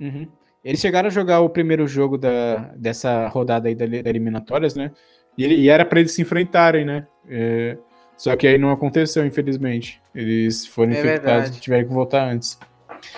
Uhum. 0.00 0.26
Eles 0.64 0.80
chegaram 0.80 1.08
a 1.08 1.10
jogar 1.10 1.40
o 1.40 1.48
primeiro 1.50 1.86
jogo 1.86 2.16
da, 2.16 2.72
dessa 2.76 3.28
rodada 3.28 3.68
aí 3.68 3.74
da, 3.74 3.84
da 3.86 4.08
eliminatórias, 4.10 4.74
né? 4.74 4.90
E, 5.36 5.44
ele- 5.44 5.56
e 5.56 5.68
era 5.68 5.84
pra 5.84 6.00
eles 6.00 6.12
se 6.12 6.22
enfrentarem, 6.22 6.84
né? 6.84 7.06
É, 7.28 7.76
só 8.16 8.34
que 8.36 8.46
aí 8.46 8.56
não 8.56 8.70
aconteceu, 8.70 9.26
infelizmente. 9.26 10.00
Eles 10.14 10.66
foram 10.66 10.92
É 10.92 10.98
infectados 10.98 11.56
e 11.56 11.60
tiveram 11.60 11.86
que 11.88 11.92
voltar 11.92 12.24
antes. 12.28 12.58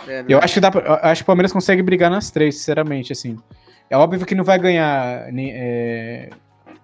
Verdade. 0.05 0.33
Eu 0.33 0.39
acho 0.41 0.55
que 0.55 0.61
dá 0.61 0.71
pra- 0.71 1.01
acho 1.03 1.21
que 1.21 1.25
o 1.25 1.27
Palmeiras 1.27 1.53
consegue 1.53 1.83
brigar 1.83 2.11
nas 2.11 2.31
três, 2.31 2.57
sinceramente, 2.57 3.13
assim. 3.13 3.37
É 3.89 3.97
óbvio 3.97 4.27
que 4.27 4.35
não 4.35 4.43
vai 4.43 4.59
ganhar 4.59 5.31
nem, 5.33 5.53
é, 5.55 6.31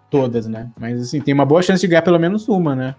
todas, 0.09 0.47
né? 0.47 0.71
Mas 0.79 1.01
assim, 1.01 1.21
tem 1.21 1.35
uma 1.35 1.45
boa 1.47 1.63
chance 1.63 1.81
de 1.81 1.89
ganhar 1.89 2.03
pelo 2.03 2.19
menos 2.21 2.49
uma, 2.49 2.77
né? 2.77 2.95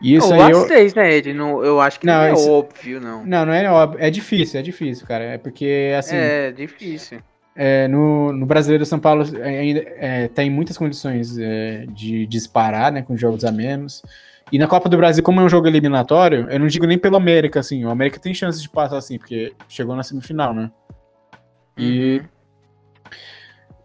E 0.00 0.14
isso 0.14 0.28
Ou 0.28 0.34
aí 0.34 0.40
as 0.52 0.58
eu, 0.58 0.66
três, 0.66 0.94
né, 0.94 1.12
Ed? 1.12 1.32
Não, 1.34 1.64
eu 1.64 1.80
acho 1.80 1.98
que 1.98 2.06
não, 2.06 2.14
Não, 2.14 2.22
é 2.22 2.32
isso- 2.32 2.50
óbvio, 2.50 3.00
não. 3.00 3.26
Não, 3.26 3.46
não 3.46 3.52
é 3.52 3.68
óbvio. 3.70 3.98
É 4.00 4.08
difícil, 4.10 4.60
é 4.60 4.62
difícil, 4.62 5.06
cara. 5.06 5.24
É 5.24 5.38
porque, 5.38 5.92
assim, 5.98 6.14
É, 6.14 6.52
difícil. 6.52 7.18
é, 7.56 7.88
no, 7.88 8.32
no 8.32 8.46
Brasileiro 8.46 8.86
São 8.86 9.00
Paulo 9.00 9.24
ainda 9.42 9.80
é, 9.96 10.28
tá 10.28 10.44
em 10.44 10.50
muitas 10.50 10.78
condições 10.78 11.36
é, 11.36 11.84
de 11.88 12.26
disparar, 12.26 12.92
né, 12.92 13.02
com 13.02 13.16
jogos 13.16 13.44
a 13.44 13.50
menos. 13.50 14.02
E 14.52 14.58
na 14.58 14.66
Copa 14.68 14.88
do 14.88 14.96
Brasil, 14.96 15.22
como 15.22 15.40
é 15.40 15.44
um 15.44 15.48
jogo 15.48 15.66
eliminatório, 15.66 16.46
eu 16.48 16.58
não 16.60 16.68
digo 16.68 16.86
nem 16.86 16.96
pelo 16.96 17.16
América, 17.16 17.58
assim. 17.60 17.84
O 17.84 17.90
América 17.90 18.20
tem 18.20 18.32
chance 18.32 18.62
de 18.62 18.68
passar, 18.68 18.96
assim, 18.98 19.18
porque 19.18 19.52
chegou 19.68 19.96
na 19.96 20.02
semifinal, 20.04 20.54
né? 20.54 20.70
E... 21.76 22.18
Uhum. 22.22 22.28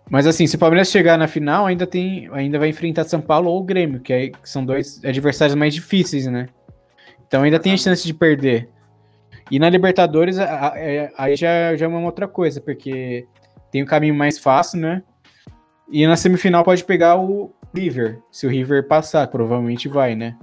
Mas 0.10 0.28
assim, 0.28 0.46
se 0.46 0.56
o 0.56 0.60
Palmeiras 0.60 0.90
chegar 0.92 1.18
na 1.18 1.28
final, 1.28 1.66
ainda 1.66 1.88
tem, 1.88 2.30
ainda 2.34 2.60
vai 2.60 2.70
enfrentar 2.70 3.04
São 3.06 3.22
Paulo 3.22 3.50
ou 3.50 3.60
o 3.60 3.64
Grêmio, 3.64 4.00
que, 4.00 4.12
aí, 4.14 4.30
que 4.32 4.50
são 4.50 4.64
dois 4.66 5.04
adversários 5.04 5.56
mais 5.56 5.74
difíceis, 5.74 6.28
né? 6.28 6.48
Então 7.28 7.42
ainda 7.44 7.58
tem 7.60 7.74
a 7.74 7.78
chance 7.78 8.06
de 8.06 8.14
perder. 8.14 8.70
E 9.50 9.58
na 9.60 9.70
Libertadores, 9.70 10.38
é- 10.38 11.12
aí 11.18 11.36
já, 11.36 11.76
já 11.76 11.86
é 11.86 11.90
uma 11.90 12.00
outra 12.02 12.28
coisa, 12.28 12.62
porque 12.62 13.26
tem 13.72 13.82
o 13.82 13.86
caminho 13.86 14.14
mais 14.14 14.38
fácil, 14.38 14.80
né? 14.80 15.02
E 15.92 16.06
na 16.06 16.16
semifinal 16.16 16.64
pode 16.64 16.84
pegar 16.84 17.18
o 17.18 17.54
River, 17.74 18.20
se 18.32 18.46
o 18.46 18.50
River 18.50 18.88
passar, 18.88 19.28
provavelmente 19.28 19.88
vai, 19.88 20.16
né? 20.16 20.36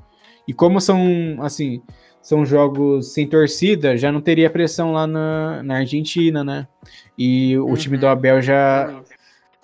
E 0.48 0.52
como 0.52 0.80
são, 0.80 1.36
assim, 1.40 1.80
são 2.20 2.44
jogos 2.44 3.12
sem 3.14 3.26
torcida, 3.26 3.96
já 3.96 4.10
não 4.10 4.20
teria 4.20 4.50
pressão 4.50 4.92
lá 4.92 5.06
na, 5.06 5.62
na 5.62 5.76
Argentina, 5.76 6.42
né? 6.42 6.66
E 7.16 7.56
o 7.58 7.66
Uhum. 7.68 7.74
time 7.76 7.96
do 7.96 8.06
Abel 8.08 8.42
já, 8.42 9.00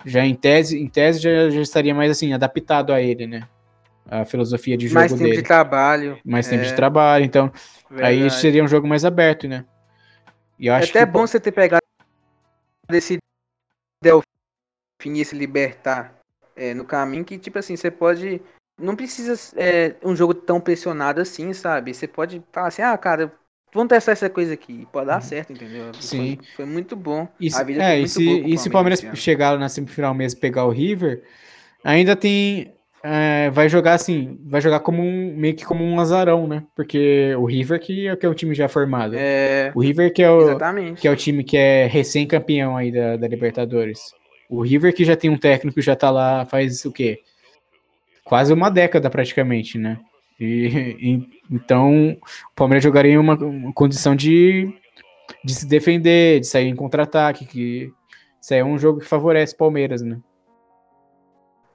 já 0.05 0.25
em 0.25 0.35
tese, 0.35 0.79
em 0.79 0.87
tese 0.87 1.19
já, 1.19 1.49
já 1.49 1.61
estaria 1.61 1.93
mais 1.93 2.11
assim, 2.11 2.33
adaptado 2.33 2.93
a 2.93 3.01
ele, 3.01 3.27
né? 3.27 3.47
A 4.09 4.23
filosofia 4.23 4.77
de 4.77 4.87
jogo 4.87 4.99
Mais 4.99 5.11
tempo 5.11 5.23
dele. 5.23 5.35
de 5.35 5.43
trabalho. 5.43 6.19
mais 6.23 6.47
tempo 6.47 6.63
é, 6.63 6.67
de 6.67 6.73
trabalho, 6.73 7.25
então 7.25 7.51
aí 8.01 8.19
verdade. 8.19 8.33
seria 8.35 8.63
um 8.63 8.67
jogo 8.67 8.87
mais 8.87 9.03
aberto, 9.03 9.47
né? 9.47 9.65
E 10.57 10.67
eu 10.67 10.73
É 10.73 10.77
até 10.77 11.05
que 11.05 11.05
bom 11.05 11.27
você 11.27 11.39
ter 11.39 11.51
pegado 11.51 11.81
esse 12.91 13.17
Delfim 14.01 15.13
e 15.13 15.25
se 15.25 15.35
libertar 15.35 16.15
é, 16.55 16.73
no 16.73 16.85
caminho 16.85 17.25
que, 17.25 17.37
tipo 17.37 17.59
assim, 17.59 17.75
você 17.75 17.91
pode 17.91 18.41
não 18.79 18.95
precisa 18.95 19.33
é, 19.59 19.95
um 20.03 20.15
jogo 20.15 20.33
tão 20.33 20.61
pressionado 20.61 21.19
assim, 21.19 21.51
sabe? 21.51 21.93
Você 21.93 22.07
pode 22.07 22.41
falar 22.51 22.67
assim, 22.67 22.81
ah, 22.81 22.97
cara, 22.97 23.33
vamos 23.77 23.89
testar 23.89 24.11
essa 24.11 24.29
coisa 24.29 24.53
aqui. 24.53 24.87
Pode 24.91 25.07
dar 25.07 25.21
certo, 25.21 25.53
entendeu? 25.53 25.91
Sim. 25.99 26.35
Foi, 26.37 26.47
foi 26.57 26.65
muito 26.65 26.95
bom. 26.95 27.27
E 27.39 27.49
se, 27.49 27.79
é, 27.79 27.99
e 27.99 28.07
se, 28.07 28.23
e 28.41 28.57
se 28.57 28.67
o 28.67 28.71
Palmeiras 28.71 28.99
chegar 29.13 29.51
lá 29.51 29.57
na 29.57 29.69
semifinal 29.69 30.13
mesmo 30.13 30.37
e 30.37 30.41
pegar 30.41 30.65
o 30.65 30.71
River, 30.71 31.23
ainda 31.83 32.15
tem. 32.15 32.73
é, 33.03 33.49
vai 33.51 33.69
jogar 33.69 33.93
assim, 33.93 34.37
vai 34.45 34.59
jogar 34.59 34.79
como 34.81 35.01
um 35.01 35.33
meio 35.37 35.55
que 35.55 35.63
como 35.63 35.83
um 35.83 35.99
azarão, 35.99 36.47
né? 36.47 36.63
Porque 36.75 37.33
o 37.35 37.45
River 37.45 37.79
que 37.79 38.07
é, 38.07 38.15
que 38.15 38.25
é 38.25 38.29
o 38.29 38.33
time 38.33 38.53
já 38.53 38.67
formado. 38.67 39.13
É, 39.15 39.71
O 39.75 39.81
River 39.81 40.11
que 40.11 40.21
é 40.23 40.29
o, 40.29 40.41
exatamente. 40.41 40.99
que 40.99 41.07
é 41.07 41.11
o 41.11 41.15
time 41.15 41.43
que 41.43 41.55
é 41.55 41.85
recém-campeão 41.87 42.75
aí 42.75 42.91
da, 42.91 43.15
da 43.15 43.27
Libertadores. 43.27 43.99
O 44.49 44.61
River 44.61 44.93
que 44.93 45.05
já 45.05 45.15
tem 45.15 45.29
um 45.29 45.37
técnico 45.37 45.81
já 45.81 45.95
tá 45.95 46.09
lá 46.09 46.45
faz 46.45 46.83
o 46.85 46.91
quê? 46.91 47.19
Quase 48.25 48.51
uma 48.51 48.69
década 48.69 49.09
praticamente, 49.09 49.77
né? 49.77 49.99
E, 50.39 50.95
e- 50.99 51.29
então 51.49 52.11
o 52.11 52.55
Palmeiras 52.55 52.83
jogaria 52.83 53.13
em 53.13 53.17
uma, 53.17 53.35
uma 53.35 53.73
condição 53.73 54.15
de, 54.15 54.71
de 55.43 55.55
se 55.55 55.67
defender, 55.67 56.39
de 56.39 56.47
sair 56.47 56.67
em 56.67 56.75
contra-ataque, 56.75 57.45
que 57.45 57.91
isso 58.41 58.53
aí 58.53 58.59
é 58.59 58.65
um 58.65 58.77
jogo 58.77 58.99
que 58.99 59.05
favorece 59.05 59.53
o 59.55 59.57
Palmeiras, 59.57 60.01
né? 60.01 60.19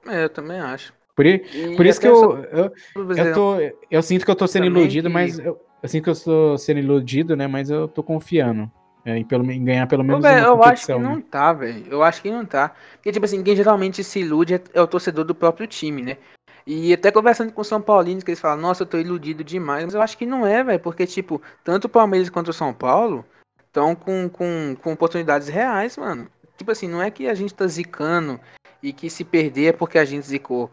É, 0.07 0.23
eu 0.23 0.29
também 0.29 0.59
acho. 0.59 0.93
Por, 1.15 1.25
E 1.25 1.39
por 1.77 1.85
isso 1.85 1.99
que 2.01 2.07
eu, 2.07 2.43
eu, 2.45 2.71
eu, 3.15 3.33
tô, 3.33 3.55
eu 3.91 4.01
sinto 4.01 4.25
que 4.25 4.31
eu 4.31 4.35
tô 4.35 4.47
sendo 4.47 4.65
Também 4.65 4.81
iludido, 4.81 5.07
que- 5.07 5.13
mas 5.13 5.37
eu, 5.39 5.59
eu 5.81 5.89
sinto 5.89 6.03
que 6.03 6.09
eu 6.09 6.13
estou 6.13 6.57
sendo 6.57 6.79
iludido, 6.79 7.35
né? 7.35 7.45
Mas 7.47 7.69
eu 7.69 7.87
tô 7.87 8.01
confiando 8.01 8.69
é, 9.05 9.17
em, 9.17 9.23
pelo, 9.23 9.49
em 9.51 9.63
ganhar 9.63 9.85
pelo 9.87 10.01
Ô, 10.03 10.07
menos 10.07 10.23
velho, 10.23 10.39
uma 10.39 10.47
eu 10.47 10.63
acho 10.63 10.85
que 10.87 10.93
né? 10.93 10.99
não 10.99 11.21
tá, 11.21 11.53
velho. 11.53 11.85
Eu 11.89 12.01
acho 12.03 12.21
que 12.21 12.31
não 12.31 12.45
tá. 12.45 12.75
Porque, 12.93 13.11
tipo 13.11 13.25
assim, 13.25 13.43
quem 13.43 13.55
geralmente 13.55 14.03
se 14.03 14.19
ilude 14.21 14.55
é, 14.55 14.61
é 14.73 14.81
o 14.81 14.87
torcedor 14.87 15.23
do 15.23 15.35
próprio 15.35 15.67
time, 15.67 16.01
né? 16.01 16.17
E 16.65 16.93
até 16.93 17.11
conversando 17.11 17.51
com 17.51 17.61
os 17.61 17.67
São 17.67 17.81
Paulinos, 17.81 18.23
que 18.23 18.31
eles 18.31 18.39
falam, 18.39 18.61
nossa, 18.61 18.83
eu 18.83 18.87
tô 18.87 18.97
iludido 18.97 19.43
demais. 19.43 19.83
Mas 19.85 19.93
eu 19.93 20.01
acho 20.01 20.17
que 20.17 20.25
não 20.25 20.45
é, 20.45 20.63
velho. 20.63 20.79
Porque, 20.79 21.05
tipo, 21.05 21.41
tanto 21.63 21.85
o 21.85 21.89
Palmeiras 21.89 22.29
quanto 22.29 22.49
o 22.49 22.53
São 22.53 22.73
Paulo 22.73 23.25
estão 23.67 23.95
com, 23.95 24.29
com, 24.29 24.75
com 24.81 24.93
oportunidades 24.93 25.47
reais, 25.47 25.97
mano. 25.97 26.27
Tipo 26.57 26.71
assim, 26.71 26.87
não 26.87 27.01
é 27.01 27.11
que 27.11 27.27
a 27.27 27.33
gente 27.33 27.53
tá 27.53 27.67
zicando 27.67 28.39
e 28.81 28.93
que 28.93 29.09
se 29.09 29.23
perder 29.23 29.65
é 29.65 29.73
porque 29.73 29.97
a 29.97 30.05
gente 30.05 30.25
zicou. 30.25 30.71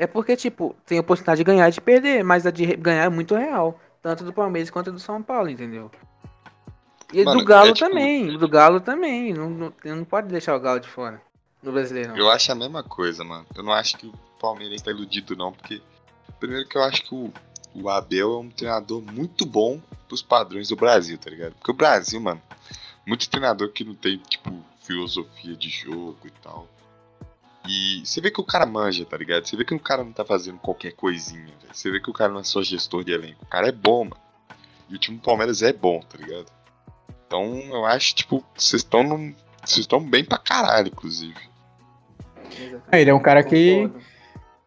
É 0.00 0.06
porque, 0.06 0.36
tipo, 0.36 0.74
tem 0.86 0.98
oportunidade 0.98 1.38
de 1.38 1.44
ganhar 1.44 1.68
e 1.68 1.72
de 1.72 1.80
perder, 1.80 2.24
mas 2.24 2.46
a 2.46 2.50
de 2.50 2.64
ganhar 2.76 3.04
é 3.04 3.08
muito 3.08 3.34
real. 3.34 3.78
Tanto 4.02 4.24
do 4.24 4.32
Palmeiras 4.32 4.70
quanto 4.70 4.90
do 4.90 4.98
São 4.98 5.22
Paulo, 5.22 5.50
entendeu? 5.50 5.90
E 7.12 7.24
Mano, 7.24 7.38
do 7.40 7.44
Galo 7.44 7.70
é 7.70 7.72
tipo- 7.72 7.88
também, 7.88 8.38
do 8.38 8.48
Galo 8.48 8.80
também. 8.80 9.32
Não, 9.32 9.50
não, 9.50 9.72
não 9.84 10.04
pode 10.04 10.28
deixar 10.28 10.54
o 10.56 10.60
Galo 10.60 10.80
de 10.80 10.88
fora. 10.88 11.20
No 11.62 11.72
Brasileirão. 11.72 12.16
Eu 12.16 12.30
acho 12.30 12.52
a 12.52 12.54
mesma 12.54 12.82
coisa, 12.82 13.24
mano. 13.24 13.44
Eu 13.56 13.62
não 13.62 13.72
acho 13.72 13.96
que 13.96 14.12
o 14.38 14.40
Palmeiras 14.40 14.80
tá 14.80 14.90
iludido, 14.90 15.36
não, 15.36 15.52
porque. 15.52 15.82
Primeiro 16.38 16.68
que 16.68 16.78
eu 16.78 16.82
acho 16.84 17.02
que 17.02 17.14
o, 17.14 17.32
o 17.74 17.88
Abel 17.88 18.34
é 18.34 18.38
um 18.38 18.50
treinador 18.50 19.02
muito 19.02 19.44
bom 19.44 19.80
pros 20.06 20.22
padrões 20.22 20.68
do 20.68 20.76
Brasil, 20.76 21.18
tá 21.18 21.28
ligado? 21.28 21.54
Porque 21.54 21.70
o 21.72 21.74
Brasil, 21.74 22.20
mano, 22.20 22.40
muito 23.04 23.28
treinador 23.28 23.72
que 23.72 23.82
não 23.82 23.94
tem, 23.94 24.18
tipo, 24.18 24.52
filosofia 24.82 25.56
de 25.56 25.68
jogo 25.68 26.18
e 26.24 26.30
tal. 26.42 26.68
E 27.66 28.02
você 28.04 28.20
vê 28.20 28.30
que 28.30 28.40
o 28.40 28.44
cara 28.44 28.64
manja, 28.64 29.04
tá 29.04 29.16
ligado? 29.16 29.46
Você 29.46 29.56
vê 29.56 29.64
que 29.64 29.74
o 29.74 29.80
cara 29.80 30.04
não 30.04 30.12
tá 30.12 30.24
fazendo 30.24 30.58
qualquer 30.58 30.92
coisinha, 30.92 31.44
velho. 31.60 31.74
Você 31.74 31.90
vê 31.90 32.00
que 32.00 32.08
o 32.08 32.14
cara 32.14 32.32
não 32.32 32.40
é 32.40 32.44
só 32.44 32.62
gestor 32.62 33.04
de 33.04 33.12
elenco. 33.12 33.44
O 33.44 33.48
cara 33.48 33.68
é 33.68 33.72
bom, 33.72 34.04
mano. 34.04 34.16
E 34.88 34.94
o 34.94 34.98
time 34.98 35.18
do 35.18 35.22
Palmeiras 35.22 35.60
é 35.60 35.72
bom, 35.72 36.00
tá 36.00 36.16
ligado? 36.16 36.46
Então 37.26 37.44
eu 37.70 37.84
acho, 37.84 38.14
tipo, 38.14 38.42
vocês 38.54 38.82
estão 38.82 39.02
num. 39.02 39.34
Vocês 39.62 39.80
estão 39.80 40.00
bem 40.00 40.24
pra 40.24 40.38
caralho, 40.38 40.88
inclusive. 40.88 41.36
É, 42.90 43.02
ele 43.02 43.10
é 43.10 43.14
um 43.14 43.20
cara 43.20 43.42
que 43.42 43.82
Concordo. 43.82 44.17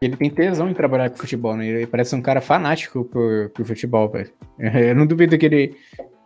Ele 0.04 0.16
tem 0.16 0.28
tesão 0.28 0.68
em 0.68 0.74
trabalhar 0.74 1.10
com 1.10 1.16
futebol, 1.16 1.56
né? 1.56 1.66
Ele 1.66 1.86
parece 1.86 2.14
um 2.14 2.20
cara 2.20 2.40
fanático 2.40 3.04
por, 3.04 3.50
por 3.50 3.64
futebol, 3.64 4.08
velho. 4.08 4.30
Eu 4.58 4.94
não 4.94 5.06
duvido 5.06 5.38
que 5.38 5.46
ele. 5.46 5.76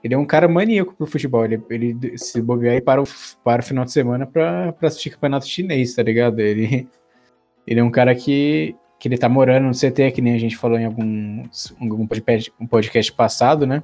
Ele 0.02 0.14
é 0.14 0.18
um 0.18 0.24
cara 0.24 0.48
maníaco 0.48 0.94
pro 0.94 1.06
futebol. 1.06 1.44
Ele, 1.44 1.60
ele 1.68 2.16
se 2.16 2.40
bobear 2.40 2.74
aí 2.74 2.80
para 2.80 3.02
o, 3.02 3.04
para 3.44 3.60
o 3.60 3.64
final 3.64 3.84
de 3.84 3.92
semana 3.92 4.26
pra, 4.26 4.72
pra 4.72 4.88
assistir 4.88 5.10
campeonato 5.10 5.46
chinês, 5.46 5.94
tá 5.94 6.02
ligado? 6.02 6.38
Ele, 6.40 6.88
ele 7.66 7.80
é 7.80 7.84
um 7.84 7.90
cara 7.90 8.14
que, 8.14 8.76
que 8.98 9.08
ele 9.08 9.18
tá 9.18 9.28
morando 9.28 9.64
no 9.64 9.72
CT, 9.72 10.12
que 10.12 10.22
nem 10.22 10.34
a 10.34 10.38
gente 10.38 10.56
falou 10.56 10.78
em 10.78 10.84
algum, 10.84 11.42
algum 11.80 12.06
podcast, 12.06 12.52
um 12.60 12.66
podcast 12.66 13.12
passado, 13.12 13.66
né? 13.66 13.82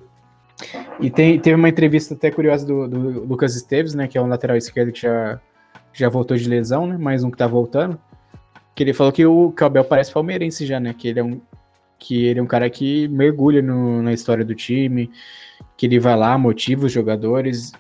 E 1.01 1.11
tem, 1.11 1.41
teve 1.41 1.57
uma 1.57 1.69
entrevista 1.69 2.15
até 2.15 2.31
curiosa 2.31 2.65
do, 2.65 2.87
do 2.87 3.25
Lucas 3.27 3.57
Esteves, 3.57 3.95
né? 3.95 4.07
Que 4.07 4.17
é 4.17 4.23
um 4.23 4.29
lateral 4.29 4.57
esquerdo 4.57 4.93
que 4.93 5.01
já, 5.01 5.41
já 5.93 6.09
voltou 6.09 6.37
de 6.37 6.49
lesão, 6.49 6.87
né? 6.87 6.97
Mais 6.97 7.25
um 7.25 7.31
que 7.31 7.37
tá 7.37 7.47
voltando. 7.47 7.99
Que 8.75 8.83
ele 8.83 8.93
falou 8.93 9.13
que 9.13 9.25
o, 9.27 9.53
que 9.53 9.63
o 9.63 9.67
Abel 9.67 9.85
parece 9.85 10.13
palmeirense 10.13 10.65
já, 10.67 10.81
né? 10.81 10.95
Que 10.97 11.09
ele 11.09 11.21
é 11.21 11.25
um, 11.25 11.41
que 11.99 12.25
ele 12.25 12.41
é 12.41 12.43
um 12.43 12.47
cara 12.47 12.69
que 12.71 13.07
mergulha 13.09 13.61
no- 13.63 14.03
na 14.03 14.13
história 14.13 14.45
do 14.45 14.55
time, 14.55 15.11
que 15.77 15.87
ele 15.87 15.99
vai 16.01 16.17
lá, 16.17 16.37
motiva 16.39 16.87
os 16.87 16.93
jogadores. 16.93 17.73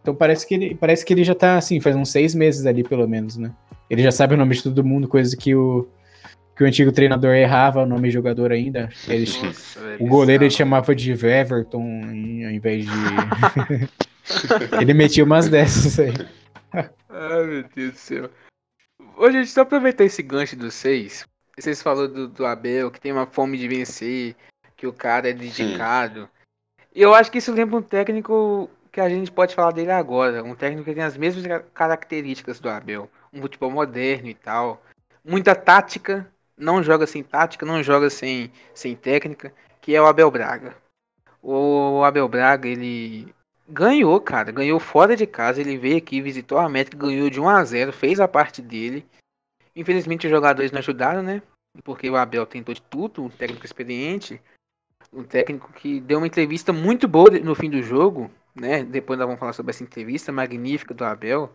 Então 0.00 0.14
parece 0.14 0.46
que 0.46 0.54
ele, 0.54 0.74
parece 0.74 1.04
que 1.04 1.12
ele 1.12 1.24
já 1.24 1.34
tá 1.34 1.56
assim, 1.56 1.80
faz 1.80 1.94
uns 1.96 2.10
seis 2.10 2.34
meses 2.34 2.66
ali, 2.66 2.82
pelo 2.84 3.06
menos, 3.08 3.36
né? 3.36 3.50
Ele 3.90 4.02
já 4.02 4.10
sabe 4.12 4.34
o 4.34 4.36
nome 4.38 4.54
de 4.54 4.62
todo 4.62 4.84
mundo, 4.84 5.08
coisa 5.08 5.36
que 5.36 5.54
o, 5.54 5.88
que 6.56 6.62
o 6.62 6.66
antigo 6.66 6.92
treinador 6.92 7.34
errava 7.34 7.82
o 7.82 7.86
nome 7.86 8.08
de 8.08 8.14
jogador 8.14 8.52
ainda. 8.52 8.88
Ele, 9.08 9.26
Nossa, 9.42 9.80
o 9.98 10.06
goleiro 10.06 10.44
ele 10.44 10.50
chamava 10.50 10.94
de 10.94 11.10
Everton 11.12 11.82
ao 12.04 12.50
invés 12.50 12.86
de. 12.86 12.92
ele 14.80 14.94
metia 14.94 15.24
umas 15.24 15.48
dessas 15.48 15.98
aí. 15.98 16.12
Ai, 17.10 17.44
meu 17.46 17.64
Deus 17.74 17.92
do 17.92 17.96
céu. 17.98 18.30
Gente, 19.30 19.50
só 19.50 19.62
aproveitar 19.62 20.04
esse 20.04 20.22
gancho 20.22 20.56
dos 20.56 20.74
seis. 20.74 21.26
Vocês 21.58 21.82
falaram 21.82 22.12
do, 22.12 22.28
do 22.28 22.46
Abel, 22.46 22.90
que 22.90 23.00
tem 23.00 23.12
uma 23.12 23.26
fome 23.26 23.58
de 23.58 23.66
vencer, 23.66 24.36
que 24.76 24.86
o 24.86 24.92
cara 24.92 25.28
é 25.28 25.32
dedicado. 25.32 26.28
E 26.94 27.02
eu 27.02 27.14
acho 27.14 27.30
que 27.30 27.38
isso 27.38 27.52
lembra 27.52 27.76
um 27.76 27.82
técnico 27.82 28.70
que 28.92 29.00
a 29.00 29.08
gente 29.08 29.30
pode 29.30 29.54
falar 29.54 29.72
dele 29.72 29.90
agora. 29.90 30.42
Um 30.42 30.54
técnico 30.54 30.84
que 30.84 30.94
tem 30.94 31.02
as 31.02 31.16
mesmas 31.16 31.46
ca- 31.46 31.64
características 31.74 32.60
do 32.60 32.68
Abel. 32.68 33.10
Um 33.32 33.40
futebol 33.40 33.70
moderno 33.70 34.28
e 34.28 34.34
tal. 34.34 34.82
Muita 35.24 35.54
tática. 35.54 36.30
Não 36.56 36.82
joga 36.82 37.06
sem 37.06 37.22
tática, 37.22 37.66
não 37.66 37.82
joga 37.82 38.10
sem, 38.10 38.52
sem 38.74 38.96
técnica. 38.96 39.52
Que 39.80 39.94
é 39.94 40.00
o 40.00 40.06
Abel 40.06 40.30
Braga. 40.30 40.76
O 41.42 42.02
Abel 42.04 42.28
Braga, 42.28 42.68
ele 42.68 43.32
ganhou, 43.68 44.20
cara. 44.20 44.50
Ganhou 44.50 44.80
fora 44.80 45.14
de 45.14 45.26
casa. 45.26 45.60
Ele 45.60 45.76
veio 45.76 45.98
aqui, 45.98 46.20
visitou 46.20 46.58
a 46.58 46.64
América, 46.64 46.96
ganhou 46.96 47.28
de 47.28 47.40
1 47.40 47.48
a 47.48 47.64
0 47.64 47.92
fez 47.92 48.18
a 48.20 48.26
parte 48.26 48.62
dele. 48.62 49.06
Infelizmente 49.76 50.26
os 50.26 50.30
jogadores 50.30 50.72
não 50.72 50.78
ajudaram, 50.78 51.22
né? 51.22 51.42
Porque 51.84 52.08
o 52.10 52.16
Abel 52.16 52.46
tentou 52.46 52.74
de 52.74 52.82
tudo, 52.82 53.22
um 53.22 53.28
técnico 53.28 53.64
experiente, 53.64 54.40
um 55.12 55.22
técnico 55.22 55.72
que 55.72 56.00
deu 56.00 56.18
uma 56.18 56.26
entrevista 56.26 56.72
muito 56.72 57.06
boa 57.06 57.30
no 57.30 57.54
fim 57.54 57.70
do 57.70 57.82
jogo, 57.82 58.30
né? 58.54 58.82
Depois 58.82 59.18
nós 59.18 59.26
vamos 59.26 59.38
falar 59.38 59.52
sobre 59.52 59.70
essa 59.70 59.84
entrevista 59.84 60.32
magnífica 60.32 60.92
do 60.92 61.04
Abel. 61.04 61.52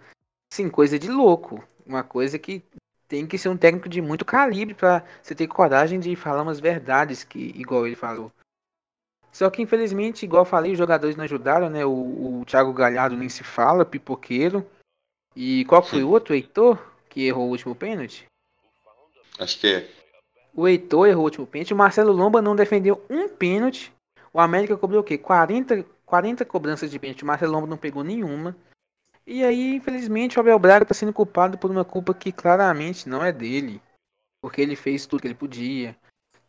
Sim, 0.54 0.70
coisa 0.70 0.98
de 0.98 1.10
louco. 1.10 1.64
Uma 1.86 2.04
coisa 2.04 2.40
que 2.40 2.64
tem 3.08 3.28
que 3.28 3.38
ser 3.38 3.50
um 3.50 3.58
técnico 3.58 3.90
de 3.90 4.02
muito 4.02 4.24
calibre 4.24 4.74
para 4.74 5.04
você 5.22 5.36
ter 5.36 5.48
coragem 5.48 6.00
de 6.00 6.16
falar 6.16 6.44
umas 6.44 6.60
verdades 6.60 7.24
que 7.24 7.52
igual 7.56 7.86
ele 7.86 7.96
falou. 7.96 8.32
Só 9.34 9.50
que 9.50 9.64
infelizmente, 9.64 10.24
igual 10.24 10.44
eu 10.44 10.50
falei, 10.50 10.74
os 10.74 10.78
jogadores 10.78 11.16
não 11.16 11.24
ajudaram, 11.24 11.68
né? 11.68 11.84
O, 11.84 12.42
o 12.42 12.46
Thiago 12.46 12.72
Galhardo 12.72 13.18
nem 13.18 13.28
se 13.28 13.44
fala, 13.44 13.84
pipoqueiro. 13.84 14.64
E 15.36 15.66
qual 15.66 15.82
foi 15.82 16.04
o 16.04 16.10
outro? 16.10 16.34
O 16.34 16.38
Heitor, 16.38 16.80
que 17.10 17.26
errou 17.26 17.48
o 17.48 17.50
último 17.50 17.74
pênalti? 17.74 18.28
Acho 19.40 19.60
que 19.60 19.68
é. 19.68 19.90
O 20.54 20.68
Heitor 20.68 21.08
errou 21.08 21.24
o 21.24 21.26
último 21.26 21.48
pênalti. 21.48 21.74
O 21.74 21.78
Marcelo 21.78 22.14
Lomba 22.14 22.44
não 22.44 22.56
defendeu 22.56 23.04
um 23.10 23.28
pênalti. 23.28 23.92
O 24.32 24.40
América 24.40 24.78
cobrou 24.78 25.02
o 25.02 25.04
quê? 25.04 25.18
40, 25.18 25.84
40 26.06 26.46
cobranças 26.46 26.92
de 26.92 27.00
pênalti. 27.00 27.24
O 27.24 27.26
Marcelo 27.26 27.54
Lomba 27.54 27.66
não 27.66 27.78
pegou 27.78 28.04
nenhuma. 28.04 28.56
E 29.26 29.44
aí, 29.44 29.74
infelizmente, 29.74 30.38
o 30.38 30.42
Abel 30.42 30.60
Braga 30.60 30.84
está 30.84 30.94
sendo 30.94 31.12
culpado 31.12 31.58
por 31.58 31.72
uma 31.72 31.84
culpa 31.84 32.14
que 32.14 32.32
claramente 32.32 33.10
não 33.10 33.26
é 33.26 33.32
dele. 33.32 33.82
Porque 34.44 34.62
ele 34.62 34.76
fez 34.76 35.08
tudo 35.08 35.22
que 35.22 35.28
ele 35.28 35.34
podia. 35.34 35.98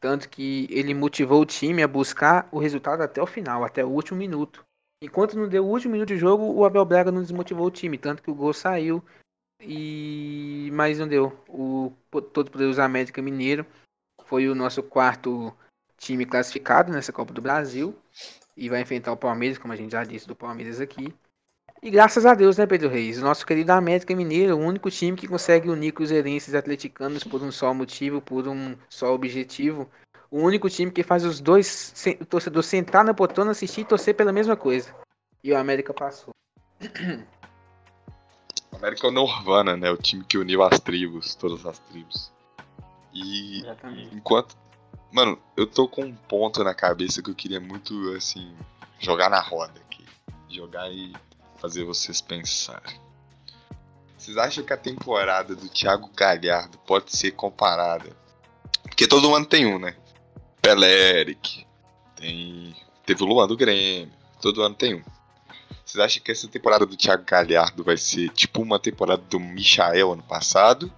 Tanto 0.04 0.28
que 0.28 0.66
ele 0.68 0.92
motivou 0.92 1.40
o 1.40 1.46
time 1.46 1.82
a 1.82 1.88
buscar 1.88 2.46
o 2.52 2.58
resultado 2.58 3.00
até 3.02 3.22
o 3.22 3.26
final, 3.26 3.64
até 3.64 3.82
o 3.82 3.88
último 3.88 4.18
minuto. 4.18 4.62
Enquanto 5.02 5.34
não 5.34 5.48
deu 5.48 5.64
o 5.64 5.70
último 5.70 5.92
minuto 5.92 6.08
de 6.08 6.18
jogo, 6.18 6.44
o 6.44 6.62
Abel 6.62 6.84
Braga 6.84 7.10
não 7.10 7.22
desmotivou 7.22 7.66
o 7.66 7.70
time. 7.70 7.96
Tanto 7.96 8.22
que 8.22 8.30
o 8.30 8.34
gol 8.34 8.52
saiu. 8.52 9.02
E 9.58 10.68
mas 10.74 10.98
não 10.98 11.08
deu. 11.08 11.32
O 11.48 11.90
todo 12.34 12.50
poderoso 12.50 12.82
América 12.82 13.22
Mineiro 13.22 13.64
foi 14.26 14.46
o 14.46 14.54
nosso 14.54 14.82
quarto 14.82 15.56
time 15.96 16.26
classificado 16.26 16.92
nessa 16.92 17.10
Copa 17.10 17.32
do 17.32 17.40
Brasil. 17.40 17.96
E 18.54 18.68
vai 18.68 18.82
enfrentar 18.82 19.10
o 19.10 19.16
Palmeiras, 19.16 19.56
como 19.56 19.72
a 19.72 19.76
gente 19.76 19.92
já 19.92 20.04
disse 20.04 20.28
do 20.28 20.36
Palmeiras 20.36 20.82
aqui. 20.82 21.14
E 21.84 21.90
graças 21.90 22.24
a 22.24 22.32
Deus, 22.32 22.56
né, 22.56 22.66
Pedro 22.66 22.88
Reis? 22.88 23.18
O 23.18 23.20
nosso 23.20 23.44
querido 23.44 23.70
América 23.70 24.16
Mineiro, 24.16 24.56
o 24.56 24.58
único 24.58 24.90
time 24.90 25.14
que 25.18 25.28
consegue 25.28 25.68
unir 25.68 25.92
com 25.92 26.02
os 26.02 26.10
herenses 26.10 26.54
atleticanos 26.54 27.22
por 27.24 27.42
um 27.42 27.52
só 27.52 27.74
motivo, 27.74 28.22
por 28.22 28.48
um 28.48 28.74
só 28.88 29.12
objetivo. 29.12 29.86
O 30.30 30.40
único 30.40 30.70
time 30.70 30.90
que 30.90 31.02
faz 31.02 31.26
os 31.26 31.42
dois 31.42 31.66
se- 31.66 32.16
o 32.18 32.24
torcedor 32.24 32.62
sentar 32.64 33.04
na 33.04 33.12
poltrona, 33.12 33.50
assistir 33.50 33.82
e 33.82 33.84
torcer 33.84 34.14
pela 34.16 34.32
mesma 34.32 34.56
coisa. 34.56 34.94
E 35.44 35.52
o 35.52 35.58
América 35.58 35.92
passou. 35.92 36.32
O 38.72 38.76
América 38.76 39.06
é 39.06 39.10
o 39.10 39.12
Norvana, 39.12 39.76
né? 39.76 39.90
O 39.90 39.98
time 39.98 40.24
que 40.24 40.38
uniu 40.38 40.62
as 40.62 40.80
tribos, 40.80 41.34
todas 41.34 41.66
as 41.66 41.78
tribos. 41.80 42.32
E 43.12 43.60
Exatamente. 43.60 44.14
enquanto. 44.16 44.56
Mano, 45.12 45.38
eu 45.54 45.66
tô 45.66 45.86
com 45.86 46.04
um 46.04 46.14
ponto 46.14 46.64
na 46.64 46.72
cabeça 46.72 47.22
que 47.22 47.28
eu 47.28 47.34
queria 47.34 47.60
muito, 47.60 48.10
assim, 48.16 48.56
jogar 48.98 49.28
na 49.28 49.38
roda 49.38 49.78
aqui. 49.80 50.02
Jogar 50.48 50.90
e 50.90 51.12
fazer 51.64 51.84
vocês 51.84 52.20
pensarem. 52.20 53.00
Vocês 54.18 54.36
acham 54.36 54.62
que 54.62 54.72
a 54.74 54.76
temporada 54.76 55.56
do 55.56 55.66
Thiago 55.66 56.10
Galhardo 56.14 56.76
pode 56.86 57.16
ser 57.16 57.30
comparada? 57.30 58.14
Porque 58.82 59.06
todo 59.06 59.34
ano 59.34 59.46
tem 59.46 59.64
um, 59.64 59.78
né? 59.78 59.96
Pelé, 60.60 61.20
Eric, 61.20 61.66
tem. 62.16 62.76
Teve 63.06 63.22
o 63.22 63.26
Luan 63.26 63.46
do 63.46 63.56
Grêmio. 63.56 64.12
Todo 64.42 64.62
ano 64.62 64.74
tem 64.74 64.96
um. 64.96 65.02
Vocês 65.82 66.04
acham 66.04 66.22
que 66.22 66.30
essa 66.30 66.46
temporada 66.48 66.84
do 66.84 66.96
Thiago 66.98 67.24
Galhardo 67.24 67.82
vai 67.82 67.96
ser 67.96 68.28
tipo 68.30 68.60
uma 68.60 68.78
temporada 68.78 69.22
do 69.22 69.40
Michael 69.40 70.12
ano 70.12 70.22
passado? 70.22 70.92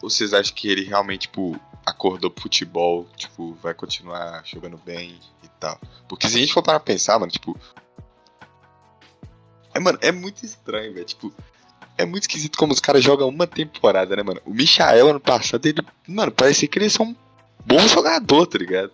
Ou 0.00 0.08
vocês 0.08 0.32
acham 0.32 0.54
que 0.54 0.68
ele 0.68 0.84
realmente, 0.84 1.22
tipo, 1.22 1.58
acordou 1.84 2.30
pro 2.30 2.42
futebol, 2.42 3.08
tipo, 3.16 3.54
vai 3.54 3.74
continuar 3.74 4.42
jogando 4.44 4.76
bem 4.78 5.18
e 5.42 5.48
tal? 5.58 5.80
Porque 6.08 6.28
se 6.28 6.36
a 6.36 6.40
gente 6.40 6.52
for 6.52 6.62
para 6.62 6.78
pensar, 6.78 7.18
mano, 7.18 7.32
tipo. 7.32 7.58
É, 9.74 9.80
mano, 9.80 9.98
é 10.00 10.12
muito 10.12 10.44
estranho, 10.44 10.94
velho. 10.94 11.04
Tipo, 11.04 11.34
é 11.98 12.04
muito 12.04 12.22
esquisito 12.22 12.56
como 12.56 12.72
os 12.72 12.80
caras 12.80 13.02
jogam 13.02 13.28
uma 13.28 13.46
temporada, 13.46 14.14
né, 14.14 14.22
mano? 14.22 14.40
O 14.44 14.54
Michael 14.54 15.10
ano 15.10 15.20
passado, 15.20 15.66
ele, 15.66 15.82
mano, 16.06 16.30
parecia 16.32 16.68
que 16.68 16.78
ele 16.78 16.86
ia 16.86 16.90
ser 16.90 17.02
um 17.02 17.14
bom 17.66 17.80
jogador, 17.88 18.46
tá 18.46 18.58
ligado? 18.58 18.92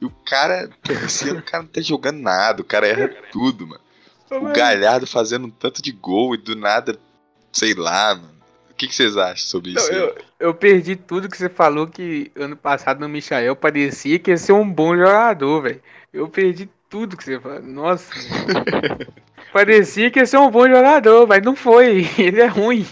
E 0.00 0.04
o 0.04 0.10
cara, 0.24 0.70
esse 1.04 1.28
ano 1.28 1.40
o 1.40 1.42
cara 1.42 1.62
não 1.62 1.70
tá 1.70 1.80
jogando 1.80 2.20
nada, 2.20 2.62
o 2.62 2.64
cara 2.64 2.86
erra 2.86 3.08
tudo, 3.32 3.66
mano. 3.66 3.80
O 4.30 4.52
Galhardo 4.52 5.06
fazendo 5.06 5.46
um 5.46 5.50
tanto 5.50 5.80
de 5.80 5.90
gol 5.90 6.34
e 6.34 6.38
do 6.38 6.54
nada, 6.54 6.98
sei 7.50 7.74
lá, 7.74 8.14
mano. 8.14 8.38
O 8.70 8.74
que, 8.74 8.86
que 8.86 8.94
vocês 8.94 9.16
acham 9.16 9.44
sobre 9.44 9.72
Não, 9.72 9.82
isso? 9.82 9.90
aí? 9.90 9.98
eu, 9.98 10.16
eu 10.38 10.54
perdi 10.54 10.94
tudo 10.94 11.28
que 11.28 11.36
você 11.36 11.48
falou 11.48 11.88
que 11.88 12.30
ano 12.36 12.56
passado 12.56 13.00
no 13.00 13.08
Michael 13.08 13.56
parecia 13.56 14.18
que 14.18 14.30
ia 14.30 14.36
ser 14.36 14.52
um 14.52 14.70
bom 14.70 14.94
jogador, 14.94 15.62
velho. 15.62 15.82
Eu 16.12 16.28
perdi 16.28 16.68
tudo 16.88 17.16
que 17.16 17.24
você 17.24 17.40
falou. 17.40 17.60
Nossa. 17.60 18.12
parecia 19.52 20.10
que 20.10 20.18
ia 20.18 20.26
ser 20.26 20.38
um 20.38 20.50
bom 20.50 20.66
jogador, 20.68 21.26
mas 21.26 21.42
não 21.42 21.54
foi. 21.56 22.06
Ele 22.18 22.40
é 22.40 22.46
ruim. 22.46 22.84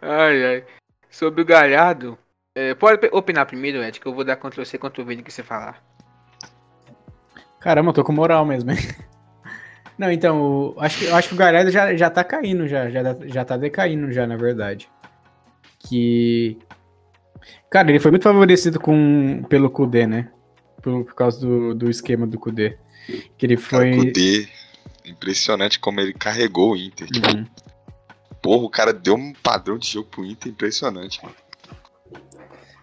Ai, 0.00 0.44
ai. 0.44 0.64
Sobre 1.10 1.42
o 1.42 1.44
Galhardo. 1.44 2.18
é, 2.54 2.74
pode 2.74 3.08
opinar 3.12 3.46
primeiro, 3.46 3.82
Ed, 3.82 3.98
que 4.00 4.06
eu 4.06 4.14
vou 4.14 4.24
dar 4.24 4.36
Ctrl 4.36 4.64
C, 4.64 4.78
Ctrl 4.78 5.04
V 5.04 5.16
do 5.16 5.22
que 5.22 5.32
você 5.32 5.42
falar. 5.42 5.82
Caramba, 7.60 7.90
eu 7.90 7.94
tô 7.94 8.04
com 8.04 8.12
moral 8.12 8.44
mesmo, 8.44 8.70
hein? 8.70 8.76
Não, 9.96 10.10
então, 10.10 10.42
o- 10.42 10.74
acho 10.80 10.98
que, 10.98 11.04
eu 11.06 11.14
acho 11.14 11.28
que 11.28 11.34
o 11.34 11.38
Galhardo 11.38 11.70
já, 11.70 11.94
já 11.96 12.10
tá 12.10 12.24
caindo, 12.24 12.66
já, 12.66 12.90
já, 12.90 13.00
já 13.26 13.44
tá 13.44 13.56
decaindo 13.56 14.12
já, 14.12 14.26
na 14.26 14.36
verdade. 14.36 14.90
Que. 15.78 16.58
Cara, 17.70 17.90
ele 17.90 18.00
foi 18.00 18.10
muito 18.10 18.24
favorecido 18.24 18.80
com, 18.80 19.42
pelo 19.48 19.70
Kudê, 19.70 20.04
né? 20.06 20.30
Por, 20.82 21.04
por 21.04 21.14
causa 21.14 21.40
do, 21.40 21.74
do 21.74 21.88
esquema 21.88 22.26
do 22.26 22.38
Kudê. 22.38 22.76
Que 23.38 23.46
ele 23.46 23.56
Cara, 23.56 23.68
foi. 23.68 23.92
o 23.92 23.96
Kudê, 23.98 24.48
impressionante 25.04 25.78
como 25.78 26.00
ele 26.00 26.12
carregou 26.12 26.72
o 26.72 26.76
Inter. 26.76 27.06
Tipo, 27.08 27.28
Uhum. 27.36 27.46
porra, 28.42 28.64
o 28.64 28.70
cara 28.70 28.92
deu 28.92 29.14
um 29.14 29.32
padrão 29.32 29.78
de 29.78 29.88
jogo 29.88 30.08
pro 30.10 30.24
Inter 30.24 30.50
impressionante, 30.52 31.20
mano. 31.22 31.34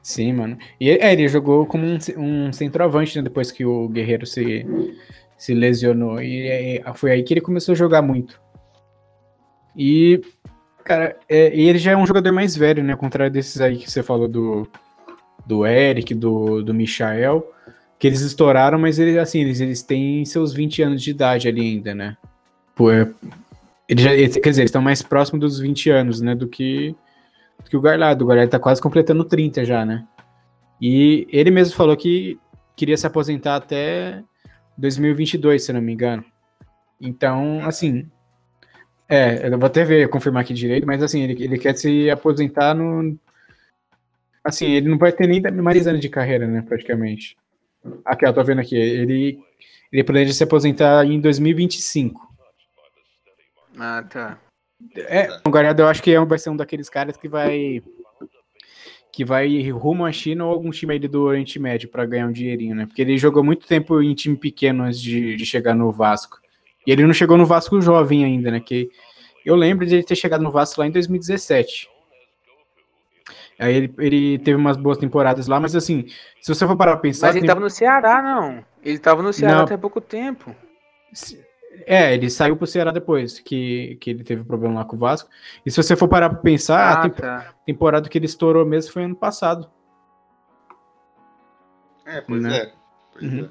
Sim, 0.04 0.34
mano. 0.34 0.58
E 0.80 0.90
é, 0.90 1.14
ele 1.14 1.28
jogou 1.28 1.66
como 1.66 1.86
um, 1.86 1.98
um 2.18 2.52
centroavante, 2.54 3.16
né? 3.18 3.24
Depois 3.24 3.52
que 3.52 3.64
o 3.64 3.88
Guerreiro 3.88 4.26
se, 4.26 4.66
se 5.38 5.54
lesionou. 5.54 6.20
E 6.22 6.48
é, 6.48 6.94
foi 6.96 7.12
aí 7.12 7.24
que 7.24 7.34
ele 7.34 7.42
começou 7.42 7.74
a 7.74 7.76
jogar 7.76 8.02
muito. 8.02 8.42
E, 9.78 10.20
cara, 10.84 11.16
é, 11.30 11.56
e 11.56 11.70
ele 11.70 11.78
já 11.78 11.92
é 11.92 11.96
um 11.98 12.06
jogador 12.08 12.32
mais 12.32 12.56
velho, 12.56 12.84
né? 12.84 12.94
Ao 12.94 13.00
contrário 13.00 13.32
desses 13.32 13.62
aí 13.62 13.78
que 13.78 13.90
você 13.90 14.02
falou 14.02 14.28
do, 14.28 14.68
do 15.46 15.66
Eric, 15.68 16.16
do, 16.16 16.64
do 16.64 16.74
Michael. 16.74 17.48
Que 18.02 18.08
eles 18.08 18.22
estouraram, 18.22 18.80
mas 18.80 18.98
eles, 18.98 19.16
assim, 19.16 19.42
eles, 19.42 19.62
eles 19.62 19.84
têm 19.84 20.26
seus 20.26 20.52
20 20.56 20.82
anos 20.82 21.04
de 21.04 21.12
idade 21.12 21.48
ali 21.48 21.62
ainda, 21.62 21.94
né? 21.94 22.18
Pô, 22.76 22.92
é, 22.92 23.08
ele 23.88 24.02
já, 24.02 24.10
quer 24.10 24.50
dizer, 24.50 24.62
eles 24.64 24.70
estão 24.70 24.82
mais 24.82 25.04
próximos 25.04 25.40
dos 25.40 25.60
20 25.60 25.92
anos, 25.92 26.20
né? 26.20 26.34
Do 26.34 26.48
que, 26.48 26.96
do 27.64 27.70
que 27.70 27.78
o 27.78 27.80
Galhardo. 27.82 28.26
O 28.26 28.28
Galhardo 28.28 28.50
tá 28.50 28.58
quase 28.58 28.82
completando 28.82 29.24
30 29.24 29.64
já, 29.64 29.86
né? 29.86 30.04
E 30.82 31.28
ele 31.32 31.52
mesmo 31.52 31.76
falou 31.76 31.96
que 31.96 32.40
queria 32.76 32.98
se 32.98 33.06
aposentar 33.06 33.58
até 33.58 34.24
2022, 34.80 35.64
se 35.64 35.72
não 35.72 35.80
me 35.80 35.94
engano. 35.94 36.26
Então, 37.00 37.64
assim. 37.64 38.10
É, 39.08 39.48
eu 39.48 39.60
vou 39.60 39.68
até 39.68 39.84
ver, 39.86 40.10
confirmar 40.10 40.42
aqui 40.42 40.56
direito, 40.56 40.88
mas 40.88 41.04
assim, 41.04 41.22
ele, 41.22 41.44
ele 41.44 41.60
quer 41.60 41.76
se 41.76 42.10
aposentar 42.10 42.74
no. 42.74 43.16
Assim, 44.44 44.72
ele 44.72 44.90
não 44.90 44.98
vai 44.98 45.12
ter 45.12 45.28
nem 45.28 45.40
mais 45.62 45.86
anos 45.86 46.02
de 46.02 46.10
carreira, 46.10 46.48
né, 46.48 46.64
praticamente. 46.68 47.38
Aqui, 48.06 48.26
ó, 48.26 48.34
tô 48.34 48.44
vendo 48.44 48.62
aqui. 48.62 48.76
Ele, 48.76 49.40
ele 49.92 50.04
planeja 50.04 50.34
se 50.34 50.44
aposentar 50.44 51.06
em 51.06 51.20
2025. 51.20 52.20
Ah, 53.78 54.04
tá. 54.04 54.40
É, 54.96 55.28
o 55.46 55.52
Galhardo 55.52 55.84
eu 55.84 55.88
acho 55.88 56.02
que 56.02 56.12
é 56.12 56.20
um- 56.20 56.26
vai 56.26 56.40
ser 56.40 56.50
um 56.50 56.56
daqueles 56.56 56.90
caras 56.90 57.16
que 57.16 57.28
vai 57.28 57.82
que 59.14 59.26
vai 59.26 59.70
rumo 59.70 60.06
à 60.06 60.12
China 60.12 60.46
ou 60.46 60.52
algum 60.54 60.72
time 60.72 60.94
aí 60.94 61.00
do 61.00 61.24
Oriente 61.24 61.60
Médio 61.60 61.90
pra 61.90 62.06
ganhar 62.06 62.28
um 62.28 62.32
dinheirinho, 62.32 62.74
né? 62.74 62.86
Porque 62.86 63.02
ele 63.02 63.18
jogou 63.18 63.44
muito 63.44 63.68
tempo 63.68 64.02
em 64.02 64.14
time 64.16 64.38
pequeno 64.38 64.84
antes 64.84 65.02
de, 65.02 65.36
de 65.36 65.46
chegar 65.46 65.76
no 65.76 65.92
Vasco. 65.92 66.40
E 66.88 66.92
ele 66.92 67.06
não 67.06 67.14
chegou 67.14 67.38
no 67.38 67.46
Vasco 67.46 67.82
jovem 67.82 68.24
ainda, 68.24 68.50
né? 68.50 68.62
Que 68.62 68.90
eu 69.46 69.56
lembro 69.56 69.86
de 69.86 69.96
ele 69.96 70.04
ter 70.04 70.16
chegado 70.16 70.42
no 70.42 70.50
Vasco 70.50 70.80
lá 70.80 70.88
em 70.88 70.92
2017. 70.92 71.90
Aí 73.62 73.76
ele, 73.76 73.94
ele 74.00 74.40
teve 74.40 74.58
umas 74.58 74.76
boas 74.76 74.98
temporadas 74.98 75.46
lá, 75.48 75.60
mas 75.60 75.76
assim, 75.76 76.06
se 76.42 76.54
você 76.54 76.66
for 76.66 76.76
parar 76.76 76.94
pra 76.94 77.02
pensar, 77.02 77.28
Mas 77.28 77.36
ele 77.36 77.42
tem- 77.42 77.48
tava 77.48 77.60
no 77.60 77.70
Ceará, 77.70 78.20
não. 78.22 78.66
Ele 78.84 78.98
tava 78.98 79.22
no 79.22 79.32
Ceará 79.32 79.58
Não. 79.58 79.64
até 79.66 79.78
pouco 79.78 80.02
tempo. 80.02 80.56
É, 81.86 82.14
ele 82.14 82.28
saiu 82.30 82.58
pro 82.58 82.66
Ceará 82.66 82.92
depois 82.92 83.40
que, 83.40 83.98
que 84.02 84.10
ele 84.10 84.24
teve 84.24 84.44
problema 84.44 84.76
lá 84.80 84.86
com 84.86 84.96
o 84.96 85.00
Vasco. 85.00 85.30
E 85.66 85.70
se 85.70 85.78
você 85.82 85.96
for 85.96 86.08
parar 86.08 86.30
pra 86.30 86.40
pensar, 86.40 86.80
a 86.80 86.94
Ah, 86.94 87.02
tempo- 87.04 87.22
tá. 87.22 87.54
temporada 87.66 88.10
que 88.10 88.18
ele 88.18 88.26
estourou 88.26 88.66
mesmo 88.66 88.92
foi 88.92 89.04
ano 89.04 89.16
passado. 89.16 89.70
É, 92.06 92.22
pois 92.22 92.42
Né? 92.42 92.58
é. 92.58 92.72
Pois 93.14 93.32
Uhum. 93.32 93.46
é. 93.46 93.50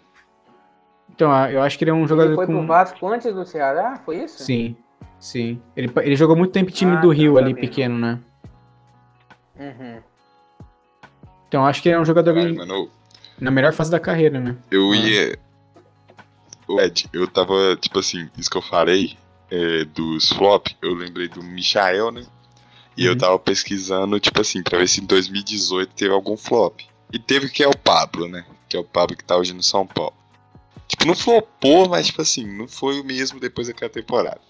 Então, 1.11 1.47
eu 1.49 1.63
acho 1.63 1.77
que 1.79 1.85
ele 1.85 1.91
é 1.91 1.95
um 1.95 1.99
Ele 2.01 2.09
jogador 2.09 2.35
foi 2.35 2.47
com. 2.47 2.53
pro 2.59 2.67
Vasco 2.67 3.07
antes 3.09 3.33
do 3.33 3.45
Ceará? 3.45 4.01
Foi 4.05 4.17
isso? 4.25 4.43
Sim, 4.43 4.77
sim. 5.19 5.61
Ele, 5.77 5.93
ele 6.03 6.17
jogou 6.17 6.35
muito 6.37 6.53
tempo 6.53 6.71
em 6.71 6.75
time 6.75 6.93
Ah, 6.97 7.01
do 7.01 7.09
tá, 7.09 7.15
Rio 7.15 7.35
tá 7.35 7.41
ali, 7.41 7.53
vendo. 7.53 7.61
pequeno, 7.61 7.99
né? 7.99 8.19
Uhum. 9.61 10.03
Então, 11.49 11.67
acho 11.67 11.83
que 11.83 11.89
ele 11.89 11.97
é 11.97 12.01
um 12.01 12.05
jogador 12.05 12.33
Caralho, 12.35 12.57
mano, 12.57 12.91
na 13.39 13.51
melhor 13.51 13.73
fase 13.73 13.91
da 13.91 14.01
carreira, 14.01 14.41
né? 14.41 14.57
eu 14.71 14.91
Ah. 14.93 14.97
ia. 14.97 15.39
Ô, 16.67 16.81
Ed, 16.81 17.07
eu 17.13 17.27
tava, 17.29 17.77
tipo 17.77 17.99
assim, 17.99 18.31
isso 18.39 18.49
que 18.51 18.57
eu 18.57 18.63
falei 18.63 19.19
é, 19.51 19.85
dos 19.85 20.29
flop, 20.31 20.69
eu 20.81 20.95
lembrei 20.95 21.29
do 21.29 21.43
Michael, 21.43 22.13
né? 22.13 22.25
E 22.97 23.05
eu 23.05 23.13
Uhum. 23.13 23.19
tava 23.19 23.39
pesquisando, 23.39 24.21
tipo 24.21 24.41
assim, 24.41 24.63
pra 24.63 24.79
ver 24.79 24.89
se 24.89 25.01
em 25.01 25.07
2018 25.07 25.93
teve 25.95 26.13
algum 26.15 26.37
flop. 26.37 26.81
E 27.13 27.19
teve 27.19 27.49
que 27.51 27.63
é 27.65 27.69
o 27.69 27.77
Pablo, 27.77 28.29
né? 28.29 28.45
Que 28.69 28.77
é 28.77 28.81
o 28.81 28.85
Pablo 28.85 29.17
que 29.17 29.25
tá 29.25 29.37
hoje 29.37 29.53
no 29.53 29.63
São 29.63 29.85
Paulo. 29.85 30.15
Tipo, 30.87 31.05
não 31.07 31.17
flopou, 31.17 31.89
mas, 31.89 32.07
tipo 32.07 32.23
assim, 32.23 32.47
não 32.47 32.69
foi 32.69 33.01
o 33.01 33.05
mesmo 33.05 33.41
depois 33.41 33.67
daquela 33.67 33.91
temporada. 33.91 34.41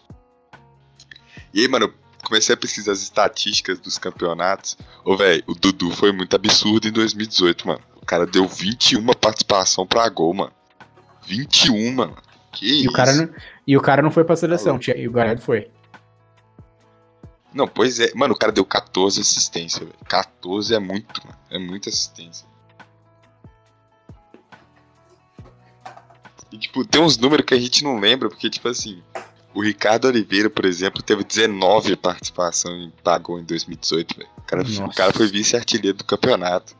E 1.54 1.60
aí, 1.60 1.68
mano, 1.68 1.86
eu 1.86 1.94
comecei 2.24 2.54
a 2.54 2.56
pesquisar 2.56 2.92
as 2.92 3.00
estatísticas 3.02 3.78
dos 3.78 3.98
campeonatos. 3.98 4.76
Ô, 5.04 5.16
velho, 5.16 5.42
o 5.46 5.54
Dudu 5.54 5.90
foi 5.90 6.12
muito 6.12 6.34
absurdo 6.36 6.86
em 6.88 6.92
2018, 6.92 7.66
mano. 7.66 7.80
O 8.00 8.06
cara 8.06 8.26
deu 8.26 8.46
21 8.46 9.04
participação 9.14 9.86
pra 9.86 10.08
gol, 10.08 10.34
mano. 10.34 10.52
21, 11.26 11.92
mano. 11.94 12.16
Que 12.52 12.66
E 12.66 12.80
isso? 12.80 12.90
o, 12.90 12.92
cara 12.92 13.12
não, 13.12 13.28
e 13.66 13.76
o 13.76 13.80
cara 13.80 14.02
não 14.02 14.10
foi 14.10 14.24
pra 14.24 14.34
seleção, 14.36 14.72
Alô. 14.72 14.80
tia- 14.80 14.96
e 14.96 15.06
o 15.06 15.12
Galhardo 15.12 15.40
foi. 15.42 15.70
Não, 17.54 17.66
pois 17.66 17.98
é. 18.00 18.12
Mano, 18.14 18.34
o 18.34 18.36
cara 18.36 18.52
deu 18.52 18.64
14 18.64 19.20
assistências, 19.20 19.80
velho. 19.82 19.94
14 20.08 20.74
é 20.74 20.78
muito, 20.78 21.20
mano. 21.26 21.38
É 21.50 21.58
muita 21.58 21.88
assistência. 21.88 22.46
E, 26.52 26.58
tipo, 26.58 26.84
tem 26.84 27.00
uns 27.00 27.16
números 27.16 27.46
que 27.46 27.54
a 27.54 27.60
gente 27.60 27.84
não 27.84 27.98
lembra, 28.00 28.28
porque, 28.28 28.50
tipo 28.50 28.68
assim, 28.68 29.02
o 29.54 29.62
Ricardo 29.62 30.06
Oliveira, 30.08 30.48
por 30.48 30.64
exemplo, 30.64 31.02
teve 31.02 31.24
19 31.24 31.96
participação 31.96 32.72
em 32.76 32.90
pagou 33.02 33.38
em 33.38 33.44
2018, 33.44 34.16
velho. 34.16 34.28
O 34.38 34.42
cara, 34.42 34.62
o 34.62 34.94
cara 34.94 35.12
foi 35.12 35.26
vice-artilheiro 35.26 35.98
do 35.98 36.04
campeonato. 36.04 36.74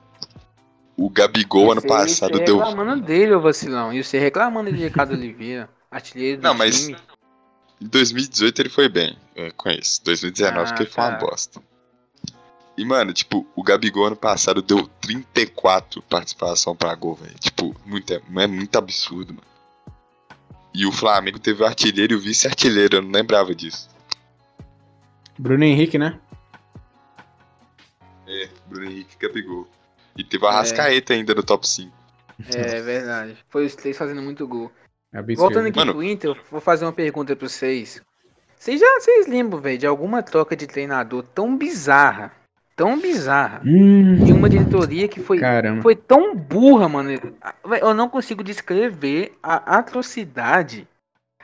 O 0.97 1.09
Gabigol, 1.09 1.73
ano 1.73 1.83
passado, 1.83 2.37
você 2.37 2.45
deu. 2.45 2.59
reclamando 2.59 3.03
dele, 3.03 3.33
ô 3.35 3.41
vacilão. 3.41 3.93
E 3.93 4.05
você 4.05 4.19
reclamando 4.19 4.71
de 4.73 4.83
Ricardo 4.83 5.13
Oliveira, 5.15 5.69
artilheiro 5.91 6.41
do 6.41 6.45
Não, 6.45 6.55
mas- 6.55 6.87
time. 6.87 6.97
Em 7.81 7.87
2018 7.87 8.61
ele 8.61 8.69
foi 8.69 8.91
bem, 8.91 9.17
é, 9.35 9.51
com 9.53 9.71
isso. 9.71 10.05
2019 10.05 10.71
Ah, 10.71 10.75
que 10.75 10.83
ele 10.83 10.91
foi 10.91 11.03
uma 11.03 11.13
tá. 11.13 11.19
bosta. 11.27 11.63
E, 12.77 12.85
mano, 12.85 13.13
tipo, 13.13 13.47
o 13.57 13.63
Gabigol 13.63 14.07
ano 14.07 14.17
passado 14.17 14.61
deu 14.61 14.87
34 15.01 16.03
participação 16.03 16.77
pra 16.77 16.95
gol, 16.95 17.15
velho. 17.15 17.39
Tipo, 17.39 17.75
muito, 17.87 18.13
é, 18.13 18.21
é 18.37 18.47
muito 18.47 18.77
absurdo, 18.77 19.33
mano. 19.33 19.47
E 20.73 20.87
o 20.87 20.93
Flamengo 20.93 21.39
teve 21.39 21.63
o 21.63 21.67
artilheiro 21.67 22.13
e 22.13 22.17
o 22.17 22.21
vice-artilheiro, 22.21 22.97
eu 22.97 23.03
não 23.03 23.11
lembrava 23.11 23.55
disso. 23.55 23.89
Bruno 25.39 25.65
Henrique, 25.65 25.99
né? 25.99 26.19
É, 28.27 28.49
Bruno 28.69 28.87
Henrique 28.87 29.17
e 29.17 29.27
Gabigol. 29.27 29.67
E 30.17 30.23
teve 30.23 30.45
o 30.45 30.49
Arrascaeta 30.49 31.13
ainda 31.13 31.35
no 31.35 31.43
top 31.43 31.67
5. 31.67 31.93
É 32.55 32.81
verdade. 32.81 33.37
Foi 33.49 33.67
os 33.67 33.75
três 33.75 33.97
fazendo 33.97 34.23
muito 34.23 34.47
gol. 34.47 34.71
Absurdo. 35.13 35.41
Voltando 35.41 35.67
aqui 35.67 35.79
Mano. 35.79 35.93
pro 35.93 36.03
Inter, 36.03 36.31
eu 36.31 36.37
vou 36.51 36.61
fazer 36.61 36.85
uma 36.85 36.93
pergunta 36.93 37.35
pra 37.35 37.49
vocês. 37.49 38.01
Vocês 38.57 38.79
já 38.79 39.01
vocês 39.01 39.27
lembram, 39.27 39.61
velho, 39.61 39.79
de 39.79 39.87
alguma 39.87 40.23
troca 40.23 40.55
de 40.55 40.67
treinador 40.67 41.23
tão 41.35 41.57
bizarra? 41.57 42.33
Tão 42.81 42.99
bizarra. 42.99 43.61
Hum, 43.63 44.25
De 44.25 44.33
uma 44.33 44.49
diretoria 44.49 45.07
que 45.07 45.21
foi, 45.21 45.39
caramba. 45.39 45.83
foi 45.83 45.95
tão 45.95 46.35
burra, 46.35 46.89
mano. 46.89 47.11
Eu 47.79 47.93
não 47.93 48.09
consigo 48.09 48.43
descrever 48.43 49.37
a 49.43 49.77
atrocidade. 49.77 50.89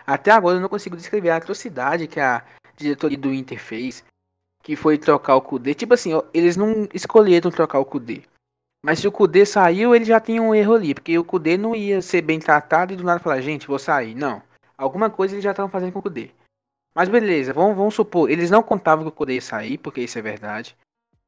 Até 0.06 0.30
agora 0.30 0.56
eu 0.56 0.62
não 0.62 0.68
consigo 0.70 0.96
descrever 0.96 1.28
a 1.28 1.36
atrocidade 1.36 2.06
que 2.06 2.18
a 2.18 2.42
diretoria 2.74 3.18
do 3.18 3.34
Inter 3.34 3.60
fez. 3.60 4.02
Que 4.62 4.74
foi 4.74 4.96
trocar 4.96 5.36
o 5.36 5.42
Kudê. 5.42 5.74
Tipo 5.74 5.92
assim, 5.92 6.14
ó, 6.14 6.22
eles 6.32 6.56
não 6.56 6.88
escolheram 6.94 7.50
trocar 7.50 7.80
o 7.80 7.84
Kudê. 7.84 8.22
Mas 8.82 9.00
se 9.00 9.06
o 9.06 9.12
Kudê 9.12 9.44
saiu, 9.44 9.94
ele 9.94 10.06
já 10.06 10.18
tinha 10.18 10.40
um 10.40 10.54
erro 10.54 10.74
ali. 10.74 10.94
Porque 10.94 11.18
o 11.18 11.24
Kudê 11.24 11.58
não 11.58 11.76
ia 11.76 12.00
ser 12.00 12.22
bem 12.22 12.40
tratado 12.40 12.94
e 12.94 12.96
do 12.96 13.04
nada 13.04 13.20
falar, 13.20 13.42
gente, 13.42 13.66
vou 13.66 13.78
sair. 13.78 14.14
Não. 14.14 14.40
Alguma 14.78 15.10
coisa 15.10 15.34
eles 15.34 15.44
já 15.44 15.50
estavam 15.50 15.70
fazendo 15.70 15.92
com 15.92 15.98
o 15.98 16.02
Kudê. 16.02 16.30
Mas 16.94 17.10
beleza, 17.10 17.52
vamos, 17.52 17.76
vamos 17.76 17.94
supor, 17.94 18.30
eles 18.30 18.50
não 18.50 18.62
contavam 18.62 19.04
que 19.04 19.10
o 19.10 19.12
Kudê 19.12 19.34
ia 19.34 19.42
sair, 19.42 19.76
porque 19.76 20.00
isso 20.00 20.18
é 20.18 20.22
verdade. 20.22 20.74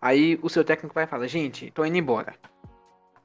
Aí 0.00 0.38
o 0.42 0.48
seu 0.48 0.64
técnico 0.64 0.94
vai 0.94 1.06
falar, 1.06 1.26
gente, 1.26 1.70
tô 1.70 1.84
indo 1.84 1.96
embora. 1.96 2.34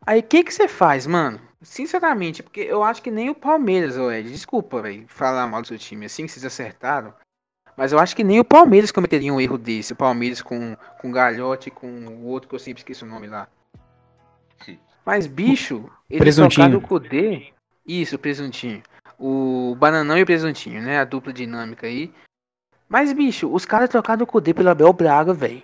Aí 0.05 0.19
o 0.19 0.23
que 0.23 0.43
que 0.43 0.53
você 0.53 0.67
faz, 0.67 1.07
mano? 1.07 1.39
Sinceramente, 1.61 2.43
porque 2.43 2.61
eu 2.61 2.83
acho 2.83 3.01
que 3.01 3.11
nem 3.11 3.29
o 3.29 3.35
Palmeiras, 3.35 3.97
ô 3.97 4.11
Ed, 4.11 4.29
desculpa, 4.29 4.81
velho, 4.81 5.05
falar 5.07 5.47
mal 5.47 5.61
do 5.61 5.67
seu 5.67 5.77
time 5.77 6.05
assim, 6.05 6.25
que 6.25 6.31
vocês 6.31 6.43
acertaram. 6.43 7.13
Mas 7.77 7.91
eu 7.91 7.99
acho 7.99 8.15
que 8.15 8.23
nem 8.23 8.39
o 8.39 8.45
Palmeiras 8.45 8.91
cometeria 8.91 9.33
um 9.33 9.41
erro 9.41 9.57
desse. 9.57 9.93
O 9.93 9.95
Palmeiras 9.95 10.41
com, 10.41 10.75
com 11.01 11.09
o 11.09 11.11
Galhote, 11.11 11.71
com 11.71 11.87
o 11.87 12.25
outro 12.25 12.49
que 12.49 12.55
eu 12.55 12.59
sempre 12.59 12.81
esqueço 12.81 13.05
o 13.05 13.07
nome 13.07 13.27
lá. 13.27 13.47
Mas, 15.05 15.27
bicho, 15.27 15.89
eles 16.09 16.35
trocaram 16.35 16.77
o 16.77 16.81
Kudê. 16.81 17.51
Isso, 17.85 18.15
o 18.15 18.19
presuntinho. 18.19 18.81
O 19.17 19.75
bananão 19.77 20.17
e 20.17 20.23
o 20.23 20.25
presuntinho, 20.25 20.81
né? 20.81 20.99
A 20.99 21.03
dupla 21.03 21.33
dinâmica 21.33 21.87
aí. 21.87 22.13
Mas, 22.87 23.11
bicho, 23.11 23.51
os 23.51 23.65
caras 23.65 23.89
trocaram 23.89 24.23
o 24.23 24.27
Kudê 24.27 24.53
pelo 24.53 24.69
Abel 24.69 24.93
Braga, 24.93 25.33
velho. 25.33 25.63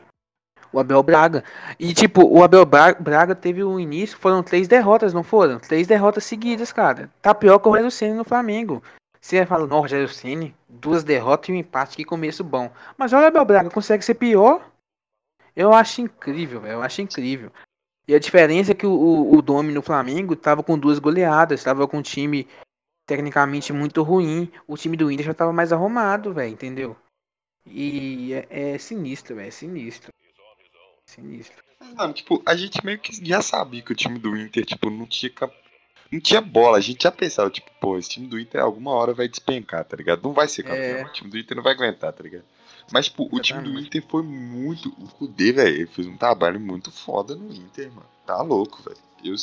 O 0.71 0.79
Abel 0.79 1.01
Braga. 1.01 1.43
E, 1.79 1.93
tipo, 1.93 2.23
o 2.25 2.43
Abel 2.43 2.65
Bra- 2.65 2.93
Braga 2.93 3.33
teve 3.35 3.63
o 3.63 3.79
início, 3.79 4.17
foram 4.17 4.43
três 4.43 4.67
derrotas, 4.67 5.13
não 5.13 5.23
foram? 5.23 5.59
Três 5.59 5.87
derrotas 5.87 6.23
seguidas, 6.23 6.71
cara. 6.71 7.09
Tá 7.21 7.33
pior 7.33 7.59
que 7.59 7.67
o 7.67 7.71
Rogério 7.71 7.91
Ceni 7.91 8.13
no 8.13 8.23
Flamengo. 8.23 8.83
Você 9.19 9.45
fala, 9.45 9.67
não, 9.67 9.81
Rogério 9.81 10.07
Ceni, 10.07 10.55
duas 10.67 11.03
derrotas 11.03 11.49
e 11.49 11.51
um 11.51 11.55
empate, 11.55 11.97
que 11.97 12.05
começo 12.05 12.43
bom. 12.43 12.71
Mas 12.97 13.11
olha 13.13 13.25
o 13.25 13.27
Abel 13.27 13.45
Braga, 13.45 13.69
consegue 13.69 14.05
ser 14.05 14.13
pior? 14.13 14.69
Eu 15.55 15.73
acho 15.73 16.01
incrível, 16.01 16.61
velho. 16.61 16.73
Eu 16.75 16.81
acho 16.81 17.01
incrível. 17.01 17.51
E 18.07 18.15
a 18.15 18.19
diferença 18.19 18.71
é 18.71 18.75
que 18.75 18.85
o, 18.87 18.91
o, 18.91 19.35
o 19.37 19.41
Domi 19.41 19.73
no 19.73 19.81
Flamengo 19.81 20.35
tava 20.35 20.63
com 20.63 20.77
duas 20.77 20.99
goleadas, 20.99 21.63
tava 21.63 21.87
com 21.87 21.97
um 21.97 22.01
time 22.01 22.47
tecnicamente 23.07 23.73
muito 23.73 24.01
ruim. 24.03 24.51
O 24.67 24.77
time 24.77 24.95
do 24.95 25.11
Inter 25.11 25.25
já 25.25 25.33
tava 25.33 25.51
mais 25.51 25.73
arrumado, 25.73 26.33
velho, 26.33 26.53
entendeu? 26.53 26.95
E 27.65 28.33
é, 28.33 28.73
é 28.73 28.77
sinistro, 28.77 29.35
velho, 29.35 29.47
é 29.47 29.51
sinistro. 29.51 30.11
Sinistro. 31.09 31.63
Mano, 31.95 32.13
tipo, 32.13 32.41
a 32.45 32.55
gente 32.55 32.85
meio 32.85 32.99
que 32.99 33.25
já 33.25 33.41
sabia 33.41 33.81
que 33.81 33.91
o 33.91 33.95
time 33.95 34.19
do 34.19 34.37
Inter, 34.37 34.65
tipo, 34.65 34.89
não 34.89 35.07
tinha 35.07 35.31
não 36.11 36.19
tinha 36.19 36.41
bola. 36.41 36.77
A 36.77 36.81
gente 36.81 37.03
já 37.03 37.11
pensava, 37.11 37.49
tipo, 37.49 37.69
pô, 37.79 37.97
esse 37.97 38.09
time 38.09 38.27
do 38.27 38.39
Inter 38.39 38.61
alguma 38.61 38.91
hora 38.91 39.13
vai 39.13 39.27
despencar, 39.27 39.85
tá 39.85 39.95
ligado? 39.95 40.23
Não 40.23 40.33
vai 40.33 40.47
ser 40.47 40.63
campeão. 40.63 40.97
É. 40.97 41.03
O 41.03 41.11
time 41.11 41.29
do 41.29 41.37
Inter 41.37 41.55
não 41.55 41.63
vai 41.63 41.73
aguentar, 41.73 42.13
tá 42.13 42.23
ligado? 42.23 42.43
Mas, 42.91 43.05
tipo, 43.05 43.27
o 43.31 43.39
time 43.39 43.61
do. 43.61 43.79
Inter 43.79 44.03
foi 44.07 44.23
muito. 44.23 44.89
O 44.97 45.07
Kudê, 45.07 45.51
velho, 45.51 45.75
ele 45.75 45.87
fez 45.87 46.07
um 46.07 46.17
trabalho 46.17 46.59
muito 46.59 46.91
foda 46.91 47.35
no 47.35 47.53
Inter, 47.53 47.89
mano. 47.91 48.09
Tá 48.25 48.41
louco, 48.41 48.81
velho. 48.83 48.97
Eu... 49.23 49.35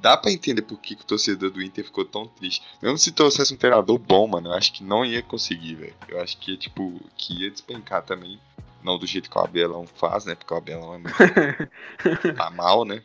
Dá 0.00 0.16
pra 0.16 0.30
entender 0.30 0.62
por 0.62 0.78
que, 0.78 0.94
que 0.94 1.02
o 1.02 1.06
torcedor 1.06 1.50
do 1.50 1.62
Inter 1.62 1.84
ficou 1.84 2.04
tão 2.04 2.28
triste. 2.28 2.62
Mesmo 2.80 2.96
se 2.96 3.10
trouxesse 3.10 3.52
um 3.52 3.56
treinador 3.56 3.98
bom, 3.98 4.28
mano, 4.28 4.50
eu 4.50 4.52
acho 4.52 4.72
que 4.72 4.84
não 4.84 5.04
ia 5.04 5.22
conseguir, 5.22 5.74
velho. 5.74 5.94
Eu 6.08 6.20
acho 6.20 6.38
que 6.38 6.56
tipo, 6.56 7.00
que 7.16 7.42
ia 7.42 7.50
despencar 7.50 8.02
também. 8.02 8.38
Não 8.84 8.98
do 8.98 9.06
jeito 9.06 9.30
que 9.30 9.38
o 9.38 9.40
Abelão 9.40 9.86
faz, 9.86 10.26
né? 10.26 10.34
Porque 10.34 10.52
o 10.52 10.56
Abelão 10.58 10.94
é 10.94 10.98
muito. 10.98 11.16
tá 12.36 12.50
mal, 12.50 12.84
né? 12.84 13.00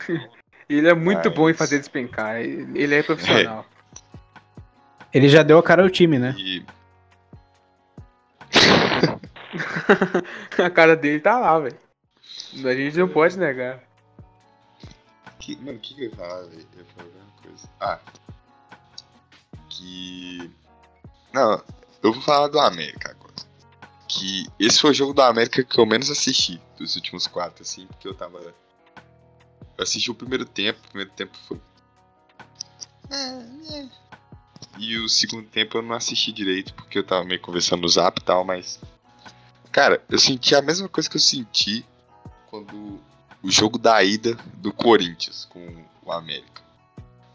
Ele 0.67 0.89
é 0.89 0.93
muito 0.93 1.29
Mas- 1.29 1.33
bom 1.33 1.49
em 1.49 1.53
fazer 1.53 1.79
despencar. 1.79 2.41
Ele 2.41 2.93
é 2.93 3.01
profissional. 3.01 3.65
Ele 5.13 5.29
já 5.29 5.41
deu 5.41 5.57
a 5.57 5.63
cara 5.63 5.81
ao 5.81 5.89
time, 5.89 6.19
né? 6.19 6.35
E. 6.37 6.65
a 10.61 10.69
cara 10.69 10.97
dele 10.97 11.21
tá 11.21 11.39
lá, 11.39 11.57
velho. 11.57 11.77
A 12.53 12.75
gente 12.75 12.97
não 12.97 13.07
pode 13.07 13.39
negar. 13.39 13.81
Que, 15.39 15.55
mano, 15.55 15.77
o 15.77 15.79
que, 15.79 15.95
que 15.95 16.01
eu 16.01 16.09
ia 16.09 16.15
falar, 16.15 16.41
velho? 16.41 16.67
Eu 16.73 16.79
ia 16.79 16.85
falar 16.93 17.07
alguma 17.07 17.31
coisa. 17.41 17.69
Ah. 17.79 17.99
Que. 19.69 20.51
Não, 21.33 21.63
eu 22.03 22.11
vou 22.13 22.21
falar 22.21 22.49
do 22.49 22.59
América 22.59 23.11
agora. 23.11 23.29
Que 24.09 24.47
esse 24.59 24.81
foi 24.81 24.89
o 24.89 24.93
jogo 24.93 25.13
do 25.13 25.21
América 25.21 25.63
que 25.63 25.79
eu 25.79 25.85
menos 25.85 26.09
assisti 26.09 26.59
dos 26.77 26.95
últimos 26.95 27.27
quatro, 27.27 27.61
assim, 27.61 27.85
porque 27.85 28.07
eu 28.07 28.15
tava. 28.15 28.39
Eu 28.39 29.83
assisti 29.83 30.09
o 30.09 30.15
primeiro 30.15 30.45
tempo, 30.45 30.79
o 30.79 30.89
primeiro 30.89 31.11
tempo 31.11 31.37
foi. 31.47 31.61
E 34.79 34.97
o 34.97 35.07
segundo 35.07 35.47
tempo 35.47 35.77
eu 35.77 35.83
não 35.83 35.95
assisti 35.95 36.31
direito, 36.31 36.73
porque 36.73 36.97
eu 36.97 37.03
tava 37.03 37.23
meio 37.23 37.39
conversando 37.39 37.83
no 37.83 37.87
zap 37.87 38.19
e 38.19 38.23
tal, 38.23 38.43
mas. 38.43 38.79
Cara, 39.71 40.03
eu 40.09 40.17
senti 40.17 40.55
a 40.55 40.61
mesma 40.61 40.89
coisa 40.89 41.07
que 41.07 41.17
eu 41.17 41.21
senti 41.21 41.85
quando 42.49 42.99
o 43.43 43.51
jogo 43.51 43.77
da 43.77 44.03
ida 44.03 44.33
do 44.55 44.73
Corinthians 44.73 45.45
com 45.45 45.85
o 46.03 46.11
América. 46.11 46.63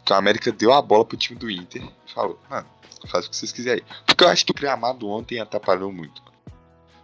Que 0.03 0.11
o 0.11 0.15
América 0.15 0.51
deu 0.51 0.73
a 0.73 0.81
bola 0.81 1.05
pro 1.05 1.17
time 1.17 1.39
do 1.39 1.49
Inter 1.49 1.81
e 2.05 2.11
falou, 2.11 2.37
mano, 2.49 2.67
faz 3.07 3.25
o 3.25 3.29
que 3.29 3.37
vocês 3.37 3.53
quiserem. 3.53 3.83
Porque 4.05 4.23
eu 4.23 4.27
acho 4.27 4.45
que 4.45 4.51
o 4.51 4.55
gramado 4.55 5.07
ontem 5.07 5.39
atrapalhou 5.39 5.91
muito. 5.91 6.21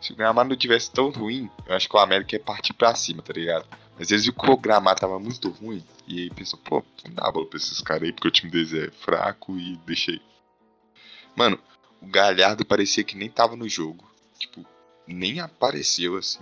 Se 0.01 0.11
o 0.11 0.15
gramado 0.15 0.49
não 0.49 0.55
tivesse 0.55 0.91
tão 0.91 1.11
ruim, 1.11 1.49
eu 1.67 1.75
acho 1.75 1.87
que 1.87 1.95
o 1.95 1.99
América 1.99 2.35
ia 2.35 2.39
partir 2.39 2.73
pra 2.73 2.95
cima, 2.95 3.21
tá 3.21 3.31
ligado? 3.31 3.67
Mas 3.93 4.07
às 4.07 4.09
vezes 4.09 4.27
o 4.27 4.57
gramado 4.57 4.99
tava 4.99 5.19
muito 5.19 5.49
ruim 5.49 5.83
e 6.07 6.23
aí 6.23 6.29
pensou, 6.31 6.59
pô, 6.59 6.83
não 7.05 7.13
dá 7.13 7.31
bola 7.31 7.45
pra 7.45 7.57
esses 7.57 7.79
caras 7.81 8.03
aí 8.03 8.11
porque 8.11 8.27
o 8.27 8.31
time 8.31 8.51
deles 8.51 8.73
é 8.73 8.89
fraco 8.91 9.55
e 9.55 9.77
deixei. 9.85 10.19
Mano, 11.35 11.59
o 12.01 12.07
Galhardo 12.07 12.65
parecia 12.65 13.03
que 13.03 13.15
nem 13.15 13.29
tava 13.29 13.55
no 13.55 13.69
jogo. 13.69 14.03
Tipo, 14.39 14.65
nem 15.05 15.39
apareceu 15.39 16.17
assim. 16.17 16.39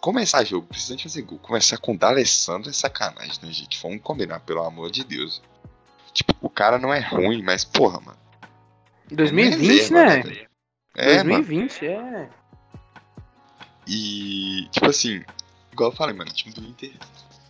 Começar 0.00 0.42
jogo, 0.42 0.66
precisa 0.66 0.96
de 0.96 1.04
fazer 1.04 1.22
gol. 1.22 1.38
Começar 1.38 1.78
com 1.78 1.94
o 1.94 1.96
D'Alessandro 1.96 2.68
é 2.68 2.72
sacanagem, 2.72 3.38
né, 3.40 3.52
gente? 3.52 3.80
Vamos 3.80 4.02
combinar, 4.02 4.40
pelo 4.40 4.64
amor 4.64 4.90
de 4.90 5.04
Deus. 5.04 5.40
Tipo, 6.12 6.34
o 6.40 6.50
cara 6.50 6.76
não 6.76 6.92
é 6.92 6.98
ruim, 6.98 7.40
mas 7.40 7.64
porra, 7.64 8.00
mano. 8.00 8.18
Em 9.10 9.14
2020, 9.14 9.70
reserva, 9.70 10.04
né? 10.04 10.22
velho? 10.22 10.51
É, 10.94 11.18
mano. 11.18 11.44
2020, 11.44 11.86
é. 11.86 12.30
E, 13.86 14.68
tipo 14.70 14.86
assim, 14.88 15.24
igual 15.72 15.90
eu 15.90 15.96
falei, 15.96 16.14
mano, 16.14 16.30
o 16.30 16.34
time 16.34 16.54
do 16.54 16.62
Inter 16.62 16.92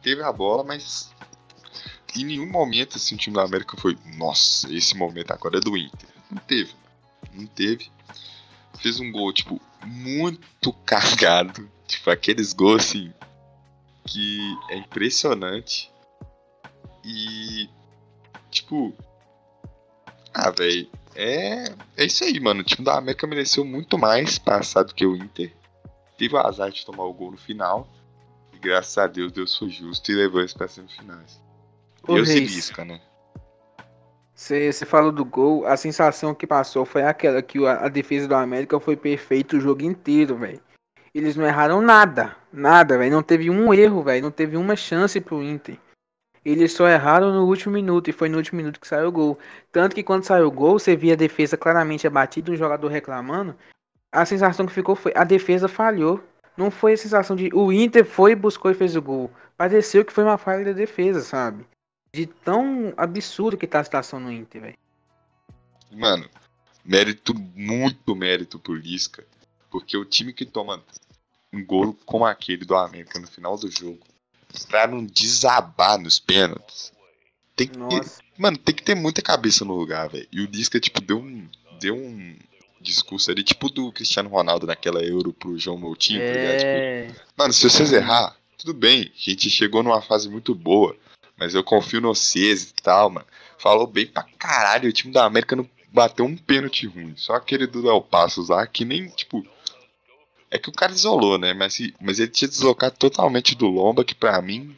teve 0.02 0.22
a 0.22 0.32
bola, 0.32 0.64
mas 0.64 1.12
em 2.16 2.24
nenhum 2.24 2.50
momento, 2.50 2.96
assim, 2.96 3.14
o 3.14 3.18
time 3.18 3.34
do 3.34 3.40
América 3.40 3.76
foi, 3.76 3.96
nossa, 4.16 4.72
esse 4.72 4.96
momento 4.96 5.32
agora 5.32 5.58
é 5.58 5.60
do 5.60 5.76
Inter. 5.76 6.08
Não 6.30 6.38
teve, 6.42 6.72
mano. 6.72 7.40
Não 7.40 7.46
teve. 7.46 7.90
Fez 8.78 9.00
um 9.00 9.10
gol, 9.10 9.32
tipo, 9.32 9.60
muito 9.84 10.72
cagado. 10.84 11.70
Tipo, 11.86 12.10
aqueles 12.10 12.52
gols, 12.52 12.84
assim, 12.86 13.12
que 14.06 14.56
é 14.70 14.76
impressionante. 14.76 15.90
E, 17.04 17.68
tipo, 18.50 18.94
ah, 20.32 20.50
velho, 20.50 20.88
é, 21.14 21.74
é 21.96 22.04
isso 22.04 22.24
aí, 22.24 22.38
mano. 22.40 22.60
O 22.60 22.64
time 22.64 22.84
da 22.84 22.98
América 22.98 23.26
mereceu 23.26 23.64
muito 23.64 23.98
mais 23.98 24.38
passar 24.38 24.82
do 24.82 24.94
que 24.94 25.06
o 25.06 25.16
Inter. 25.16 25.52
Teve 26.18 26.34
o 26.34 26.38
azar 26.38 26.70
de 26.70 26.84
tomar 26.84 27.04
o 27.04 27.12
gol 27.12 27.32
no 27.32 27.36
final. 27.36 27.88
E 28.52 28.58
graças 28.58 28.96
a 28.98 29.06
Deus, 29.06 29.32
Deus 29.32 29.56
foi 29.56 29.70
justo 29.70 30.10
e 30.10 30.14
levou 30.14 30.40
eles 30.40 30.52
pra 30.52 30.68
semifinais. 30.68 31.40
Ô, 32.06 32.16
eu 32.16 32.24
Reis. 32.24 32.50
Zilisca, 32.50 32.84
né? 32.84 33.00
Você 34.34 34.84
falou 34.84 35.12
do 35.12 35.24
gol, 35.24 35.66
a 35.66 35.76
sensação 35.76 36.34
que 36.34 36.46
passou 36.46 36.84
foi 36.84 37.04
aquela 37.04 37.40
que 37.40 37.64
a, 37.64 37.84
a 37.84 37.88
defesa 37.88 38.26
do 38.26 38.34
América 38.34 38.80
foi 38.80 38.96
perfeita 38.96 39.56
o 39.56 39.60
jogo 39.60 39.84
inteiro, 39.84 40.36
velho. 40.36 40.60
Eles 41.14 41.36
não 41.36 41.46
erraram 41.46 41.80
nada, 41.80 42.34
nada, 42.52 42.98
velho. 42.98 43.12
Não 43.12 43.22
teve 43.22 43.50
um 43.50 43.72
erro, 43.72 44.02
velho. 44.02 44.22
Não 44.22 44.30
teve 44.30 44.56
uma 44.56 44.74
chance 44.74 45.20
pro 45.20 45.42
Inter. 45.42 45.78
Eles 46.44 46.72
só 46.72 46.88
erraram 46.88 47.32
no 47.32 47.46
último 47.46 47.72
minuto 47.72 48.10
e 48.10 48.12
foi 48.12 48.28
no 48.28 48.36
último 48.36 48.56
minuto 48.56 48.80
que 48.80 48.88
saiu 48.88 49.08
o 49.08 49.12
gol. 49.12 49.38
Tanto 49.70 49.94
que 49.94 50.02
quando 50.02 50.24
saiu 50.24 50.48
o 50.48 50.50
gol, 50.50 50.78
você 50.78 50.96
via 50.96 51.12
a 51.12 51.16
defesa 51.16 51.56
claramente 51.56 52.06
abatida, 52.06 52.50
um 52.50 52.56
jogador 52.56 52.88
reclamando. 52.88 53.54
A 54.10 54.26
sensação 54.26 54.66
que 54.66 54.72
ficou 54.72 54.96
foi 54.96 55.12
a 55.14 55.22
defesa 55.22 55.68
falhou. 55.68 56.22
Não 56.56 56.70
foi 56.70 56.94
a 56.94 56.96
sensação 56.96 57.36
de 57.36 57.48
o 57.54 57.72
Inter 57.72 58.04
foi, 58.04 58.34
buscou 58.34 58.70
e 58.70 58.74
fez 58.74 58.96
o 58.96 59.02
gol. 59.02 59.30
Pareceu 59.56 60.04
que 60.04 60.12
foi 60.12 60.24
uma 60.24 60.36
falha 60.36 60.64
da 60.64 60.72
defesa, 60.72 61.20
sabe? 61.20 61.64
De 62.12 62.26
tão 62.26 62.92
absurdo 62.96 63.56
que 63.56 63.66
tá 63.66 63.80
a 63.80 63.84
situação 63.84 64.18
no 64.18 64.30
Inter, 64.30 64.60
velho. 64.60 64.78
Mano, 65.92 66.28
mérito, 66.84 67.32
muito 67.54 68.16
mérito 68.16 68.58
pro 68.58 68.74
Lisca. 68.74 69.24
Porque 69.70 69.96
o 69.96 70.04
time 70.04 70.32
que 70.32 70.44
toma 70.44 70.82
um 71.52 71.64
gol 71.64 71.96
como 72.04 72.26
aquele 72.26 72.64
do 72.64 72.74
América 72.74 73.18
no 73.18 73.26
final 73.26 73.56
do 73.56 73.70
jogo 73.70 74.11
pra 74.68 74.86
não 74.86 75.04
desabar 75.04 75.98
nos 75.98 76.18
pênaltis, 76.18 76.92
tem 77.56 77.68
que, 77.68 77.78
Nossa. 77.78 78.20
mano, 78.38 78.56
tem 78.56 78.74
que 78.74 78.82
ter 78.82 78.94
muita 78.94 79.22
cabeça 79.22 79.64
no 79.64 79.74
lugar, 79.74 80.08
velho. 80.08 80.26
E 80.32 80.40
o 80.40 80.46
Lisca, 80.46 80.80
tipo, 80.80 81.00
deu 81.00 81.18
um, 81.18 81.48
deu 81.80 81.94
um 81.94 82.36
discurso 82.80 83.30
ali, 83.30 83.42
tipo 83.42 83.68
do 83.68 83.92
Cristiano 83.92 84.28
Ronaldo 84.28 84.66
naquela 84.66 85.02
Euro 85.02 85.32
pro 85.32 85.58
João 85.58 85.78
Moutinho, 85.78 86.20
tá? 86.20 86.56
Tipo, 86.56 86.66
É. 86.66 87.14
Mano, 87.36 87.52
se 87.52 87.68
vocês 87.68 87.92
errar, 87.92 88.36
tudo 88.58 88.74
bem. 88.74 89.12
A 89.14 89.30
gente 89.30 89.50
chegou 89.50 89.82
numa 89.82 90.00
fase 90.00 90.28
muito 90.28 90.54
boa. 90.54 90.96
Mas 91.36 91.54
eu 91.54 91.64
confio 91.64 92.00
no 92.00 92.14
vocês 92.14 92.70
e 92.70 92.74
tal, 92.74 93.10
mano. 93.10 93.26
Falou 93.58 93.86
bem 93.86 94.06
pra 94.06 94.22
caralho. 94.38 94.88
O 94.88 94.92
time 94.92 95.12
da 95.12 95.24
América 95.24 95.56
não 95.56 95.68
bateu 95.92 96.24
um 96.24 96.36
pênalti 96.36 96.86
ruim. 96.86 97.14
Só 97.16 97.34
aquele 97.34 97.66
do 97.66 97.82
Léo 97.82 98.00
Passos 98.00 98.48
lá, 98.48 98.66
que 98.66 98.84
nem, 98.84 99.08
tipo. 99.08 99.44
É 100.54 100.58
que 100.58 100.68
o 100.68 100.72
cara 100.72 100.92
isolou, 100.92 101.38
né? 101.38 101.54
Mas, 101.54 101.72
se- 101.74 101.94
mas 101.98 102.18
ele 102.20 102.30
tinha 102.30 102.46
deslocado 102.48 102.94
totalmente 102.98 103.54
do 103.54 103.66
Lomba, 103.66 104.04
que 104.04 104.14
pra 104.14 104.40
mim. 104.42 104.76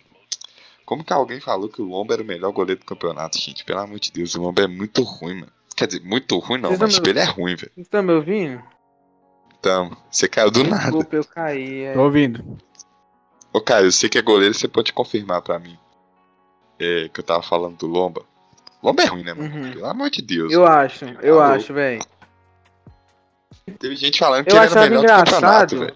Como 0.87 1.03
que 1.03 1.13
alguém 1.13 1.41
falou 1.41 1.69
que 1.69 1.83
o 1.83 1.85
Lomba 1.85 2.15
era 2.15 2.23
o 2.23 2.27
melhor 2.27 2.53
goleiro 2.53 2.81
do 2.81 2.87
campeonato, 2.87 3.41
gente? 3.41 3.65
Pelo 3.65 3.81
amor 3.81 3.99
de 3.99 4.13
Deus, 4.13 4.35
o 4.37 4.41
Lomba 4.43 4.63
é 4.63 4.67
muito 4.69 5.03
ruim, 5.03 5.41
mano. 5.41 5.53
Quer 5.75 5.89
dizer, 5.89 6.05
muito 6.05 6.39
ruim 6.39 6.61
não, 6.61 6.69
Vocês 6.71 6.81
mas 6.81 6.95
tipo, 6.95 7.09
ele 7.09 7.19
é 7.19 7.25
ruim, 7.25 7.57
velho. 7.57 7.73
Vocês 7.75 7.87
estão 7.87 8.03
me 8.03 8.13
ouvindo? 8.13 8.63
Então, 9.59 9.97
você 10.11 10.29
caiu 10.29 10.51
do 10.51 10.63
nada. 10.63 10.85
Desculpa, 10.85 11.17
eu 11.17 11.25
caí. 11.25 11.83
é. 11.85 11.95
Tô 11.95 12.03
ouvindo. 12.03 12.59
Ô, 13.53 13.61
cara, 13.61 13.85
eu 13.85 13.91
sei 13.93 14.09
que 14.09 14.19
é 14.19 14.23
goleiro, 14.23 14.55
você 14.55 14.69
pode 14.69 14.93
confirmar 14.93 15.43
pra 15.43 15.59
mim. 15.59 15.77
É, 16.79 17.09
que 17.09 17.19
eu 17.19 17.25
tava 17.25 17.43
falando 17.43 17.77
do 17.79 17.87
Lomba. 17.87 18.23
Lomba 18.83 19.03
é 19.03 19.07
ruim, 19.07 19.25
né, 19.25 19.33
mano? 19.33 19.53
Uhum. 19.55 19.73
Pelo 19.73 19.87
amor 19.87 20.11
de 20.11 20.21
Deus. 20.21 20.53
Eu 20.53 20.67
acho, 20.67 21.07
eu 21.23 21.41
Alô? 21.41 21.55
acho, 21.55 21.73
velho. 21.73 22.05
Teve 23.79 23.97
gente 23.97 24.19
falando 24.19 24.45
que 24.45 24.51
Eu 24.51 24.57
ele 24.57 24.65
era 24.67 24.71
achava 24.83 24.95
engraçado. 24.97 25.79
velho. 25.79 25.95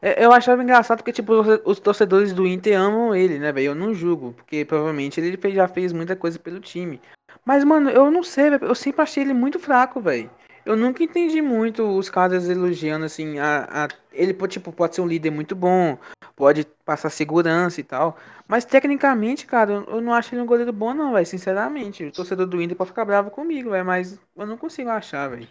É, 0.00 0.24
Eu 0.24 0.32
achava 0.32 0.62
engraçado 0.62 0.98
porque, 0.98 1.12
tipo, 1.12 1.32
os- 1.64 1.78
torcedores 1.78 2.32
do 2.32 2.46
Inter 2.46 2.78
amam 2.80 3.14
ele, 3.14 3.38
né, 3.38 3.52
velho? 3.52 3.66
Eu 3.68 3.74
não 3.74 3.94
julgo, 3.94 4.32
porque 4.32 4.64
provavelmente 4.64 5.20
ele 5.20 5.38
já 5.54 5.68
fez 5.68 5.92
muita 5.92 6.16
coisa 6.16 6.38
pelo 6.38 6.58
time. 6.60 7.00
Mas, 7.44 7.62
mano, 7.62 7.88
eu 7.90 8.10
não 8.10 8.22
sei, 8.22 8.50
velho. 8.50 8.64
Eu 8.64 8.74
sempre 8.74 9.02
achei 9.02 9.22
ele 9.22 9.32
muito 9.32 9.58
fraco, 9.58 10.00
velho. 10.00 10.28
Eu 10.64 10.76
nunca 10.76 11.02
entendi 11.02 11.42
muito 11.42 11.84
os 11.84 12.08
caras 12.08 12.48
elogiando, 12.48 13.04
assim, 13.04 13.38
a, 13.38 13.68
a- 13.84 13.88
ele, 14.12 14.32
tipo, 14.48 14.72
pode 14.72 14.94
ser 14.94 15.00
um 15.00 15.06
líder 15.06 15.30
muito 15.30 15.54
bom, 15.56 15.98
pode 16.36 16.64
passar 16.84 17.10
segurança 17.10 17.80
e 17.80 17.84
tal. 17.84 18.16
Mas, 18.46 18.64
tecnicamente, 18.64 19.46
cara, 19.46 19.72
eu- 19.72 19.84
eu 19.96 20.00
não 20.00 20.12
acho 20.12 20.34
ele 20.34 20.42
um 20.42 20.46
goleiro 20.46 20.72
bom, 20.72 20.94
não, 20.94 21.12
velho, 21.12 21.26
sinceramente. 21.26 22.04
O 22.04 22.12
torcedor 22.12 22.46
do 22.46 22.60
Inter 22.62 22.76
pode 22.76 22.90
ficar 22.90 23.04
bravo 23.04 23.30
comigo, 23.30 23.70
velho, 23.70 23.84
mas 23.84 24.18
eu 24.36 24.46
não 24.46 24.56
consigo 24.56 24.90
achar, 24.90 25.28
velho. 25.30 25.48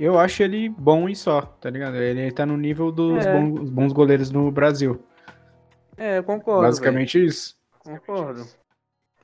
Eu 0.00 0.18
acho 0.18 0.42
ele 0.42 0.70
bom 0.70 1.10
e 1.10 1.14
só, 1.14 1.42
tá 1.42 1.68
ligado? 1.68 1.96
Ele 1.96 2.32
tá 2.32 2.46
no 2.46 2.56
nível 2.56 2.90
dos 2.90 3.26
É. 3.26 3.32
bons, 3.32 3.68
bons 3.68 3.92
goleiros 3.92 4.30
no 4.30 4.50
Brasil. 4.50 4.98
É, 5.94 6.16
eu 6.16 6.24
concordo. 6.24 6.62
Basicamente 6.62 7.22
isso. 7.22 7.54
Concordo. 7.78 8.46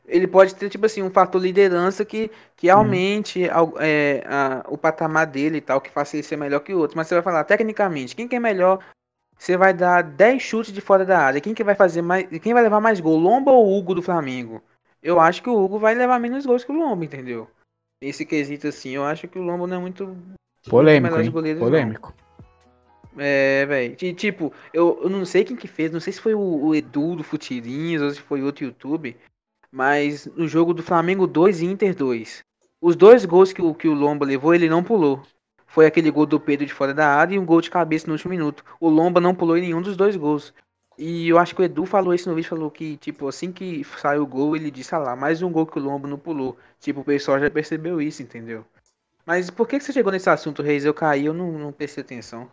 Ele 0.07 0.27
pode 0.27 0.55
ter, 0.55 0.69
tipo 0.69 0.85
assim, 0.85 1.03
um 1.03 1.11
fator 1.11 1.40
liderança 1.40 2.05
que, 2.05 2.31
que 2.55 2.69
aumente 2.69 3.48
ao- 3.48 3.73
é, 3.81 4.23
a- 4.27 4.65
o 4.69 4.77
patamar 4.77 5.27
dele 5.27 5.57
e 5.59 5.61
tal, 5.62 5.81
que 5.81 5.90
faça 5.90 6.15
ele 6.15 6.23
ser 6.23 6.36
melhor 6.36 6.61
que 6.61 6.74
o 6.74 6.78
outro. 6.78 6.97
Mas 6.97 7.09
você 7.09 7.15
vai 7.15 7.23
falar, 7.23 7.43
tecnicamente, 7.44 8.15
quem 8.15 8.28
que 8.28 8.36
é 8.36 8.40
melhor? 8.40 8.78
Você 9.39 9.57
vai 9.57 9.73
dar 9.74 10.03
10 10.03 10.43
chutes 10.43 10.73
de 10.73 10.81
fora 10.82 11.05
da 11.05 11.19
área. 11.19 11.40
Quem 11.40 11.55
que 11.55 11.65
vai 11.65 11.74
fazer 11.74 12.03
mais. 12.03 12.27
Quem 12.40 12.53
vai 12.55 12.62
levar 12.62 12.81
mais 12.81 13.01
gol? 13.01 13.19
Lomba 13.19 13.51
ou 13.51 13.77
Hugo 13.78 13.94
do 13.94 14.03
Flamengo? 14.03 14.62
Eu 15.03 15.19
acho 15.19 15.43
que 15.43 15.48
o 15.51 15.57
Hugo 15.59 15.78
vai 15.78 15.94
levar 15.94 16.19
menos 16.20 16.44
gols 16.47 16.65
que 16.65 16.70
o 16.73 16.74
Lomba, 16.74 17.05
entendeu? 17.05 17.48
Esse 18.01 18.24
quesito 18.27 18.69
assim, 18.69 18.90
eu 18.90 19.05
acho 19.05 19.27
que 19.27 19.39
o 19.39 19.43
Lomba 19.43 19.66
não 19.66 19.77
é 19.78 19.81
muito. 19.81 20.16
Polêmico, 20.68 21.05
melhores 21.05 21.26
hein? 21.26 21.32
goleiros, 21.32 21.60
não. 21.60 21.68
Polêmico. 21.68 22.14
É, 23.18 23.64
velho. 23.66 23.97
Tipo, 24.14 24.52
eu, 24.72 25.01
eu 25.02 25.09
não 25.09 25.24
sei 25.24 25.44
quem 25.44 25.56
que 25.56 25.68
fez, 25.68 25.90
não 25.90 26.01
sei 26.01 26.12
se 26.12 26.20
foi 26.20 26.34
o, 26.34 26.40
o 26.40 26.74
Edu 26.74 27.16
do 27.16 27.24
Futirinhos 27.24 28.02
ou 28.02 28.10
se 28.10 28.20
foi 28.20 28.43
outro 28.43 28.64
YouTube, 28.64 29.16
mas 29.70 30.26
no 30.36 30.47
jogo 30.47 30.74
do 30.74 30.82
Flamengo 30.82 31.26
2 31.26 31.62
e 31.62 31.66
Inter 31.66 31.94
2, 31.94 32.44
os 32.80 32.94
dois 32.94 33.24
gols 33.24 33.52
que 33.52 33.62
o, 33.62 33.74
que 33.74 33.88
o 33.88 33.94
Lomba 33.94 34.26
levou, 34.26 34.55
ele 34.55 34.68
não 34.68 34.82
pulou. 34.82 35.22
Foi 35.66 35.86
aquele 35.86 36.10
gol 36.10 36.26
do 36.26 36.40
Pedro 36.40 36.66
de 36.66 36.72
fora 36.72 36.94
da 36.94 37.09
área 37.09 37.34
e 37.34 37.38
um 37.38 37.44
gol 37.44 37.60
de 37.60 37.70
cabeça 37.70 38.06
no 38.06 38.12
último 38.12 38.30
minuto. 38.30 38.64
O 38.80 38.88
Lomba 38.88 39.20
não 39.20 39.34
pulou 39.34 39.56
em 39.56 39.62
nenhum 39.62 39.82
dos 39.82 39.97
dois 39.97 40.16
gols. 40.16 40.55
E 40.98 41.28
eu 41.28 41.38
acho 41.38 41.55
que 41.55 41.60
o 41.60 41.64
Edu 41.64 41.84
falou 41.84 42.14
isso 42.14 42.28
no 42.28 42.34
vídeo, 42.34 42.48
falou 42.48 42.70
que, 42.70 42.97
tipo, 42.97 43.28
assim 43.28 43.52
que 43.52 43.84
saiu 43.98 44.22
o 44.22 44.26
gol, 44.26 44.56
ele 44.56 44.70
disse, 44.70 44.94
ah 44.94 44.98
lá, 44.98 45.16
mais 45.16 45.43
um 45.43 45.51
gol 45.51 45.66
que 45.66 45.78
o 45.78 45.82
Lomba 45.82 46.09
não 46.09 46.18
pulou. 46.18 46.56
Tipo, 46.80 47.01
o 47.01 47.05
pessoal 47.05 47.38
já 47.38 47.51
percebeu 47.51 48.01
isso, 48.01 48.22
entendeu? 48.22 48.64
Mas 49.27 49.51
por 49.51 49.66
que, 49.66 49.78
que 49.78 49.85
você 49.85 49.93
chegou 49.93 50.12
nesse 50.12 50.31
assunto, 50.31 50.62
Reis? 50.62 50.85
Eu 50.85 50.94
caí, 50.94 51.27
eu 51.27 51.35
não, 51.35 51.51
não 51.51 51.73
prestei 51.73 52.05
atenção. 52.05 52.48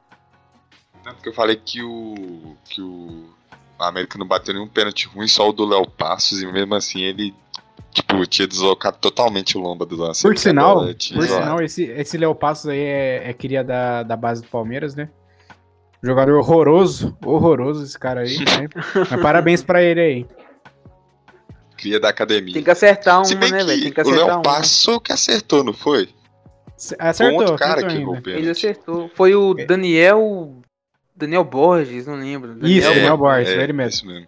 Não, 1.06 1.14
porque 1.14 1.30
eu 1.30 1.34
falei 1.34 1.56
que 1.56 1.84
o. 1.84 2.56
que 2.66 2.82
o. 2.82 3.30
A 3.78 3.90
América 3.90 4.18
não 4.18 4.28
bateu 4.28 4.54
nenhum 4.54 4.68
pênalti 4.68 5.08
ruim, 5.08 5.28
só 5.28 5.50
o 5.50 5.54
do 5.54 5.66
Léo 5.66 5.88
Passos, 5.88 6.42
e 6.42 6.52
mesmo 6.52 6.74
assim 6.74 7.02
ele. 7.02 7.34
Tipo, 7.92 8.26
tinha 8.26 8.48
deslocado 8.48 8.98
totalmente 9.00 9.56
o 9.56 9.62
lomba 9.62 9.86
do 9.86 9.96
lance. 9.96 10.24
Por 10.24 10.36
sinal, 10.36 10.80
por 10.80 10.96
isolado. 10.96 11.28
sinal 11.28 11.62
esse, 11.62 11.84
esse 11.84 12.18
Léo 12.18 12.34
Passos 12.34 12.68
aí 12.68 12.80
é, 12.80 13.30
é 13.30 13.34
cria 13.34 13.64
da, 13.64 14.02
da 14.02 14.18
base 14.18 14.42
do 14.42 14.48
Palmeiras, 14.48 14.96
né? 14.96 15.10
Jogador 16.02 16.36
horroroso, 16.38 17.16
horroroso 17.24 17.84
esse 17.84 17.98
cara 17.98 18.22
aí. 18.22 18.38
né? 18.40 18.68
Mas 19.12 19.22
parabéns 19.22 19.62
pra 19.62 19.84
ele 19.84 20.02
aí. 20.02 20.28
Cria 21.78 22.00
da 22.00 22.10
academia. 22.10 22.54
Tem 22.54 22.64
que 22.64 22.72
acertar 22.72 23.22
bem 23.38 23.52
né, 23.52 23.64
velho? 23.64 23.84
Tem 23.84 23.94
que 23.94 24.00
o 24.00 24.02
acertar 24.02 24.26
Léo 24.26 24.36
uma. 24.38 24.42
Passo 24.42 25.00
que 25.00 25.14
acertou, 25.14 25.64
não 25.64 25.74
foi? 25.74 26.10
Um 26.92 26.96
Acertou, 27.00 27.40
outro 27.40 27.56
cara 27.58 27.72
acertou 27.74 27.88
que 27.90 27.94
ainda. 27.94 28.02
errou 28.04 28.16
o 28.18 28.22
pênalti. 28.22 28.42
Ele 28.44 28.50
acertou. 28.52 29.12
Foi 29.16 29.36
o 29.36 29.54
Daniel. 29.54 30.58
Daniel 31.16 31.44
Borges, 31.44 32.08
não 32.08 32.16
lembro. 32.16 32.52
Isso, 32.66 32.82
Daniel 32.88 32.94
Daniel 32.96 33.18
Borges, 33.18 33.50
é, 33.50 33.64
ele 33.64 33.74
mesmo. 33.74 34.10
Mesmo. 34.12 34.28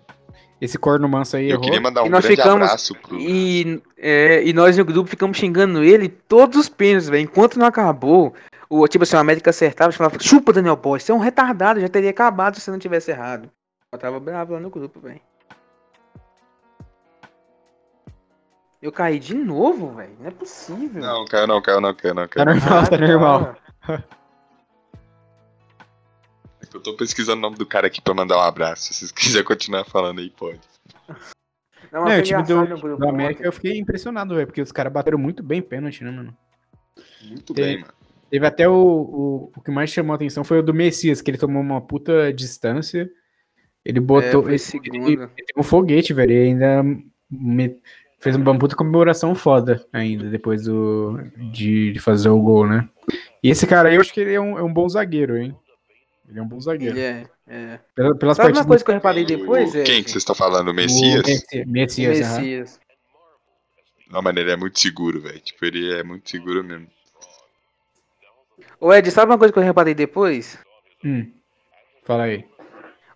Esse 0.61 0.77
corno 0.77 1.10
manso 1.10 1.36
aí 1.36 1.45
Eu 1.45 1.52
errou. 1.52 1.61
queria 1.64 1.82
mandar 1.82 2.03
um 2.03 2.06
E 2.06 2.10
nós 2.10 2.23
grande 2.23 2.41
ficamos- 2.41 2.64
abraço 2.64 2.95
pro. 2.95 3.19
E, 3.19 3.82
é, 3.98 4.44
e 4.44 4.53
nós 4.53 4.77
no 4.77 4.86
grupo 4.86 5.10
ficamos 5.10 5.38
xingando 5.38 5.84
ele 5.84 6.07
todos 6.07 6.57
os 6.57 6.69
pênaltis, 6.69 7.10
velho. 7.10 7.23
Enquanto 7.23 7.60
não 7.60 7.65
acabou, 7.65 8.34
o, 8.69 8.88
tipo 8.88 9.03
assim, 9.03 9.15
o 9.15 9.19
América 9.19 9.49
acertava, 9.49 9.90
a 9.90 9.91
gente 9.91 9.98
falava, 9.98 10.18
chupa 10.22 10.53
Daniel 10.53 10.76
Borges, 10.77 11.06
você 11.06 11.11
é 11.11 11.15
um 11.15 11.19
retardado, 11.19 11.80
já 11.82 11.90
teria 11.90 12.10
acabado 12.11 12.60
se 12.60 12.72
não 12.72 12.80
tivesse 12.80 13.11
errado. 13.11 13.49
Eu 13.91 13.99
tava 13.99 14.19
bravo 14.19 14.53
lá 14.53 14.60
no 14.60 14.69
grupo, 14.69 14.99
velho. 14.99 15.19
Eu 18.85 18.91
caí 18.91 19.17
de 19.17 19.33
novo, 19.33 19.95
velho. 19.95 20.15
Não 20.19 20.27
é 20.27 20.31
possível. 20.31 21.01
Não, 21.01 21.25
caiu 21.25 21.47
não, 21.47 21.59
caiu 21.59 21.81
não, 21.81 21.91
caiu 21.95 22.13
não, 22.13 22.27
Tá 22.27 22.45
caiu 22.45 22.45
não. 22.45 22.53
normal, 22.53 22.77
Ah, 22.83 22.87
tá 22.87 22.97
normal. 22.99 23.55
Eu 26.71 26.79
tô 26.81 26.93
pesquisando 26.95 27.39
o 27.39 27.41
nome 27.41 27.57
do 27.57 27.65
cara 27.65 27.87
aqui 27.87 27.99
pra 27.99 28.13
mandar 28.13 28.37
um 28.37 28.41
abraço. 28.41 28.83
Se 28.83 28.93
vocês 28.93 29.11
quiserem 29.11 29.43
continuar 29.43 29.85
falando 29.85 30.19
aí, 30.19 30.29
pode. 30.29 30.59
Não, 31.91 32.05
Não, 32.05 32.19
o 32.19 32.21
time 32.21 32.43
do, 32.43 32.97
do 32.97 33.09
América 33.09 33.43
eu 33.43 33.51
fiquei 33.51 33.77
impressionado, 33.79 34.35
velho, 34.35 34.45
porque 34.45 34.61
os 34.61 34.71
caras 34.71 34.93
bateram 34.93 35.17
muito 35.17 35.41
bem 35.41 35.61
pênalti, 35.63 36.03
né, 36.03 36.11
mano? 36.11 36.35
Muito 37.23 37.53
Tem- 37.55 37.65
bem, 37.65 37.79
mano. 37.81 37.93
Teve 38.29 38.45
até 38.45 38.67
o, 38.67 38.73
o, 38.75 39.51
o 39.55 39.61
que 39.61 39.71
mais 39.71 39.89
chamou 39.89 40.11
a 40.11 40.15
atenção 40.15 40.43
foi 40.43 40.59
o 40.59 40.63
do 40.63 40.73
Messias, 40.73 41.21
que 41.21 41.31
ele 41.31 41.37
tomou 41.37 41.61
uma 41.61 41.79
puta 41.81 42.31
distância. 42.33 43.09
Ele 43.83 43.99
É, 43.99 44.01
botou. 44.01 44.43
foi 44.43 44.51
ele, 44.51 44.59
segunda. 44.59 44.97
ele 44.97 45.27
tem 45.27 45.55
um 45.57 45.63
foguete, 45.63 46.13
velho. 46.13 46.31
E 46.31 46.37
ainda 46.49 46.83
me- 47.31 47.79
fez 48.19 48.35
uma 48.35 48.57
puta 48.57 48.75
comemoração 48.75 49.35
foda 49.35 49.85
ainda, 49.93 50.29
depois 50.29 50.63
do, 50.63 51.17
de, 51.51 51.93
de 51.93 51.99
fazer 51.99 52.29
o 52.29 52.39
gol, 52.39 52.67
né? 52.67 52.87
E 53.43 53.49
esse 53.49 53.67
cara 53.67 53.89
aí, 53.89 53.95
eu 53.95 54.01
acho 54.01 54.13
que 54.13 54.19
ele 54.19 54.33
é 54.33 54.41
um, 54.41 54.57
é 54.57 54.63
um 54.63 54.73
bom 54.73 54.87
zagueiro, 54.89 55.37
hein? 55.37 55.55
Ele 56.27 56.39
é 56.39 56.41
um 56.41 56.47
bom 56.47 56.59
zagueiro. 56.59 56.97
Ele 56.97 57.05
é, 57.05 57.25
é. 57.47 57.79
Pela- 57.93 58.15
Pelas 58.15 58.37
Sabe 58.37 58.49
uma 58.49 58.53
partidas 58.55 58.65
coisa 58.65 58.83
que 58.83 58.89
eu 58.91 58.95
reparei 58.95 59.25
depois, 59.25 59.69
O- 59.69 59.83
Quem 59.83 59.95
Ed? 59.97 60.03
que 60.05 60.09
vocês 60.11 60.21
estão 60.21 60.33
falando? 60.35 60.69
O 60.69 60.73
Messias? 60.73 61.23
Messi- 61.23 61.65
Messias, 61.65 62.21
aham. 62.21 62.35
Messias. 62.39 62.79
Não, 64.09 64.21
mano, 64.21 64.39
ele 64.39 64.51
é 64.51 64.55
muito 64.55 64.79
seguro, 64.79 65.21
velho. 65.21 65.39
Tipo, 65.39 65.65
ele 65.65 65.93
é 65.93 66.03
muito 66.03 66.29
seguro 66.29 66.63
mesmo. 66.63 66.87
Ô 68.79 68.93
Ed, 68.93 69.09
sabe 69.11 69.31
uma 69.31 69.37
coisa 69.37 69.53
que 69.53 69.59
eu 69.59 69.63
reparei 69.63 69.93
depois? 69.93 70.57
Hum. 71.03 71.31
Fala 72.03 72.23
aí. 72.23 72.45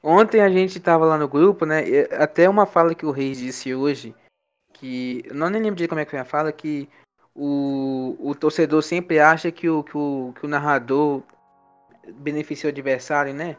Ontem 0.02 0.42
a 0.42 0.50
gente 0.50 0.80
tava 0.80 1.06
lá 1.06 1.18
no 1.18 1.28
grupo, 1.28 1.66
né? 1.66 1.84
Até 2.18 2.48
uma 2.50 2.66
fala 2.66 2.96
que 2.96 3.06
o 3.06 3.12
Reis 3.12 3.38
disse 3.38 3.74
hoje, 3.74 4.16
que. 4.80 5.24
Eu 5.26 5.36
não 5.36 5.50
nem 5.50 5.62
lembro 5.62 5.76
de 5.76 5.88
como 5.88 6.00
é 6.02 6.06
que 6.06 6.12
foi 6.12 6.20
a 6.20 6.26
fala, 6.26 6.52
que 6.52 6.88
o, 7.36 8.16
o 8.20 8.36
torcedor 8.36 8.82
sempre 8.82 9.20
acha 9.20 9.52
que 9.52 9.70
o, 9.70 9.84
que, 9.84 9.98
o, 9.98 10.34
que 10.40 10.46
o 10.46 10.50
narrador 10.50 11.22
beneficia 12.16 12.68
o 12.68 12.72
adversário, 12.72 13.34
né? 13.34 13.56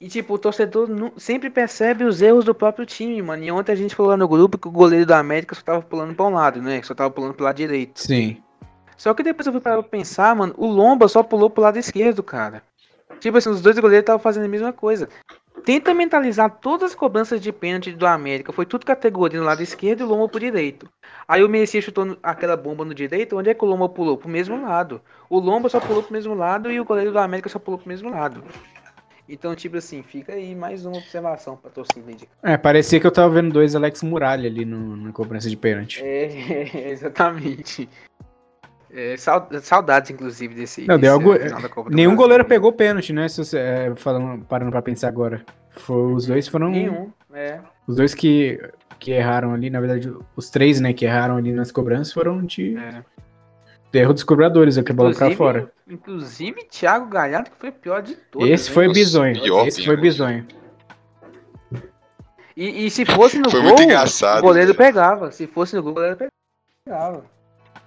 E 0.00 0.08
tipo, 0.08 0.32
o 0.32 0.38
torcedor 0.38 0.88
nu- 0.88 1.12
sempre 1.18 1.50
percebe 1.50 2.04
os 2.04 2.22
erros 2.22 2.44
do 2.44 2.54
próprio 2.54 2.86
time, 2.86 3.20
mano. 3.20 3.44
E 3.44 3.50
ontem 3.50 3.72
a 3.72 3.76
gente 3.76 3.94
falou 3.94 4.10
lá 4.10 4.16
no 4.16 4.26
grupo 4.26 4.56
que 4.56 4.66
o 4.66 4.70
goleiro 4.70 5.04
da 5.04 5.18
América 5.18 5.54
só 5.54 5.60
tava 5.60 5.82
pulando 5.82 6.14
pra 6.14 6.24
um 6.24 6.30
lado, 6.30 6.62
né? 6.62 6.80
Só 6.82 6.94
tava 6.94 7.10
pulando 7.10 7.34
pro 7.34 7.44
lado 7.44 7.56
direito. 7.56 8.00
Sim. 8.00 8.42
Só 8.96 9.12
que 9.12 9.22
depois 9.22 9.46
eu 9.46 9.52
fui 9.52 9.60
parar 9.60 9.82
pra 9.82 9.90
pensar, 9.90 10.34
mano, 10.34 10.54
o 10.56 10.66
Lomba 10.66 11.06
só 11.08 11.22
pulou 11.22 11.50
pro 11.50 11.62
lado 11.62 11.78
esquerdo, 11.78 12.22
cara. 12.22 12.62
Tipo 13.18 13.36
assim, 13.36 13.50
os 13.50 13.60
dois 13.60 13.78
goleiros 13.78 14.02
estavam 14.02 14.20
fazendo 14.22 14.44
a 14.44 14.48
mesma 14.48 14.72
coisa. 14.72 15.08
Tenta 15.64 15.94
mentalizar 15.94 16.50
todas 16.60 16.90
as 16.90 16.94
cobranças 16.94 17.40
de 17.40 17.52
pênalti 17.52 17.92
do 17.92 18.06
América. 18.06 18.52
Foi 18.52 18.66
tudo 18.66 18.84
categoria 18.84 19.38
no 19.38 19.46
lado 19.46 19.62
esquerdo 19.62 20.00
e 20.00 20.02
o 20.04 20.06
Lomba 20.06 20.28
pro 20.28 20.40
direito. 20.40 20.88
Aí 21.28 21.42
o 21.44 21.48
Messias 21.48 21.84
chutou 21.84 22.16
aquela 22.22 22.56
bomba 22.56 22.84
no 22.84 22.94
direito. 22.94 23.36
Onde 23.36 23.50
é 23.50 23.54
que 23.54 23.64
o 23.64 23.68
Lomba 23.68 23.88
pulou? 23.88 24.16
Pro 24.16 24.28
mesmo 24.28 24.60
lado. 24.60 25.00
O 25.28 25.38
Lomba 25.38 25.68
só 25.68 25.78
pulou 25.80 26.02
pro 26.02 26.12
mesmo 26.12 26.34
lado 26.34 26.70
e 26.70 26.80
o 26.80 26.84
goleiro 26.84 27.12
do 27.12 27.18
América 27.18 27.48
só 27.48 27.58
pulou 27.58 27.78
pro 27.78 27.88
mesmo 27.88 28.10
lado. 28.10 28.42
Então, 29.28 29.54
tipo 29.54 29.76
assim, 29.76 30.02
fica 30.02 30.32
aí 30.32 30.56
mais 30.56 30.84
uma 30.84 30.96
observação 30.96 31.56
pra 31.56 31.70
torcida 31.70 32.12
É, 32.42 32.56
parecia 32.56 32.98
que 32.98 33.06
eu 33.06 33.12
tava 33.12 33.32
vendo 33.32 33.52
dois 33.52 33.76
Alex 33.76 34.02
Muralha 34.02 34.48
ali 34.48 34.64
no, 34.64 34.96
na 34.96 35.12
cobrança 35.12 35.48
de 35.48 35.56
pênalti. 35.56 36.02
É, 36.02 36.90
exatamente. 36.90 37.88
É, 38.92 39.16
sau- 39.16 39.48
saudades, 39.62 40.10
inclusive, 40.10 40.54
desse. 40.54 40.86
Não, 40.86 40.98
desse 40.98 41.12
algo- 41.12 41.34
final 41.38 41.60
da 41.62 41.68
Copa 41.68 41.90
do 41.90 41.94
Nenhum 41.96 42.10
Brasil. 42.10 42.22
goleiro 42.24 42.44
pegou 42.44 42.72
pênalti, 42.72 43.12
né? 43.12 43.28
Se 43.28 43.44
você, 43.44 43.58
é, 43.58 43.92
falando, 43.96 44.44
parando 44.44 44.70
pra 44.72 44.82
pensar 44.82 45.08
agora. 45.08 45.44
Foi, 45.70 46.12
os 46.12 46.26
dois 46.26 46.48
foram. 46.48 46.70
Nenhum, 46.70 47.12
é. 47.32 47.60
Os 47.86 47.94
dois 47.96 48.14
que, 48.14 48.58
que 48.98 49.12
erraram 49.12 49.52
ali, 49.54 49.70
na 49.70 49.78
verdade, 49.80 50.12
os 50.34 50.50
três, 50.50 50.80
né, 50.80 50.92
que 50.92 51.04
erraram 51.04 51.36
ali 51.36 51.52
nas 51.52 51.70
cobranças 51.70 52.12
foram 52.12 52.44
de 52.44 52.76
é. 52.76 53.04
erro 53.98 54.12
dos 54.12 54.24
cobradores, 54.24 54.76
é 54.76 54.82
que 54.82 54.90
a 54.90 54.94
bola 54.94 55.10
pra 55.10 55.28
Inclusive- 55.30 55.36
fora. 55.36 55.72
Inclusive, 55.88 56.64
Thiago 56.64 57.06
Galhardo, 57.08 57.50
que 57.50 57.56
foi 57.58 57.68
o 57.68 57.72
pior 57.72 58.02
de 58.02 58.14
todos. 58.16 58.48
Esse 58.48 58.68
né? 58.68 58.74
foi 58.74 58.86
Nossa, 58.88 58.98
bizonho. 59.00 59.40
pior 59.42 59.66
Esse 59.68 59.78
foi 59.78 59.96
pênalti. 59.96 60.02
bizonho. 60.02 60.46
E, 62.56 62.86
e 62.86 62.90
se 62.90 63.06
fosse 63.06 63.38
no 63.38 63.48
Foi 63.50 63.60
gol, 63.62 63.72
o 63.74 64.42
goleiro 64.42 64.74
pegava. 64.74 65.30
Se 65.30 65.46
fosse 65.46 65.74
no 65.76 65.82
gol, 65.82 65.92
o 65.92 65.94
goleiro 65.94 66.16
pegava. 66.84 67.24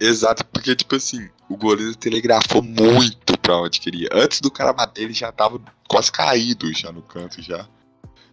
Exato, 0.05 0.45
porque, 0.47 0.75
tipo 0.75 0.95
assim, 0.95 1.30
o 1.49 1.55
goleiro 1.55 1.95
telegrafou 1.95 2.61
muito 2.61 3.38
pra 3.39 3.57
onde 3.57 3.80
queria. 3.80 4.09
Antes 4.11 4.41
do 4.41 4.51
cara 4.51 4.73
bater, 4.73 5.03
ele 5.03 5.13
já 5.13 5.31
tava 5.31 5.61
quase 5.88 6.11
caído 6.11 6.73
já 6.73 6.91
no 6.91 7.01
canto 7.01 7.41
já. 7.41 7.65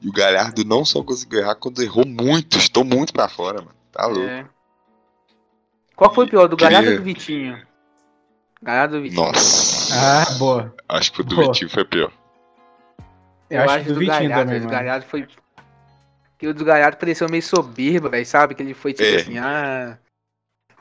E 0.03 0.09
o 0.09 0.13
Galhardo 0.13 0.65
não 0.65 0.85
só 0.85 1.03
conseguiu 1.03 1.41
errar, 1.41 1.55
quando 1.55 1.83
errou 1.83 2.07
muito, 2.07 2.57
estou 2.59 2.85
muito 2.85 3.13
pra 3.13 3.29
fora, 3.29 3.59
mano. 3.59 3.75
Tá 3.93 4.07
louco. 4.07 4.23
É. 4.29 4.47
Qual 5.95 6.15
foi 6.15 6.25
o 6.25 6.29
pior, 6.29 6.49
do 6.49 6.57
Galhardo 6.57 6.91
ou 6.91 6.97
do 6.97 7.03
Vitinho? 7.03 7.63
Galhardo 8.63 8.97
ou 8.97 9.03
Vitinho? 9.03 9.23
Nossa. 9.23 9.95
Ah, 9.95 10.31
boa. 10.39 10.75
Acho 10.89 11.13
que 11.13 11.21
o 11.21 11.25
do 11.25 11.37
Boa. 11.37 11.47
Vitinho 11.49 11.71
foi 11.71 11.85
pior. 11.85 12.13
Eu, 13.51 13.63
acho, 13.63 13.85
do, 13.93 13.99
Vitinho 14.01 14.07
Galhardo, 14.29 14.35
também, 14.45 14.57
O 14.57 14.65
mano. 14.65 14.71
Galhardo 14.71 15.07
foi. 15.07 15.29
Que 16.39 16.47
o 16.47 16.55
do 16.55 16.65
Galhardo 16.65 16.97
pareceu 16.97 17.29
meio 17.29 17.43
soberbo, 17.43 18.09
velho, 18.09 18.25
sabe? 18.25 18.55
Que 18.55 18.63
ele 18.63 18.73
foi 18.75 18.93
tipo 18.93 19.05
É. 19.09 19.17
assim, 19.17 19.39
ah. 19.39 19.99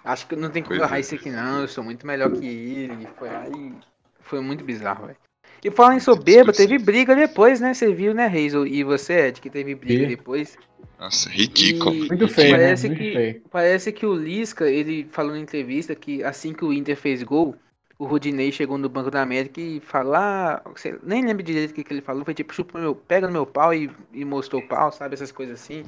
Acho 0.03 0.27
que 0.27 0.35
não 0.35 0.49
tem 0.49 0.63
como 0.63 0.81
errar 0.81 0.97
é. 0.97 0.99
isso 1.01 1.15
aqui 1.15 1.29
não, 1.29 1.61
eu 1.61 1.67
sou 1.67 1.83
muito 1.83 2.05
melhor 2.07 2.31
que 2.31 2.45
ele. 2.45 3.07
Foi 3.17 3.29
aí. 3.29 3.73
Foi 4.21 4.39
muito 4.41 4.63
bizarro, 4.63 5.07
velho. 5.07 5.17
E 5.63 5.69
falando 5.69 5.97
em 5.97 5.99
soberba, 5.99 6.53
teve 6.53 6.77
briga 6.77 7.15
depois, 7.15 7.59
né? 7.59 7.73
Você 7.73 7.93
viu, 7.93 8.13
né, 8.13 8.27
Reis? 8.27 8.53
E 8.53 8.83
você, 8.83 9.27
Ed, 9.27 9.41
que 9.41 9.49
teve 9.49 9.75
briga 9.75 10.07
Vi. 10.07 10.15
depois. 10.15 10.57
Nossa, 10.97 11.29
ridículo. 11.29 11.93
E- 11.95 12.07
Muito 12.07 12.27
feio, 12.27 12.51
né? 12.51 12.57
Parece 12.57 12.87
Muito 12.87 12.99
que- 12.99 13.13
feio. 13.13 13.41
Parece 13.51 13.91
que 13.91 14.05
o 14.05 14.13
Lisca, 14.13 14.69
ele 14.69 15.07
falou 15.11 15.33
na 15.33 15.39
entrevista 15.39 15.93
que 15.95 16.23
assim 16.23 16.53
que 16.53 16.63
o 16.63 16.71
Inter 16.71 16.95
fez 16.95 17.23
gol, 17.23 17.55
o 17.97 18.05
Rodinei 18.05 18.51
chegou 18.51 18.77
no 18.77 18.87
Banco 18.87 19.11
da 19.11 19.21
América 19.21 19.59
e 19.59 19.81
falou, 19.81 20.15
ah, 20.15 20.61
nem 21.03 21.25
lembro 21.25 21.43
direito 21.43 21.71
o 21.71 21.73
que, 21.73 21.83
que 21.83 21.91
ele 21.93 22.01
falou, 22.01 22.23
foi 22.23 22.33
tipo, 22.33 22.53
chupa 22.53 22.79
meu, 22.79 22.95
pega 22.95 23.27
no 23.27 23.33
meu 23.33 23.45
pau 23.45 23.73
e, 23.73 23.89
e 24.13 24.23
mostrou 24.23 24.61
o 24.61 24.67
pau, 24.67 24.91
sabe? 24.91 25.13
Essas 25.15 25.31
coisas 25.31 25.59
assim. 25.61 25.83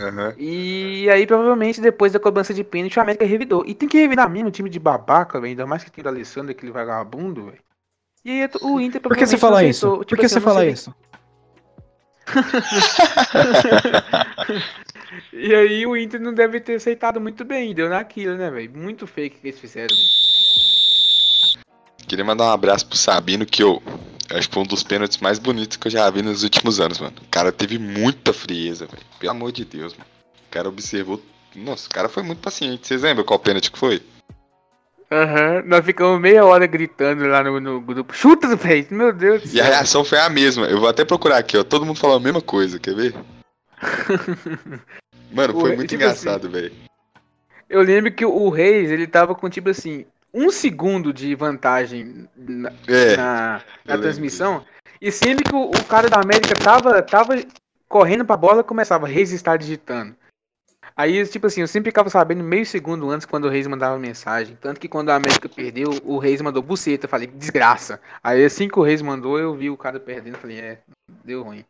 Aham. 0.00 0.34
E 0.38 1.08
aí, 1.10 1.26
provavelmente, 1.26 1.80
depois 1.80 2.12
da 2.12 2.18
cobrança 2.18 2.52
de 2.52 2.64
pênalti, 2.64 2.98
o 2.98 3.02
América 3.02 3.24
revidou. 3.24 3.64
E 3.66 3.74
tem 3.74 3.88
que 3.88 3.98
revidar 3.98 4.28
mesmo, 4.28 4.50
time 4.50 4.68
de 4.70 4.78
babaca, 4.78 5.40
velho. 5.40 5.50
Ainda 5.50 5.66
mais 5.66 5.84
que 5.84 5.90
tem 5.90 6.04
o 6.04 6.08
Alessandro, 6.08 6.50
aquele 6.50 6.72
vagabundo, 6.72 7.46
velho. 7.46 7.58
E 8.24 8.30
aí 8.42 8.48
o 8.62 8.80
Inter 8.80 9.00
Por 9.00 9.16
que 9.16 9.26
você 9.26 9.36
fala 9.36 9.62
isso? 9.64 9.86
aceitou. 9.86 9.98
Por 9.98 10.04
Tipo 10.06 10.20
que 10.20 10.26
assim, 10.26 10.34
você 10.36 10.40
fala 10.40 10.60
sei- 10.60 10.70
isso? 10.70 10.94
E 15.32 15.54
aí 15.54 15.86
o 15.86 15.96
Inter 15.96 16.20
não 16.20 16.32
deve 16.32 16.60
ter 16.60 16.76
aceitado 16.76 17.20
muito 17.20 17.44
bem, 17.44 17.74
deu 17.74 17.88
naquilo, 17.88 18.36
né, 18.36 18.50
velho? 18.50 18.70
Muito 18.74 19.06
fake 19.06 19.38
que 19.40 19.48
eles 19.48 19.60
fizeram. 19.60 19.94
velho. 19.94 21.62
Queria 22.08 22.24
mandar 22.24 22.44
um 22.46 22.50
abraço 22.52 22.86
pro 22.86 22.96
Sabino, 22.96 23.44
que 23.44 23.62
eu 23.62 23.82
acho 24.36 24.48
que 24.48 24.54
foi 24.54 24.62
um 24.62 24.66
dos 24.66 24.82
pênaltis 24.82 25.18
mais 25.18 25.38
bonitos 25.38 25.76
que 25.76 25.86
eu 25.86 25.90
já 25.90 26.08
vi 26.10 26.22
nos 26.22 26.42
últimos 26.42 26.80
anos, 26.80 26.98
mano. 27.00 27.14
O 27.22 27.28
cara 27.30 27.50
teve 27.52 27.78
muita 27.78 28.32
frieza, 28.32 28.86
velho. 28.86 29.02
Pelo 29.18 29.32
amor 29.32 29.52
de 29.52 29.64
Deus, 29.64 29.92
mano. 29.94 30.06
O 30.48 30.50
cara 30.50 30.68
observou. 30.68 31.20
Nossa, 31.54 31.86
o 31.88 31.90
cara 31.90 32.08
foi 32.08 32.22
muito 32.22 32.40
paciente. 32.40 32.86
Vocês 32.86 33.02
lembram 33.02 33.24
qual 33.24 33.38
pênalti 33.38 33.70
que 33.70 33.78
foi? 33.78 34.02
Aham, 35.10 35.62
nós 35.66 35.84
ficamos 35.84 36.18
meia 36.20 36.44
hora 36.44 36.66
gritando 36.66 37.26
lá 37.26 37.42
no, 37.44 37.60
no 37.60 37.80
grupo. 37.80 38.14
Chuta 38.14 38.56
peito, 38.56 38.94
meu 38.94 39.12
Deus 39.12 39.42
do 39.42 39.48
E 39.52 39.60
a 39.60 39.64
céu. 39.64 39.72
reação 39.72 40.04
foi 40.04 40.18
a 40.18 40.30
mesma. 40.30 40.66
Eu 40.66 40.80
vou 40.80 40.88
até 40.88 41.04
procurar 41.04 41.36
aqui, 41.38 41.56
ó. 41.58 41.62
Todo 41.62 41.84
mundo 41.84 41.98
falou 41.98 42.16
a 42.16 42.20
mesma 42.20 42.40
coisa, 42.40 42.78
quer 42.78 42.94
ver? 42.94 43.14
Mano, 45.30 45.54
foi 45.60 45.72
muito 45.72 45.90
tipo 45.90 46.02
engraçado, 46.02 46.48
velho. 46.48 46.72
Eu 47.68 47.82
lembro 47.82 48.12
que 48.12 48.24
o 48.24 48.48
Reis, 48.50 48.90
ele 48.90 49.06
tava 49.06 49.34
com 49.34 49.48
tipo 49.48 49.70
assim, 49.70 50.04
um 50.32 50.50
segundo 50.50 51.12
de 51.12 51.34
vantagem 51.34 52.28
na, 52.36 52.72
É, 52.86 53.16
na, 53.16 53.62
na 53.84 53.94
lembro 53.94 54.02
transmissão. 54.02 54.64
E 55.00 55.10
sempre 55.10 55.44
que 55.44 55.54
o, 55.54 55.70
o 55.70 55.84
cara 55.84 56.08
da 56.08 56.20
América 56.20 56.54
tava, 56.54 57.02
tava 57.02 57.34
correndo 57.88 58.24
pra 58.24 58.36
bola, 58.36 58.64
começava, 58.64 59.06
Reis 59.06 59.32
está 59.32 59.56
digitando. 59.56 60.14
Aí, 60.96 61.26
tipo 61.26 61.46
assim, 61.46 61.62
eu 61.62 61.68
sempre 61.68 61.90
ficava 61.90 62.10
sabendo 62.10 62.44
meio 62.44 62.66
segundo 62.66 63.10
antes 63.10 63.26
quando 63.26 63.46
o 63.46 63.48
Reis 63.48 63.66
mandava 63.66 63.98
mensagem. 63.98 64.56
Tanto 64.60 64.78
que 64.78 64.88
quando 64.88 65.10
a 65.10 65.16
América 65.16 65.48
perdeu, 65.48 65.90
o 66.04 66.18
Reis 66.18 66.40
mandou 66.42 66.62
buceta. 66.62 67.06
Eu 67.06 67.10
falei, 67.10 67.26
desgraça. 67.26 68.00
Aí 68.22 68.44
assim 68.44 68.68
que 68.68 68.78
o 68.78 68.82
Reis 68.82 69.00
mandou, 69.00 69.38
eu 69.38 69.54
vi 69.54 69.70
o 69.70 69.76
cara 69.76 69.98
perdendo. 69.98 70.36
Falei, 70.36 70.60
é, 70.60 70.78
deu 71.24 71.42
ruim. 71.42 71.64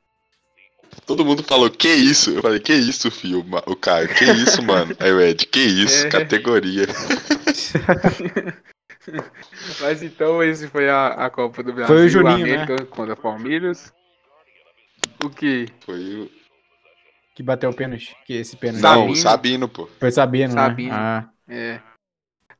Todo 1.07 1.25
mundo 1.25 1.43
falou, 1.43 1.71
que 1.71 1.89
isso? 1.89 2.31
Eu 2.31 2.43
falei, 2.43 2.61
que 2.61 2.73
isso, 2.73 3.11
filho? 3.11 3.45
O 3.67 3.77
Caio, 3.77 4.09
que 4.09 4.25
isso, 4.25 4.63
mano? 4.63 4.95
Aí 4.99 5.13
o 5.13 5.21
Ed, 5.21 5.47
que 5.47 5.61
isso? 5.61 6.07
É. 6.07 6.11
Categoria. 6.11 6.87
Mas 9.81 10.03
então, 10.03 10.43
esse 10.43 10.69
foi 10.69 10.89
a, 10.89 11.09
a 11.09 11.31
Copa 11.31 11.63
do 11.63 11.73
Brasil. 11.73 11.95
Foi 11.95 12.07
o 12.07 12.09
Juninho, 12.09 12.47
né? 12.47 12.55
América 12.63 12.85
contra 12.87 13.17
Palmeiras. 13.17 13.93
O 15.25 15.31
que? 15.31 15.67
Foi 15.85 16.21
o. 16.21 16.31
Que 17.35 17.43
bateu 17.43 17.71
o 17.71 17.75
pênalti. 17.75 18.17
Que 18.27 18.35
esse 18.35 18.57
pênalti. 18.57 18.83
Não, 18.83 18.91
Sabino. 18.91 19.13
o 19.13 19.17
Sabino, 19.17 19.69
pô. 19.69 19.89
Foi 19.99 20.11
Sabino, 20.11 20.53
Sabino. 20.53 20.91
né? 20.91 20.97
Ah, 20.97 21.29
É. 21.49 21.81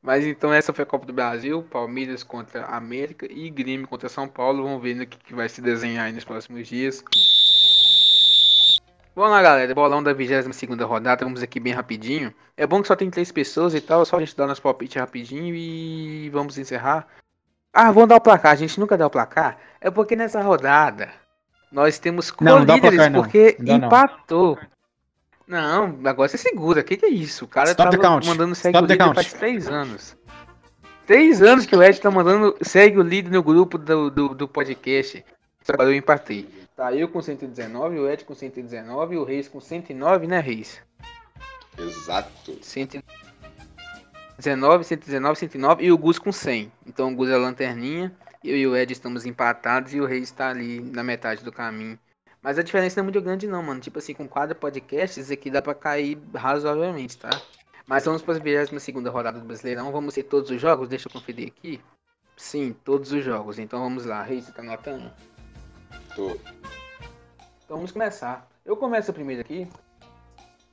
Mas 0.01 0.25
então 0.25 0.51
essa 0.53 0.73
foi 0.73 0.83
a 0.83 0.85
Copa 0.85 1.05
do 1.05 1.13
Brasil, 1.13 1.63
Palmeiras 1.63 2.23
contra 2.23 2.65
América 2.65 3.25
e 3.31 3.49
Grêmio 3.49 3.87
contra 3.87 4.09
São 4.09 4.27
Paulo. 4.27 4.63
Vamos 4.63 4.83
ver 4.83 4.95
no 4.95 5.07
que, 5.07 5.17
que 5.17 5.33
vai 5.33 5.47
se 5.47 5.61
desenhar 5.61 6.07
aí 6.07 6.11
nos 6.11 6.25
próximos 6.25 6.67
dias. 6.67 7.01
Vamos 9.15 9.31
lá, 9.31 9.41
galera. 9.41 9.75
Bolão 9.75 10.01
da 10.01 10.11
22 10.11 10.55
segunda 10.55 10.85
rodada. 10.85 11.23
Vamos 11.23 11.43
aqui 11.43 11.59
bem 11.59 11.73
rapidinho. 11.73 12.33
É 12.57 12.65
bom 12.65 12.81
que 12.81 12.87
só 12.87 12.95
tem 12.95 13.09
três 13.11 13.31
pessoas 13.31 13.75
e 13.75 13.81
tal. 13.81 14.03
Só 14.05 14.17
a 14.17 14.19
gente 14.19 14.35
dá 14.35 14.47
nosso 14.47 14.61
palpite 14.61 14.97
rapidinho 14.97 15.53
e 15.55 16.29
vamos 16.31 16.57
encerrar. 16.57 17.07
Ah, 17.71 17.91
vamos 17.91 18.09
dar 18.09 18.15
o 18.15 18.21
placar. 18.21 18.51
A 18.53 18.55
gente 18.55 18.79
nunca 18.79 18.97
dá 18.97 19.05
o 19.05 19.11
placar. 19.11 19.57
É 19.79 19.91
porque 19.91 20.15
nessa 20.15 20.41
rodada 20.41 21.09
nós 21.71 21.99
temos 21.99 22.33
Não, 22.41 22.59
não 22.59 22.65
co-líderes 22.65 23.11
não. 23.11 23.21
porque 23.21 23.55
Não 23.59 23.77
não. 23.77 23.87
empatou. 23.87 24.57
Não, 25.47 25.99
agora 26.05 26.29
você 26.29 26.37
segura. 26.37 26.81
O 26.81 26.83
que, 26.83 26.97
que 26.97 27.05
é 27.05 27.09
isso? 27.09 27.45
O 27.45 27.47
cara 27.47 27.69
Stop 27.69 27.97
count. 27.97 28.25
mandando 28.25 28.55
segue 28.55 28.77
Stop 28.77 28.91
o 28.91 28.91
líder 28.93 29.13
faz 29.13 29.33
três 29.33 29.67
anos. 29.67 30.17
Três 31.05 31.41
anos 31.41 31.65
que 31.65 31.75
o 31.75 31.83
Ed 31.83 31.99
tá 31.99 32.09
mandando 32.09 32.55
segue 32.61 32.97
o 32.97 33.03
líder 33.03 33.29
no 33.29 33.43
grupo 33.43 33.77
do, 33.77 34.09
do, 34.09 34.29
do 34.29 34.47
podcast. 34.47 35.23
Só 35.61 35.73
que 35.75 35.81
eu 35.81 35.93
empatei. 35.93 36.62
Tá 36.75 36.93
eu 36.93 37.07
com 37.07 37.21
119, 37.21 37.99
o 37.99 38.09
Ed 38.09 38.25
com 38.25 38.33
119 38.33 39.13
e 39.13 39.17
o 39.17 39.23
Reis 39.23 39.47
com 39.47 39.59
109, 39.59 40.25
né, 40.25 40.39
Reis? 40.39 40.81
Exato. 41.77 42.57
119, 42.61 44.83
119, 44.83 45.39
109 45.39 45.85
e 45.85 45.91
o 45.91 45.97
Gus 45.97 46.17
com 46.17 46.31
100. 46.31 46.71
Então 46.87 47.11
o 47.11 47.15
Gus 47.15 47.29
é 47.29 47.35
a 47.35 47.37
lanterninha, 47.37 48.11
eu 48.43 48.57
e 48.57 48.65
o 48.65 48.75
Ed 48.75 48.91
estamos 48.91 49.25
empatados 49.25 49.93
e 49.93 50.01
o 50.01 50.05
Reis 50.05 50.31
tá 50.31 50.49
ali 50.49 50.81
na 50.81 51.03
metade 51.03 51.43
do 51.43 51.51
caminho. 51.51 51.99
Mas 52.41 52.57
a 52.57 52.63
diferença 52.63 52.99
não 52.99 53.03
é 53.03 53.05
muito 53.05 53.21
grande 53.21 53.47
não, 53.47 53.63
mano. 53.63 53.79
Tipo 53.79 53.99
assim, 53.99 54.13
com 54.13 54.27
quatro 54.27 54.55
podcasts 54.55 55.31
aqui 55.31 55.51
dá 55.51 55.61
pra 55.61 55.75
cair 55.75 56.17
razoavelmente, 56.35 57.17
tá? 57.17 57.29
Mas 57.85 58.03
vamos 58.03 58.21
para 58.21 58.35
a 58.35 58.39
22 58.39 59.13
rodada 59.13 59.39
do 59.39 59.45
Brasileirão. 59.45 59.91
Vamos 59.91 60.15
ter 60.15 60.23
todos 60.23 60.49
os 60.49 60.59
jogos? 60.59 60.89
Deixa 60.89 61.07
eu 61.07 61.11
conferir 61.11 61.47
aqui. 61.47 61.79
Sim, 62.35 62.75
todos 62.83 63.11
os 63.11 63.23
jogos. 63.23 63.59
Então 63.59 63.79
vamos 63.79 64.05
lá. 64.05 64.23
Reis, 64.23 64.45
você 64.45 64.51
tá 64.51 64.61
anotando? 64.61 65.11
Tô. 66.15 66.31
Então 67.63 67.77
vamos 67.77 67.91
começar. 67.91 68.47
Eu 68.65 68.77
começo 68.77 69.11
primeiro 69.13 69.41
aqui. 69.41 69.67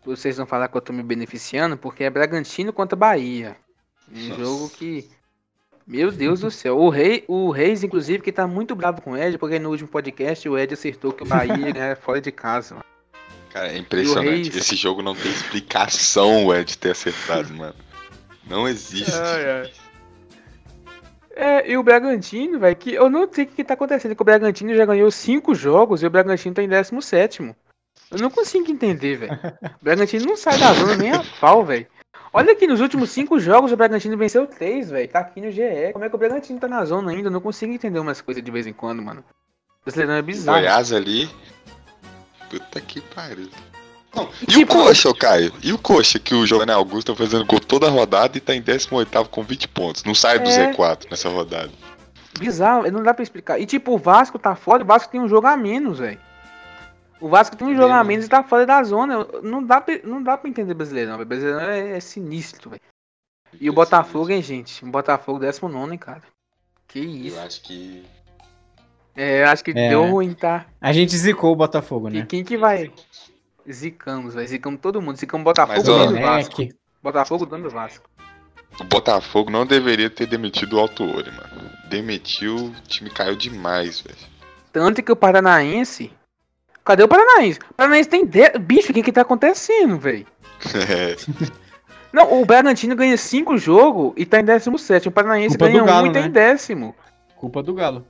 Vocês 0.04 0.36
vão 0.36 0.46
falar 0.46 0.68
que 0.68 0.76
eu 0.76 0.80
tô 0.80 0.92
me 0.92 1.02
beneficiando, 1.02 1.76
porque 1.76 2.04
é 2.04 2.10
Bragantino 2.10 2.72
contra 2.72 2.96
Bahia. 2.96 3.56
Um 4.10 4.28
Nossa. 4.28 4.40
jogo 4.40 4.70
que. 4.70 5.08
Meu 5.86 6.12
Deus 6.12 6.40
do 6.40 6.50
céu. 6.50 6.78
O, 6.78 6.88
rei, 6.88 7.24
o 7.26 7.50
Reis, 7.50 7.82
inclusive, 7.82 8.22
que 8.22 8.30
tá 8.30 8.46
muito 8.46 8.76
bravo 8.76 9.02
com 9.02 9.12
o 9.12 9.16
Ed, 9.16 9.36
porque 9.38 9.58
no 9.58 9.70
último 9.70 9.88
podcast 9.88 10.48
o 10.48 10.56
Ed 10.56 10.72
acertou 10.72 11.12
que 11.12 11.24
o 11.24 11.26
Bahia 11.26 11.72
é 11.76 11.94
fora 11.96 12.20
de 12.20 12.30
casa. 12.30 12.76
mano. 12.76 12.86
Cara, 13.50 13.72
é 13.72 13.78
impressionante. 13.78 14.50
Reis? 14.50 14.56
Esse 14.56 14.76
jogo 14.76 15.02
não 15.02 15.16
tem 15.16 15.30
explicação, 15.32 16.46
o 16.46 16.54
Ed 16.54 16.78
ter 16.78 16.92
acertado, 16.92 17.52
mano. 17.52 17.74
Não 18.44 18.68
existe. 18.68 19.10
É, 21.34 21.70
e 21.70 21.76
o 21.76 21.82
Bragantino, 21.82 22.58
velho, 22.58 22.76
que 22.76 22.94
eu 22.94 23.08
não 23.08 23.28
sei 23.32 23.44
o 23.44 23.46
que, 23.46 23.56
que 23.56 23.64
tá 23.64 23.74
acontecendo, 23.74 24.16
que 24.16 24.22
o 24.22 24.24
Bragantino 24.24 24.74
já 24.74 24.84
ganhou 24.84 25.10
cinco 25.10 25.54
jogos 25.54 26.02
e 26.02 26.06
o 26.06 26.10
Bragantino 26.10 26.54
tá 26.54 26.62
em 26.62 26.68
17. 26.68 27.54
Eu 28.10 28.18
não 28.18 28.30
consigo 28.30 28.70
entender, 28.70 29.16
velho. 29.16 29.38
O 29.80 29.84
Bragantino 29.84 30.26
não 30.26 30.36
sai 30.36 30.58
da 30.58 30.72
zona 30.72 30.96
nem 30.96 31.12
a 31.12 31.22
pau, 31.40 31.64
velho. 31.64 31.86
Olha 32.32 32.52
aqui, 32.52 32.66
nos 32.66 32.80
últimos 32.80 33.10
cinco 33.10 33.38
jogos 33.40 33.72
o 33.72 33.76
Bragantino 33.76 34.16
venceu 34.16 34.46
três, 34.46 34.90
velho. 34.90 35.08
Tá 35.08 35.20
aqui 35.20 35.40
no 35.40 35.50
GE. 35.50 35.92
Como 35.92 36.04
é 36.04 36.08
que 36.08 36.14
o 36.14 36.18
Bragantino 36.18 36.58
tá 36.58 36.68
na 36.68 36.84
zona 36.84 37.10
ainda? 37.12 37.28
Eu 37.28 37.32
não 37.32 37.40
consigo 37.40 37.72
entender 37.72 37.98
umas 37.98 38.20
coisas 38.20 38.42
de 38.42 38.50
vez 38.50 38.66
em 38.66 38.72
quando, 38.72 39.02
mano. 39.02 39.24
Brasileirão 39.84 40.14
é 40.14 40.22
bizarro. 40.22 40.58
Goiás 40.58 40.92
ali. 40.92 41.28
Puta 42.48 42.80
que 42.80 43.00
pariu. 43.00 43.48
Não, 44.14 44.28
e 44.42 44.46
Tipo- 44.46 44.74
o 44.74 44.84
Coxa, 44.84 45.08
ô 45.08 45.14
Caio? 45.14 45.52
E 45.62 45.72
o 45.72 45.78
Coxa, 45.78 46.18
que 46.18 46.34
o 46.34 46.46
Giovanni 46.46 46.72
Augusto 46.72 47.12
tá 47.12 47.16
fazendo 47.18 47.44
gol 47.46 47.60
toda 47.60 47.86
a 47.86 47.90
rodada 47.90 48.36
e 48.36 48.40
tá 48.40 48.54
em 48.54 48.60
18 48.62 49.28
com 49.30 49.42
20 49.42 49.68
pontos. 49.68 50.02
Não 50.04 50.14
sai 50.14 50.38
do 50.38 50.48
É. 50.48 50.72
Z4 50.72 51.08
nessa 51.10 51.28
rodada. 51.28 51.70
Bizarro, 52.38 52.90
não 52.90 53.02
dá 53.02 53.12
pra 53.14 53.22
explicar. 53.22 53.58
E 53.60 53.66
tipo, 53.66 53.92
o 53.92 53.98
Vasco 53.98 54.38
tá 54.38 54.54
fora, 54.56 54.82
o 54.82 54.86
Vasco 54.86 55.10
tem 55.12 55.20
um 55.20 55.28
jogo 55.28 55.46
a 55.46 55.56
menos, 55.56 55.98
velho. 55.98 56.18
O 57.20 57.28
Vasco 57.28 57.54
tem 57.54 57.68
um 57.68 57.76
jogo 57.76 57.92
a 57.92 58.02
Menos. 58.02 58.24
e 58.24 58.28
tá 58.30 58.42
fora 58.42 58.64
da 58.64 58.82
zona. 58.82 59.26
Não 59.42 59.62
dá 59.62 59.78
pra, 59.78 60.00
não 60.04 60.22
dá 60.22 60.38
pra 60.38 60.48
entender 60.48 60.72
brasileirão, 60.72 61.16
velho. 61.18 61.28
Brasileirão 61.28 61.60
é, 61.60 61.96
é 61.98 62.00
sinistro, 62.00 62.70
velho. 62.70 62.80
E 63.60 63.68
o 63.68 63.74
Botafogo, 63.74 64.30
hein, 64.30 64.40
gente? 64.42 64.82
O 64.82 64.88
Botafogo 64.88 65.38
19, 65.38 65.92
hein, 65.92 65.98
cara. 65.98 66.22
Que 66.88 66.98
isso. 66.98 67.36
Eu 67.36 67.42
acho 67.42 67.60
que. 67.60 68.02
É, 69.14 69.44
acho 69.44 69.62
que 69.62 69.72
É. 69.72 69.90
deu 69.90 70.06
ruim, 70.06 70.32
tá? 70.32 70.64
A 70.80 70.94
gente 70.94 71.14
zicou 71.14 71.52
o 71.52 71.56
Botafogo, 71.56 72.08
E 72.08 72.12
né? 72.20 72.26
quem 72.26 72.42
que 72.42 72.56
vai? 72.56 72.90
Zicamos, 73.72 74.34
velho. 74.34 74.48
Zicamos 74.48 74.80
todo 74.80 75.00
mundo. 75.00 75.16
Zicamos 75.16 75.44
Botafogo, 75.44 75.76
Mas, 75.76 75.88
ó, 75.88 76.20
Vasco. 76.20 76.68
Botafogo, 77.02 77.46
dono 77.46 77.64
do 77.64 77.70
Vasco. 77.70 78.08
O 78.78 78.84
Botafogo 78.84 79.50
não 79.50 79.66
deveria 79.66 80.08
ter 80.08 80.26
demitido 80.26 80.76
o 80.76 80.80
Alto 80.80 81.04
Ori, 81.04 81.30
mano. 81.30 81.70
Demitiu, 81.88 82.56
o 82.56 82.74
time 82.86 83.10
caiu 83.10 83.36
demais, 83.36 84.00
velho. 84.00 84.16
Tanto 84.72 85.02
que 85.02 85.10
o 85.10 85.16
Paranaense. 85.16 86.12
Cadê 86.84 87.02
o 87.02 87.08
Paranaense? 87.08 87.58
O 87.70 87.74
Paranaense 87.74 88.08
tem. 88.08 88.24
De... 88.24 88.50
Bicho, 88.58 88.90
o 88.90 88.94
que 88.94 89.02
que 89.02 89.12
tá 89.12 89.22
acontecendo, 89.22 89.98
velho? 89.98 90.26
É, 90.74 91.16
Não, 92.12 92.40
o 92.40 92.44
Bragantino 92.44 92.96
ganha 92.96 93.16
5 93.16 93.56
jogos 93.56 94.12
e 94.16 94.26
tá 94.26 94.40
em 94.40 94.44
17. 94.44 95.08
O 95.08 95.12
Paranaense 95.12 95.56
Culpa 95.56 95.72
ganha 95.72 95.84
1 95.84 96.02
um 96.02 96.06
e 96.06 96.12
tá 96.12 96.20
né? 96.20 96.26
em 96.26 96.30
décimo. 96.30 96.94
Culpa 97.36 97.62
do 97.62 97.72
Galo. 97.72 98.04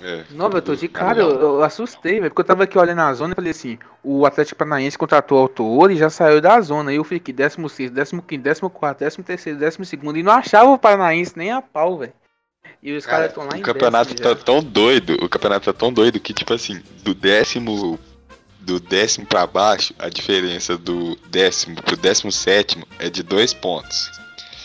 É. 0.00 0.24
Não, 0.30 0.48
eu 0.50 0.62
tô 0.62 0.74
de 0.74 0.88
cara, 0.88 1.20
eu, 1.20 1.40
eu 1.40 1.62
assustei, 1.62 2.20
velho. 2.20 2.30
Porque 2.30 2.40
eu 2.40 2.46
tava 2.46 2.64
aqui 2.64 2.78
olhando 2.78 3.00
a 3.00 3.12
zona 3.14 3.32
e 3.32 3.36
falei 3.36 3.50
assim: 3.50 3.78
o 4.02 4.24
Atlético 4.24 4.58
Paranaense 4.58 4.96
contratou 4.96 5.38
o 5.38 5.40
autor 5.42 5.90
e 5.90 5.96
já 5.96 6.08
saiu 6.08 6.40
da 6.40 6.60
zona. 6.60 6.90
Aí 6.90 6.96
eu 6.96 7.04
fiquei 7.04 7.34
16, 7.34 7.90
15, 8.26 8.60
14, 8.80 9.22
13, 9.22 9.54
12 9.54 9.98
e 10.16 10.22
não 10.22 10.32
achava 10.32 10.70
o 10.70 10.78
Paranaense 10.78 11.36
nem 11.36 11.50
a 11.50 11.60
pau, 11.60 11.98
velho. 11.98 12.12
E 12.82 12.92
os 12.92 13.04
caras 13.04 13.28
estão 13.28 13.44
lá 13.44 13.56
em 13.56 13.60
o 13.60 13.64
campeonato 13.64 14.14
décimo 14.14 14.22
tá 14.22 14.38
já. 14.38 14.44
tão 14.44 14.62
doido, 14.62 15.14
o 15.14 15.28
campeonato 15.28 15.64
tá 15.64 15.72
tão 15.72 15.92
doido 15.92 16.20
que, 16.20 16.32
tipo 16.32 16.54
assim, 16.54 16.80
do 17.02 17.14
décimo. 17.14 17.98
Do 18.60 18.78
décimo 18.78 19.24
pra 19.24 19.46
baixo, 19.46 19.94
a 19.98 20.10
diferença 20.10 20.76
do 20.76 21.16
décimo 21.30 21.82
pro 21.82 21.96
décimo 21.96 22.30
sétimo 22.30 22.86
é 22.98 23.08
de 23.08 23.22
dois 23.22 23.54
pontos. 23.54 24.10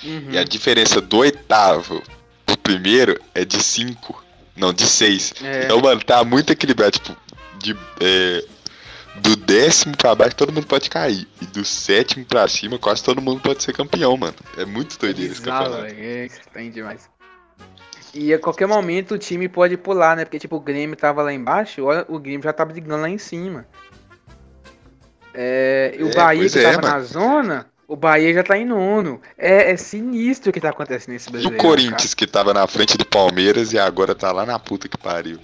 Uhum. 0.03 0.27
E 0.29 0.37
a 0.37 0.43
diferença 0.43 0.99
do 0.99 1.19
oitavo 1.19 2.03
pro 2.45 2.57
primeiro 2.57 3.17
é 3.33 3.45
de 3.45 3.63
cinco. 3.63 4.21
Não, 4.55 4.71
de 4.73 4.85
seis. 4.85 5.33
É, 5.41 5.65
Então, 5.65 5.79
mano, 5.81 6.01
tá 6.03 6.23
muito 6.23 6.51
equilibrado. 6.51 6.91
Tipo, 6.99 7.17
de, 7.57 7.75
é, 8.01 8.45
do 9.15 9.35
décimo 9.35 9.95
pra 9.97 10.13
baixo 10.15 10.35
todo 10.35 10.51
mundo 10.51 10.67
pode 10.67 10.89
cair. 10.89 11.27
E 11.41 11.45
do 11.45 11.63
sétimo 11.65 12.25
pra 12.25 12.47
cima 12.47 12.77
quase 12.77 13.03
todo 13.03 13.21
mundo 13.21 13.41
pode 13.41 13.63
ser 13.63 13.73
campeão, 13.73 14.15
mano. 14.17 14.35
É 14.57 14.65
muito 14.65 14.97
doideira 14.99 15.31
esse 15.31 15.41
bizarro, 15.41 15.71
campeonato. 15.71 15.95
É 16.55 16.69
demais. 16.69 17.09
E 18.13 18.31
a 18.31 18.37
qualquer 18.37 18.67
momento 18.67 19.15
o 19.15 19.17
time 19.17 19.49
pode 19.49 19.75
pular, 19.75 20.15
né? 20.15 20.23
Porque 20.23 20.37
tipo, 20.37 20.55
o 20.55 20.59
Grêmio 20.59 20.95
tava 20.95 21.23
lá 21.23 21.33
embaixo, 21.33 21.83
olha, 21.83 22.05
o 22.07 22.19
Grêmio 22.19 22.43
já 22.43 22.53
tá 22.53 22.63
brigando 22.63 23.01
lá 23.01 23.09
em 23.09 23.17
cima. 23.17 23.65
É, 25.33 25.95
e 25.97 26.03
o 26.03 26.09
É, 26.09 26.13
Bahia 26.13 26.47
que 26.47 26.59
é, 26.59 26.71
tava 26.73 26.87
na 26.87 26.99
zona, 26.99 27.65
o 27.87 27.95
Bahia 27.95 28.33
já 28.33 28.43
tá 28.43 28.57
em 28.57 28.65
nono. 28.65 29.21
É, 29.37 29.71
é 29.71 29.77
sinistro 29.77 30.49
o 30.49 30.53
que 30.53 30.59
tá 30.61 30.69
acontecendo 30.69 31.13
nesse 31.13 31.29
E 31.29 31.31
brasileiro. 31.31 31.63
o 31.63 31.67
Corinthians 31.67 32.13
que 32.13 32.25
tava 32.27 32.53
na 32.53 32.65
frente 32.67 32.97
do 32.97 33.05
Palmeiras 33.05 33.73
e 33.73 33.79
agora 33.79 34.13
tá 34.15 34.31
lá 34.31 34.45
na 34.45 34.57
puta 34.59 34.87
que 34.87 34.97
pariu. 34.97 35.39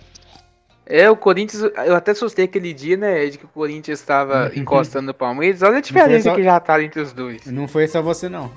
É, 0.86 1.08
o 1.10 1.16
Corinthians, 1.16 1.62
eu 1.86 1.96
até 1.96 2.12
assustei 2.12 2.46
aquele 2.46 2.74
dia, 2.74 2.98
né, 2.98 3.24
Ed, 3.24 3.38
que 3.38 3.46
o 3.46 3.50
Corinthians 3.50 4.02
tava 4.02 4.52
encostando 4.56 5.06
no 5.08 5.14
Palmeiras. 5.14 5.62
Olha 5.62 5.78
a 5.78 5.82
diferença 5.82 6.30
só- 6.32 6.36
que 6.36 6.42
já 6.44 6.60
tá 6.60 6.82
entre 6.82 7.00
os 7.00 7.14
dois. 7.14 7.46
Não 7.46 7.68
foi 7.68 7.88
só 7.88 8.02
você, 8.02 8.28
não. 8.28 8.52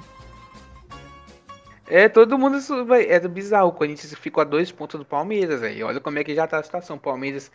É, 1.87 2.09
todo 2.09 2.39
mundo 2.39 2.57
isso 2.57 2.85
vai- 2.87 3.05
é 3.07 3.21
bizarro. 3.29 3.69
O 3.69 3.73
Corinthians 3.73 4.15
ficou 4.15 4.41
a 4.41 4.45
dois 4.45 4.73
pontos 4.73 4.99
do 4.99 5.05
Palmeiras, 5.05 5.63
aí. 5.63 5.83
Olha 5.83 6.01
como 6.01 6.19
é 6.19 6.25
que 6.25 6.35
já 6.35 6.47
tá 6.47 6.59
a 6.59 6.63
situação. 6.63 6.97
O 6.97 7.01
Palmeiras 7.01 7.51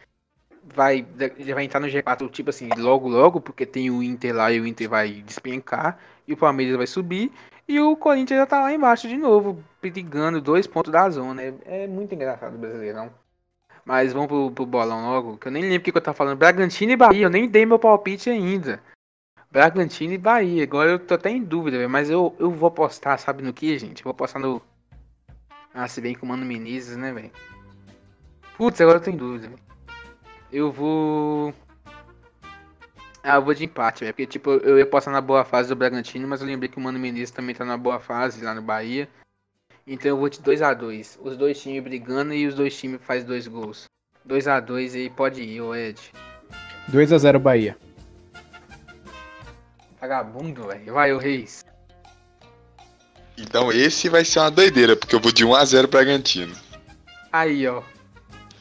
vai, 0.76 1.04
já 1.40 1.56
vai 1.56 1.64
entrar 1.64 1.80
no 1.80 1.88
G4, 1.88 2.30
tipo 2.30 2.52
assim, 2.52 2.70
logo, 2.78 3.08
logo, 3.10 3.42
porque 3.42 3.66
tem 3.66 3.90
o 3.90 4.04
Inter 4.04 4.36
lá 4.36 4.52
e 4.52 4.60
o 4.60 4.68
Inter 4.68 4.88
vai 4.90 5.10
despencar. 5.26 5.98
E 6.28 6.34
o 6.34 6.38
Palmeiras 6.38 6.76
vai 6.76 6.88
subir. 6.88 7.32
E 7.68 7.80
o 7.80 7.96
Corinthians 7.96 8.40
já 8.40 8.46
tá 8.46 8.62
lá 8.62 8.74
embaixo 8.74 9.08
de 9.08 9.18
novo, 9.18 9.64
brigando 9.82 10.42
dois 10.42 10.68
pontos 10.68 10.92
da 10.92 11.10
zona. 11.10 11.42
É, 11.42 11.54
é 11.66 11.88
muito 11.88 12.14
engraçado 12.14 12.56
o 12.56 12.58
Brasileirão. 12.58 13.10
Mas 13.84 14.12
vamos 14.12 14.28
pro, 14.28 14.52
pro 14.52 14.66
bolão 14.66 15.10
logo, 15.10 15.38
que 15.38 15.48
eu 15.48 15.52
nem 15.52 15.64
lembro 15.64 15.78
o 15.78 15.82
que, 15.82 15.92
que 15.92 15.98
eu 15.98 16.02
tava 16.02 16.18
falando. 16.18 16.38
Bragantino 16.38 16.92
e 16.92 16.98
Bahia, 16.98 17.26
eu 17.26 17.30
nem 17.30 17.48
dei 17.48 17.66
meu 17.66 17.80
palpite 17.80 18.30
ainda. 18.30 18.82
Bragantino 19.50 20.14
e 20.14 20.18
Bahia. 20.18 20.64
Agora 20.64 20.92
eu 20.92 21.00
tô 21.00 21.14
até 21.14 21.30
em 21.30 21.42
dúvida. 21.42 21.88
Mas 21.88 22.10
eu, 22.10 22.36
eu 22.38 22.52
vou 22.52 22.68
apostar, 22.68 23.18
sabe 23.18 23.42
no 23.44 23.54
que, 23.54 23.78
gente? 23.80 24.02
Eu 24.02 24.04
vou 24.06 24.12
apostar 24.12 24.42
no. 24.42 24.62
Ah, 25.74 25.88
se 25.88 26.02
bem 26.02 26.16
com 26.16 26.26
o 26.26 26.30
Mano 26.30 26.46
Menezes, 26.46 26.98
né, 26.98 27.14
velho? 27.14 27.32
Putz, 28.58 28.82
agora 28.82 28.98
eu 28.98 29.04
tô 29.04 29.10
em 29.10 29.16
dúvida. 29.16 29.50
Eu 30.52 30.72
vou. 30.72 31.54
Ah, 33.30 33.36
eu 33.36 33.42
vou 33.42 33.54
de 33.54 33.66
empate, 33.66 34.06
velho. 34.06 34.14
Porque, 34.14 34.26
tipo, 34.26 34.52
eu 34.52 34.78
ia 34.78 34.86
apostar 34.86 35.14
na 35.14 35.20
boa 35.20 35.44
fase 35.44 35.68
do 35.68 35.76
Bragantino, 35.76 36.26
mas 36.26 36.40
eu 36.40 36.48
lembrei 36.48 36.70
que 36.70 36.78
o 36.78 36.82
Mano 36.82 36.98
Menezes 36.98 37.30
também 37.30 37.54
tá 37.54 37.66
na 37.66 37.76
boa 37.78 38.00
fase 38.00 38.42
lá 38.42 38.56
no 38.56 38.62
Bahia. 38.62 39.10
Então 39.86 40.08
eu 40.10 40.18
vou 40.18 40.30
de 40.30 40.40
2x2. 40.40 41.18
Os 41.22 41.36
dois 41.36 41.62
times 41.62 41.84
brigando 41.84 42.34
e 42.34 42.48
os 42.48 42.56
dois 42.56 42.74
times 42.80 43.02
faz 43.04 43.26
dois 43.26 43.46
gols. 43.46 43.84
2x2 44.26 44.94
aí 44.96 45.10
pode 45.10 45.42
ir, 45.42 45.60
ô 45.60 45.76
Ed. 45.76 46.00
2x0 46.90 47.38
Bahia. 47.38 47.78
Vagabundo, 50.00 50.68
velho. 50.68 50.94
Vai, 50.94 51.12
o 51.12 51.18
Reis. 51.18 51.66
Então 53.38 53.74
esse 53.74 54.08
vai 54.08 54.24
ser 54.24 54.40
uma 54.40 54.50
doideira, 54.52 54.96
porque 54.96 55.14
eu 55.14 55.20
vou 55.20 55.34
de 55.34 55.46
1x0 55.46 55.88
Bragantino. 55.88 56.56
Aí, 57.34 57.68
ó. 57.68 57.84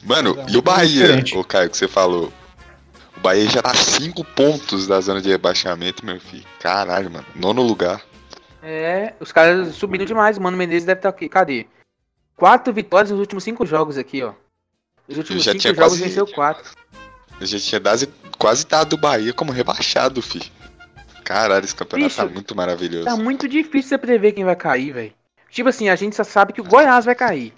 Mano, 0.03 0.35
Não, 0.35 0.49
e 0.49 0.57
o 0.57 0.61
Bahia, 0.61 1.03
diferente. 1.03 1.37
ô 1.37 1.43
Caio, 1.43 1.69
que 1.69 1.77
você 1.77 1.87
falou? 1.87 2.33
O 3.17 3.19
Bahia 3.19 3.49
já 3.49 3.61
tá 3.61 3.73
5 3.73 4.23
pontos 4.23 4.87
da 4.87 5.01
zona 5.01 5.21
de 5.21 5.29
rebaixamento, 5.29 6.05
meu 6.05 6.19
filho. 6.19 6.45
Caralho, 6.59 7.09
mano. 7.11 7.25
Nono 7.35 7.61
lugar. 7.61 8.01
É, 8.61 9.13
os 9.19 9.31
caras 9.31 9.75
subiram 9.75 10.05
demais. 10.05 10.37
O 10.37 10.41
Mano 10.41 10.57
Menezes 10.57 10.85
deve 10.85 10.99
estar 10.99 11.09
aqui. 11.09 11.27
Cadê? 11.27 11.65
Quatro 12.35 12.71
vitórias 12.73 13.11
nos 13.11 13.19
últimos 13.19 13.43
cinco 13.43 13.65
jogos 13.65 13.97
aqui, 13.97 14.21
ó. 14.23 14.33
Os 15.07 15.17
últimos 15.17 15.43
cinco 15.43 15.59
jogos 15.61 15.77
quase- 15.77 16.03
venceu 16.03 16.27
quatro. 16.27 16.71
A 17.39 17.45
gente 17.45 17.63
tinha 17.65 17.79
dado- 17.79 18.07
quase 18.37 18.65
dado 18.65 18.93
o 18.93 18.97
Bahia 18.97 19.33
como 19.33 19.51
rebaixado, 19.51 20.21
filho. 20.21 20.45
Caralho, 21.23 21.65
esse 21.65 21.75
campeonato 21.75 22.15
tá 22.15 22.23
Bicho, 22.23 22.33
muito 22.35 22.55
maravilhoso. 22.55 23.05
Tá 23.05 23.15
muito 23.17 23.47
difícil 23.47 23.89
você 23.89 23.97
prever 23.97 24.31
quem 24.33 24.45
vai 24.45 24.55
cair, 24.55 24.91
velho. 24.93 25.13
Tipo 25.49 25.69
assim, 25.69 25.89
a 25.89 25.95
gente 25.95 26.15
só 26.15 26.23
sabe 26.23 26.53
que 26.53 26.61
o 26.61 26.63
Goiás 26.63 27.05
vai 27.05 27.15
cair. 27.15 27.53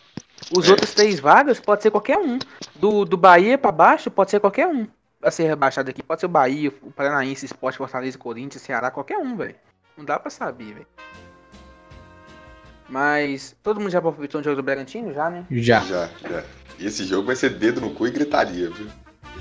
Os 0.55 0.67
É. 0.67 0.71
outros 0.71 0.93
três 0.93 1.19
vagas 1.19 1.59
pode 1.59 1.81
ser 1.83 1.91
qualquer 1.91 2.17
um. 2.17 2.39
Do, 2.75 3.03
do 3.05 3.17
Bahia 3.17 3.57
pra 3.57 3.71
baixo 3.71 4.09
pode 4.09 4.31
ser 4.31 4.39
qualquer 4.39 4.67
um. 4.67 4.87
A 5.21 5.31
ser 5.31 5.47
rebaixado 5.47 5.89
aqui. 5.89 6.01
Pode 6.01 6.21
ser 6.21 6.27
o 6.27 6.29
Bahia, 6.29 6.73
o 6.81 6.91
Paranaense, 6.91 7.45
Sport, 7.45 7.75
Fortaleza, 7.75 8.17
Corinthians, 8.17 8.63
Ceará, 8.63 8.89
qualquer 8.89 9.17
um, 9.17 9.35
velho. 9.35 9.55
Não 9.97 10.05
dá 10.05 10.17
pra 10.17 10.29
saber, 10.29 10.73
velho. 10.73 10.87
Mas 12.87 13.55
todo 13.61 13.79
mundo 13.79 13.91
já 13.91 13.99
aproveitou 13.99 14.41
o 14.41 14.43
jogo 14.43 14.55
do 14.55 14.63
Bragantino, 14.63 15.13
já, 15.13 15.29
né? 15.29 15.45
Já. 15.51 15.81
Já, 15.81 16.09
já. 16.27 16.43
E 16.79 16.87
esse 16.87 17.03
jogo 17.03 17.27
vai 17.27 17.35
ser 17.35 17.51
dedo 17.51 17.81
no 17.81 17.93
cu 17.93 18.07
e 18.07 18.11
gritaria, 18.11 18.69
viu? 18.69 18.87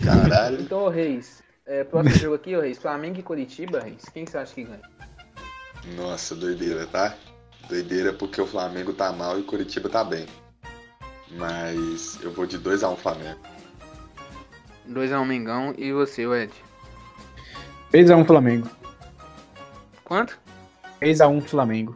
Caralho. 0.04 0.60
Então, 0.68 0.80
ô 0.80 0.88
Reis, 0.88 1.42
é, 1.64 1.84
próximo 1.84 2.16
jogo 2.16 2.34
aqui, 2.34 2.56
ô 2.56 2.60
Reis, 2.60 2.78
Flamengo 2.78 3.18
e 3.20 3.22
Curitiba, 3.22 3.80
Reis. 3.80 4.04
Quem 4.12 4.26
você 4.26 4.36
acha 4.36 4.54
que 4.54 4.64
ganha? 4.64 4.82
Nossa, 5.96 6.34
doideira, 6.34 6.86
tá? 6.86 7.14
Doideira 7.68 8.12
porque 8.12 8.40
o 8.40 8.46
Flamengo 8.46 8.92
tá 8.92 9.12
mal 9.12 9.38
e 9.38 9.42
o 9.42 9.44
Curitiba 9.44 9.88
tá 9.88 10.04
bem. 10.04 10.26
Mas 11.30 12.18
eu 12.22 12.32
vou 12.32 12.46
de 12.46 12.58
2x1 12.58 12.96
Flamengo. 12.96 13.38
2x1 14.88 15.24
Mengão 15.26 15.74
e 15.76 15.92
você, 15.92 16.26
o 16.26 16.34
Ed. 16.34 16.52
3x1 17.92 18.26
Flamengo. 18.26 18.68
Quanto? 20.04 20.38
3x1 21.00 21.42
Flamengo. 21.42 21.94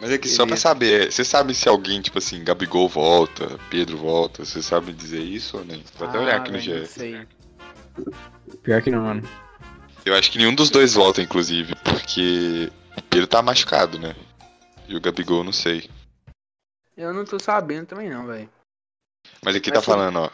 Mas 0.00 0.10
é 0.10 0.18
que 0.18 0.28
só 0.28 0.38
pra 0.38 0.46
Beleza. 0.46 0.62
saber, 0.62 1.12
você 1.12 1.24
sabe 1.24 1.54
se 1.54 1.68
alguém, 1.68 2.00
tipo 2.00 2.18
assim, 2.18 2.42
Gabigol 2.42 2.88
volta, 2.88 3.56
Pedro 3.70 3.96
volta, 3.96 4.44
você 4.44 4.60
sabe 4.60 4.92
dizer 4.92 5.20
isso 5.20 5.58
ou 5.58 5.64
nem? 5.64 5.84
Vou 5.96 6.08
até 6.08 6.18
olhar 6.18 6.36
aqui 6.40 6.50
no 6.50 6.58
Ah, 6.58 6.60
velho, 6.60 6.80
Não 6.80 6.86
sei. 6.86 7.26
Pior 8.64 8.82
que 8.82 8.90
não, 8.90 9.02
mano. 9.02 9.22
Eu 10.04 10.14
acho 10.16 10.32
que 10.32 10.38
nenhum 10.38 10.54
dos 10.54 10.70
dois 10.70 10.94
volta, 10.94 11.22
inclusive, 11.22 11.74
porque 11.84 12.68
o 12.98 13.02
Pedro 13.02 13.28
tá 13.28 13.40
machucado, 13.42 13.96
né? 14.00 14.16
E 14.88 14.96
o 14.96 15.00
Gabigol, 15.00 15.44
não 15.44 15.52
sei. 15.52 15.88
Eu 16.96 17.14
não 17.14 17.24
tô 17.24 17.38
sabendo 17.38 17.86
também 17.86 18.10
não, 18.10 18.26
velho. 18.26 18.50
Mas 19.44 19.54
aqui 19.54 19.70
Mas 19.70 19.78
tá 19.78 19.80
sim. 19.84 19.86
falando, 19.86 20.16
ó. 20.18 20.30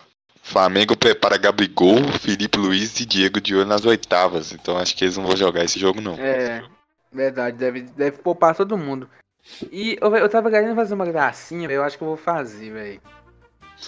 Flamengo 0.49 0.97
prepara 0.97 1.37
Gabigol, 1.37 2.03
Felipe 2.21 2.59
Luiz 2.59 2.99
e 3.01 3.05
Diego 3.05 3.39
de 3.41 3.55
olho 3.55 3.67
nas 3.67 3.85
oitavas. 3.85 4.51
Então 4.53 4.79
acho 4.79 4.97
que 4.97 5.05
eles 5.05 5.17
não 5.17 5.27
vão 5.27 5.37
jogar 5.37 5.63
esse 5.63 5.79
jogo, 5.79 6.01
não. 6.01 6.15
É, 6.19 6.63
verdade, 7.13 7.57
deve, 7.59 7.83
deve 7.83 8.19
poupar 8.19 8.55
todo 8.55 8.77
mundo. 8.79 9.09
E 9.71 9.99
eu, 10.01 10.17
eu 10.17 10.29
tava 10.29 10.51
querendo 10.51 10.75
fazer 10.75 10.95
uma 10.95 11.05
gracinha, 11.05 11.71
eu 11.71 11.85
acho 11.85 11.99
que 11.99 12.03
eu 12.03 12.09
vou 12.09 12.17
fazer, 12.17 12.71
velho. 12.73 13.01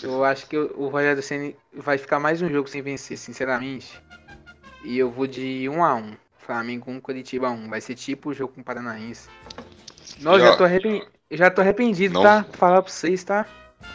Eu 0.02 0.22
acho 0.22 0.46
que 0.46 0.56
o 0.56 0.70
o 0.76 0.88
Rogério 0.88 1.22
Ceni 1.22 1.56
vai 1.74 1.96
ficar 1.98 2.20
mais 2.20 2.40
um 2.42 2.48
jogo 2.48 2.68
sem 2.68 2.82
vencer, 2.82 3.16
sinceramente. 3.16 3.98
E 4.84 4.98
eu 4.98 5.10
vou 5.10 5.26
de 5.26 5.68
1 5.68 5.82
a 5.82 5.94
1 5.94 6.12
Flamengo 6.38 6.90
1, 6.90 7.00
Curitiba 7.00 7.50
1. 7.50 7.68
Vai 7.68 7.80
ser 7.80 7.94
tipo 7.94 8.30
o 8.30 8.34
jogo 8.34 8.52
com 8.54 8.60
o 8.60 8.64
Paranaense. 8.64 9.28
Nossa, 10.20 10.40
já 10.40 10.50
ó, 10.52 10.56
tô, 10.56 10.64
arrepen... 10.64 11.02
já 11.30 11.50
tô 11.50 11.60
arrependido, 11.62 12.14
não- 12.14 12.22
tá? 12.22 12.44
Pra 12.44 12.58
falar 12.58 12.82
pra 12.82 12.92
vocês, 12.92 13.24
tá? 13.24 13.46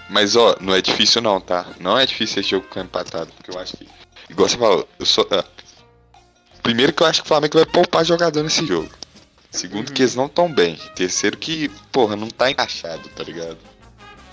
Mas 0.10 0.36
ó, 0.36 0.56
não 0.62 0.74
é 0.76 0.82
difícil 0.82 1.22
não, 1.22 1.40
tá? 1.41 1.66
Não 1.80 1.98
é 1.98 2.06
difícil 2.06 2.41
esse 2.41 2.49
jogo 2.52 2.66
ficar 2.68 2.82
empatado, 2.82 3.32
porque 3.34 3.52
eu 3.52 3.60
acho 3.60 3.76
que. 3.78 3.88
Igual 4.30 4.48
você 4.49 4.57
falou, 4.57 4.88
eu 4.99 5.06
sou. 5.06 5.28
ah, 5.32 5.44
Primeiro 6.62 6.94
que 6.94 7.03
eu 7.03 7.07
acho 7.07 7.22
que 7.22 7.26
o 7.26 7.28
Flamengo 7.28 7.57
vai 7.57 7.66
poupar 7.66 8.03
jogador 8.06 8.41
nesse 8.44 8.66
jogo. 8.66 8.90
Segundo 9.52 9.91
que 9.94 10.02
Uhum. 10.02 10.06
eles 10.06 10.16
não 10.16 10.28
tão 10.28 10.52
bem. 10.52 10.76
Terceiro 10.95 11.38
que, 11.38 11.70
porra, 11.91 12.16
não 12.16 12.28
tá 12.30 12.49
encaixado, 12.52 13.07
tá 13.10 13.24
ligado? 13.24 13.57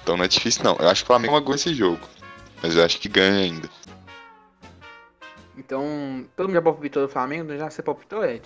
Então 0.03 0.17
não 0.17 0.25
é 0.25 0.29
difícil 0.29 0.65
não. 0.65 0.77
Eu 0.79 0.89
acho 0.89 1.03
que 1.03 1.05
o 1.05 1.09
Flamengo 1.09 1.37
aguenta 1.37 1.57
esse 1.57 1.75
jogo. 1.75 2.01
Mas 2.63 2.75
eu 2.77 2.85
acho 2.85 2.99
que 2.99 3.09
ganha 3.09 3.39
ainda. 3.41 3.69
Então, 5.57 6.27
todo 6.37 6.47
mundo 6.47 6.55
já 6.55 6.63
palpitou 6.63 7.07
do 7.07 7.13
Flamengo? 7.13 7.57
Já 7.57 7.71
você 7.71 7.83
palpitou, 7.83 8.25
Ed? 8.25 8.43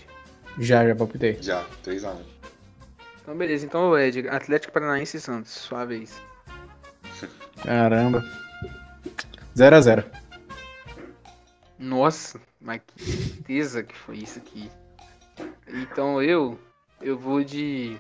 Já, 0.59 0.87
já 0.87 0.95
palpitei. 0.95 1.39
Já, 1.41 1.65
3x1. 1.85 2.17
Então, 3.23 3.37
beleza. 3.37 3.65
Então, 3.65 3.97
Ed, 3.99 4.29
Atlético 4.29 4.73
Paranaense 4.73 5.17
e 5.17 5.21
Santos, 5.21 5.53
sua 5.53 5.85
vez. 5.85 6.21
Caramba. 7.63 8.25
0x0. 9.57 10.05
Nossa, 11.79 12.41
mas 12.61 12.81
que 12.87 13.05
certeza 13.05 13.83
que 13.83 13.97
foi 13.97 14.19
isso 14.19 14.39
aqui. 14.39 14.71
Então 15.69 16.23
eu, 16.23 16.59
eu 17.01 17.19
vou 17.19 17.43
de. 17.43 17.97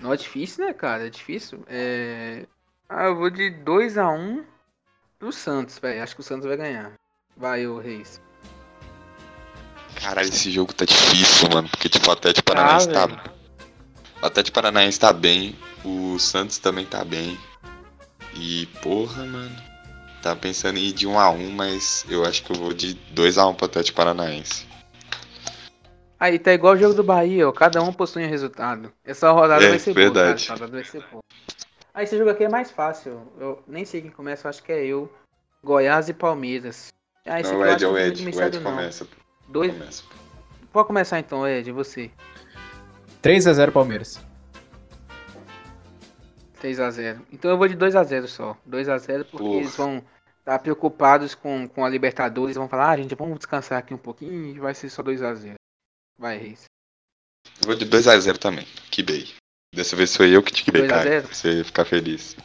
Não 0.00 0.12
é 0.12 0.16
difícil, 0.16 0.66
né, 0.66 0.72
cara? 0.72 1.06
É 1.06 1.10
difícil. 1.10 1.62
É... 1.68 2.46
Ah, 2.88 3.04
eu 3.04 3.16
vou 3.16 3.30
de 3.30 3.50
2x1 3.64 4.44
pro 5.18 5.32
Santos, 5.32 5.78
velho. 5.78 6.02
Acho 6.02 6.14
que 6.14 6.20
o 6.20 6.24
Santos 6.24 6.46
vai 6.46 6.56
ganhar. 6.56 6.92
Vai, 7.36 7.66
ô 7.66 7.78
Reis. 7.78 8.20
Caralho, 10.00 10.28
esse 10.28 10.50
jogo 10.50 10.72
tá 10.72 10.84
difícil, 10.84 11.48
mano. 11.50 11.68
Porque, 11.68 11.88
tipo, 11.88 12.08
o 12.08 12.12
Atlético 12.12 12.52
Paranaense 12.52 12.88
tá. 12.88 13.06
velho. 13.06 13.20
O 14.20 14.26
Atlético 14.26 14.54
Paranaense 14.54 14.98
tá 14.98 15.12
bem. 15.12 15.56
O 15.84 16.18
Santos 16.18 16.58
também 16.58 16.86
tá 16.86 17.04
bem. 17.04 17.38
E, 18.34 18.66
porra, 18.82 19.24
mano. 19.24 19.54
Tava 20.22 20.36
pensando 20.38 20.78
em 20.78 20.84
ir 20.84 20.92
de 20.92 21.06
1x1, 21.08 21.50
mas 21.50 22.06
eu 22.08 22.24
acho 22.24 22.44
que 22.44 22.52
eu 22.52 22.56
vou 22.56 22.72
de 22.72 22.94
2x1 23.14 23.56
pro 23.56 23.66
Atlético 23.66 23.96
Paranaense. 23.96 24.66
Aí 26.20 26.38
tá 26.38 26.52
igual 26.52 26.74
o 26.74 26.76
jogo 26.76 26.94
do 26.94 27.02
Bahia, 27.02 27.48
ó. 27.48 27.52
Cada 27.52 27.82
um 27.82 27.92
possui 27.92 28.24
um 28.24 28.28
resultado. 28.28 28.92
Essa 29.04 29.32
rodada 29.32 29.64
É, 29.64 29.70
vai 29.70 29.78
ser 29.80 29.92
verdade. 29.92 30.14
boa, 30.14 30.24
cara. 30.24 30.34
Essa 30.36 30.52
rodada 30.52 30.72
vai 30.72 30.84
ser 30.84 31.04
boa. 31.10 31.22
Ah, 31.92 32.02
esse 32.04 32.16
jogo 32.16 32.30
aqui 32.30 32.44
é 32.44 32.48
mais 32.48 32.70
fácil. 32.70 33.20
Eu 33.40 33.60
nem 33.66 33.84
sei 33.84 34.00
quem 34.00 34.10
começa, 34.10 34.46
eu 34.46 34.50
acho 34.50 34.62
que 34.62 34.70
é 34.70 34.86
eu. 34.86 35.12
Goiás 35.64 36.08
e 36.08 36.14
Palmeiras. 36.14 36.92
Ah, 37.26 37.40
esse 37.40 37.52
não, 37.52 37.58
o 37.58 37.62
aqui 37.64 37.70
eu 37.70 37.74
Ed, 37.74 37.84
é 37.84 37.88
o 37.88 37.98
Ed. 37.98 38.36
O 38.38 38.42
Ed 38.42 38.60
começa. 38.60 39.06
Dois... 39.48 39.72
começa. 39.72 40.02
Pode 40.72 40.86
começar 40.86 41.18
então, 41.18 41.46
Ed, 41.46 41.70
você. 41.72 42.10
3x0 43.22 43.72
Palmeiras. 43.72 44.20
3x0. 46.62 47.20
Então 47.32 47.50
eu 47.50 47.58
vou 47.58 47.66
de 47.66 47.76
2x0 47.76 48.26
só. 48.26 48.56
2x0 48.68 49.24
porque 49.24 49.44
Porra. 49.44 49.56
eles 49.58 49.76
vão 49.76 50.04
estar 50.38 50.58
preocupados 50.60 51.34
com, 51.34 51.68
com 51.68 51.84
a 51.84 51.88
Libertadores. 51.88 52.56
Vão 52.56 52.68
falar, 52.68 52.90
ah, 52.90 52.96
gente, 52.96 53.14
vamos 53.14 53.38
descansar 53.38 53.78
aqui 53.78 53.92
um 53.92 53.98
pouquinho 53.98 54.46
e 54.46 54.58
vai 54.58 54.74
ser 54.74 54.88
só 54.88 55.02
2x0. 55.02 55.54
Vai, 56.18 56.38
Reis. 56.38 56.64
Eu 57.60 57.66
vou 57.66 57.74
de 57.74 57.84
2x0 57.86 58.38
também. 58.38 58.66
Que 58.90 59.02
bem. 59.02 59.26
Dessa 59.74 59.96
vez 59.96 60.14
foi 60.14 60.30
eu 60.30 60.42
que 60.42 60.52
te 60.52 60.64
quebrei, 60.64 60.86
2 60.86 60.92
a 60.92 60.96
cara. 60.96 61.10
0? 61.10 61.26
Pra 61.26 61.34
você 61.34 61.64
ficar 61.64 61.84
feliz. 61.84 62.36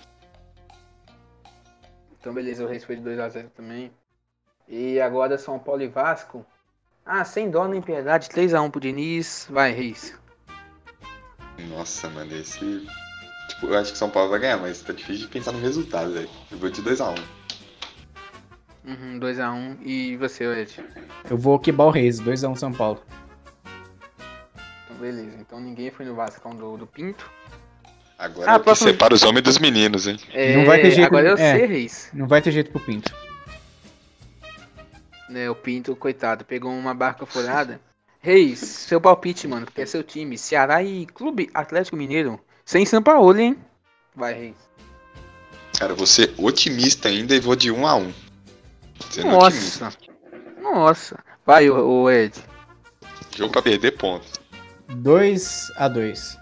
Então 2.20 2.34
beleza, 2.34 2.64
o 2.64 2.68
Reis 2.68 2.84
foi 2.84 2.96
de 2.96 3.04
2x0 3.04 3.50
também. 3.52 3.92
E 4.68 5.00
agora 5.00 5.38
São 5.38 5.60
Paulo 5.60 5.84
e 5.84 5.88
Vasco. 5.88 6.46
Ah, 7.06 7.24
sem 7.24 7.50
dó 7.50 7.68
nem 7.68 7.82
piedade, 7.82 8.28
3x1 8.30 8.70
pro 8.70 8.82
Diniz. 8.82 9.48
Vai, 9.50 9.72
Reis. 9.72 10.18
Nossa, 11.70 12.10
mano, 12.10 12.36
esse. 12.36 12.86
Tipo, 13.60 13.68
eu 13.74 13.78
acho 13.80 13.92
que 13.92 13.98
São 13.98 14.10
Paulo 14.10 14.30
vai 14.30 14.40
ganhar, 14.40 14.58
mas 14.58 14.82
tá 14.82 14.94
difícil 14.94 15.24
de 15.26 15.28
pensar 15.30 15.52
no 15.52 15.60
resultado, 15.60 16.14
velho. 16.14 16.30
Eu 16.52 16.58
vou 16.58 16.70
de 16.70 16.82
2x1. 16.82 17.18
Uhum, 18.86 19.20
2x1. 19.20 19.78
E 19.84 20.16
você, 20.18 20.46
Ed? 20.46 20.80
Eu 21.30 21.38
vou 21.38 21.58
quebrar 21.60 21.86
o 21.86 21.90
Reis, 21.90 22.20
2x1 22.22 22.56
São 22.56 22.72
Paulo. 22.72 23.02
Então 24.86 24.98
beleza. 24.98 25.38
Então 25.40 25.60
ninguém 25.60 25.90
foi 25.92 26.06
no 26.06 26.16
Vascão 26.16 26.56
do, 26.56 26.78
do 26.78 26.88
Pinto. 26.88 27.30
Agora 28.18 28.52
Ah, 28.52 28.56
é 28.56 28.58
que 28.58 28.64
próximo- 28.64 28.90
separa 28.90 29.14
os 29.14 29.24
homens 29.24 29.44
dos 29.44 29.60
meninos, 29.60 30.08
hein? 30.08 30.18
É, 30.34 30.56
Não 30.56 30.66
vai 30.66 30.80
ter 30.82 30.92
jeito- 30.92 31.08
Agora 31.08 31.28
eu 31.30 31.34
é. 31.38 31.58
sei, 31.58 31.66
Reis. 31.66 32.10
Não 32.14 32.28
vai 32.28 32.42
ter 32.42 32.52
jeito 32.52 32.72
pro 32.72 32.80
Pinto. 32.80 33.14
Né, 35.30 35.50
o 35.50 35.56
Pinto, 35.56 35.96
coitado, 35.96 36.46
pegou 36.46 36.72
uma 36.72 36.94
barca 36.94 37.26
furada. 37.26 37.82
Reis, 38.22 38.60
seu 38.60 39.00
palpite, 39.00 39.48
mano, 39.48 39.66
porque 39.66 39.82
é 39.82 39.86
seu 39.86 40.02
time. 40.04 40.38
Ceará 40.38 40.82
e 40.82 41.06
Clube 41.06 41.50
Atlético 41.54 41.96
Mineiro. 41.98 42.40
Sem 42.68 42.86
São 42.86 43.02
Paulo, 43.02 43.40
hein? 43.40 43.58
Vai, 44.14 44.34
Reis. 44.34 44.58
Cara, 45.80 45.94
eu 45.94 45.96
vou 45.96 46.06
ser 46.06 46.36
otimista 46.38 47.08
ainda 47.08 47.34
e 47.34 47.40
vou 47.40 47.56
de 47.56 47.72
1x1. 47.72 48.14
Sendo 49.10 49.38
otimista. 49.38 49.86
Nossa. 49.86 49.98
Nossa. 50.62 51.20
Vai, 51.46 51.70
o, 51.70 52.02
o 52.02 52.12
Ed. 52.12 52.38
Jogo 53.34 53.54
pra 53.54 53.62
perder 53.62 53.92
ponto. 53.92 54.28
2x2. 54.90 56.38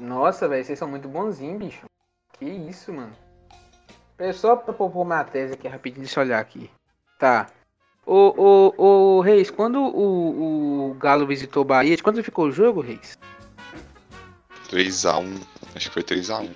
Nossa, 0.00 0.48
velho, 0.48 0.64
vocês 0.64 0.76
são 0.76 0.88
muito 0.88 1.06
bonzinhos, 1.06 1.58
bicho. 1.60 1.86
Que 2.40 2.46
isso, 2.46 2.92
mano. 2.92 3.12
Pera 4.16 4.32
só 4.32 4.56
pra 4.56 4.74
propor 4.74 5.02
uma 5.02 5.22
tese 5.22 5.54
aqui 5.54 5.68
rapidinho, 5.68 6.04
deixa 6.04 6.18
eu 6.18 6.24
olhar 6.24 6.40
aqui. 6.40 6.68
Tá. 7.20 7.46
Ô, 8.04 8.34
ô, 8.36 8.74
ô, 8.76 9.20
Reis, 9.20 9.48
quando 9.48 9.80
o, 9.80 10.90
o 10.90 10.94
Galo 10.94 11.24
visitou 11.24 11.62
o 11.62 11.66
Bahia, 11.66 11.96
de 11.96 12.02
quanto 12.02 12.24
ficou 12.24 12.46
o 12.46 12.52
jogo, 12.52 12.80
Reis? 12.80 13.16
3x1. 14.70 15.40
Acho 15.74 15.88
que 15.88 15.94
foi 15.94 16.02
3x1. 16.02 16.50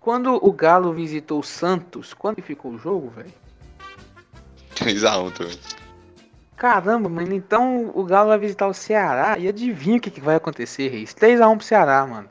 Quando 0.00 0.34
o 0.34 0.52
Galo 0.52 0.92
visitou 0.92 1.40
o 1.40 1.44
Santos, 1.44 2.14
quanto 2.14 2.42
ficou 2.42 2.72
o 2.72 2.78
jogo, 2.78 3.10
velho? 3.10 3.32
3x1 4.74 5.32
também. 5.32 5.58
Caramba, 6.56 7.08
mano, 7.08 7.34
então 7.34 7.90
o 7.94 8.02
Galo 8.04 8.28
vai 8.28 8.38
visitar 8.38 8.66
o 8.66 8.74
Ceará 8.74 9.38
e 9.38 9.46
adivinha 9.46 9.98
o 9.98 10.00
que, 10.00 10.10
que 10.10 10.20
vai 10.20 10.36
acontecer, 10.36 10.88
Reis? 10.88 11.14
3x1 11.14 11.56
pro 11.56 11.66
Ceará, 11.66 12.06
mano. 12.06 12.30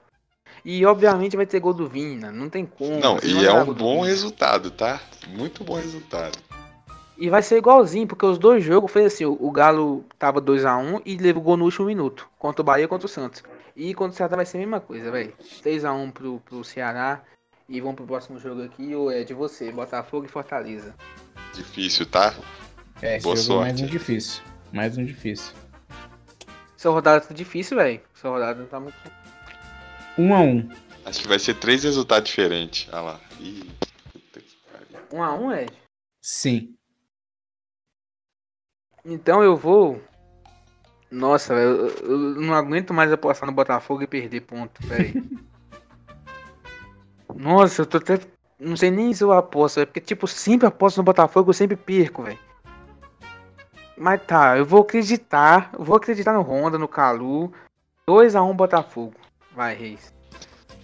E 0.63 0.83
obviamente 0.83 1.35
vai 1.35 1.45
ter 1.45 1.59
gol 1.59 1.73
do 1.73 1.87
Vina, 1.87 2.31
não 2.31 2.49
tem 2.49 2.65
como. 2.65 2.99
Não, 2.99 3.19
e 3.21 3.45
é 3.45 3.53
um 3.53 3.71
bom 3.71 4.01
resultado, 4.01 4.71
tá? 4.71 4.99
Muito 5.27 5.63
bom 5.63 5.75
resultado. 5.75 6.39
E 7.17 7.29
vai 7.29 7.43
ser 7.43 7.57
igualzinho, 7.57 8.07
porque 8.07 8.25
os 8.25 8.39
dois 8.39 8.63
jogos 8.63 8.91
foi 8.91 9.05
assim, 9.05 9.25
o 9.25 9.37
o 9.39 9.51
Galo 9.51 10.03
tava 10.17 10.41
2x1 10.41 11.03
e 11.05 11.17
levou 11.17 11.43
gol 11.43 11.57
no 11.57 11.65
último 11.65 11.85
minuto, 11.85 12.27
contra 12.39 12.61
o 12.61 12.65
Bahia 12.65 12.85
e 12.85 12.87
contra 12.87 13.05
o 13.05 13.09
Santos. 13.09 13.43
E 13.75 13.93
contra 13.93 14.13
o 14.13 14.15
Ceará 14.15 14.35
vai 14.37 14.45
ser 14.45 14.57
a 14.57 14.59
mesma 14.61 14.79
coisa, 14.79 15.11
velho. 15.11 15.33
3x1 15.61 16.11
pro, 16.11 16.39
pro 16.39 16.63
Ceará. 16.63 17.21
E 17.67 17.81
vamos 17.81 17.95
pro 17.95 18.05
próximo 18.05 18.39
jogo 18.39 18.63
aqui, 18.63 18.95
o 18.95 19.09
é 19.09 19.23
de 19.23 19.33
você, 19.33 19.71
Botafogo 19.71 20.25
e 20.25 20.29
Fortaleza. 20.29 20.95
Difícil, 21.53 22.05
tá? 22.05 22.35
É, 23.01 23.17
esse 23.17 23.23
Boa 23.23 23.35
jogo 23.35 23.59
é 23.59 23.63
mais 23.63 23.79
sorte. 23.79 23.83
um 23.83 23.87
difícil. 23.91 24.43
Mais 24.71 24.97
um 24.97 25.03
difícil. 25.03 25.53
Essa 26.77 26.89
rodada 26.89 27.25
tá 27.25 27.33
difícil, 27.33 27.77
velho. 27.77 28.01
Essa 28.15 28.29
rodada 28.29 28.59
não 28.59 28.67
tá 28.67 28.79
muito. 28.79 28.95
1x1. 30.17 30.77
Acho 31.05 31.21
que 31.21 31.27
vai 31.27 31.39
ser 31.39 31.55
três 31.55 31.83
resultados 31.83 32.29
diferentes. 32.29 32.87
Olha 32.93 33.01
lá. 33.01 33.21
Ih, 33.39 33.69
puta 34.13 34.39
que 34.39 34.57
pariu. 34.71 35.07
1x1, 35.11 35.61
Ed? 35.63 35.73
Sim. 36.21 36.75
Então 39.03 39.43
eu 39.43 39.55
vou. 39.57 40.01
Nossa, 41.15 41.55
velho, 41.55 41.69
eu, 41.69 42.09
eu 42.09 42.17
não 42.41 42.53
aguento 42.53 42.93
mais 42.93 43.09
apostar 43.09 43.47
no 43.47 43.55
Botafogo 43.55 44.03
e 44.03 44.07
perder 44.07 44.41
ponto, 44.41 44.85
velho. 44.85 45.23
Nossa, 47.33 47.83
eu 47.83 47.85
tô 47.85 47.97
até. 47.97 48.19
Não 48.59 48.75
sei 48.75 48.91
nem 48.91 49.13
se 49.13 49.23
eu 49.23 49.31
aposto, 49.31 49.77
velho. 49.77 49.87
Porque, 49.87 50.01
tipo, 50.01 50.27
sempre 50.27 50.67
aposto 50.67 50.97
no 50.97 51.03
Botafogo, 51.03 51.49
eu 51.49 51.53
sempre 51.53 51.77
perco, 51.77 52.23
velho. 52.23 52.39
Mas 53.97 54.21
tá, 54.23 54.57
eu 54.57 54.65
vou 54.65 54.81
acreditar. 54.81 55.69
Eu 55.77 55.85
vou 55.85 55.95
acreditar 55.95 56.33
no 56.33 56.41
Honda, 56.41 56.77
no 56.77 56.87
Calu. 56.87 57.53
2x1 58.05 58.53
Botafogo. 58.53 59.15
Vai, 59.55 59.73
Reis. 59.73 60.13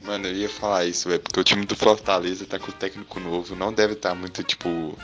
Mano, 0.02 0.28
eu 0.28 0.34
ia 0.34 0.49
falar 0.49 0.86
isso, 0.86 1.10
velho, 1.10 1.22
porque 1.22 1.41
o 1.41 1.44
time 1.44 1.66
do 1.66 1.76
Fortaleza 1.76 2.45
tá 2.45 2.58
com 2.58 2.70
o 2.70 2.74
técnico 2.74 3.20
novo, 3.20 3.56
não 3.56 3.72
deve 3.72 3.94
estar 3.94 4.16
muito, 4.16 4.44
tipo, 4.44 4.98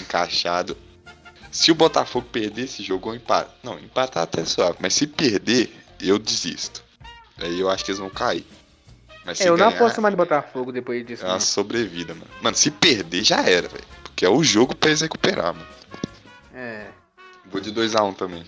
encaixado. 0.00 0.76
Se 1.56 1.72
o 1.72 1.74
Botafogo 1.74 2.26
perder 2.30 2.64
esse 2.64 2.82
jogo 2.82 3.08
ou 3.08 3.14
empatar. 3.14 3.50
Não, 3.62 3.78
empatar 3.78 4.24
até 4.24 4.44
suave, 4.44 4.76
mas 4.78 4.92
se 4.92 5.06
perder, 5.06 5.72
eu 5.98 6.18
desisto. 6.18 6.84
Aí 7.38 7.58
eu 7.58 7.70
acho 7.70 7.82
que 7.82 7.90
eles 7.92 7.98
vão 7.98 8.10
cair. 8.10 8.46
Mas 9.24 9.40
É, 9.40 9.48
eu 9.48 9.56
não 9.56 9.64
ganhar, 9.66 9.74
aposto 9.74 10.02
mais 10.02 10.12
no 10.12 10.18
Botafogo 10.18 10.70
depois 10.70 11.04
disso. 11.06 11.22
é 11.24 11.26
uma 11.26 11.32
não. 11.34 11.40
sobrevida, 11.40 12.12
mano. 12.14 12.26
Mano, 12.42 12.54
se 12.56 12.70
perder 12.70 13.24
já 13.24 13.40
era, 13.40 13.68
velho. 13.68 13.84
Porque 14.02 14.26
é 14.26 14.28
o 14.28 14.44
jogo 14.44 14.76
pra 14.76 14.90
eles 14.90 15.00
recuperar, 15.00 15.54
mano. 15.54 15.66
É. 16.54 16.88
Vou 17.46 17.58
de 17.60 17.72
2x1 17.72 18.14
também. 18.16 18.44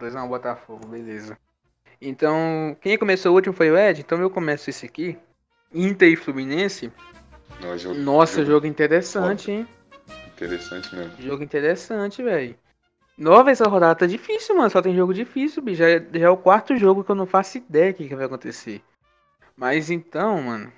2x1 0.00 0.28
Botafogo, 0.28 0.86
beleza. 0.86 1.36
Então, 2.00 2.74
quem 2.80 2.96
começou 2.96 3.32
o 3.32 3.34
último 3.34 3.54
foi 3.54 3.70
o 3.70 3.76
Ed, 3.76 4.00
então 4.00 4.18
eu 4.18 4.30
começo 4.30 4.70
esse 4.70 4.86
aqui. 4.86 5.18
Inter 5.74 6.10
e 6.10 6.16
Fluminense. 6.16 6.90
Não, 7.60 7.76
jogo, 7.76 7.98
Nossa, 8.00 8.44
jogo 8.46 8.66
interessante, 8.66 9.50
hein? 9.50 9.68
Interessante 10.34 10.94
mesmo. 10.94 11.12
Jogo 11.20 11.42
interessante, 11.42 12.22
velho. 12.22 12.56
Nova 13.16 13.50
essa 13.50 13.68
rodada 13.68 13.94
tá 13.94 14.06
difícil, 14.06 14.56
mano. 14.56 14.70
Só 14.70 14.80
tem 14.82 14.96
jogo 14.96 15.12
difícil, 15.12 15.62
bicho. 15.62 15.78
Já, 15.78 15.88
é- 15.90 16.06
já 16.14 16.26
é 16.26 16.30
o 16.30 16.36
quarto 16.36 16.76
jogo 16.76 17.04
que 17.04 17.10
eu 17.10 17.14
não 17.14 17.26
faço 17.26 17.58
ideia 17.58 17.92
do 17.92 17.96
que, 17.96 18.08
que 18.08 18.16
vai 18.16 18.24
acontecer. 18.24 18.82
Mas 19.56 19.90
então, 19.90 20.42
mano. 20.42 20.72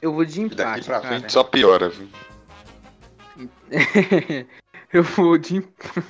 Eu 0.00 0.12
vou 0.12 0.24
de 0.24 0.40
E 0.42 0.48
daqui 0.48 0.62
empate, 0.62 0.84
pra 0.86 1.00
cara. 1.00 1.18
frente 1.18 1.32
só 1.32 1.42
piora, 1.42 1.88
viu? 1.88 2.08
eu 4.92 5.02
vou 5.02 5.36
de. 5.36 5.62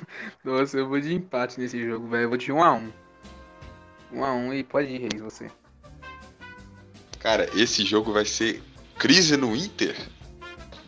Nossa, 0.43 0.77
eu 0.77 0.87
vou 0.87 0.99
de 0.99 1.13
empate 1.13 1.59
nesse 1.59 1.83
jogo, 1.85 2.07
velho. 2.07 2.23
Eu 2.23 2.29
vou 2.29 2.37
de 2.37 2.51
1x1. 2.51 2.91
1x1 4.13 4.53
e 4.53 4.63
pode 4.63 4.89
ir, 4.93 4.99
Reis, 4.99 5.21
você. 5.21 5.49
Cara, 7.19 7.49
esse 7.59 7.83
jogo 7.83 8.13
vai 8.13 8.25
ser 8.25 8.61
crise 8.97 9.35
no 9.35 9.55
Inter. 9.55 9.95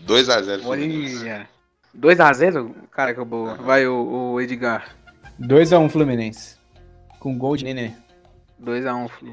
2x0 0.05 0.61
Fluminense. 0.61 1.23
Olha. 1.23 1.49
2x0? 1.97 2.73
Cara, 2.91 3.13
que 3.13 3.23
boa. 3.23 3.51
Aham. 3.53 3.63
Vai 3.63 3.87
o, 3.87 4.31
o 4.33 4.41
Edgar. 4.41 4.95
2x1 5.41 5.89
Fluminense. 5.89 6.55
Com 7.19 7.37
gol 7.37 7.55
de 7.57 7.65
Nenê. 7.65 7.91
2x1 8.63 9.07
Flu. 9.09 9.29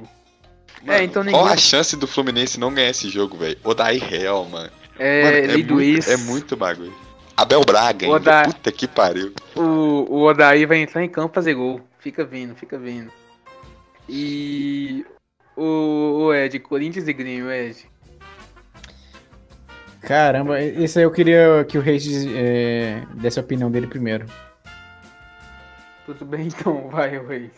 Mano, 0.82 0.98
É, 0.98 1.02
então 1.04 1.22
ninguém- 1.22 1.40
Qual 1.40 1.52
a 1.52 1.56
chance 1.56 1.96
do 1.96 2.06
Fluminense 2.06 2.60
não 2.60 2.72
ganhar 2.72 2.90
esse 2.90 3.08
jogo, 3.08 3.36
velho? 3.36 3.56
Odair 3.64 4.02
Real, 4.02 4.44
mano. 4.46 4.70
É, 4.98 5.46
Mano, 5.48 5.62
do 5.64 5.74
muito, 5.74 6.10
é 6.10 6.16
muito 6.16 6.56
bagulho. 6.56 6.94
Abel 7.36 7.60
Braga 7.64 8.06
ainda. 8.06 8.16
Odair- 8.16 8.46
Puta 8.46 8.72
que 8.72 8.86
pariu. 8.88 9.32
O, 9.54 9.60
o 9.60 10.22
Odaí 10.24 10.64
vai 10.64 10.78
entrar 10.78 11.04
em 11.04 11.08
campo 11.08 11.34
fazer 11.34 11.54
gol. 11.54 11.80
Fica 11.98 12.24
vendo, 12.24 12.54
fica 12.54 12.78
vendo. 12.78 13.10
E. 14.08 15.04
O, 15.56 16.26
o 16.26 16.34
Ed, 16.34 16.58
Corinthians 16.60 17.08
e 17.08 17.12
Grêmio, 17.12 17.50
Ed. 17.50 17.86
Caramba, 20.06 20.62
esse 20.62 21.00
aí 21.00 21.04
eu 21.04 21.10
queria 21.10 21.66
que 21.68 21.76
o 21.76 21.80
Reis 21.80 22.06
é, 22.28 23.04
desse 23.14 23.40
a 23.40 23.42
opinião 23.42 23.68
dele 23.68 23.88
primeiro. 23.88 24.24
Tudo 26.06 26.24
bem 26.24 26.46
então, 26.46 26.88
vai, 26.88 27.18
o 27.18 27.26
Reis. 27.26 27.50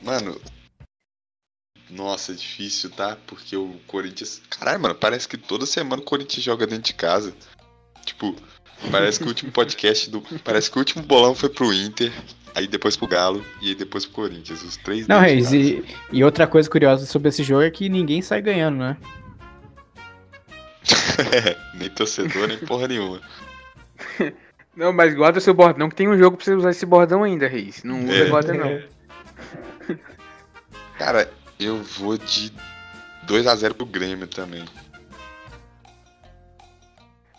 Mano. 0.00 0.40
Nossa, 1.90 2.30
é 2.30 2.36
difícil, 2.36 2.88
tá? 2.90 3.18
Porque 3.26 3.56
o 3.56 3.80
Corinthians. 3.88 4.40
Caralho, 4.48 4.80
mano, 4.80 4.94
parece 4.94 5.26
que 5.26 5.36
toda 5.36 5.66
semana 5.66 6.00
o 6.00 6.04
Corinthians 6.04 6.44
joga 6.44 6.68
dentro 6.68 6.84
de 6.84 6.94
casa. 6.94 7.34
Tipo, 8.04 8.36
parece 8.88 9.18
que 9.18 9.24
o 9.24 9.28
último 9.28 9.50
podcast 9.50 10.08
do. 10.08 10.22
Parece 10.44 10.70
que 10.70 10.76
o 10.76 10.78
último 10.78 11.02
bolão 11.02 11.34
foi 11.34 11.48
pro 11.48 11.74
Inter, 11.74 12.12
aí 12.54 12.68
depois 12.68 12.96
pro 12.96 13.08
Galo 13.08 13.44
e 13.60 13.70
aí 13.70 13.74
depois 13.74 14.06
pro 14.06 14.14
Corinthians. 14.14 14.62
Os 14.62 14.76
três 14.76 15.08
Não, 15.08 15.18
Reis, 15.18 15.52
e, 15.52 15.84
e 16.12 16.22
outra 16.22 16.46
coisa 16.46 16.70
curiosa 16.70 17.06
sobre 17.06 17.28
esse 17.28 17.42
jogo 17.42 17.62
é 17.62 17.70
que 17.72 17.88
ninguém 17.88 18.22
sai 18.22 18.40
ganhando, 18.40 18.78
né? 18.78 18.96
nem 21.74 21.88
torcedor, 21.90 22.48
nem 22.48 22.58
porra 22.58 22.88
nenhuma. 22.88 23.20
Não, 24.74 24.90
mas 24.92 25.14
guarda 25.14 25.38
o 25.38 25.40
seu 25.42 25.52
bordão, 25.52 25.90
que 25.90 25.94
tem 25.94 26.08
um 26.08 26.16
jogo 26.16 26.36
pra 26.36 26.44
você 26.44 26.54
usar 26.54 26.70
esse 26.70 26.86
bordão 26.86 27.22
ainda, 27.22 27.46
Reis. 27.46 27.84
Não 27.84 28.02
usa 28.04 28.14
É. 28.14 28.28
guarda 28.30 28.54
não. 28.54 28.82
Cara, 30.96 31.30
eu 31.60 31.82
vou 31.82 32.16
de 32.16 32.50
2x0 33.26 33.74
pro 33.74 33.84
Grêmio 33.84 34.26
também. 34.26 34.64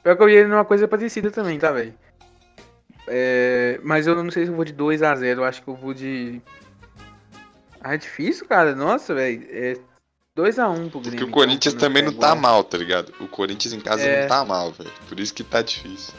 Pior 0.04 0.16
que 0.16 0.24
eu 0.24 0.30
ia 0.30 0.48
numa 0.48 0.64
coisa 0.64 0.88
parecida 0.88 1.32
também, 1.32 1.58
tá, 1.58 1.72
velho? 1.72 1.94
É, 3.08 3.80
mas 3.84 4.06
eu 4.06 4.22
não 4.22 4.30
sei 4.30 4.46
se 4.46 4.52
eu 4.52 4.56
vou 4.56 4.64
de 4.66 4.74
2x0, 4.74 5.38
eu 5.38 5.44
acho 5.44 5.64
que 5.64 5.68
eu 5.70 5.76
vou 5.76 5.94
de. 5.94 6.40
Ah, 7.82 7.96
é 7.96 7.98
difícil, 7.98 8.46
cara. 8.48 8.76
Nossa, 8.76 9.16
velho. 9.16 9.44
É 9.50 9.78
2x1 10.36 10.90
pro 10.90 11.00
Grêmio. 11.00 11.02
Porque 11.02 11.08
o 11.10 11.28
então, 11.28 11.30
Corinthians 11.32 11.74
pra 11.76 11.82
também 11.82 12.04
não 12.04 12.14
tá 12.14 12.34
mal, 12.36 12.64
tá 12.64 12.78
ligado? 12.78 13.14
O 13.20 13.28
Corinthians 13.28 13.74
em 13.74 13.80
casa 13.80 14.04
É. 14.04 14.22
não 14.22 14.28
tá 14.28 14.44
mal, 14.44 14.72
velho. 14.72 14.92
Por 15.08 15.20
isso 15.20 15.34
que 15.34 15.44
tá 15.44 15.62
difícil. 15.62 16.14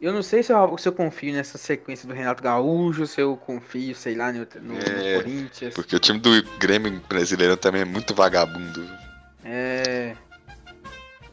Eu 0.00 0.12
não 0.12 0.22
sei 0.22 0.42
se 0.44 0.52
eu, 0.52 0.78
se 0.78 0.88
eu 0.88 0.92
confio 0.92 1.32
nessa 1.32 1.58
sequência 1.58 2.06
do 2.06 2.14
Renato 2.14 2.40
Gaúcho, 2.42 3.04
se 3.06 3.20
eu 3.20 3.36
confio, 3.36 3.94
sei 3.96 4.14
lá, 4.14 4.32
no, 4.32 4.46
no 4.62 4.78
É, 4.78 5.16
Corinthians. 5.16 5.74
Porque 5.74 5.94
o 5.94 5.98
time 5.98 6.18
do 6.20 6.30
Grêmio 6.58 7.00
brasileiro 7.08 7.56
também 7.56 7.82
é 7.82 7.84
muito 7.84 8.14
vagabundo. 8.14 8.88
É. 9.44 10.14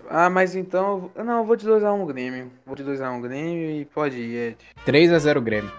Ah, 0.10 0.30
mas 0.30 0.56
então. 0.56 1.12
eu- 1.16 1.24
Não, 1.24 1.40
eu 1.40 1.46
vou 1.46 1.56
de 1.56 1.66
2x1 1.68 2.06
Grêmio. 2.08 2.52
Vou 2.66 2.76
de 2.76 2.84
2x1 2.84 3.22
Grêmio 3.22 3.82
e 3.82 3.86
pode 3.86 4.18
ir, 4.18 4.36
Ed. 4.36 4.58
3x0 4.86 5.42
Grêmio. 5.42 5.72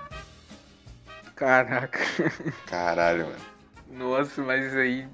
Caraca. 1.35 1.99
Caralho, 2.67 3.27
mano. 3.27 3.56
Nossa, 3.91 4.43
mas 4.43 4.75
aí. 4.75 5.07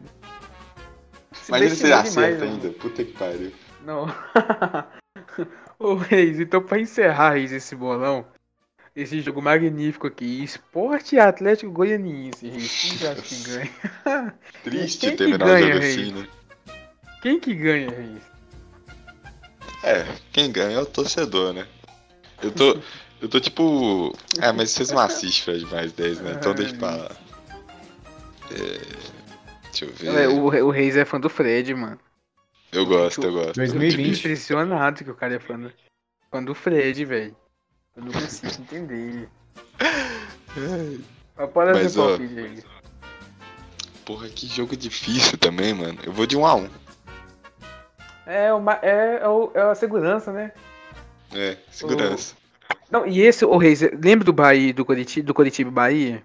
Se 1.32 1.50
Mas 1.50 1.60
ele 1.60 1.70
destinou 1.70 1.98
acerta 1.98 2.46
demais, 2.46 2.62
ainda. 2.64 2.70
Puta 2.78 3.04
que 3.04 3.12
pariu. 3.12 3.52
Não. 3.84 4.06
Ô 5.78 5.94
Reis, 5.94 6.38
então 6.38 6.62
pra 6.62 6.78
encerrar, 6.78 7.34
Reis, 7.34 7.50
esse 7.50 7.74
bolão, 7.74 8.24
esse 8.94 9.20
jogo 9.20 9.42
magnífico 9.42 10.06
aqui, 10.06 10.44
Esporte 10.44 11.18
Atlético 11.18 11.72
Goianiense, 11.72 12.48
Reis, 12.48 12.98
quem 12.98 13.08
acha 13.08 13.22
que 13.22 13.42
ganha? 13.42 14.34
Triste 14.62 15.10
terminar 15.16 15.46
o 15.46 15.58
jogo 15.58 15.78
assim, 15.78 16.12
né? 16.12 16.28
Quem 17.20 17.40
que 17.40 17.54
ganha, 17.54 17.90
Reis? 17.90 18.22
É, 19.82 20.06
quem 20.30 20.52
ganha 20.52 20.78
é 20.78 20.80
o 20.80 20.86
torcedor, 20.86 21.52
né? 21.52 21.66
Eu 22.42 22.52
tô. 22.52 22.78
Eu 23.20 23.28
tô 23.28 23.40
tipo. 23.40 24.14
É, 24.40 24.50
mas 24.52 24.70
vocês 24.70 24.90
não 24.90 24.98
assistem 25.00 25.42
Fred 25.42 25.66
mais 25.66 25.92
10, 25.92 26.20
né? 26.20 26.32
Então 26.36 26.54
deixa 26.54 26.74
pra 26.76 26.96
lá. 26.96 27.10
É, 28.54 29.68
Deixa 29.68 29.84
eu 29.86 29.92
ver. 29.92 30.24
É, 30.24 30.28
o, 30.28 30.44
o 30.66 30.70
Reis 30.70 30.96
é 30.96 31.04
fã 31.04 31.18
do 31.18 31.30
Fred, 31.30 31.74
mano. 31.74 31.98
Eu 32.70 32.86
gosto, 32.86 33.22
eu 33.22 33.32
gosto. 33.32 33.48
Eu 33.60 33.66
tô 33.66 33.74
2020. 33.78 34.18
impressionado 34.18 35.04
que 35.04 35.10
o 35.10 35.14
cara 35.14 35.34
é 35.34 35.38
fã 35.38 35.58
do, 35.58 35.72
fã 36.30 36.42
do 36.42 36.54
Fred, 36.54 37.04
velho. 37.04 37.36
Eu 37.96 38.04
não 38.04 38.12
consigo 38.12 38.52
entender. 38.62 39.28
Mas 41.36 41.50
pode 41.50 41.72
Mas, 41.72 41.82
fazer 41.82 42.00
ó, 42.00 42.08
palpite. 42.08 42.66
Porra, 44.04 44.28
que 44.28 44.46
jogo 44.46 44.76
difícil 44.76 45.38
também, 45.38 45.72
mano. 45.74 45.98
Eu 46.04 46.12
vou 46.12 46.26
de 46.26 46.36
1 46.36 46.46
a 46.46 46.54
1 46.54 46.70
É, 48.26 48.52
uma, 48.52 48.78
é, 48.82 49.20
é, 49.22 49.28
o- 49.28 49.50
é 49.54 49.60
a 49.62 49.74
segurança, 49.74 50.32
né? 50.32 50.52
É, 51.32 51.56
segurança. 51.70 52.34
Não, 52.90 53.06
e 53.06 53.20
esse, 53.20 53.44
o 53.44 53.56
Reis, 53.56 53.80
lembra 53.80 54.24
do 54.24 54.32
Bahia, 54.32 54.72
do 54.74 54.84
Curitiba, 54.84 55.26
do 55.26 55.34
Curitiba 55.34 55.70
e 55.70 55.72
Bahia? 55.72 56.22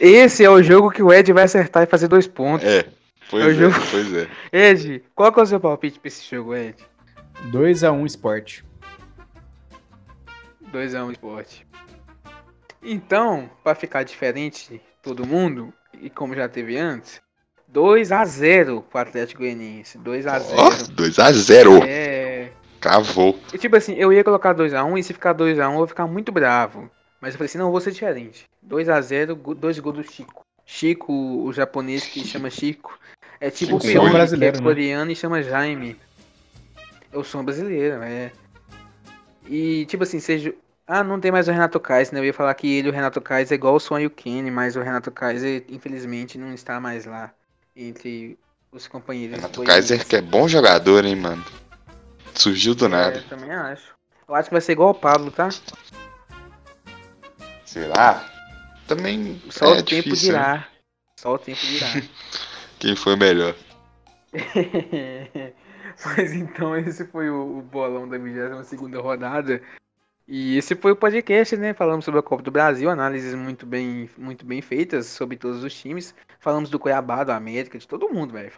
Esse 0.00 0.44
é 0.44 0.50
o 0.50 0.62
jogo 0.62 0.90
que 0.90 1.02
o 1.02 1.12
Ed 1.12 1.32
vai 1.32 1.44
acertar 1.44 1.82
e 1.82 1.86
fazer 1.86 2.08
dois 2.08 2.26
pontos. 2.26 2.66
É, 2.66 2.86
pois 3.30 3.44
É 3.44 3.46
o 3.48 3.50
é, 3.50 3.54
jogo- 3.54 3.86
pois 3.90 4.14
é. 4.14 4.28
Ed, 4.52 5.04
qual 5.14 5.32
é 5.36 5.40
o 5.42 5.46
seu 5.46 5.58
palpite 5.60 5.98
pra 5.98 6.08
esse 6.08 6.28
jogo, 6.28 6.54
Ed? 6.54 6.76
2x1 7.50 8.06
Sport. 8.06 8.60
2x1 10.72 11.12
esporte. 11.12 11.66
Então, 12.82 13.50
pra 13.64 13.74
ficar 13.74 14.02
diferente 14.02 14.80
todo 15.02 15.26
mundo, 15.26 15.72
e 16.00 16.10
como 16.10 16.34
já 16.34 16.48
teve 16.48 16.76
antes, 16.76 17.20
2x0 17.72 18.82
pro 18.82 19.00
Atlético 19.00 19.40
Goianiense. 19.42 19.98
2x0. 19.98 20.42
Ó, 20.56 20.70
2 20.92 21.18
a 21.18 21.32
0 21.32 21.82
É. 21.84 22.50
Cravou. 22.80 23.38
E 23.52 23.58
tipo 23.58 23.74
assim, 23.76 23.94
eu 23.94 24.12
ia 24.12 24.22
colocar 24.22 24.54
2x1 24.54 24.98
e 24.98 25.02
se 25.02 25.12
ficar 25.12 25.34
2x1 25.34 25.74
eu 25.74 25.80
ia 25.80 25.86
ficar 25.86 26.06
muito 26.06 26.30
bravo. 26.30 26.88
Mas 27.20 27.34
eu 27.34 27.38
falei 27.38 27.46
assim, 27.46 27.58
não, 27.58 27.66
eu 27.66 27.72
vou 27.72 27.80
ser 27.80 27.90
diferente. 27.92 28.44
2x0, 28.66 29.34
go- 29.34 29.54
dois 29.54 29.78
gols 29.78 29.96
do 29.96 30.02
Chico. 30.04 30.42
Chico, 30.64 31.12
o 31.12 31.52
japonês 31.52 32.04
que 32.04 32.24
chama 32.26 32.50
Chico. 32.50 32.98
É 33.40 33.50
tipo 33.50 33.76
o 33.76 33.80
Pyong, 33.80 34.10
brasileiro, 34.12 34.54
que 34.54 34.58
é 34.58 34.62
né? 34.62 34.68
coreano 34.68 35.10
e 35.10 35.16
chama 35.16 35.42
Jaime. 35.42 35.96
É 37.12 37.16
o 37.18 37.24
som 37.24 37.44
brasileiro, 37.44 38.02
é. 38.02 38.30
E 39.46 39.86
tipo 39.86 40.02
assim, 40.02 40.20
seja. 40.20 40.54
Ah, 40.86 41.04
não 41.04 41.20
tem 41.20 41.30
mais 41.30 41.48
o 41.48 41.52
Renato 41.52 41.78
Kaiser, 41.80 42.14
né? 42.14 42.20
Eu 42.20 42.24
ia 42.24 42.34
falar 42.34 42.54
que 42.54 42.66
ele, 42.78 42.88
o 42.88 42.92
Renato 42.92 43.20
Kaiser, 43.20 43.54
é 43.54 43.58
igual 43.58 43.74
o 43.74 43.80
Son 43.80 43.98
e 43.98 44.06
o 44.06 44.10
Kenny, 44.10 44.50
mas 44.50 44.74
o 44.76 44.80
Renato 44.80 45.10
Kaiser, 45.10 45.64
infelizmente, 45.68 46.38
não 46.38 46.52
está 46.54 46.80
mais 46.80 47.04
lá 47.04 47.30
entre 47.76 48.38
os 48.72 48.86
companheiros. 48.88 49.36
Renato. 49.36 49.62
Kaiser 49.64 50.06
que 50.06 50.16
é 50.16 50.22
bom 50.22 50.48
jogador, 50.48 51.04
hein, 51.04 51.16
mano. 51.16 51.44
Surgiu 52.34 52.74
do 52.74 52.86
É, 52.86 52.88
nada. 52.88 53.18
eu 53.18 53.28
também 53.28 53.50
acho. 53.52 53.94
Eu 54.28 54.34
acho 54.34 54.48
que 54.48 54.54
vai 54.54 54.60
ser 54.60 54.72
igual 54.72 54.90
o 54.90 54.94
Pablo, 54.94 55.30
tá? 55.30 55.48
Será? 57.68 58.24
Também 58.86 59.42
Só 59.50 59.74
é 59.74 59.80
o 59.80 59.84
tempo 59.84 60.08
difícil, 60.08 60.32
né? 60.32 60.38
dirá. 60.38 60.68
Só 61.20 61.34
o 61.34 61.38
tempo 61.38 61.60
dirá. 61.60 61.86
Quem 62.80 62.96
foi 62.96 63.14
melhor? 63.14 63.54
Mas 66.02 66.32
então 66.32 66.74
esse 66.78 67.06
foi 67.08 67.28
o, 67.28 67.58
o 67.58 67.60
bolão 67.60 68.08
da 68.08 68.16
22 68.16 68.94
rodada. 68.94 69.60
E 70.26 70.56
esse 70.56 70.74
foi 70.76 70.92
o 70.92 70.96
podcast, 70.96 71.58
né? 71.58 71.74
Falamos 71.74 72.06
sobre 72.06 72.20
a 72.20 72.22
Copa 72.22 72.42
do 72.42 72.50
Brasil, 72.50 72.88
análises 72.88 73.34
muito 73.34 73.66
bem, 73.66 74.08
muito 74.16 74.46
bem 74.46 74.62
feitas 74.62 75.04
sobre 75.04 75.36
todos 75.36 75.62
os 75.62 75.74
times. 75.74 76.14
Falamos 76.40 76.70
do 76.70 76.78
Cuiabá, 76.78 77.22
do 77.22 77.32
América, 77.32 77.78
de 77.78 77.86
todo 77.86 78.08
mundo, 78.08 78.32
velho. 78.32 78.50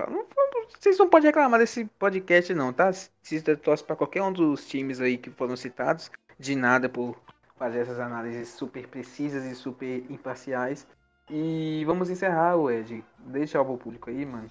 Vocês 0.78 0.96
não 0.98 1.08
podem 1.08 1.30
reclamar 1.30 1.58
desse 1.58 1.84
podcast, 1.98 2.54
não, 2.54 2.72
tá? 2.72 2.92
Se 2.92 3.42
torce 3.56 3.82
pra 3.82 3.96
qualquer 3.96 4.22
um 4.22 4.32
dos 4.32 4.68
times 4.68 5.00
aí 5.00 5.18
que 5.18 5.30
foram 5.30 5.56
citados, 5.56 6.12
de 6.38 6.54
nada 6.54 6.88
por 6.88 7.16
fazer 7.60 7.80
essas 7.80 8.00
análises 8.00 8.48
super 8.48 8.88
precisas 8.88 9.44
e 9.44 9.54
super 9.54 10.02
imparciais. 10.08 10.86
E 11.28 11.84
vamos 11.84 12.08
encerrar, 12.08 12.56
o 12.56 12.70
Ed. 12.70 13.04
Deixa 13.18 13.60
o 13.60 13.64
pro 13.64 13.76
público 13.76 14.08
aí, 14.08 14.24
mano. 14.24 14.50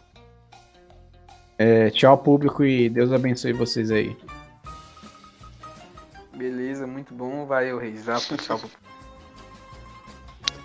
É, 1.57 1.89
tchau, 1.89 2.15
público, 2.19 2.63
e 2.63 2.87
Deus 2.87 3.11
abençoe 3.11 3.51
vocês 3.51 3.89
aí. 3.89 4.15
Beleza, 6.35 6.85
muito 6.85 7.11
bom. 7.15 7.47
Vai, 7.47 7.73
o 7.73 7.79
Reis. 7.79 8.05
Já 8.05 8.19
tchau. 8.19 8.61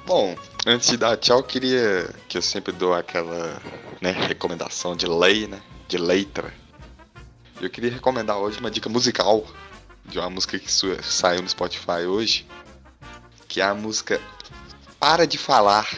Bom, 0.07 0.37
antes 0.67 0.91
de 0.91 0.99
dar 0.99 1.17
tchau, 1.17 1.39
eu 1.39 1.43
queria 1.43 2.11
que 2.29 2.37
eu 2.37 2.43
sempre 2.43 2.73
dou 2.73 2.93
aquela 2.93 3.59
né, 4.03 4.13
recomendação 4.13 4.95
de 4.95 5.07
lei, 5.07 5.49
né? 5.49 5.63
De 5.89 5.97
letra. 5.97 6.53
Eu 7.59 7.71
queria 7.71 7.91
recomendar 7.91 8.37
hoje 8.37 8.61
uma 8.61 8.71
dica 8.71 8.91
musical 8.91 9.45
de 10.05 10.19
uma 10.19 10.31
música 10.31 10.59
que 10.59 10.71
saiu 10.71 11.43
no 11.43 11.49
Spotify 11.49 12.07
hoje, 12.09 12.47
que 13.49 13.61
é 13.61 13.65
a 13.65 13.75
música 13.75 14.21
Para 14.99 15.27
de 15.27 15.39
Falar 15.39 15.89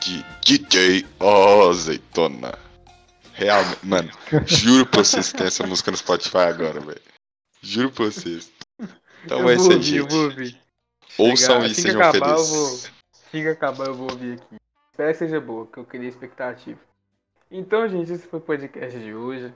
de 0.00 0.24
DJ 0.44 1.06
Azeitona. 1.70 2.58
Realmente, 3.32 3.84
mano, 3.86 4.10
juro 4.46 4.86
pra 4.86 5.04
vocês 5.04 5.30
que 5.30 5.38
tem 5.38 5.46
essa 5.46 5.66
música 5.66 5.90
no 5.90 5.96
Spotify 5.96 6.38
agora, 6.38 6.80
velho. 6.80 7.00
Juro 7.60 7.90
pra 7.90 8.06
vocês. 8.06 8.50
Então 9.24 9.40
eu 9.40 9.50
é 9.50 9.54
isso 9.56 9.70
aí, 9.72 9.82
gente. 9.82 10.60
Ouçam 11.18 11.36
Chegar- 11.36 11.62
e 11.68 11.72
assim 11.72 11.82
sejam 11.82 12.00
acabar, 12.00 12.28
eu 12.30 12.36
felizes. 12.36 12.50
vou- 12.50 12.90
Assim 13.12 13.42
que 13.42 13.48
acabar, 13.48 13.86
eu 13.88 13.94
vou 13.94 14.10
ouvir 14.10 14.34
aqui. 14.34 14.56
Espero 14.90 15.12
que 15.12 15.18
seja 15.18 15.40
boa, 15.40 15.66
que 15.66 15.78
eu 15.78 15.84
queria 15.84 16.08
expectativa. 16.08 16.78
Então, 17.50 17.86
gente, 17.88 18.12
esse 18.12 18.26
foi 18.26 18.38
o 18.38 18.42
podcast 18.42 18.98
de 18.98 19.12
hoje. 19.14 19.52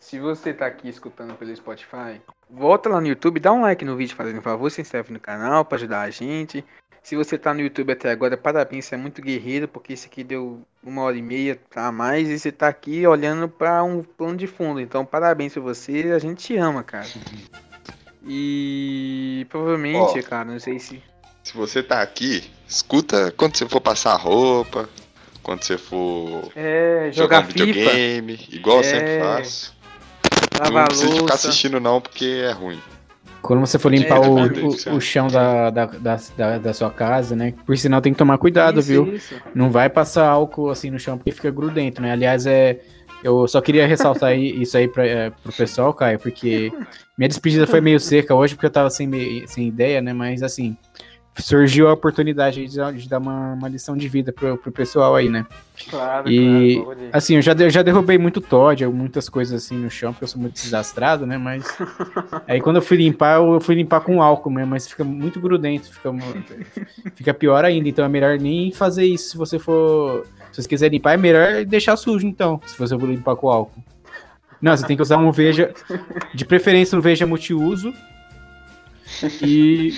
Se 0.00 0.18
você 0.18 0.52
tá 0.52 0.66
aqui 0.66 0.88
escutando 0.88 1.34
pelo 1.34 1.54
Spotify, 1.54 2.20
volta 2.48 2.88
lá 2.88 3.00
no 3.00 3.06
YouTube, 3.06 3.38
dá 3.38 3.52
um 3.52 3.60
like 3.60 3.84
no 3.84 3.96
vídeo 3.96 4.16
fazendo 4.16 4.38
um 4.38 4.42
favor, 4.42 4.70
se 4.70 4.80
inscreve 4.80 5.12
no 5.12 5.20
canal 5.20 5.64
pra 5.64 5.76
ajudar 5.76 6.00
a 6.00 6.10
gente. 6.10 6.64
Se 7.02 7.14
você 7.14 7.38
tá 7.38 7.52
no 7.54 7.60
YouTube 7.60 7.92
até 7.92 8.10
agora, 8.10 8.36
parabéns, 8.36 8.86
você 8.86 8.94
é 8.94 8.98
muito 8.98 9.22
guerreiro, 9.22 9.68
porque 9.68 9.92
esse 9.92 10.06
aqui 10.06 10.24
deu 10.24 10.62
uma 10.82 11.02
hora 11.02 11.16
e 11.16 11.22
meia 11.22 11.58
a 11.76 11.92
mais 11.92 12.28
e 12.28 12.38
você 12.38 12.50
tá 12.50 12.68
aqui 12.68 13.06
olhando 13.06 13.48
pra 13.48 13.82
um 13.84 14.02
plano 14.02 14.36
de 14.36 14.46
fundo. 14.46 14.80
Então, 14.80 15.04
parabéns 15.04 15.52
pra 15.52 15.62
você, 15.62 16.12
a 16.14 16.18
gente 16.18 16.44
te 16.44 16.56
ama, 16.56 16.82
cara. 16.82 17.06
E 18.26 19.46
provavelmente, 19.48 20.18
Ó. 20.18 20.22
cara, 20.22 20.46
não 20.46 20.58
sei 20.58 20.78
se 20.78 21.02
Se 21.42 21.54
você 21.54 21.82
tá 21.82 22.02
aqui, 22.02 22.50
escuta 22.66 23.32
quando 23.36 23.56
você 23.56 23.66
for 23.68 23.80
passar 23.80 24.16
roupa, 24.16 24.88
quando 25.42 25.62
você 25.62 25.78
for 25.78 26.50
É, 26.54 27.10
jogar 27.12 27.12
jogar 27.12 27.40
um 27.40 27.46
videogame, 27.46 28.46
igual 28.50 28.78
eu 28.78 28.82
É, 28.82 28.84
sempre 28.84 29.20
faço. 29.20 29.79
Não 30.64 30.74
lavar 30.74 30.88
precisa 30.88 31.14
ficar 31.14 31.34
assistindo 31.34 31.80
não, 31.80 32.00
porque 32.00 32.24
é 32.24 32.52
ruim. 32.52 32.78
Quando 33.42 33.60
você 33.60 33.78
for 33.78 33.90
limpar 33.90 34.16
É, 34.16 34.28
o, 34.28 34.38
exatamente, 34.38 34.88
o, 34.88 34.94
o 34.96 35.00
chão 35.00 35.26
da, 35.28 35.70
da, 35.70 35.86
da, 36.36 36.58
da, 36.58 36.72
sua 36.72 36.90
casa, 36.90 37.34
né? 37.34 37.54
Por 37.64 37.76
sinal, 37.76 38.00
tem 38.00 38.12
que 38.12 38.18
tomar 38.18 38.38
cuidado, 38.38 38.80
Isso, 38.80 38.88
viu? 38.88 39.14
isso. 39.14 39.34
Não 39.54 39.70
vai 39.70 39.88
passar 39.88 40.28
álcool 40.28 40.70
assim 40.70 40.90
no 40.90 40.98
chão 40.98 41.16
porque 41.16 41.32
fica 41.32 41.50
grudento, 41.50 42.02
né? 42.02 42.12
Aliás, 42.12 42.46
é. 42.46 42.80
Eu 43.22 43.46
só 43.46 43.60
queria 43.60 43.86
ressaltar 43.86 44.34
isso 44.38 44.78
aí 44.78 44.88
pra, 44.88 45.06
é, 45.06 45.28
pro 45.28 45.52
pessoal, 45.52 45.92
Caio, 45.92 46.18
porque 46.18 46.72
minha 47.18 47.28
despedida 47.28 47.66
foi 47.66 47.78
meio 47.78 48.00
seca 48.00 48.34
hoje 48.34 48.54
porque 48.54 48.64
eu 48.64 48.70
tava 48.70 48.88
sem, 48.88 49.46
sem 49.46 49.68
ideia, 49.68 50.00
né? 50.00 50.14
Mas 50.14 50.42
assim, 50.42 50.74
surgiu 51.38 51.88
a 51.88 51.92
oportunidade 51.92 52.66
de, 52.66 52.76
dar- 52.76 52.92
de 52.92 53.08
dar 53.08 53.18
uma, 53.18 53.54
uma 53.54 53.68
lição 53.68 53.96
de 53.96 54.08
vida 54.08 54.32
pro, 54.32 54.58
pro 54.58 54.70
pessoal 54.72 55.14
aí, 55.16 55.28
né? 55.28 55.46
Claro, 55.88 56.30
E, 56.30 56.74
claro, 56.74 56.84
pode. 56.86 57.08
assim, 57.12 57.36
eu 57.36 57.42
já, 57.42 57.52
eu 57.52 57.70
já 57.70 57.82
derrubei 57.82 58.18
muito 58.18 58.40
Todd, 58.40 58.84
muitas 58.88 59.28
coisas 59.28 59.64
assim 59.64 59.76
no 59.76 59.88
chão, 59.90 60.12
porque 60.12 60.24
eu 60.24 60.28
sou 60.28 60.40
muito 60.40 60.54
desastrado, 60.54 61.26
né? 61.26 61.38
Mas. 61.38 61.64
Aí 62.46 62.60
quando 62.60 62.76
eu 62.76 62.82
fui 62.82 62.96
limpar, 62.98 63.36
eu 63.40 63.60
fui 63.60 63.74
limpar 63.74 64.00
com 64.00 64.22
álcool 64.22 64.50
mesmo, 64.50 64.70
mas 64.70 64.86
fica 64.88 65.04
muito 65.04 65.40
grudento, 65.40 65.90
fica, 65.92 66.10
fica 67.14 67.32
pior 67.34 67.64
ainda. 67.64 67.88
Então 67.88 68.04
é 68.04 68.08
melhor 68.08 68.38
nem 68.38 68.70
fazer 68.72 69.04
isso 69.04 69.30
se 69.30 69.36
você 69.38 69.58
for. 69.58 70.26
Se 70.52 70.62
você 70.62 70.68
quiser 70.68 70.90
limpar, 70.90 71.14
é 71.14 71.16
melhor 71.16 71.64
deixar 71.64 71.96
sujo, 71.96 72.26
então, 72.26 72.60
se 72.66 72.76
você 72.76 72.98
for 72.98 73.08
limpar 73.08 73.36
com 73.36 73.48
álcool. 73.48 73.82
Não, 74.60 74.76
você 74.76 74.84
tem 74.86 74.94
que 74.96 75.02
usar 75.02 75.16
um 75.16 75.30
Veja, 75.32 75.72
de 76.34 76.44
preferência 76.44 76.98
um 76.98 77.00
Veja 77.00 77.24
multiuso. 77.26 77.94
E 79.42 79.92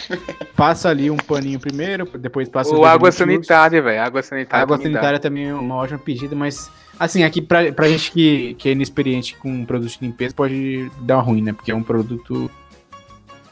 passa 0.56 0.88
ali 0.88 1.10
um 1.10 1.16
paninho 1.16 1.60
primeiro, 1.60 2.06
depois 2.18 2.48
passa 2.48 2.70
o 2.70 2.78
Ou 2.78 2.84
água 2.84 3.12
sanitária, 3.12 3.82
velho. 3.82 4.02
Água 4.02 4.22
sanitária. 4.22 4.62
Água 4.62 4.78
sanitária 4.78 5.18
também 5.18 5.48
é 5.48 5.54
uma 5.54 5.76
ótima 5.76 5.98
pedida, 5.98 6.34
mas 6.34 6.70
assim, 6.98 7.22
aqui 7.24 7.42
pra, 7.42 7.72
pra 7.72 7.88
gente 7.88 8.10
que, 8.10 8.54
que 8.54 8.68
é 8.68 8.72
inexperiente 8.72 9.36
com 9.36 9.64
produto 9.64 9.90
de 9.90 9.98
limpeza 10.06 10.34
pode 10.34 10.90
dar 11.00 11.20
ruim, 11.20 11.42
né? 11.42 11.52
Porque 11.52 11.70
é 11.70 11.74
um 11.74 11.82
produto 11.82 12.50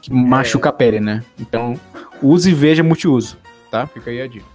que 0.00 0.12
machuca 0.12 0.70
a 0.70 0.72
pele, 0.72 1.00
né? 1.00 1.24
Então, 1.38 1.78
use 2.22 2.50
e 2.50 2.54
veja 2.54 2.82
multiuso, 2.82 3.36
tá? 3.70 3.86
Fica 3.86 4.10
aí 4.10 4.22
a 4.22 4.26
dica. 4.26 4.46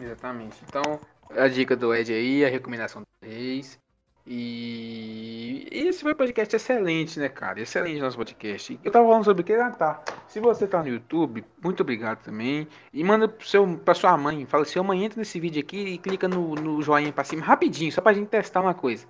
Exatamente. 0.00 0.56
Então, 0.66 1.00
a 1.36 1.48
dica 1.48 1.76
do 1.76 1.94
Ed 1.94 2.12
aí, 2.12 2.44
a 2.44 2.48
recomendação 2.48 3.02
do 3.02 3.28
Reis. 3.28 3.78
E 4.26 5.66
esse 5.70 6.02
foi 6.02 6.12
um 6.12 6.16
podcast 6.16 6.54
excelente, 6.54 7.18
né, 7.18 7.28
cara? 7.28 7.60
Excelente 7.60 8.00
nosso 8.00 8.16
podcast. 8.16 8.78
Eu 8.84 8.90
tava 8.92 9.06
falando 9.06 9.24
sobre 9.24 9.42
o 9.42 9.44
que? 9.44 9.52
Ah, 9.54 9.70
tá. 9.70 10.02
Se 10.28 10.40
você 10.40 10.66
tá 10.66 10.82
no 10.82 10.88
YouTube, 10.88 11.44
muito 11.62 11.80
obrigado 11.82 12.22
também. 12.22 12.68
E 12.92 13.02
manda 13.02 13.26
pro 13.28 13.46
seu, 13.46 13.66
pra 13.84 13.94
sua 13.94 14.16
mãe. 14.16 14.46
Fala 14.46 14.62
assim, 14.62 14.80
mãe, 14.80 15.04
entra 15.04 15.18
nesse 15.18 15.40
vídeo 15.40 15.60
aqui 15.60 15.78
e 15.78 15.98
clica 15.98 16.28
no, 16.28 16.54
no 16.54 16.80
joinha 16.82 17.12
pra 17.12 17.24
cima, 17.24 17.44
rapidinho, 17.44 17.90
só 17.92 18.00
pra 18.00 18.12
gente 18.12 18.28
testar 18.28 18.60
uma 18.60 18.74
coisa. 18.74 19.06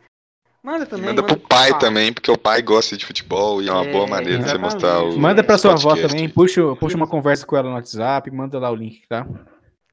Manda 0.63 0.85
E 0.85 0.87
também. 0.87 1.07
manda 1.07 1.23
pro 1.23 1.39
pai 1.39 1.71
Ah, 1.71 1.79
também, 1.79 2.13
porque 2.13 2.31
o 2.31 2.37
pai 2.37 2.61
gosta 2.61 2.97
de 2.97 3.07
futebol 3.07 3.63
e 3.63 3.69
é 3.69 3.73
uma 3.73 3.87
É, 3.87 3.93
boa 3.93 4.07
maneira 4.07 4.39
de 4.39 4.45
você 4.45 4.51
exatamente. 4.51 4.73
mostrar 4.75 5.03
o. 5.03 5.19
Manda 5.19 5.43
pra 5.43 5.57
sua 5.57 5.73
avó 5.73 5.91
podcast. 5.91 6.15
também, 6.15 6.29
puxa, 6.29 6.77
puxa 6.77 6.97
uma 6.97 7.07
conversa 7.07 7.47
com 7.47 7.57
ela 7.57 7.69
no 7.69 7.75
WhatsApp, 7.77 8.31
manda 8.31 8.59
lá 8.59 8.71
o 8.71 8.75
link, 8.75 9.03
tá? 9.09 9.27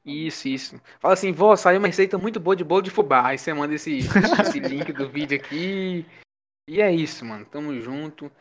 Isso, 0.07 0.47
isso. 0.47 0.81
Fala 1.01 1.13
assim, 1.13 1.34
vó, 1.34 1.53
saiu 1.57 1.79
uma 1.79 1.88
receita 1.88 2.17
muito 2.17 2.39
boa 2.39 2.55
de 2.55 2.63
bolo 2.63 2.81
de 2.81 2.89
fubá. 2.89 3.27
Aí 3.27 3.38
você 3.38 3.53
manda 3.53 3.75
esse, 3.75 3.99
esse 4.41 4.59
link 4.59 4.93
do 4.93 5.09
vídeo 5.09 5.38
aqui. 5.38 6.05
E 6.69 6.81
é 6.81 6.89
isso, 6.89 7.25
mano. 7.25 7.45
Tamo 7.45 7.77
junto. 7.81 8.31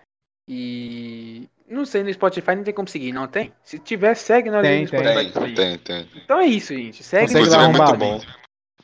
E. 0.49 1.49
Não 1.69 1.85
sei, 1.85 2.05
no 2.05 2.13
Spotify 2.13 2.55
não 2.55 2.63
tem 2.63 2.73
como 2.73 2.87
seguir, 2.87 3.13
não 3.13 3.27
tem? 3.27 3.53
Se 3.65 3.81
tiver, 3.81 4.15
segue 4.15 4.49
nós 4.49 4.65
aí 4.65 4.73
Tem, 4.77 4.85
no 4.85 4.91
tem. 4.91 5.01
Spotify. 5.01 5.55
Tem, 5.55 5.79
tem, 5.79 5.79
tem. 5.79 6.23
Então 6.23 6.39
é 6.39 6.47
isso, 6.47 6.73
gente. 6.73 7.03
Segue 7.03 7.33
Inclusive 7.33 7.57
é 7.57 7.59
muito 7.69 7.83
arrombado. 7.83 7.99
bom. 7.99 8.21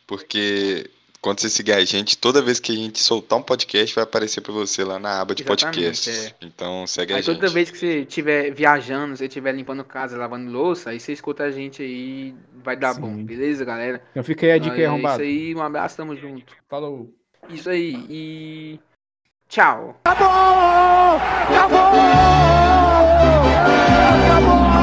Porque 0.08 0.90
quando 1.22 1.38
você 1.38 1.48
seguir 1.48 1.72
a 1.72 1.84
gente, 1.84 2.18
toda 2.18 2.42
vez 2.42 2.58
que 2.58 2.72
a 2.72 2.74
gente 2.74 2.98
soltar 2.98 3.38
um 3.38 3.42
podcast, 3.42 3.94
vai 3.94 4.02
aparecer 4.02 4.40
pra 4.40 4.52
você 4.52 4.82
lá 4.82 4.98
na 4.98 5.20
aba 5.20 5.36
de 5.36 5.44
Exatamente, 5.44 5.76
podcasts. 5.76 6.34
Então 6.42 6.84
segue 6.84 7.12
a 7.12 7.16
Aí 7.16 7.22
gente. 7.22 7.36
toda 7.36 7.48
vez 7.48 7.70
que 7.70 7.78
você 7.78 8.00
estiver 8.00 8.50
viajando, 8.52 9.16
você 9.16 9.26
estiver 9.26 9.52
limpando 9.54 9.84
casa, 9.84 10.18
lavando 10.18 10.50
louça, 10.50 10.90
aí 10.90 10.98
você 10.98 11.12
escuta 11.12 11.44
a 11.44 11.50
gente 11.52 11.80
aí, 11.80 12.34
vai 12.64 12.76
dar 12.76 12.94
Sim. 12.94 13.00
bom, 13.00 13.24
beleza, 13.24 13.64
galera? 13.64 14.02
Então 14.10 14.24
fica 14.24 14.46
aí 14.46 14.52
a 14.52 14.58
dica 14.58 14.74
aí, 14.74 14.82
é 14.82 14.86
arrombado. 14.86 15.22
isso 15.22 15.30
aí, 15.30 15.54
um 15.54 15.62
abraço, 15.62 15.96
tamo 15.96 16.16
junto. 16.16 16.52
Falou. 16.68 17.14
Isso 17.48 17.70
aí, 17.70 17.94
e. 18.10 18.80
Tchau. 19.48 20.00
Acabou! 20.04 20.26
Acabou! 21.48 21.78
Acabou! 24.26 24.81